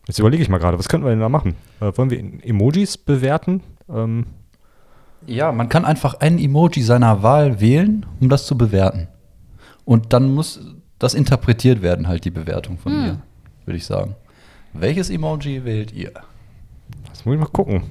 Jetzt 0.08 0.20
überlege 0.20 0.42
ich 0.44 0.50
mal 0.50 0.58
gerade, 0.58 0.78
was 0.80 0.90
könnten 0.90 1.06
wir 1.06 1.12
denn 1.12 1.20
da 1.20 1.30
machen? 1.30 1.56
Äh, 1.80 1.92
wollen 1.96 2.10
wir 2.10 2.20
Emojis 2.44 2.98
bewerten? 2.98 3.62
Ähm, 3.90 4.26
Ja, 5.28 5.52
man 5.52 5.70
kann 5.70 5.86
einfach 5.86 6.16
ein 6.16 6.40
Emoji 6.40 6.82
seiner 6.82 7.22
Wahl 7.24 7.60
wählen, 7.62 8.06
um 8.20 8.28
das 8.30 8.46
zu 8.48 8.58
bewerten. 8.58 9.08
Und 9.86 10.14
dann 10.14 10.34
muss 10.34 10.60
das 11.00 11.14
interpretiert 11.14 11.82
werden, 11.82 12.08
halt 12.08 12.26
die 12.26 12.32
Bewertung 12.32 12.78
von 12.78 12.92
Hm. 12.92 13.02
mir, 13.02 13.22
würde 13.66 13.78
ich 13.78 13.86
sagen. 13.86 14.16
Welches 14.74 15.10
Emoji 15.10 15.64
wählt 15.66 15.92
ihr? 15.94 16.12
das 17.10 17.26
muss 17.26 17.34
ich 17.36 17.40
mal 17.40 17.48
gucken. 17.48 17.84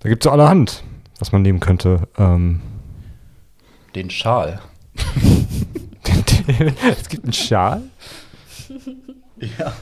Da 0.00 0.08
gibt 0.08 0.22
es 0.22 0.24
so 0.24 0.30
allerhand, 0.30 0.82
was 1.18 1.32
man 1.32 1.42
nehmen 1.42 1.60
könnte. 1.60 2.08
Ähm, 2.18 2.60
Den 3.94 4.10
Schal. 4.10 4.60
es 6.98 7.08
gibt 7.08 7.24
einen 7.24 7.32
Schal. 7.32 7.82
Ja. 9.58 9.74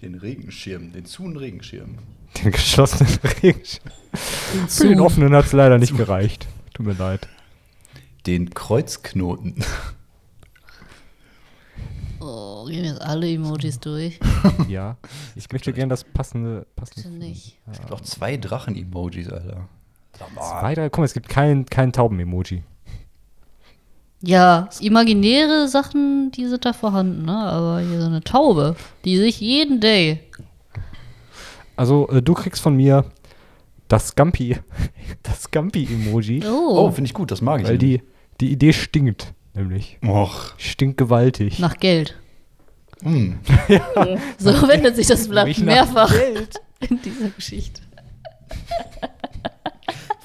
Den 0.00 0.14
Regenschirm, 0.14 0.92
den 0.92 1.04
zuen 1.04 1.36
Regenschirm. 1.36 1.98
Den 2.38 2.52
geschlossenen 2.52 3.12
Regenschirm. 3.42 3.90
Für 4.68 4.88
den 4.88 5.00
offenen 5.00 5.34
hat 5.34 5.46
es 5.46 5.52
leider 5.52 5.78
nicht 5.78 5.96
gereicht. 5.96 6.46
Tut 6.72 6.86
mir 6.86 6.92
leid. 6.94 7.28
Den 8.24 8.50
Kreuzknoten. 8.50 9.56
Oh, 12.20 12.64
gehen 12.66 12.84
jetzt 12.84 13.02
alle 13.02 13.30
Emojis 13.30 13.80
durch? 13.80 14.20
Ja, 14.68 14.96
ich 15.34 15.50
möchte 15.50 15.72
gerne 15.72 15.90
das 15.90 16.04
passende. 16.04 16.66
passende 16.76 17.08
Bitte 17.08 17.18
nicht. 17.18 17.58
Es 17.70 17.80
gibt 17.80 17.92
auch 17.92 18.00
zwei 18.00 18.36
Drachen-Emojis, 18.36 19.28
Alter. 19.28 19.68
Zwei, 20.12 20.74
drei, 20.74 20.88
guck 20.88 20.98
mal, 20.98 21.04
es 21.04 21.14
gibt 21.14 21.28
kein, 21.28 21.66
kein 21.66 21.92
Tauben-Emoji. 21.92 22.62
Ja, 24.26 24.68
imaginäre 24.80 25.68
Sachen, 25.68 26.32
die 26.32 26.46
sind 26.46 26.64
da 26.64 26.72
vorhanden, 26.72 27.24
ne? 27.26 27.32
Aber 27.36 27.80
hier 27.80 28.00
so 28.00 28.06
eine 28.08 28.22
Taube, 28.22 28.74
die 29.04 29.16
sich 29.18 29.40
jeden 29.40 29.80
Day. 29.80 30.20
Also, 31.76 32.08
äh, 32.08 32.20
du 32.22 32.34
kriegst 32.34 32.60
von 32.60 32.74
mir 32.76 33.04
das 33.88 34.08
Scampi, 34.08 34.56
das 35.22 35.42
Scampi-Emoji, 35.44 36.42
Oh, 36.44 36.86
Oh, 36.86 36.90
finde 36.90 37.06
ich 37.06 37.14
gut, 37.14 37.30
das 37.30 37.40
mag 37.40 37.60
ich. 37.62 37.68
weil 37.68 37.78
die, 37.78 38.02
die 38.40 38.50
Idee 38.50 38.72
stinkt, 38.72 39.32
nämlich. 39.54 39.98
Och. 40.04 40.54
Stinkt 40.58 40.96
gewaltig. 40.98 41.58
nach 41.58 41.76
Geld. 41.78 42.16
Mm. 43.02 43.34
So 44.38 44.50
wendet 44.68 44.96
sich 44.96 45.06
das 45.06 45.28
Blatt 45.28 45.58
mehrfach 45.58 46.10
Geld. 46.10 46.58
in 46.88 46.98
dieser 47.02 47.28
Geschichte. 47.28 47.82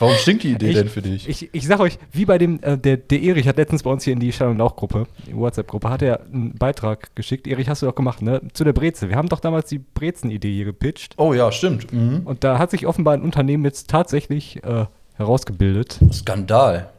Warum 0.01 0.15
stinkt 0.15 0.43
die 0.43 0.51
Idee 0.51 0.69
Ich- 0.69 0.75
denn 0.75 0.89
für 0.89 1.01
dich? 1.01 1.29
Ich, 1.29 1.49
ich 1.53 1.65
sag 1.67 1.79
euch, 1.79 1.97
wie 2.11 2.25
bei 2.25 2.37
dem, 2.37 2.61
äh, 2.63 2.77
der, 2.77 2.97
der 2.97 3.21
Erich 3.21 3.47
hat 3.47 3.57
letztens 3.57 3.83
bei 3.83 3.89
uns 3.91 4.03
hier 4.03 4.13
in 4.13 4.19
die 4.19 4.33
Schall- 4.33 4.49
und 4.49 4.57
Lauch-Gruppe, 4.57 5.05
die 5.27 5.35
WhatsApp-Gruppe, 5.35 5.89
hat 5.89 6.01
er 6.01 6.21
einen 6.25 6.55
Beitrag 6.55 7.15
geschickt. 7.15 7.47
Erich, 7.47 7.69
hast 7.69 7.81
du 7.81 7.85
doch 7.85 7.95
gemacht, 7.95 8.21
ne? 8.21 8.41
Zu 8.53 8.63
der 8.63 8.73
Brezel. 8.73 9.09
Wir 9.09 9.15
haben 9.15 9.29
doch 9.29 9.39
damals 9.39 9.69
die 9.69 9.79
Brezen-Idee 9.79 10.53
hier 10.53 10.65
gepitcht. 10.65 11.13
oh 11.17 11.33
ja, 11.33 11.51
stimmt. 11.51 11.93
Mhm. 11.93 12.21
Und 12.25 12.43
da 12.43 12.57
hat 12.59 12.71
sich 12.71 12.87
offenbar 12.87 13.13
ein 13.13 13.21
Unternehmen 13.21 13.63
jetzt 13.63 13.89
tatsächlich 13.89 14.63
äh, 14.63 14.85
herausgebildet. 15.15 15.99
Skandal. 16.11 16.89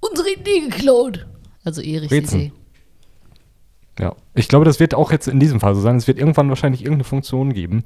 Unsere 0.00 0.30
Idee 0.32 0.60
geklaut. 0.68 1.26
Also 1.64 1.80
Erichs 1.80 2.08
Brezen. 2.08 2.40
Idee. 2.40 2.52
Ja. 3.98 4.16
Ich 4.34 4.48
glaube, 4.48 4.64
das 4.64 4.80
wird 4.80 4.94
auch 4.94 5.12
jetzt 5.12 5.28
in 5.28 5.38
diesem 5.40 5.60
Fall 5.60 5.74
so 5.74 5.80
sein. 5.80 5.96
Es 5.96 6.06
wird 6.08 6.18
irgendwann 6.18 6.48
wahrscheinlich 6.48 6.80
irgendeine 6.82 7.04
Funktion 7.04 7.52
geben, 7.52 7.84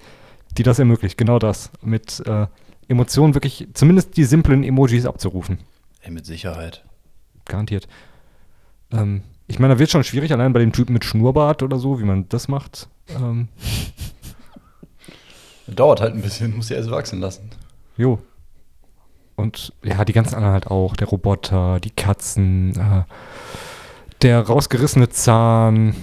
die 0.57 0.63
das 0.63 0.79
ermöglicht. 0.79 1.19
Genau 1.19 1.39
das. 1.39 1.71
Mit 1.83 2.23
äh, 2.27 2.47
Emotionen 2.89 3.35
wirklich, 3.35 3.69
zumindest 3.75 4.17
die 4.17 4.25
simplen 4.25 4.65
Emojis 4.65 5.07
abzurufen. 5.07 5.59
Ey, 6.03 6.11
mit 6.11 6.27
Sicherheit. 6.27 6.85
Garantiert. 7.45 7.89
Ähm, 8.93 9.23
ich 9.49 9.59
meine, 9.59 9.75
da 9.75 9.79
wird 9.79 9.91
schon 9.91 10.05
schwierig, 10.05 10.33
allein 10.33 10.53
bei 10.53 10.61
dem 10.61 10.73
Typen 10.73 10.93
mit 10.93 11.05
Schnurrbart 11.05 11.63
oder 11.63 11.79
so, 11.79 12.01
wie 12.01 12.05
man 12.05 12.29
das 12.29 12.49
macht. 12.49 12.89
Ähm, 13.09 13.49
Dauert 15.67 16.01
halt 16.01 16.15
ein 16.15 16.23
bisschen, 16.23 16.55
muss 16.55 16.69
ja 16.69 16.77
erst 16.77 16.91
wachsen 16.91 17.21
lassen. 17.21 17.51
jo. 17.97 18.21
Und 19.35 19.75
ja, 19.85 20.03
die 20.07 20.15
ganzen 20.15 20.37
anderen 20.37 20.55
halt 20.55 20.69
auch. 20.69 20.97
Der 20.97 21.09
Roboter, 21.09 21.79
die 21.81 21.91
Katzen, 21.91 22.75
äh, 22.75 23.03
der 24.23 24.41
rausgerissene 24.41 25.11
Zahn, 25.11 25.95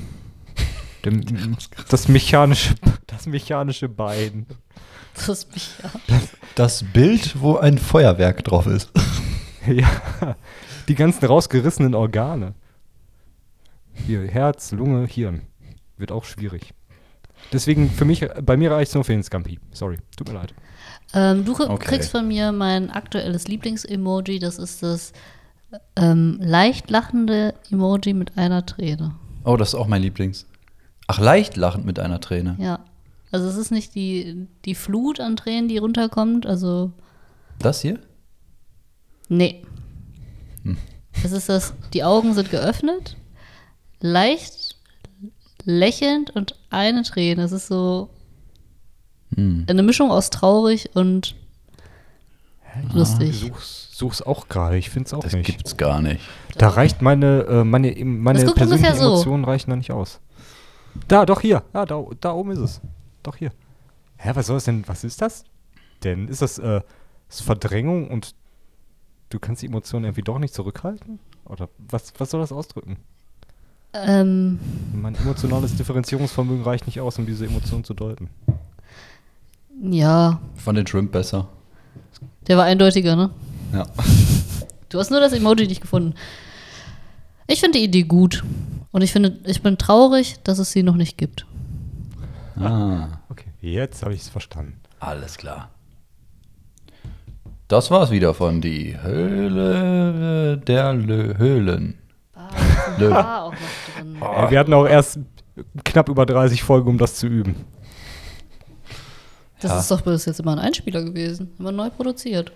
dem, 1.05 1.57
das, 1.89 2.07
mechanische, 2.07 2.75
das 3.07 3.25
mechanische 3.25 3.89
Bein. 3.89 4.45
Das 5.27 5.47
ja. 5.81 5.91
Das 6.55 6.83
Bild, 6.83 7.39
wo 7.41 7.57
ein 7.57 7.77
Feuerwerk 7.77 8.43
drauf 8.43 8.67
ist. 8.67 8.91
ja, 9.67 10.35
die 10.87 10.95
ganzen 10.95 11.25
rausgerissenen 11.25 11.95
Organe. 11.95 12.53
Hier, 13.93 14.27
Herz, 14.27 14.71
Lunge, 14.71 15.05
Hirn. 15.07 15.41
Wird 15.97 16.11
auch 16.11 16.25
schwierig. 16.25 16.73
Deswegen 17.51 17.89
für 17.89 18.05
mich, 18.05 18.25
bei 18.43 18.57
mir 18.57 18.71
reicht 18.71 18.89
es 18.89 18.95
nur 18.95 19.03
für 19.03 19.11
den 19.13 19.23
Scampi. 19.23 19.59
Sorry, 19.71 19.97
tut 20.17 20.27
mir 20.27 20.33
leid. 20.35 20.53
Ähm, 21.13 21.45
du 21.45 21.53
Okay. 21.53 21.77
kriegst 21.77 22.11
von 22.11 22.27
mir 22.27 22.51
mein 22.51 22.89
aktuelles 22.89 23.47
Lieblings-Emoji. 23.47 24.39
Das 24.39 24.57
ist 24.57 24.81
das 24.81 25.13
ähm, 25.95 26.39
leicht 26.41 26.89
lachende 26.89 27.53
Emoji 27.71 28.13
mit 28.13 28.37
einer 28.37 28.65
Träne. 28.65 29.15
Oh, 29.43 29.57
das 29.57 29.69
ist 29.69 29.75
auch 29.75 29.87
mein 29.87 30.01
Lieblings. 30.01 30.47
Ach, 31.07 31.19
leicht 31.19 31.57
lachend 31.57 31.85
mit 31.85 31.99
einer 31.99 32.19
Träne. 32.19 32.55
Ja. 32.59 32.79
Also 33.33 33.47
es 33.49 33.57
ist 33.57 33.71
nicht 33.71 33.95
die, 33.95 34.47
die 34.63 34.75
Flut 34.75 35.19
an 35.19 35.35
Tränen, 35.35 35.67
die 35.67 35.79
runterkommt. 35.79 36.45
Also, 36.45 36.91
Das 37.59 37.81
hier? 37.81 37.99
nee. 39.27 39.63
Hm. 40.63 40.77
Es 41.23 41.31
ist 41.31 41.49
das, 41.49 41.73
die 41.93 42.03
Augen 42.03 42.33
sind 42.35 42.51
geöffnet, 42.51 43.17
leicht 43.99 44.77
lächelnd 45.65 46.29
und 46.35 46.55
eine 46.69 47.03
Träne. 47.03 47.43
Es 47.43 47.51
ist 47.51 47.67
so 47.67 48.09
Hm. 49.35 49.65
eine 49.67 49.81
Mischung 49.83 50.11
aus 50.11 50.29
traurig 50.29 50.91
und 50.95 51.35
Ich 52.87 52.93
lustig. 52.93 53.39
such's, 53.39 53.89
such's 53.97 54.21
auch 54.21 54.47
gerade, 54.47 54.77
ich 54.77 54.89
find's 54.91 55.11
auch 55.13 55.23
Das 55.23 55.33
nicht. 55.33 55.45
gibt's 55.47 55.75
gar 55.77 56.01
nicht. 56.03 56.21
Da 56.57 56.69
reicht 56.69 57.01
meine, 57.01 57.41
äh, 57.49 57.63
meine, 57.63 57.93
meine 58.05 58.43
Das 58.45 58.53
persönlichen 58.53 58.85
ungefähr 58.85 59.03
so. 59.03 59.13
Emotionen 59.13 59.43
reichen 59.45 59.71
da 59.71 59.75
nicht 59.75 59.91
aus. 59.91 60.19
Da, 61.07 61.25
doch 61.25 61.41
hier. 61.41 61.63
Ja, 61.73 61.85
da, 61.87 62.03
da 62.21 62.33
oben 62.33 62.51
ist 62.51 62.59
es. 62.59 62.81
Doch 63.23 63.35
hier. 63.37 63.51
Hä, 64.17 64.31
was 64.33 64.47
soll 64.47 64.57
das 64.57 64.65
denn? 64.65 64.83
Was 64.87 65.03
ist 65.03 65.21
das 65.21 65.43
denn? 66.03 66.27
Ist 66.27 66.41
das, 66.41 66.59
äh, 66.59 66.81
ist 67.29 67.41
Verdrängung 67.41 68.09
und 68.09 68.35
du 69.29 69.39
kannst 69.39 69.61
die 69.61 69.65
Emotionen 69.67 70.05
irgendwie 70.05 70.21
doch 70.21 70.39
nicht 70.39 70.53
zurückhalten? 70.53 71.19
Oder 71.45 71.69
was, 71.89 72.13
was 72.17 72.29
soll 72.31 72.41
das 72.41 72.51
ausdrücken? 72.51 72.97
Ähm, 73.93 74.59
Mein 74.93 75.15
emotionales 75.15 75.75
Differenzierungsvermögen 75.75 76.63
reicht 76.63 76.85
nicht 76.87 76.99
aus, 76.99 77.17
um 77.19 77.25
diese 77.25 77.45
Emotionen 77.45 77.83
zu 77.83 77.93
deuten. 77.93 78.29
ja, 79.81 80.39
Ich 80.55 80.61
fand 80.61 80.77
den 80.77 80.87
Shrimp 80.87 81.11
besser. 81.11 81.47
der 82.47 82.57
war 82.57 82.65
eindeutiger, 82.65 83.15
ne? 83.15 83.29
Ja. 83.73 83.85
Du 84.89 84.99
hast 84.99 85.09
nur 85.09 85.19
das 85.19 85.33
Emoji 85.33 85.65
nicht 85.65 85.81
gefunden. 85.81 86.13
Ich 87.47 87.61
finde 87.61 87.79
die 87.79 87.83
Idee 87.83 88.03
gut. 88.03 88.43
Und 88.91 89.01
ich 89.01 89.11
finde, 89.11 89.39
ich 89.45 89.63
bin 89.63 89.79
traurig, 89.79 90.35
dass 90.43 90.59
es 90.59 90.71
sie 90.71 90.83
noch 90.83 90.93
nicht 90.95 91.17
gibt. 91.17 91.47
Ah, 92.59 93.07
Okay, 93.29 93.49
jetzt 93.61 94.03
habe 94.03 94.13
ich 94.13 94.21
es 94.21 94.29
verstanden. 94.29 94.79
alles 94.99 95.37
klar. 95.37 95.69
Das 97.67 97.89
war's 97.89 98.11
wieder 98.11 98.33
von 98.33 98.61
die 98.61 98.99
Höhle 99.01 100.57
der 100.57 100.93
Lö 100.93 101.37
Höhlen. 101.37 101.97
Lö. 102.99 103.09
War 103.09 103.43
auch 103.45 103.51
noch 103.53 103.59
drin. 103.97 104.17
Ey, 104.21 104.51
wir 104.51 104.59
hatten 104.59 104.73
auch 104.73 104.85
erst 104.85 105.19
knapp 105.83 106.09
über 106.09 106.25
30 106.25 106.61
Folgen, 106.61 106.89
um 106.89 106.97
das 106.97 107.15
zu 107.15 107.25
üben. 107.27 107.55
Das 109.61 109.71
Ja. 109.71 109.79
ist 109.79 109.89
doch 109.91 110.01
bis 110.01 110.25
jetzt 110.25 110.39
immer 110.39 110.51
ein 110.51 110.59
Einspieler 110.59 111.03
gewesen. 111.03 111.51
Immer 111.57 111.71
neu 111.71 111.89
produziert. 111.89 112.51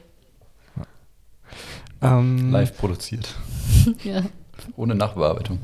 Ähm, 2.01 2.51
Live 2.51 2.77
produziert. 2.77 3.33
ja. 4.03 4.21
Ohne 4.75 4.93
Nachbearbeitung. 4.93 5.59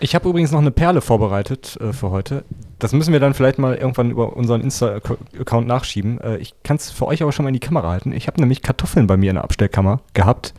Ich 0.00 0.14
habe 0.14 0.28
übrigens 0.28 0.52
noch 0.52 0.60
eine 0.60 0.70
Perle 0.70 1.00
vorbereitet 1.00 1.76
äh, 1.80 1.92
für 1.92 2.10
heute. 2.10 2.44
Das 2.84 2.92
müssen 2.92 3.14
wir 3.14 3.20
dann 3.20 3.32
vielleicht 3.32 3.58
mal 3.58 3.74
irgendwann 3.76 4.10
über 4.10 4.36
unseren 4.36 4.60
Insta-Account 4.60 5.66
nachschieben. 5.66 6.20
Äh, 6.20 6.36
ich 6.36 6.52
kann 6.62 6.76
es 6.76 6.90
für 6.90 7.06
euch 7.06 7.22
aber 7.22 7.32
schon 7.32 7.44
mal 7.44 7.48
in 7.48 7.54
die 7.54 7.60
Kamera 7.60 7.88
halten. 7.88 8.12
Ich 8.12 8.26
habe 8.26 8.38
nämlich 8.40 8.60
Kartoffeln 8.60 9.06
bei 9.06 9.16
mir 9.16 9.30
in 9.30 9.36
der 9.36 9.44
Abstellkammer 9.44 10.00
gehabt. 10.12 10.52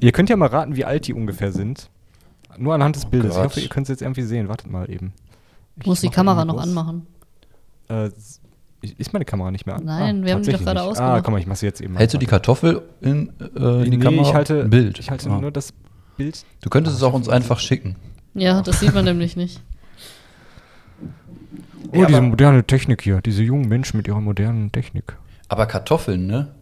Ihr 0.00 0.10
könnt 0.10 0.28
ja 0.28 0.36
mal 0.36 0.48
raten, 0.48 0.74
wie 0.74 0.84
alt 0.84 1.06
die 1.06 1.14
ungefähr 1.14 1.52
sind. 1.52 1.88
Nur 2.58 2.74
anhand 2.74 2.96
des 2.96 3.04
Oh 3.04 3.10
Bildes. 3.10 3.30
Ich 3.30 3.36
Gott. 3.36 3.44
hoffe, 3.44 3.60
ihr 3.60 3.68
könnt 3.68 3.84
es 3.84 3.90
jetzt 3.90 4.02
irgendwie 4.02 4.22
sehen. 4.22 4.48
Wartet 4.48 4.70
mal 4.72 4.90
eben. 4.90 5.12
Ich 5.78 5.86
Muss 5.86 6.00
die 6.00 6.08
Kamera 6.08 6.44
noch 6.44 6.60
anmachen. 6.60 7.06
Äh, 7.88 8.10
ist 8.82 9.12
meine 9.12 9.24
Kamera 9.24 9.52
nicht 9.52 9.66
mehr 9.66 9.76
an? 9.76 9.84
Nein, 9.84 10.24
wir 10.24 10.32
haben 10.34 10.42
die 10.42 10.50
doch 10.50 10.58
gerade 10.58 10.80
nicht. 10.80 10.86
Ah, 10.86 10.90
ausgemacht. 10.90 11.24
komm 11.24 11.32
mal, 11.34 11.38
ich 11.40 11.46
mache 11.46 11.58
sie 11.58 11.66
jetzt 11.66 11.80
eben. 11.80 11.96
Hältst 11.96 12.14
du 12.14 12.18
die. 12.18 12.26
Kartoffel 12.26 12.82
in, 13.00 13.32
äh, 13.56 13.84
in 13.84 13.90
die 13.92 13.96
nee, 13.98 14.02
Kamera? 14.02 14.22
ich 14.22 14.34
halte, 14.34 14.62
Ein 14.64 14.70
Bild. 14.70 14.98
Ich 14.98 15.10
halte 15.10 15.30
Ah. 15.30 15.38
nur 15.40 15.52
das 15.52 15.72
Bild. 16.16 16.44
Du 16.60 16.70
könntest 16.70 16.96
es 16.96 17.02
auch 17.04 17.12
uns 17.12 17.28
einfach 17.28 17.60
schicken. 17.60 17.94
Ja, 18.34 18.62
das 18.62 18.80
sieht 18.80 18.94
man 18.94 19.04
nämlich 19.04 19.36
nicht. 19.36 19.62
Oh, 21.92 21.96
Ja, 22.00 22.06
diese 22.06 22.18
aber- 22.18 22.26
moderne 22.28 22.64
Technik 22.64 23.02
hier. 23.02 23.20
Diese 23.20 23.42
jungen 23.42 23.68
Menschen 23.68 23.96
mit 23.96 24.06
ihrer 24.08 24.20
modernen 24.20 24.70
Technik. 24.72 25.16
Aber 25.48 25.66
Kartoffeln, 25.66 26.26
ne? 26.26 26.54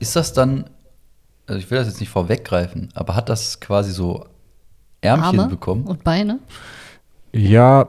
Ist 0.00 0.16
das 0.16 0.32
dann, 0.32 0.64
also 1.46 1.58
ich 1.58 1.70
will 1.70 1.78
das 1.78 1.86
jetzt 1.88 2.00
nicht 2.00 2.08
vorweggreifen, 2.10 2.88
aber 2.94 3.14
hat 3.14 3.28
das 3.28 3.60
quasi 3.60 3.92
so 3.92 4.26
Ärmchen 5.00 5.40
Arme 5.40 5.48
bekommen? 5.50 5.84
und 5.84 6.02
Beine. 6.02 6.38
Ja, 7.32 7.88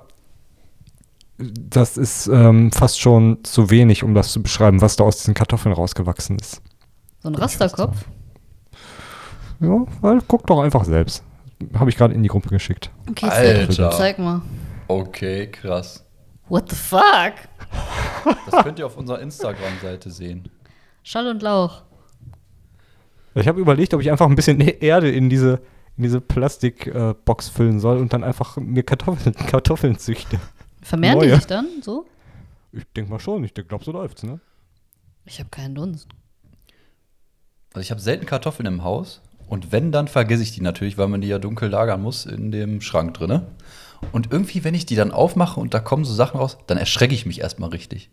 das 1.37 1.97
ist 1.97 2.27
ähm, 2.27 2.71
fast 2.71 2.99
schon 2.99 3.43
zu 3.43 3.69
wenig, 3.69 4.03
um 4.03 4.13
das 4.13 4.31
zu 4.31 4.41
beschreiben, 4.43 4.81
was 4.81 4.95
da 4.95 5.03
aus 5.03 5.17
diesen 5.17 5.33
Kartoffeln 5.33 5.73
rausgewachsen 5.73 6.37
ist. 6.39 6.61
So 7.21 7.29
ein 7.29 7.35
Rasterkopf. 7.35 8.05
Ja, 9.59 9.85
weil 10.01 10.19
guck 10.27 10.45
doch 10.47 10.61
einfach 10.61 10.83
selbst. 10.85 11.23
Habe 11.75 11.89
ich 11.89 11.95
gerade 11.97 12.13
in 12.13 12.21
die 12.23 12.29
Gruppe 12.29 12.49
geschickt. 12.49 12.91
Okay, 13.09 13.27
Alter. 13.27 13.91
Zeig 13.91 14.19
mal. 14.19 14.41
Okay, 14.87 15.47
krass. 15.47 16.02
What 16.47 16.69
the 16.69 16.75
fuck? 16.75 17.33
Das 18.49 18.63
könnt 18.63 18.79
ihr 18.79 18.85
auf 18.85 18.97
unserer 18.97 19.19
Instagram-Seite 19.19 20.11
sehen. 20.11 20.49
Schall 21.03 21.27
und 21.27 21.41
Lauch. 21.41 21.83
Ich 23.35 23.47
habe 23.47 23.59
überlegt, 23.59 23.93
ob 23.93 24.01
ich 24.01 24.11
einfach 24.11 24.27
ein 24.27 24.35
bisschen 24.35 24.59
Erde 24.59 25.09
in 25.09 25.29
diese, 25.29 25.61
in 25.97 26.03
diese 26.03 26.21
Plastikbox 26.21 27.49
füllen 27.49 27.79
soll 27.79 27.97
und 27.97 28.13
dann 28.13 28.23
einfach 28.23 28.57
mir 28.57 28.83
Kartoffeln, 28.83 29.35
Kartoffeln 29.47 29.97
züchte. 29.97 30.39
Vermehren 30.81 31.19
die 31.19 31.27
Neue. 31.27 31.35
sich 31.37 31.47
dann 31.47 31.67
so? 31.81 32.05
Ich 32.71 32.83
denke 32.95 33.11
mal 33.11 33.19
schon. 33.19 33.43
Ich 33.43 33.53
glaube, 33.53 33.83
so 33.83 33.91
läuft's, 33.91 34.23
ne? 34.23 34.39
Ich 35.25 35.39
habe 35.39 35.49
keinen 35.49 35.75
Dunst. 35.75 36.09
Also 37.73 37.81
ich 37.81 37.91
habe 37.91 38.01
selten 38.01 38.25
Kartoffeln 38.25 38.67
im 38.67 38.83
Haus 38.83 39.21
und 39.47 39.71
wenn, 39.71 39.91
dann 39.91 40.07
vergesse 40.07 40.43
ich 40.43 40.51
die 40.51 40.61
natürlich, 40.61 40.97
weil 40.97 41.07
man 41.07 41.21
die 41.21 41.27
ja 41.27 41.39
dunkel 41.39 41.69
lagern 41.69 42.01
muss 42.01 42.25
in 42.25 42.51
dem 42.51 42.81
Schrank 42.81 43.15
drinne. 43.15 43.47
Und 44.11 44.31
irgendwie, 44.31 44.63
wenn 44.63 44.73
ich 44.73 44.85
die 44.85 44.95
dann 44.95 45.11
aufmache 45.11 45.59
und 45.59 45.73
da 45.73 45.79
kommen 45.79 46.05
so 46.05 46.13
Sachen 46.13 46.39
raus, 46.39 46.57
dann 46.67 46.77
erschrecke 46.77 47.13
ich 47.13 47.25
mich 47.25 47.41
erstmal 47.41 47.69
richtig. 47.69 48.09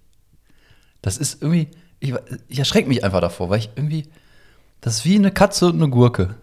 Das 1.03 1.19
ist 1.19 1.43
irgendwie, 1.43 1.69
ich, 1.99 2.15
ich 2.49 2.59
erschrecke 2.59 2.89
mich 2.89 3.05
einfach 3.05 3.21
davor, 3.21 3.51
weil 3.51 3.59
ich 3.59 3.71
irgendwie, 3.77 4.09
das 4.81 4.97
ist 4.97 5.05
wie 5.05 5.17
eine 5.17 5.31
Katze 5.31 5.67
und 5.67 5.77
eine 5.77 5.89
Gurke. 5.89 6.37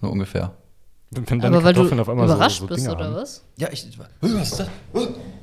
So 0.00 0.08
ungefähr. 0.08 0.54
Wenn, 1.10 1.40
deine 1.40 1.56
Aber 1.56 1.64
weil 1.64 1.72
du 1.72 1.80
Kartoffeln 1.80 2.00
auf 2.00 2.08
einmal 2.08 2.26
überrascht 2.26 2.58
so, 2.58 2.64
so 2.64 2.68
bist, 2.68 2.80
Dinger 2.84 2.96
oder 2.96 3.04
haben. 3.06 3.14
was? 3.14 3.42
Ja, 3.56 3.68
ich, 3.72 3.88
was 4.20 4.30
ist 4.30 4.60
das? 4.60 4.68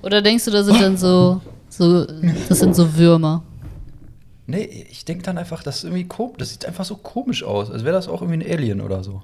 Oder 0.02 0.22
denkst 0.22 0.46
du, 0.46 0.52
da 0.52 0.64
sind 0.64 0.80
dann 0.80 0.96
so, 0.96 1.42
so 1.70 2.06
das 2.48 2.60
sind 2.60 2.76
so 2.76 2.96
Würmer? 2.96 3.44
Nee, 4.48 4.86
ich 4.92 5.06
denke 5.06 5.24
dann 5.24 5.38
einfach, 5.40 5.64
das 5.64 5.78
ist 5.78 5.84
irgendwie 5.86 6.04
komisch, 6.08 6.38
das 6.38 6.52
sieht 6.52 6.66
einfach 6.66 6.86
so 6.86 6.98
komisch 6.98 7.44
aus, 7.44 7.72
als 7.72 7.84
wäre 7.84 7.96
das 7.96 8.08
auch 8.08 8.22
irgendwie 8.22 8.46
ein 8.46 8.52
Alien 8.58 8.80
oder 8.82 9.04
so. 9.04 9.24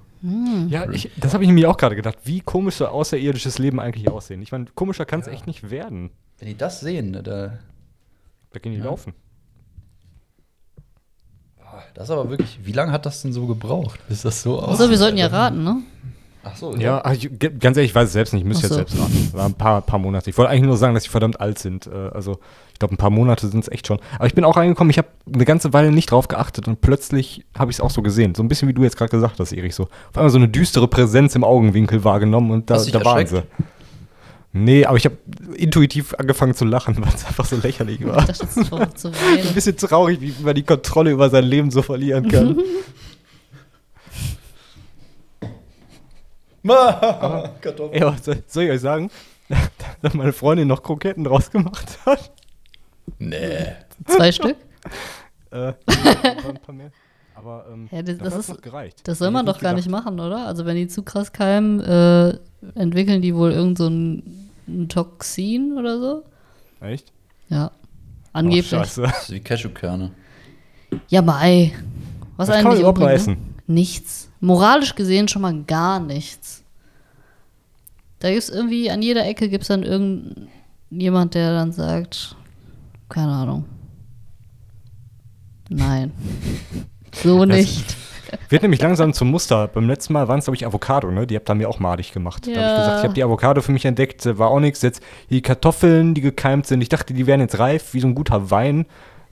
Ja, 0.69 0.89
ich, 0.89 1.09
das 1.17 1.33
habe 1.33 1.43
ich 1.43 1.49
mir 1.51 1.69
auch 1.69 1.77
gerade 1.77 1.95
gedacht. 1.95 2.17
Wie 2.25 2.41
komisch 2.41 2.75
soll 2.75 2.87
außerirdisches 2.87 3.57
Leben 3.59 3.79
eigentlich 3.79 4.09
aussehen? 4.09 4.41
Ich 4.41 4.51
meine, 4.51 4.65
komischer 4.75 5.05
kann 5.05 5.19
es 5.19 5.27
echt 5.27 5.47
nicht 5.47 5.69
werden. 5.69 6.11
Wenn 6.39 6.47
die 6.47 6.57
das 6.57 6.79
sehen, 6.79 7.11
ne, 7.11 7.21
da, 7.23 7.59
Da 8.51 8.59
gehen 8.59 8.71
die 8.73 8.79
Ja. 8.79 8.85
laufen. 8.85 9.13
das 11.93 12.05
ist 12.05 12.11
aber 12.11 12.29
wirklich, 12.29 12.59
wie 12.63 12.71
lange 12.73 12.91
hat 12.91 13.05
das 13.05 13.21
denn 13.21 13.31
so 13.33 13.45
gebraucht, 13.47 13.99
bis 14.09 14.21
das 14.23 14.41
so 14.41 14.59
aussieht? 14.59 14.73
Achso, 14.81 14.89
wir 14.89 14.97
sollten 14.97 15.17
ja 15.17 15.27
raten, 15.27 15.63
ne? 15.63 15.77
Ach 16.43 16.55
so, 16.55 16.75
Ja, 16.75 17.01
ach, 17.03 17.13
ich, 17.13 17.29
ganz 17.59 17.77
ehrlich, 17.77 17.91
ich 17.91 17.95
weiß 17.95 18.07
es 18.07 18.13
selbst 18.13 18.33
nicht. 18.33 18.41
Ich 18.41 18.47
müsste 18.47 18.67
Ach 18.71 18.77
jetzt 18.79 18.91
so. 18.91 18.97
selbst 18.97 19.13
raten. 19.15 19.29
War 19.33 19.45
ein 19.45 19.53
paar, 19.53 19.81
paar 19.81 19.99
Monate. 19.99 20.29
Ich 20.29 20.37
wollte 20.37 20.49
eigentlich 20.51 20.63
nur 20.65 20.77
sagen, 20.77 20.93
dass 20.95 21.03
sie 21.03 21.09
verdammt 21.09 21.39
alt 21.39 21.59
sind. 21.59 21.87
Äh, 21.87 22.09
Also, 22.13 22.39
ich 22.73 22.79
glaube, 22.79 22.95
ein 22.95 22.97
paar 22.97 23.11
Monate 23.11 23.47
sind 23.47 23.59
es 23.59 23.69
echt 23.71 23.85
schon. 23.85 23.99
Aber 24.15 24.25
ich 24.25 24.33
bin 24.33 24.43
auch 24.43 24.57
reingekommen, 24.57 24.89
ich 24.89 24.97
habe 24.97 25.07
eine 25.31 25.45
ganze 25.45 25.71
Weile 25.73 25.91
nicht 25.91 26.09
drauf 26.09 26.27
geachtet 26.27 26.67
und 26.67 26.81
plötzlich 26.81 27.45
habe 27.55 27.69
ich 27.69 27.77
es 27.77 27.81
auch 27.81 27.91
so 27.91 28.01
gesehen. 28.01 28.33
So 28.33 28.41
ein 28.41 28.47
bisschen 28.47 28.67
wie 28.67 28.73
du 28.73 28.81
jetzt 28.81 28.97
gerade 28.97 29.11
gesagt 29.11 29.39
hast, 29.39 29.51
Erich. 29.51 29.75
So. 29.75 29.83
Auf 29.83 29.89
einmal 30.17 30.31
so 30.31 30.37
eine 30.39 30.47
düstere 30.49 30.87
Präsenz 30.87 31.35
im 31.35 31.43
Augenwinkel 31.43 32.03
wahrgenommen 32.03 32.49
und 32.49 32.69
da, 32.71 32.75
Hast 32.75 32.93
da 32.93 33.05
waren 33.05 33.27
sie. 33.27 33.43
Nee, 34.53 34.83
aber 34.85 34.97
ich 34.97 35.05
habe 35.05 35.15
intuitiv 35.55 36.13
angefangen 36.15 36.53
zu 36.55 36.65
lachen, 36.65 36.97
weil 37.05 37.13
es 37.13 37.25
einfach 37.25 37.45
so 37.45 37.55
lächerlich 37.57 38.01
Ich 38.01 38.07
war. 38.07 38.25
das 38.25 38.41
ist 38.41 38.53
zu, 38.65 38.77
zu 38.95 39.07
Ein 39.47 39.53
bisschen 39.53 39.77
traurig, 39.77 40.19
wie 40.19 40.33
man 40.43 40.55
die 40.55 40.63
Kontrolle 40.63 41.11
über 41.11 41.29
sein 41.29 41.45
Leben 41.45 41.69
so 41.71 41.81
verlieren 41.83 42.27
kann. 42.27 42.57
Kartoffeln. 47.61 47.93
Ja, 48.01 48.13
was 48.13 48.23
soll, 48.25 48.43
soll 48.47 48.63
ich 48.63 48.71
euch 48.71 48.81
sagen, 48.81 49.09
dass 50.01 50.13
meine 50.13 50.33
Freundin 50.33 50.67
noch 50.67 50.83
Kroketten 50.83 51.23
draus 51.23 51.51
gemacht 51.51 51.97
hat? 52.05 52.31
Nee. 53.17 53.67
Zwei 54.07 54.31
Stück? 54.31 54.55
Äh, 55.51 55.73
ein 55.87 56.59
paar 56.65 56.73
mehr. 56.73 56.91
Aber 57.35 57.65
ähm, 57.71 57.89
Ja, 57.91 58.01
das- 58.03 58.17
das 58.19 58.35
ist- 58.35 58.49
noch 58.49 58.61
gereicht. 58.61 58.99
Das 59.07 59.17
soll 59.17 59.27
Hätte 59.27 59.33
man 59.33 59.45
doch 59.45 59.59
gar 59.59 59.73
nicht 59.73 59.89
machen, 59.89 60.19
oder? 60.19 60.45
Also 60.45 60.65
wenn 60.65 60.75
die 60.75 60.87
zu 60.87 61.03
krass 61.03 61.31
keimen, 61.33 61.79
äh, 61.81 62.37
entwickeln 62.75 63.21
die 63.21 63.35
wohl 63.35 63.51
irgend 63.51 63.77
so 63.79 63.87
ein, 63.87 64.49
ein 64.67 64.87
Toxin 64.87 65.77
oder 65.77 65.99
so? 65.99 66.23
Echt? 66.79 67.11
Ja. 67.49 67.71
Oh, 67.73 67.77
Angeblich. 68.33 68.67
scheiße. 68.69 69.01
Das 69.01 69.23
ist 69.23 69.31
wie 69.31 69.39
Cashewkerne. 69.39 70.11
ja, 71.09 71.21
Mai. 71.21 71.73
Was, 72.37 72.47
Was 72.47 72.49
eigentlich 72.49 72.63
kann 72.63 72.71
man 72.71 72.79
überhaupt 72.95 73.01
essen? 73.13 73.55
Nichts. 73.67 74.29
Moralisch 74.39 74.95
gesehen 74.95 75.27
schon 75.27 75.41
mal 75.41 75.63
gar 75.63 75.99
nichts. 75.99 76.60
Da 78.21 78.29
gibt 78.29 78.43
es 78.43 78.49
irgendwie, 78.49 78.89
an 78.89 79.01
jeder 79.01 79.25
Ecke 79.25 79.49
gibt 79.49 79.63
es 79.63 79.67
dann 79.67 79.83
irgendjemand, 79.83 81.33
der 81.33 81.53
dann 81.53 81.71
sagt, 81.73 82.35
keine 83.09 83.31
Ahnung. 83.31 83.65
Nein. 85.69 86.11
So 87.13 87.43
Das- 87.45 87.57
nicht. 87.57 87.97
Wird 88.47 88.61
nämlich 88.61 88.81
langsam 88.81 89.11
zum 89.11 89.29
Muster. 89.29 89.67
Beim 89.67 89.85
letzten 89.89 90.13
Mal 90.13 90.29
waren 90.29 90.39
es, 90.39 90.45
glaube 90.45 90.55
ich, 90.55 90.65
Avocado, 90.65 91.11
ne? 91.11 91.27
Die 91.27 91.35
habt 91.35 91.49
ihr 91.49 91.55
mir 91.55 91.67
auch 91.67 91.79
madig 91.79 92.13
gemacht. 92.13 92.47
Da 92.47 92.51
habe 92.51 92.59
ich 92.61 92.65
Ja. 92.65 92.77
gesagt, 92.77 92.97
ich 92.99 93.03
habe 93.03 93.13
die 93.15 93.23
Avocado 93.25 93.61
für 93.61 93.73
mich 93.73 93.83
entdeckt, 93.83 94.25
äh, 94.25 94.37
war 94.37 94.49
auch 94.49 94.61
nichts. 94.61 94.81
Jetzt 94.81 95.03
die 95.29 95.41
Kartoffeln, 95.41 96.13
die 96.13 96.21
gekeimt 96.21 96.65
sind. 96.67 96.79
Ich 96.79 96.87
dachte, 96.87 97.13
die 97.13 97.27
wären 97.27 97.41
jetzt 97.41 97.59
reif, 97.59 97.93
wie 97.93 97.99
so 97.99 98.07
ein 98.07 98.15
guter 98.15 98.49
Wein. 98.49 98.85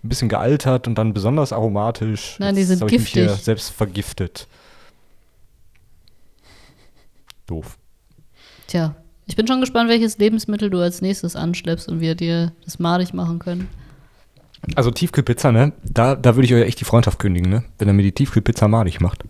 Ein 0.04 0.10
bisschen 0.10 0.28
gealtert 0.28 0.90
und 0.90 0.96
dann 0.96 1.14
besonders 1.14 1.54
aromatisch. 1.54 2.36
Nein, 2.40 2.56
die 2.56 2.60
Jetzt 2.62 2.68
sind 2.68 2.82
hab 2.82 2.92
ich 2.92 3.00
mich 3.00 3.08
hier 3.14 3.28
giftig. 3.28 3.44
selbst 3.46 3.70
vergiftet. 3.70 4.48
Doof. 7.48 7.78
Tja, 8.70 8.96
ich 9.26 9.36
bin 9.36 9.48
schon 9.48 9.62
gespannt, 9.62 9.90
welches 9.90 10.20
Lebensmittel 10.20 10.70
du 10.70 10.80
als 10.80 11.02
nächstes 11.02 11.36
anschleppst 11.36 11.90
und 11.90 12.02
wir 12.02 12.14
dir 12.14 12.52
das 12.66 12.78
madig 12.78 13.16
machen 13.16 13.40
können. 13.40 13.68
Also 14.76 14.92
Tiefkühlpizza, 14.92 15.52
ne? 15.52 15.74
Da, 15.84 16.16
da 16.16 16.36
würde 16.36 16.46
ich 16.46 16.54
euch 16.54 16.68
echt 16.68 16.80
die 16.80 16.86
Freundschaft 16.86 17.18
kündigen, 17.18 17.50
ne? 17.50 17.64
Wenn 17.80 17.88
er 17.88 17.96
mir 17.96 18.04
die 18.04 18.12
Tiefkühlpizza 18.12 18.68
madig 18.68 19.02
macht. 19.02 19.24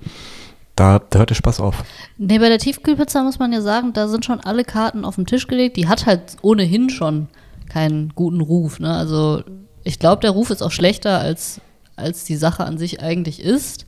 Da, 0.75 0.99
da 0.99 1.19
hört 1.19 1.29
der 1.29 1.35
Spaß 1.35 1.61
auf. 1.61 1.85
Nee, 2.17 2.37
bei 2.39 2.49
der 2.49 2.57
Tiefkühlpizza 2.57 3.23
muss 3.23 3.39
man 3.39 3.53
ja 3.53 3.61
sagen, 3.61 3.93
da 3.93 4.09
sind 4.09 4.25
schon 4.25 4.41
alle 4.41 4.65
Karten 4.65 5.05
auf 5.05 5.15
den 5.15 5.25
Tisch 5.25 5.47
gelegt. 5.47 5.77
Die 5.77 5.87
hat 5.87 6.05
halt 6.05 6.35
ohnehin 6.41 6.89
schon 6.89 7.29
keinen 7.69 8.09
guten 8.15 8.41
Ruf. 8.41 8.81
Ne? 8.81 8.93
Also 8.93 9.43
ich 9.85 9.99
glaube, 9.99 10.21
der 10.21 10.31
Ruf 10.31 10.49
ist 10.49 10.61
auch 10.61 10.71
schlechter, 10.71 11.19
als, 11.19 11.61
als 11.95 12.25
die 12.25 12.35
Sache 12.35 12.65
an 12.65 12.77
sich 12.77 13.01
eigentlich 13.01 13.41
ist. 13.41 13.85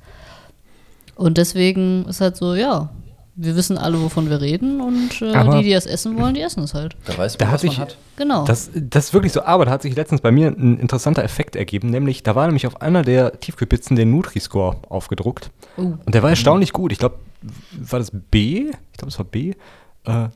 Und 1.16 1.38
deswegen 1.38 2.06
ist 2.06 2.22
halt 2.22 2.38
so, 2.38 2.56
ja, 2.56 2.90
wir 3.36 3.56
wissen 3.56 3.78
alle, 3.78 4.02
wovon 4.02 4.30
wir 4.30 4.42
reden. 4.42 4.82
Und 4.82 5.22
äh, 5.22 5.50
die, 5.58 5.64
die 5.64 5.74
es 5.74 5.86
essen 5.86 6.18
wollen, 6.20 6.34
die 6.34 6.42
essen 6.42 6.64
es 6.64 6.74
halt. 6.74 6.96
Da 7.06 7.18
weiß 7.18 7.38
Da 7.38 7.46
man, 7.46 7.52
hat 7.52 7.60
was 7.60 7.64
man 7.64 7.70
sich- 7.72 7.80
hat. 7.80 7.98
Genau. 8.18 8.46
Das, 8.46 8.70
das 8.76 9.06
ist 9.06 9.14
wirklich 9.14 9.32
so, 9.34 9.44
aber 9.44 9.66
da 9.66 9.72
hat 9.72 9.82
sich 9.82 9.96
letztens 9.96 10.22
bei 10.22 10.32
mir 10.32 10.48
ein 10.50 10.78
interessanter 10.80 11.24
Effekt 11.24 11.56
ergeben, 11.56 11.90
nämlich 11.90 12.24
da 12.24 12.36
war 12.36 12.46
nämlich 12.46 12.68
auf 12.68 12.82
einer 12.82 13.02
der 13.04 13.40
Tiefkühlpizzen 13.40 13.96
der 13.96 14.06
Nutri-Score 14.06 14.78
aufgedruckt. 14.90 15.50
Oh. 15.78 15.82
Und 16.06 16.14
der 16.14 16.22
war 16.24 16.30
erstaunlich 16.30 16.74
gut. 16.74 16.92
Ich 16.92 17.00
glaube, 17.00 17.16
war 17.80 18.00
das 18.00 18.12
B? 18.12 18.70
Ich 18.92 18.98
glaube, 18.98 19.10
es 19.10 19.18
war 19.18 19.26
B. 19.26 19.54
Äh, 20.06 20.28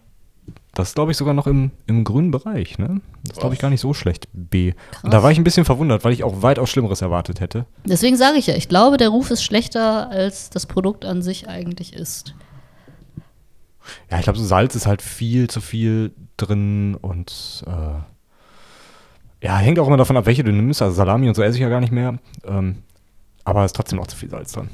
das 0.74 0.90
ist, 0.90 0.96
glaube 0.96 1.12
ich, 1.12 1.18
sogar 1.18 1.34
noch 1.34 1.48
im, 1.48 1.72
im 1.88 2.04
grünen 2.04 2.32
Bereich, 2.32 2.78
ne? 2.78 3.00
Das 3.24 3.34
ist, 3.38 3.40
glaube 3.40 3.56
ich, 3.56 3.62
gar 3.62 3.70
nicht 3.70 3.80
so 3.80 3.94
schlecht, 3.94 4.28
B. 4.34 4.74
Und 5.04 5.14
da 5.14 5.24
war 5.24 5.32
ich 5.32 5.38
ein 5.38 5.44
bisschen 5.46 5.64
verwundert, 5.64 6.04
weil 6.04 6.12
ich 6.12 6.24
auch 6.24 6.42
weitaus 6.42 6.70
Schlimmeres 6.70 7.02
erwartet 7.02 7.40
hätte. 7.40 7.66
Deswegen 7.86 8.18
sage 8.18 8.38
ich 8.38 8.48
ja, 8.48 8.56
ich 8.56 8.68
glaube, 8.68 8.98
der 8.98 9.08
Ruf 9.10 9.32
ist 9.32 9.42
schlechter, 9.42 10.10
als 10.10 10.50
das 10.50 10.66
Produkt 10.66 11.06
an 11.06 11.22
sich 11.22 11.48
eigentlich 11.48 11.94
ist. 11.94 12.36
Ja, 14.10 14.18
ich 14.18 14.24
glaube, 14.24 14.40
so 14.40 14.45
Salz 14.45 14.76
ist 14.76 14.88
halt 14.88 15.02
viel 15.02 15.49
zu 15.49 15.62
viel 15.62 16.12
drin 16.38 16.95
und 16.95 17.64
äh, 17.68 19.45
ja, 19.45 19.57
hängt 19.57 19.80
auch 19.80 19.88
immer 19.88 19.98
davon 19.98 20.18
ab, 20.18 20.26
welche 20.26 20.44
du 20.44 20.52
nimmst. 20.52 20.82
Also 20.82 20.95
Salami 20.95 21.28
und 21.28 21.36
so 21.36 21.44
esse 21.44 21.56
ich 21.57 21.62
ja 21.62 21.70
gar 21.70 21.82
nicht 21.82 21.91
mehr. 21.94 22.18
Ähm, 22.45 22.78
aber 23.44 23.62
es 23.64 23.70
ist 23.70 23.76
trotzdem 23.76 23.99
noch 23.99 24.07
zu 24.07 24.16
viel 24.16 24.30
Salz 24.30 24.52
drin. 24.53 24.70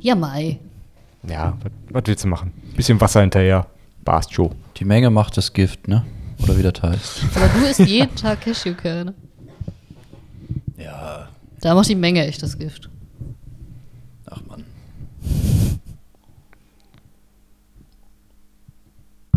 Ja, 0.00 0.14
Mai. 0.14 0.58
Ja, 1.28 1.56
was, 1.90 2.02
willst 2.06 2.24
du 2.24 2.28
machen? 2.28 2.52
Bisschen 2.76 3.00
Wasser 3.00 3.20
hinterher. 3.20 3.66
Passt 4.04 4.32
schon. 4.34 4.54
Die 4.76 4.84
Menge 4.84 5.10
macht 5.10 5.36
das 5.36 5.52
Gift, 5.52 5.86
ne? 5.88 6.04
Oder 6.42 6.58
wie 6.58 6.62
das 6.62 6.82
heißt. 6.82 7.20
Aber 7.36 7.48
du 7.48 7.66
isst 7.66 7.80
jeden 7.80 8.14
Tag 8.16 8.40
Cashewkerne. 8.40 9.14
Ja, 10.76 11.28
Da 11.60 11.74
macht 11.74 11.88
die 11.88 11.94
Menge 11.94 12.26
echt 12.26 12.42
das 12.42 12.58
Gift. 12.58 12.88
ach 14.26 14.40
man. 14.48 14.64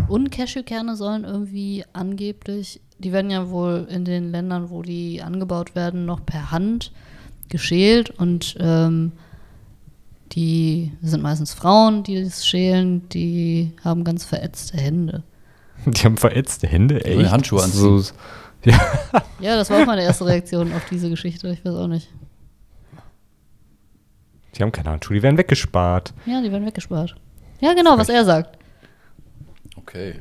Und 0.08 0.30
Cashewkerne 0.30 0.96
sollen 0.96 1.24
irgendwie 1.24 1.84
angeblich, 1.92 2.80
die 2.98 3.12
werden 3.12 3.30
ja 3.30 3.50
wohl 3.50 3.86
in 3.90 4.04
den 4.04 4.30
Ländern, 4.30 4.70
wo 4.70 4.82
die 4.82 5.22
angebaut 5.22 5.74
werden, 5.74 6.06
noch 6.06 6.24
per 6.24 6.50
Hand 6.50 6.92
geschält 7.48 8.10
und 8.10 8.56
ähm, 8.58 9.12
die 10.32 10.92
sind 11.02 11.22
meistens 11.22 11.54
Frauen, 11.54 12.02
die 12.02 12.22
das 12.22 12.46
schälen, 12.46 13.08
die 13.10 13.72
haben 13.84 14.04
ganz 14.04 14.24
verätzte 14.24 14.76
Hände. 14.76 15.22
Die 15.86 16.04
haben 16.04 16.16
verätzte 16.16 16.66
Hände, 16.66 17.04
echt? 17.04 17.30
Handschuhe 17.30 17.60
So, 17.60 17.98
ja, 18.64 18.80
Ja, 19.40 19.56
das 19.56 19.70
war 19.70 19.82
auch 19.82 19.86
meine 19.86 20.02
erste 20.02 20.24
Reaktion 20.24 20.72
auf 20.72 20.82
diese 20.90 21.10
Geschichte. 21.10 21.48
Ich 21.48 21.64
weiß 21.64 21.74
auch 21.74 21.86
nicht. 21.86 22.08
die 24.56 24.62
haben 24.62 24.72
keine 24.72 24.90
Handschuhe, 24.90 25.16
die 25.16 25.22
werden 25.22 25.36
weggespart. 25.36 26.14
Ja, 26.24 26.40
die 26.40 26.50
werden 26.50 26.66
weggespart. 26.66 27.14
Ja, 27.60 27.74
genau, 27.74 27.98
was 27.98 28.08
er 28.08 28.24
sagt. 28.24 28.55
Okay. 29.86 30.20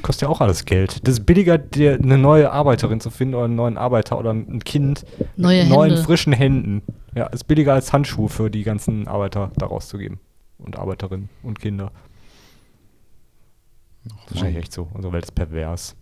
Kostet 0.00 0.22
ja 0.22 0.28
auch 0.28 0.40
alles 0.40 0.64
Geld. 0.64 1.06
Das 1.06 1.14
ist 1.14 1.26
billiger, 1.26 1.58
dir 1.58 1.94
eine 1.94 2.16
neue 2.16 2.50
Arbeiterin 2.50 3.00
zu 3.00 3.10
finden 3.10 3.34
oder 3.34 3.44
einen 3.44 3.56
neuen 3.56 3.76
Arbeiter 3.76 4.18
oder 4.18 4.30
ein 4.32 4.64
Kind 4.64 5.04
Neue 5.36 5.64
mit 5.64 5.72
neuen, 5.72 5.90
Hände. 5.90 6.04
frischen 6.04 6.32
Händen. 6.32 6.82
Ja, 7.14 7.26
ist 7.26 7.44
billiger 7.44 7.74
als 7.74 7.92
Handschuhe 7.92 8.28
für 8.28 8.50
die 8.50 8.62
ganzen 8.62 9.06
Arbeiter 9.06 9.50
da 9.56 9.66
rauszugeben. 9.66 10.18
Und 10.58 10.78
Arbeiterinnen 10.78 11.28
und 11.42 11.58
Kinder. 11.60 11.92
Das 14.04 14.14
ist 14.14 14.34
wahrscheinlich 14.34 14.58
echt 14.58 14.72
so. 14.72 14.88
Unsere 14.94 15.12
Welt 15.12 15.24
ist 15.24 15.34
pervers. 15.34 15.94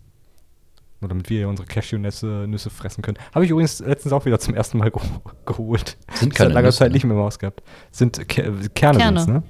Nur 1.01 1.09
damit 1.09 1.29
wir 1.31 1.49
unsere 1.49 1.67
Cashew-Nüsse 1.67 2.45
Nüsse 2.47 2.69
fressen 2.69 3.01
können. 3.01 3.17
Habe 3.33 3.43
ich 3.43 3.51
übrigens 3.51 3.79
letztens 3.79 4.13
auch 4.13 4.25
wieder 4.25 4.39
zum 4.39 4.53
ersten 4.53 4.77
Mal 4.77 4.91
geho 4.91 5.01
geholt. 5.45 5.97
Sind 6.13 6.33
seit 6.33 6.37
keine 6.37 6.53
langer 6.53 6.67
Nüsse, 6.67 6.77
Zeit 6.77 6.89
ne? 6.89 6.93
nicht 6.93 7.03
mehr 7.03 7.17
im 7.17 7.23
Haus 7.23 7.39
gehabt. 7.39 7.63
Sind 7.91 8.27
Ke 8.29 8.53
Kerne, 8.75 8.99
Kerne. 8.99 9.19
sind's, 9.19 9.27
ne? 9.27 9.43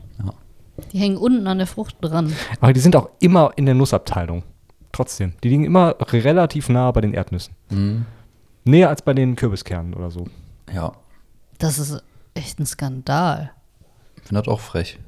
Die 0.91 0.99
hängen 0.99 1.18
unten 1.18 1.48
an 1.48 1.58
der 1.58 1.68
Frucht 1.68 1.95
dran. 2.02 2.34
Aber 2.60 2.74
die 2.74 2.80
sind 2.80 2.95
auch 2.95 3.10
immer 3.20 3.52
in 3.56 3.66
der 3.66 3.76
Nussabteilung. 3.76 4.44
Trotzdem. 4.91 5.34
Die 5.44 5.49
liegen 5.49 5.64
immer 5.64 5.95
relativ 6.12 6.70
nah 6.70 6.91
bei 6.91 7.02
den 7.02 7.14
Erdnüssen. 7.14 7.56
Mhm. 7.70 8.06
Näher 8.66 8.90
als 8.90 9.02
bei 9.02 9.14
den 9.14 9.36
Kürbiskernen 9.36 9.94
oder 9.94 10.12
so. 10.12 10.28
Ja. 10.74 10.94
Das 11.58 11.80
ist 11.80 12.03
echt 12.34 12.60
ein 12.60 12.66
Skandal. 12.66 13.52
Ich 14.18 14.24
finde 14.24 14.41
das 14.41 14.52
auch 14.52 14.60
frech. 14.60 14.99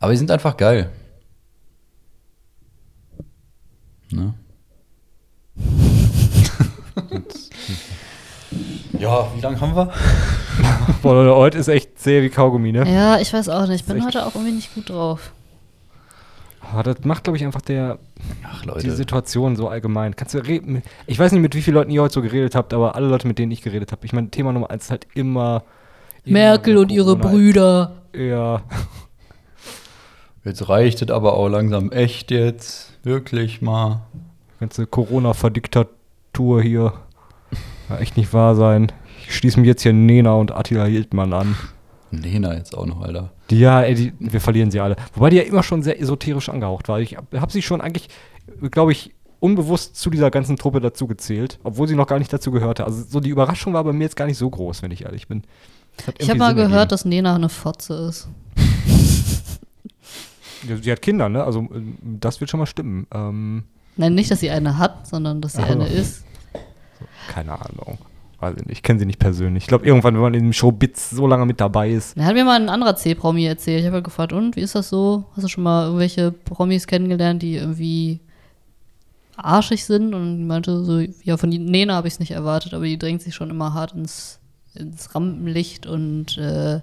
Aber 0.00 0.12
die 0.12 0.18
sind 0.18 0.30
einfach 0.30 0.56
geil. 0.56 0.90
Ne? 4.10 4.32
ja, 8.98 9.34
wie 9.34 9.40
lange 9.40 9.60
haben 9.60 9.76
wir? 9.76 9.92
Boah, 11.02 11.14
Leute, 11.14 11.36
heute 11.36 11.58
ist 11.58 11.68
echt 11.68 11.98
zäh 11.98 12.22
wie 12.22 12.30
Kaugummi, 12.30 12.72
ne? 12.72 12.90
Ja, 12.90 13.18
ich 13.18 13.32
weiß 13.32 13.48
auch 13.48 13.66
nicht. 13.66 13.80
Ich 13.80 13.84
bin 13.86 14.04
heute 14.04 14.24
auch 14.24 14.34
irgendwie 14.34 14.54
nicht 14.54 14.74
gut 14.74 14.90
drauf. 14.90 15.32
Aber 16.60 16.82
das 16.82 17.04
macht, 17.04 17.24
glaube 17.24 17.36
ich, 17.36 17.44
einfach 17.44 17.60
der, 17.60 17.98
Ach, 18.44 18.62
die. 18.80 18.90
Situation 18.90 19.56
so 19.56 19.68
allgemein. 19.68 20.16
Kannst 20.16 20.34
du 20.34 20.38
reden? 20.38 20.82
Ich 21.06 21.18
weiß 21.18 21.32
nicht, 21.32 21.40
mit 21.40 21.54
wie 21.54 21.62
vielen 21.62 21.74
Leuten 21.74 21.90
ihr 21.90 22.02
heute 22.02 22.14
so 22.14 22.22
geredet 22.22 22.54
habt, 22.54 22.74
aber 22.74 22.94
alle 22.94 23.08
Leute, 23.08 23.26
mit 23.26 23.38
denen 23.38 23.52
ich 23.52 23.62
geredet 23.62 23.92
habe. 23.92 24.04
Ich 24.04 24.12
meine, 24.12 24.30
Thema 24.30 24.52
Nummer 24.52 24.70
eins 24.70 24.84
ist 24.84 24.90
halt 24.90 25.06
immer. 25.14 25.62
immer 26.24 26.38
Merkel 26.38 26.74
wieder 26.74 26.80
und 26.82 26.92
ihre. 26.92 27.16
Brüder. 27.16 27.92
Ja. 28.14 28.62
Jetzt 30.44 30.68
reicht 30.68 31.02
es 31.02 31.10
aber 31.10 31.34
auch 31.34 31.48
langsam 31.48 31.90
echt 31.92 32.30
jetzt. 32.30 32.98
Wirklich 33.02 33.62
mal. 33.62 34.02
Ganze 34.60 34.86
Corona-Verdiktatur 34.86 36.62
hier. 36.62 36.92
Kann 37.88 37.98
echt 37.98 38.16
nicht 38.16 38.32
wahr 38.32 38.54
sein. 38.54 38.92
Ich 39.28 39.36
schließe 39.36 39.60
mich 39.60 39.66
jetzt 39.66 39.82
hier 39.82 39.92
Nena 39.92 40.32
und 40.32 40.52
Attila 40.52 40.86
Hildmann 40.86 41.32
an. 41.34 41.56
Lena 42.10 42.54
jetzt 42.54 42.74
auch 42.76 42.86
noch, 42.86 43.02
Alter. 43.02 43.30
Die, 43.50 43.58
ja, 43.60 43.82
ey, 43.82 43.94
die, 43.94 44.12
wir 44.18 44.40
verlieren 44.40 44.70
sie 44.70 44.80
alle. 44.80 44.96
Wobei 45.14 45.28
die 45.28 45.36
ja 45.36 45.42
immer 45.42 45.62
schon 45.62 45.82
sehr 45.82 46.00
esoterisch 46.00 46.48
angehaucht 46.48 46.88
war. 46.88 46.98
Ich 47.00 47.14
habe 47.16 47.38
hab 47.40 47.52
sie 47.52 47.60
schon 47.60 47.82
eigentlich, 47.82 48.08
glaube 48.70 48.92
ich, 48.92 49.14
unbewusst 49.40 49.96
zu 49.96 50.08
dieser 50.08 50.30
ganzen 50.30 50.56
Truppe 50.56 50.80
dazu 50.80 51.06
gezählt, 51.06 51.58
obwohl 51.62 51.86
sie 51.86 51.94
noch 51.94 52.06
gar 52.06 52.18
nicht 52.18 52.32
dazu 52.32 52.50
gehörte. 52.50 52.84
Also 52.84 53.04
so 53.04 53.20
die 53.20 53.28
Überraschung 53.28 53.74
war 53.74 53.84
bei 53.84 53.92
mir 53.92 54.04
jetzt 54.04 54.16
gar 54.16 54.24
nicht 54.26 54.38
so 54.38 54.48
groß, 54.48 54.82
wenn 54.82 54.90
ich 54.90 55.04
ehrlich 55.04 55.28
bin. 55.28 55.42
Ich 56.18 56.28
habe 56.30 56.38
mal 56.38 56.48
Sinn 56.48 56.56
gehört, 56.56 56.72
ergeben. 56.72 56.88
dass 56.88 57.04
Nena 57.04 57.34
eine 57.34 57.48
Fotze 57.50 57.94
ist. 58.08 58.28
Ja, 60.66 60.76
sie 60.76 60.90
hat 60.90 61.02
Kinder, 61.02 61.28
ne? 61.28 61.44
Also 61.44 61.60
äh, 61.60 61.82
das 62.02 62.40
wird 62.40 62.50
schon 62.50 62.58
mal 62.58 62.66
stimmen. 62.66 63.06
Ähm, 63.12 63.64
Nein, 63.96 64.14
nicht, 64.14 64.30
dass 64.30 64.40
sie 64.40 64.50
eine 64.50 64.78
hat, 64.78 65.06
sondern 65.06 65.40
dass 65.40 65.52
sie 65.52 65.62
Ach 65.62 65.66
so. 65.68 65.72
eine 65.72 65.86
ist. 65.86 66.24
keine 67.28 67.52
Ahnung. 67.52 67.98
Weiß 68.40 68.54
ich 68.56 68.66
nicht. 68.66 68.78
Ich 68.78 68.82
kenne 68.82 69.00
sie 69.00 69.06
nicht 69.06 69.18
persönlich. 69.18 69.64
Ich 69.64 69.68
glaube, 69.68 69.84
irgendwann, 69.84 70.14
wenn 70.14 70.20
man 70.20 70.34
in 70.34 70.44
dem 70.44 70.52
Showbiz 70.52 71.10
so 71.10 71.26
lange 71.26 71.44
mit 71.44 71.60
dabei 71.60 71.90
ist. 71.90 72.16
Da 72.16 72.24
hat 72.24 72.34
mir 72.34 72.44
mal 72.44 72.60
ein 72.60 72.68
anderer 72.68 72.94
C-Promi 72.94 73.44
erzählt. 73.44 73.80
Ich 73.80 73.86
habe 73.86 73.96
halt 73.96 74.04
gefragt, 74.04 74.32
und 74.32 74.54
wie 74.54 74.60
ist 74.60 74.76
das 74.76 74.88
so? 74.88 75.24
Hast 75.34 75.42
du 75.42 75.48
schon 75.48 75.64
mal 75.64 75.86
irgendwelche 75.86 76.30
Promis 76.30 76.86
kennengelernt, 76.86 77.42
die 77.42 77.56
irgendwie 77.56 78.20
arschig 79.36 79.84
sind? 79.84 80.14
Und 80.14 80.38
die 80.38 80.44
meinte 80.44 80.84
so, 80.84 81.00
ja, 81.24 81.36
von 81.36 81.48
Nena 81.48 81.94
habe 81.94 82.06
ich 82.06 82.14
es 82.14 82.20
nicht 82.20 82.30
erwartet, 82.30 82.74
aber 82.74 82.84
die 82.84 82.98
drängt 82.98 83.22
sich 83.22 83.34
schon 83.34 83.50
immer 83.50 83.74
hart 83.74 83.94
ins, 83.94 84.38
ins 84.74 85.12
Rampenlicht 85.16 85.86
und 85.88 86.38
äh, 86.38 86.80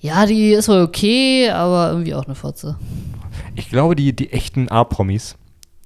ja, 0.00 0.26
die 0.26 0.52
ist 0.52 0.68
wohl 0.68 0.82
okay, 0.82 1.50
aber 1.50 1.90
irgendwie 1.90 2.14
auch 2.14 2.26
eine 2.26 2.36
Fotze. 2.36 2.78
Ich 3.56 3.68
glaube, 3.68 3.96
die, 3.96 4.14
die 4.14 4.32
echten 4.32 4.68
A-Promis, 4.68 5.36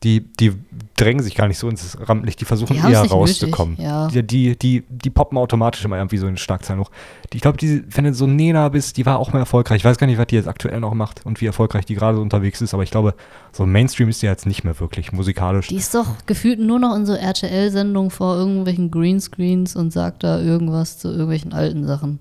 die, 0.04 0.20
die 0.20 0.52
drängen 0.96 1.22
sich 1.22 1.34
gar 1.34 1.48
nicht 1.48 1.58
so 1.58 1.68
ins 1.68 1.96
Rampenlicht, 2.00 2.40
die 2.40 2.44
versuchen 2.44 2.74
Die 2.74 2.78
eher 2.92 3.02
rauszukommen. 3.02 3.76
ja. 3.80 4.08
Die, 4.08 4.22
die, 4.26 4.56
die, 4.56 4.82
die 4.88 5.10
poppen 5.10 5.38
automatisch 5.38 5.84
immer 5.84 5.96
irgendwie 5.96 6.18
so 6.18 6.26
in 6.26 6.32
den 6.34 6.38
Schlagzeilen 6.38 6.80
hoch. 6.80 6.90
Die- 7.32 7.36
Ich 7.38 7.42
glaube, 7.42 7.56
die, 7.58 7.82
wenn 7.88 8.04
du 8.04 8.14
so 8.14 8.26
Nena 8.26 8.68
bist, 8.68 8.96
die 8.96 9.06
war 9.06 9.18
auch 9.18 9.32
mal 9.32 9.38
erfolgreich. 9.40 9.78
Ich 9.78 9.84
weiß 9.84 9.98
gar 9.98 10.06
nicht, 10.06 10.18
was 10.18 10.26
die 10.26 10.34
jetzt 10.36 10.48
aktuell 10.48 10.80
noch 10.80 10.94
macht 10.94 11.24
und 11.26 11.40
wie 11.40 11.46
erfolgreich 11.46 11.86
die 11.86 11.94
gerade 11.94 12.16
so 12.16 12.22
unterwegs 12.22 12.60
ist, 12.60 12.74
aber 12.74 12.82
ich 12.82 12.90
glaube, 12.90 13.14
so 13.52 13.64
Mainstream 13.66 14.08
ist 14.08 14.22
die 14.22 14.26
jetzt 14.26 14.46
nicht 14.46 14.64
mehr 14.64 14.78
wirklich 14.80 15.12
musikalisch. 15.12 15.68
Die 15.68 15.76
ist 15.76 15.94
doch 15.94 16.06
gefühlt 16.26 16.60
nur 16.60 16.78
noch 16.78 16.94
in 16.96 17.06
so 17.06 17.14
RTL-Sendungen 17.14 18.10
vor 18.10 18.36
irgendwelchen 18.36 18.90
Greenscreens 18.90 19.76
und 19.76 19.92
sagt 19.92 20.24
da 20.24 20.40
irgendwas 20.40 20.98
zu 20.98 21.08
irgendwelchen 21.08 21.52
alten 21.52 21.86
Sachen. 21.86 22.18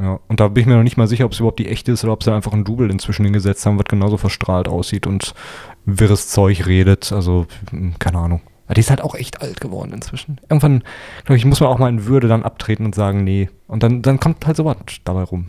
Ja, 0.00 0.20
und 0.28 0.38
da 0.40 0.48
bin 0.48 0.60
ich 0.62 0.66
mir 0.66 0.76
noch 0.76 0.82
nicht 0.82 0.96
mal 0.96 1.08
sicher, 1.08 1.24
ob 1.24 1.32
es 1.32 1.40
überhaupt 1.40 1.58
die 1.58 1.68
echte 1.68 1.92
ist 1.92 2.04
oder 2.04 2.12
ob 2.12 2.22
sie 2.22 2.32
einfach 2.32 2.52
ein 2.52 2.64
Double 2.64 2.90
inzwischen 2.90 3.24
hingesetzt 3.24 3.66
haben, 3.66 3.78
was 3.78 3.86
genauso 3.86 4.16
verstrahlt 4.16 4.68
aussieht 4.68 5.06
und 5.06 5.34
wirres 5.86 6.28
Zeug 6.28 6.66
redet. 6.66 7.12
Also, 7.12 7.46
hm, 7.70 7.94
keine 7.98 8.18
Ahnung. 8.18 8.40
Aber 8.66 8.74
die 8.74 8.80
ist 8.80 8.90
halt 8.90 9.00
auch 9.00 9.14
echt 9.14 9.40
alt 9.40 9.60
geworden 9.60 9.92
inzwischen. 9.92 10.38
Irgendwann, 10.48 10.84
glaube 11.24 11.36
ich, 11.38 11.44
muss 11.46 11.60
man 11.60 11.70
auch 11.70 11.78
mal 11.78 11.88
in 11.88 12.04
Würde 12.04 12.28
dann 12.28 12.42
abtreten 12.42 12.84
und 12.84 12.94
sagen, 12.94 13.24
nee. 13.24 13.48
Und 13.66 13.82
dann, 13.82 14.02
dann 14.02 14.20
kommt 14.20 14.46
halt 14.46 14.56
sowas 14.56 14.76
dabei 15.04 15.22
rum. 15.22 15.46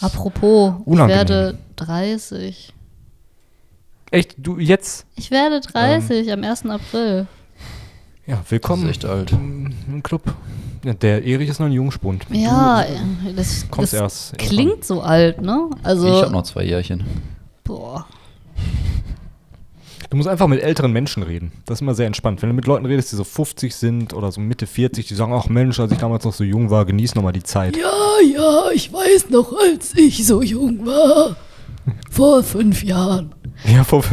Apropos, 0.00 0.72
ich 0.80 0.86
Unangenehm. 0.86 1.16
werde 1.18 1.58
30. 1.76 2.72
Echt, 4.10 4.34
du 4.38 4.58
jetzt? 4.58 5.06
Ich 5.16 5.30
werde 5.30 5.60
30 5.60 6.32
am 6.32 6.42
1. 6.44 6.66
April. 6.66 7.26
Ja, 8.26 8.42
willkommen 8.48 8.82
Das 8.86 8.96
ist 8.96 9.04
echt 9.04 9.04
alt. 9.04 9.32
im 9.32 10.02
Club. 10.02 10.22
Der 10.94 11.24
Erich 11.24 11.48
ist 11.48 11.58
noch 11.58 11.66
ein 11.66 11.72
Jungspund. 11.72 12.26
Ja, 12.30 12.84
das, 13.34 13.66
kommst 13.70 13.92
das 13.92 14.00
erst 14.00 14.38
klingt 14.38 14.84
so 14.84 15.00
alt, 15.00 15.42
ne? 15.42 15.68
Also, 15.82 16.06
ich 16.06 16.22
habe 16.22 16.32
noch 16.32 16.44
zwei 16.44 16.64
Jährchen. 16.64 17.04
boah. 17.64 18.06
Du 20.08 20.16
musst 20.16 20.28
einfach 20.28 20.46
mit 20.46 20.62
älteren 20.62 20.92
Menschen 20.92 21.24
reden. 21.24 21.50
Das 21.64 21.78
ist 21.78 21.80
immer 21.82 21.94
sehr 21.94 22.06
entspannt. 22.06 22.40
Wenn 22.40 22.50
du 22.50 22.54
mit 22.54 22.66
Leuten 22.66 22.86
redest, 22.86 23.10
die 23.10 23.16
so 23.16 23.24
50 23.24 23.74
sind 23.74 24.14
oder 24.14 24.30
so 24.30 24.40
Mitte 24.40 24.66
40, 24.66 25.08
die 25.08 25.14
sagen, 25.14 25.32
ach 25.32 25.48
Mensch, 25.48 25.80
als 25.80 25.90
ich 25.90 25.98
damals 25.98 26.24
noch 26.24 26.32
so 26.32 26.44
jung 26.44 26.70
war, 26.70 26.84
genieß 26.84 27.16
nochmal 27.16 27.32
die 27.32 27.42
Zeit. 27.42 27.76
Ja, 27.76 27.90
ja, 28.34 28.70
ich 28.72 28.92
weiß 28.92 29.30
noch, 29.30 29.52
als 29.52 29.96
ich 29.96 30.24
so 30.24 30.42
jung 30.42 30.86
war. 30.86 31.36
Vor 32.10 32.42
fünf 32.44 32.84
Jahren. 32.84 33.34
Ja, 33.64 33.84
vor, 33.84 34.04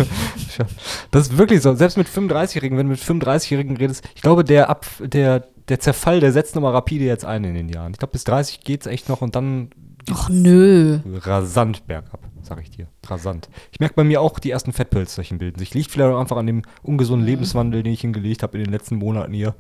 das 1.12 1.28
ist 1.28 1.38
wirklich 1.38 1.62
so. 1.62 1.76
Selbst 1.76 1.98
mit 1.98 2.08
35-Jährigen, 2.08 2.78
wenn 2.78 2.88
du 2.88 2.92
mit 2.92 3.00
35-Jährigen 3.00 3.78
redest, 3.78 4.04
ich 4.16 4.22
glaube, 4.22 4.44
der, 4.44 4.70
Ab, 4.70 4.86
der, 5.00 5.48
der 5.70 5.80
Zerfall, 5.80 6.20
der 6.20 6.32
setzt 6.32 6.56
nochmal 6.56 6.74
rapide 6.74 7.06
jetzt 7.06 7.26
ein 7.26 7.44
in 7.44 7.54
den 7.54 7.70
Jahren. 7.70 7.92
Ich 7.94 8.00
glaube, 8.00 8.12
bis 8.12 8.24
30 8.26 8.62
geht's 8.62 8.86
echt 8.86 9.10
noch 9.10 9.22
und 9.22 9.36
dann 9.36 9.70
Ach 10.12 10.30
nö. 10.30 11.00
rasant 11.06 11.88
bergab, 11.88 12.20
sag 12.42 12.62
ich 12.62 12.70
dir. 12.72 12.88
Rasant. 13.08 13.50
Ich 13.72 13.80
merke 13.80 13.96
bei 13.96 14.04
mir 14.04 14.22
auch, 14.22 14.40
die 14.40 14.52
ersten 14.52 14.74
Fettpölsterchen 14.74 15.38
bilden 15.38 15.60
sich. 15.60 15.74
Liegt 15.74 15.92
vielleicht 15.92 16.12
auch 16.14 16.20
einfach 16.20 16.38
an 16.38 16.48
dem 16.48 16.64
ungesunden 16.82 17.26
Lebenswandel, 17.26 17.84
den 17.84 17.94
ich 17.94 18.02
hingelegt 18.02 18.44
habe 18.44 18.58
in 18.58 18.64
den 18.66 18.74
letzten 18.74 18.98
Monaten 18.98 19.34
hier. 19.34 19.56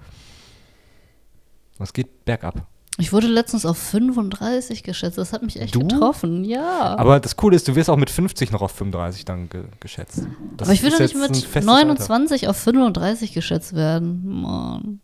Es 1.79 1.93
geht 1.93 2.25
bergab. 2.25 2.67
Ich 2.99 3.11
wurde 3.11 3.25
letztens 3.25 3.65
auf 3.65 3.77
35 3.77 4.83
geschätzt. 4.83 5.17
Das 5.17 5.33
hat 5.33 5.41
mich 5.41 5.59
echt 5.59 5.73
Du? 5.73 5.79
getroffen. 5.79 6.43
Ja. 6.43 6.95
Aber 6.97 7.19
das 7.19 7.35
Coole 7.35 7.55
ist, 7.55 7.67
du 7.67 7.75
wirst 7.75 7.89
auch 7.89 7.97
mit 7.97 8.11
50 8.11 8.51
noch 8.51 8.61
auf 8.61 8.71
35 8.71 9.25
dann 9.25 9.49
ge 9.49 9.63
geschätzt. 9.79 10.27
Das 10.57 10.67
Aber 10.67 10.75
ich 10.75 10.83
würde 10.83 11.01
nicht 11.01 11.15
mit 11.15 11.35
festes 11.37 11.65
29 11.65 12.47
auf 12.47 12.57
35 12.57 13.33
geschätzt 13.33 13.73
werden. 13.73 14.21
Mann. 14.41 14.99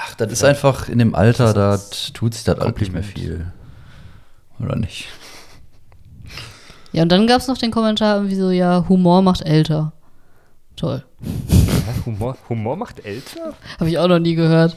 Ach, 0.00 0.14
das 0.14 0.30
ist 0.30 0.44
einfach 0.44 0.88
in 0.88 0.98
dem 0.98 1.14
Alter, 1.14 1.52
da 1.52 1.78
tut 2.14 2.34
sich 2.34 2.44
das 2.44 2.58
halt 2.58 2.78
nicht 2.80 2.92
mehr 2.92 3.02
viel. 3.02 3.52
Oder 4.60 4.76
nicht? 4.76 5.08
Ja, 6.92 7.02
und 7.02 7.10
dann 7.10 7.26
gab 7.26 7.40
es 7.40 7.48
noch 7.48 7.58
den 7.58 7.70
Kommentar 7.70 8.16
irgendwie 8.16 8.36
so, 8.36 8.50
ja, 8.50 8.84
Humor 8.88 9.22
macht 9.22 9.42
älter. 9.42 9.92
Toll. 10.76 11.04
Alter. 11.20 12.06
Humor, 12.06 12.36
Humor 12.48 12.76
macht 12.76 13.04
älter? 13.04 13.54
Habe 13.78 13.90
ich 13.90 13.98
auch 13.98 14.08
noch 14.08 14.20
nie 14.20 14.34
gehört. 14.34 14.76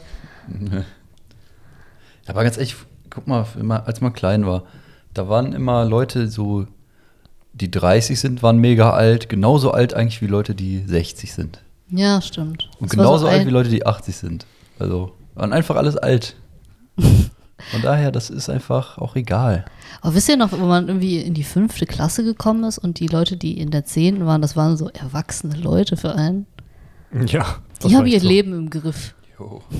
Aber 2.27 2.43
ganz 2.43 2.57
ehrlich, 2.57 2.75
guck 3.09 3.27
mal, 3.27 3.45
immer, 3.59 3.85
als 3.87 4.01
man 4.01 4.13
klein 4.13 4.45
war, 4.45 4.63
da 5.13 5.29
waren 5.29 5.53
immer 5.53 5.85
Leute 5.85 6.27
so, 6.29 6.65
die 7.53 7.69
30 7.69 8.19
sind, 8.19 8.41
waren 8.41 8.57
mega 8.57 8.91
alt, 8.91 9.29
genauso 9.29 9.71
alt 9.71 9.93
eigentlich 9.93 10.21
wie 10.21 10.27
Leute, 10.27 10.55
die 10.55 10.83
60 10.85 11.33
sind. 11.33 11.61
Ja, 11.89 12.21
stimmt. 12.21 12.69
Und 12.79 12.89
Das 12.89 12.97
genauso 12.97 13.25
so 13.25 13.27
alt 13.27 13.45
wie 13.45 13.51
Leute, 13.51 13.69
die 13.69 13.85
80 13.85 14.15
sind. 14.15 14.45
Also, 14.81 15.11
waren 15.35 15.53
einfach 15.53 15.75
alles 15.75 15.95
alt. 15.95 16.35
Von 16.97 17.81
daher, 17.83 18.11
das 18.11 18.31
ist 18.31 18.49
einfach 18.49 18.97
auch 18.97 19.15
egal. 19.15 19.65
Aber 20.01 20.15
wisst 20.15 20.27
ihr 20.29 20.37
noch, 20.37 20.51
wo 20.51 20.65
man 20.65 20.87
irgendwie 20.87 21.19
in 21.21 21.35
die 21.35 21.43
fünfte 21.43 21.85
Klasse 21.85 22.23
gekommen 22.23 22.63
ist 22.63 22.79
und 22.79 22.99
die 22.99 23.05
Leute, 23.05 23.37
die 23.37 23.59
in 23.59 23.69
der 23.69 23.85
zehnten 23.85 24.25
waren, 24.25 24.41
das 24.41 24.55
waren 24.55 24.75
so 24.77 24.89
erwachsene 24.89 25.55
Leute 25.55 25.95
für 25.95 26.15
einen? 26.15 26.47
Ja. 27.27 27.57
das 27.79 27.91
Die 27.91 27.95
haben 27.95 28.07
ihr 28.07 28.19
so. 28.19 28.27
Leben 28.27 28.53
im 28.53 28.69
Griff. 28.69 29.15
Jo. 29.39 29.61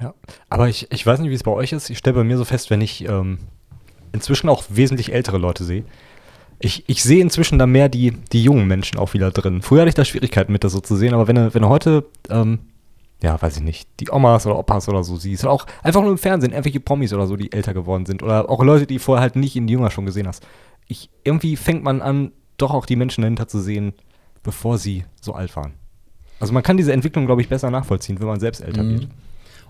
Ja. 0.00 0.12
Aber 0.50 0.68
ich, 0.68 0.90
ich 0.90 1.06
weiß 1.06 1.20
nicht, 1.20 1.30
wie 1.30 1.34
es 1.34 1.44
bei 1.44 1.52
euch 1.52 1.72
ist. 1.72 1.88
Ich 1.88 1.98
stelle 1.98 2.16
bei 2.16 2.24
mir 2.24 2.36
so 2.36 2.44
fest, 2.44 2.68
wenn 2.68 2.80
ich 2.80 3.08
ähm, 3.08 3.38
inzwischen 4.12 4.48
auch 4.48 4.64
wesentlich 4.68 5.12
ältere 5.12 5.38
Leute 5.38 5.62
sehe. 5.62 5.84
Ich, 6.64 6.82
ich 6.86 7.02
sehe 7.02 7.20
inzwischen 7.20 7.58
da 7.58 7.66
mehr 7.66 7.90
die, 7.90 8.12
die 8.32 8.42
jungen 8.42 8.66
Menschen 8.66 8.98
auch 8.98 9.12
wieder 9.12 9.30
drin. 9.30 9.60
Früher 9.60 9.80
hatte 9.82 9.90
ich 9.90 9.94
da 9.94 10.04
Schwierigkeiten 10.04 10.50
mit, 10.50 10.64
das 10.64 10.72
so 10.72 10.80
zu 10.80 10.96
sehen, 10.96 11.12
aber 11.12 11.28
wenn 11.28 11.36
du, 11.36 11.52
wenn 11.52 11.60
du 11.60 11.68
heute, 11.68 12.06
ähm, 12.30 12.60
ja, 13.22 13.40
weiß 13.40 13.58
ich 13.58 13.62
nicht, 13.62 13.86
die 14.00 14.10
Omas 14.10 14.46
oder 14.46 14.58
Opas 14.58 14.88
oder 14.88 15.04
so 15.04 15.16
siehst, 15.16 15.44
oder 15.44 15.52
auch 15.52 15.66
einfach 15.82 16.00
nur 16.00 16.10
im 16.10 16.16
Fernsehen, 16.18 16.52
irgendwelche 16.52 16.80
Promis 16.80 17.12
oder 17.12 17.26
so, 17.26 17.36
die 17.36 17.52
älter 17.52 17.74
geworden 17.74 18.06
sind, 18.06 18.22
oder 18.22 18.48
auch 18.48 18.62
Leute, 18.64 18.86
die 18.86 18.98
vorher 18.98 19.20
halt 19.20 19.36
nicht 19.36 19.56
in 19.56 19.66
die 19.66 19.74
Jünger 19.74 19.90
schon 19.90 20.06
gesehen 20.06 20.26
hast. 20.26 20.46
Ich, 20.88 21.10
irgendwie 21.22 21.56
fängt 21.56 21.84
man 21.84 22.00
an, 22.00 22.32
doch 22.56 22.72
auch 22.72 22.86
die 22.86 22.96
Menschen 22.96 23.20
dahinter 23.22 23.46
zu 23.46 23.60
sehen, 23.60 23.92
bevor 24.42 24.78
sie 24.78 25.04
so 25.20 25.34
alt 25.34 25.54
waren. 25.56 25.74
Also 26.40 26.54
man 26.54 26.62
kann 26.62 26.78
diese 26.78 26.92
Entwicklung, 26.94 27.26
glaube 27.26 27.42
ich, 27.42 27.48
besser 27.50 27.70
nachvollziehen, 27.70 28.20
wenn 28.20 28.26
man 28.26 28.40
selbst 28.40 28.60
älter 28.62 28.82
Mhm. 28.82 28.92
wird. 29.00 29.08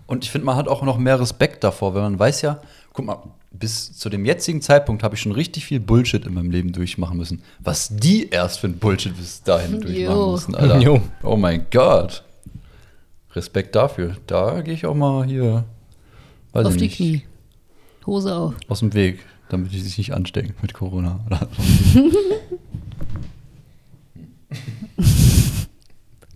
Und 0.06 0.22
ich 0.24 0.30
finde, 0.30 0.44
man 0.46 0.56
hat 0.56 0.68
auch 0.68 0.82
noch 0.82 0.98
mehr 0.98 1.18
Respekt 1.18 1.64
davor, 1.64 1.94
weil 1.94 2.02
man 2.02 2.18
weiß 2.18 2.42
ja, 2.42 2.60
guck 2.92 3.04
mal, 3.04 3.18
bis 3.58 3.92
zu 3.96 4.08
dem 4.10 4.24
jetzigen 4.24 4.60
Zeitpunkt 4.60 5.02
habe 5.02 5.14
ich 5.14 5.20
schon 5.20 5.32
richtig 5.32 5.64
viel 5.66 5.80
Bullshit 5.80 6.26
in 6.26 6.34
meinem 6.34 6.50
Leben 6.50 6.72
durchmachen 6.72 7.16
müssen. 7.16 7.42
Was 7.60 7.88
die 7.96 8.28
erst 8.28 8.58
für 8.60 8.66
ein 8.66 8.78
Bullshit 8.78 9.16
bis 9.16 9.42
dahin 9.42 9.80
durchmachen 9.80 10.16
Jo. 10.16 10.32
müssen, 10.32 10.54
Alter. 10.56 10.78
Jo. 10.80 11.00
Oh 11.22 11.36
mein 11.36 11.66
Gott. 11.70 12.24
Respekt 13.32 13.74
dafür. 13.74 14.16
Da 14.26 14.60
gehe 14.60 14.74
ich 14.74 14.86
auch 14.86 14.94
mal 14.94 15.24
hier, 15.24 15.64
weiß 16.52 16.66
auf 16.66 16.72
ich 16.74 16.78
die 16.78 16.84
nicht, 16.84 16.96
Knie. 16.96 17.22
Hose 18.06 18.34
auf. 18.34 18.54
aus 18.68 18.80
dem 18.80 18.92
Weg, 18.94 19.20
damit 19.48 19.72
ich 19.72 19.82
sich 19.82 19.98
nicht 19.98 20.12
anstecken 20.14 20.54
mit 20.62 20.74
Corona. 20.74 21.20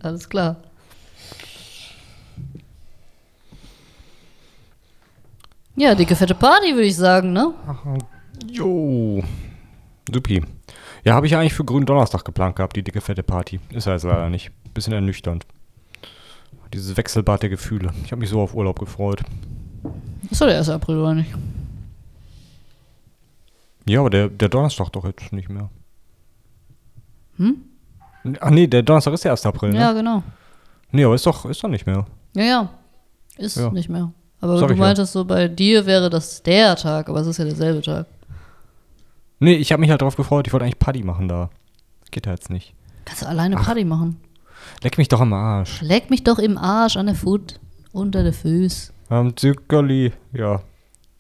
Alles 0.01 0.29
klar. 0.29 0.57
Ja, 5.79 5.95
dicke 5.95 6.17
fette 6.17 6.35
Party, 6.35 6.75
würde 6.75 6.87
ich 6.87 6.97
sagen, 6.97 7.33
ne? 7.33 7.55
Jo. 8.51 9.23
Supi. 10.13 10.43
Ja, 11.05 11.15
habe 11.15 11.27
ich 11.27 11.37
eigentlich 11.37 11.55
für 11.55 11.65
grünen 11.65 11.87
Donnerstag 11.87 12.25
geplant 12.25 12.57
gehabt, 12.57 12.75
die 12.77 12.83
dicke 12.83 13.01
fette 13.01 13.23
Party. 13.23 13.61
Ist 13.71 13.87
ja 13.87 13.93
jetzt 13.93 14.03
leider 14.03 14.29
nicht. 14.29 14.51
Bisschen 14.75 14.93
ernüchternd. 14.93 15.47
Dieses 16.75 16.97
Wechselbad 16.97 17.43
der 17.43 17.51
Gefühle. 17.51 17.93
Ich 18.05 18.11
habe 18.13 18.21
mich 18.21 18.29
so 18.29 18.41
auf 18.41 18.55
Urlaub 18.55 18.79
gefreut. 18.79 19.23
Ist 20.31 20.41
doch 20.41 20.47
der 20.47 20.59
1. 20.59 20.69
April, 20.69 20.99
oder 20.99 21.15
nicht? 21.15 21.31
Ja, 23.87 24.01
aber 24.01 24.11
der, 24.11 24.29
der 24.29 24.49
Donnerstag 24.49 24.91
doch 24.91 25.05
jetzt 25.05 25.33
nicht 25.33 25.49
mehr. 25.49 25.71
Hm? 27.37 27.57
Ach 28.41 28.51
nee, 28.51 28.67
der 28.67 28.83
Donnerstag 28.83 29.15
ist 29.15 29.25
der 29.25 29.31
1. 29.33 29.47
April, 29.47 29.71
ne? 29.71 29.79
Ja, 29.79 29.93
genau. 29.93 30.23
Nee, 30.91 31.05
aber 31.05 31.15
ist 31.15 31.25
doch, 31.25 31.47
ist 31.47 31.63
doch 31.63 31.69
nicht 31.69 31.87
mehr. 31.87 32.05
Ja, 32.35 32.43
ja. 32.43 32.71
Ist 33.39 33.57
Ja. 33.57 33.71
nicht 33.71 33.89
mehr. 33.89 34.13
Aber 34.41 34.59
Sag 34.59 34.69
du 34.69 34.75
ich 34.75 34.79
ja. 34.79 34.87
meintest 34.87 35.13
so, 35.13 35.25
bei 35.25 35.49
dir 35.49 35.87
wäre 35.87 36.11
das 36.11 36.43
der 36.43 36.77
Tag, 36.77 37.09
aber 37.09 37.21
es 37.21 37.27
ist 37.27 37.39
ja 37.39 37.45
derselbe 37.45 37.83
Tag. 37.83 38.07
Nee, 39.41 39.55
ich 39.55 39.73
habe 39.73 39.81
mich 39.81 39.91
halt 39.91 40.03
drauf 40.03 40.17
gefreut. 40.17 40.47
Ich 40.47 40.53
wollte 40.53 40.65
eigentlich 40.65 40.79
Party 40.79 41.03
machen 41.03 41.29
da. 41.29 41.51
Geht 42.11 42.27
ja 42.27 42.33
jetzt 42.33 42.51
nicht. 42.51 42.75
Kannst 43.05 43.23
du 43.23 43.27
alleine 43.27 43.57
Ach. 43.59 43.65
Party 43.65 43.85
machen. 43.85 44.21
Leck 44.83 44.99
mich 44.99 45.09
doch 45.09 45.21
am 45.21 45.33
Arsch. 45.33 45.81
Leck 45.83 46.11
mich 46.11 46.25
doch 46.25 46.39
im 46.39 46.59
Arsch, 46.59 46.97
an 46.97 47.07
der 47.07 47.15
Foot, 47.15 47.61
unter 47.93 48.23
der 48.23 48.33
Füß. 48.33 48.93
Am 49.09 49.37
Zuckerli. 49.37 50.13
Ja. 50.33 50.63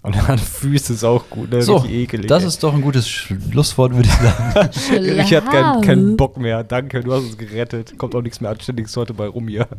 An 0.02 0.12
den 0.12 0.38
Füßen 0.38 0.94
ist 0.94 1.04
auch 1.04 1.28
gut. 1.28 1.50
Ne? 1.50 1.62
so, 1.62 1.76
Richtig 1.76 1.92
ekelig. 1.92 2.28
das 2.28 2.42
ey. 2.42 2.48
ist 2.48 2.62
doch 2.62 2.72
ein 2.72 2.82
gutes 2.82 3.08
Schlusswort, 3.08 3.94
würde 3.94 4.08
ich 4.08 4.14
sagen. 4.14 4.70
Ich 5.20 5.34
hatte 5.34 5.48
keinen, 5.48 5.80
keinen 5.82 6.16
Bock 6.16 6.36
mehr. 6.36 6.62
Danke, 6.62 7.00
du 7.00 7.12
hast 7.12 7.24
uns 7.24 7.36
gerettet. 7.38 7.98
Kommt 7.98 8.14
auch 8.14 8.22
nichts 8.22 8.40
mehr 8.40 8.50
Anständiges 8.50 8.96
heute 8.96 9.12
bei 9.12 9.26
rum 9.26 9.48
hier. 9.48 9.66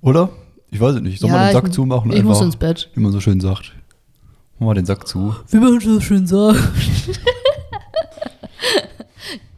Oder? 0.00 0.30
Ich 0.70 0.80
weiß 0.80 0.96
es 0.96 1.00
nicht. 1.02 1.18
Soll 1.20 1.30
Ja, 1.30 1.36
man 1.36 1.46
den 1.48 1.52
Sack 1.54 1.66
ich- 1.68 1.72
zumachen? 1.72 2.12
Ich 2.12 2.22
muss 2.22 2.36
einfach? 2.38 2.46
ins 2.46 2.56
Bett. 2.56 2.90
Wie 2.94 3.00
man 3.00 3.12
so 3.12 3.20
schön 3.20 3.40
sagt. 3.40 3.72
Mach 4.58 4.66
mal 4.66 4.74
den 4.74 4.86
Sack 4.86 5.06
zu. 5.06 5.34
Wie 5.50 5.56
man 5.58 5.80
so 5.80 6.00
schön 6.00 6.26
sagt. 6.26 6.58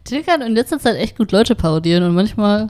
Till 0.03 0.23
kann 0.23 0.41
in 0.41 0.53
letzter 0.53 0.79
Zeit 0.79 0.97
echt 0.97 1.17
gut 1.17 1.31
Leute 1.31 1.55
parodieren 1.55 2.03
und 2.03 2.13
manchmal 2.15 2.67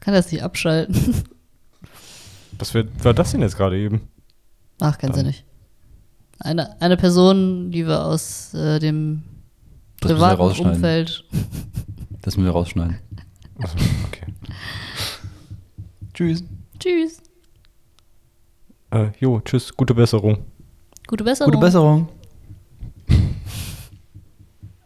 kann 0.00 0.14
er 0.14 0.20
es 0.20 0.30
nicht 0.32 0.42
abschalten. 0.42 0.94
Was 2.58 2.74
wird, 2.74 3.04
war 3.04 3.14
das 3.14 3.32
denn 3.32 3.40
jetzt 3.40 3.56
gerade 3.56 3.78
eben? 3.78 4.02
Ach, 4.80 4.98
kennst 4.98 5.18
du 5.18 5.24
nicht. 5.24 5.44
Eine, 6.38 6.80
eine 6.80 6.96
Person, 6.96 7.70
die 7.70 7.86
wir 7.86 8.04
aus 8.04 8.52
äh, 8.54 8.78
dem 8.78 9.22
Das 10.00 10.12
privaten 10.12 10.36
rausschneiden. 10.40 10.74
Umfeld. 10.76 11.24
Das 12.22 12.36
müssen 12.36 12.46
wir 12.46 12.52
rausschneiden. 12.52 12.98
Okay. 13.58 14.26
Tschüss. 16.14 16.44
Tschüss. 16.82 17.22
Äh, 18.90 19.10
jo, 19.20 19.40
tschüss, 19.40 19.72
gute 19.76 19.94
Besserung. 19.94 20.44
Gute 21.06 21.22
Besserung. 21.22 21.52
Gute 21.52 21.64
Besserung. 21.64 22.08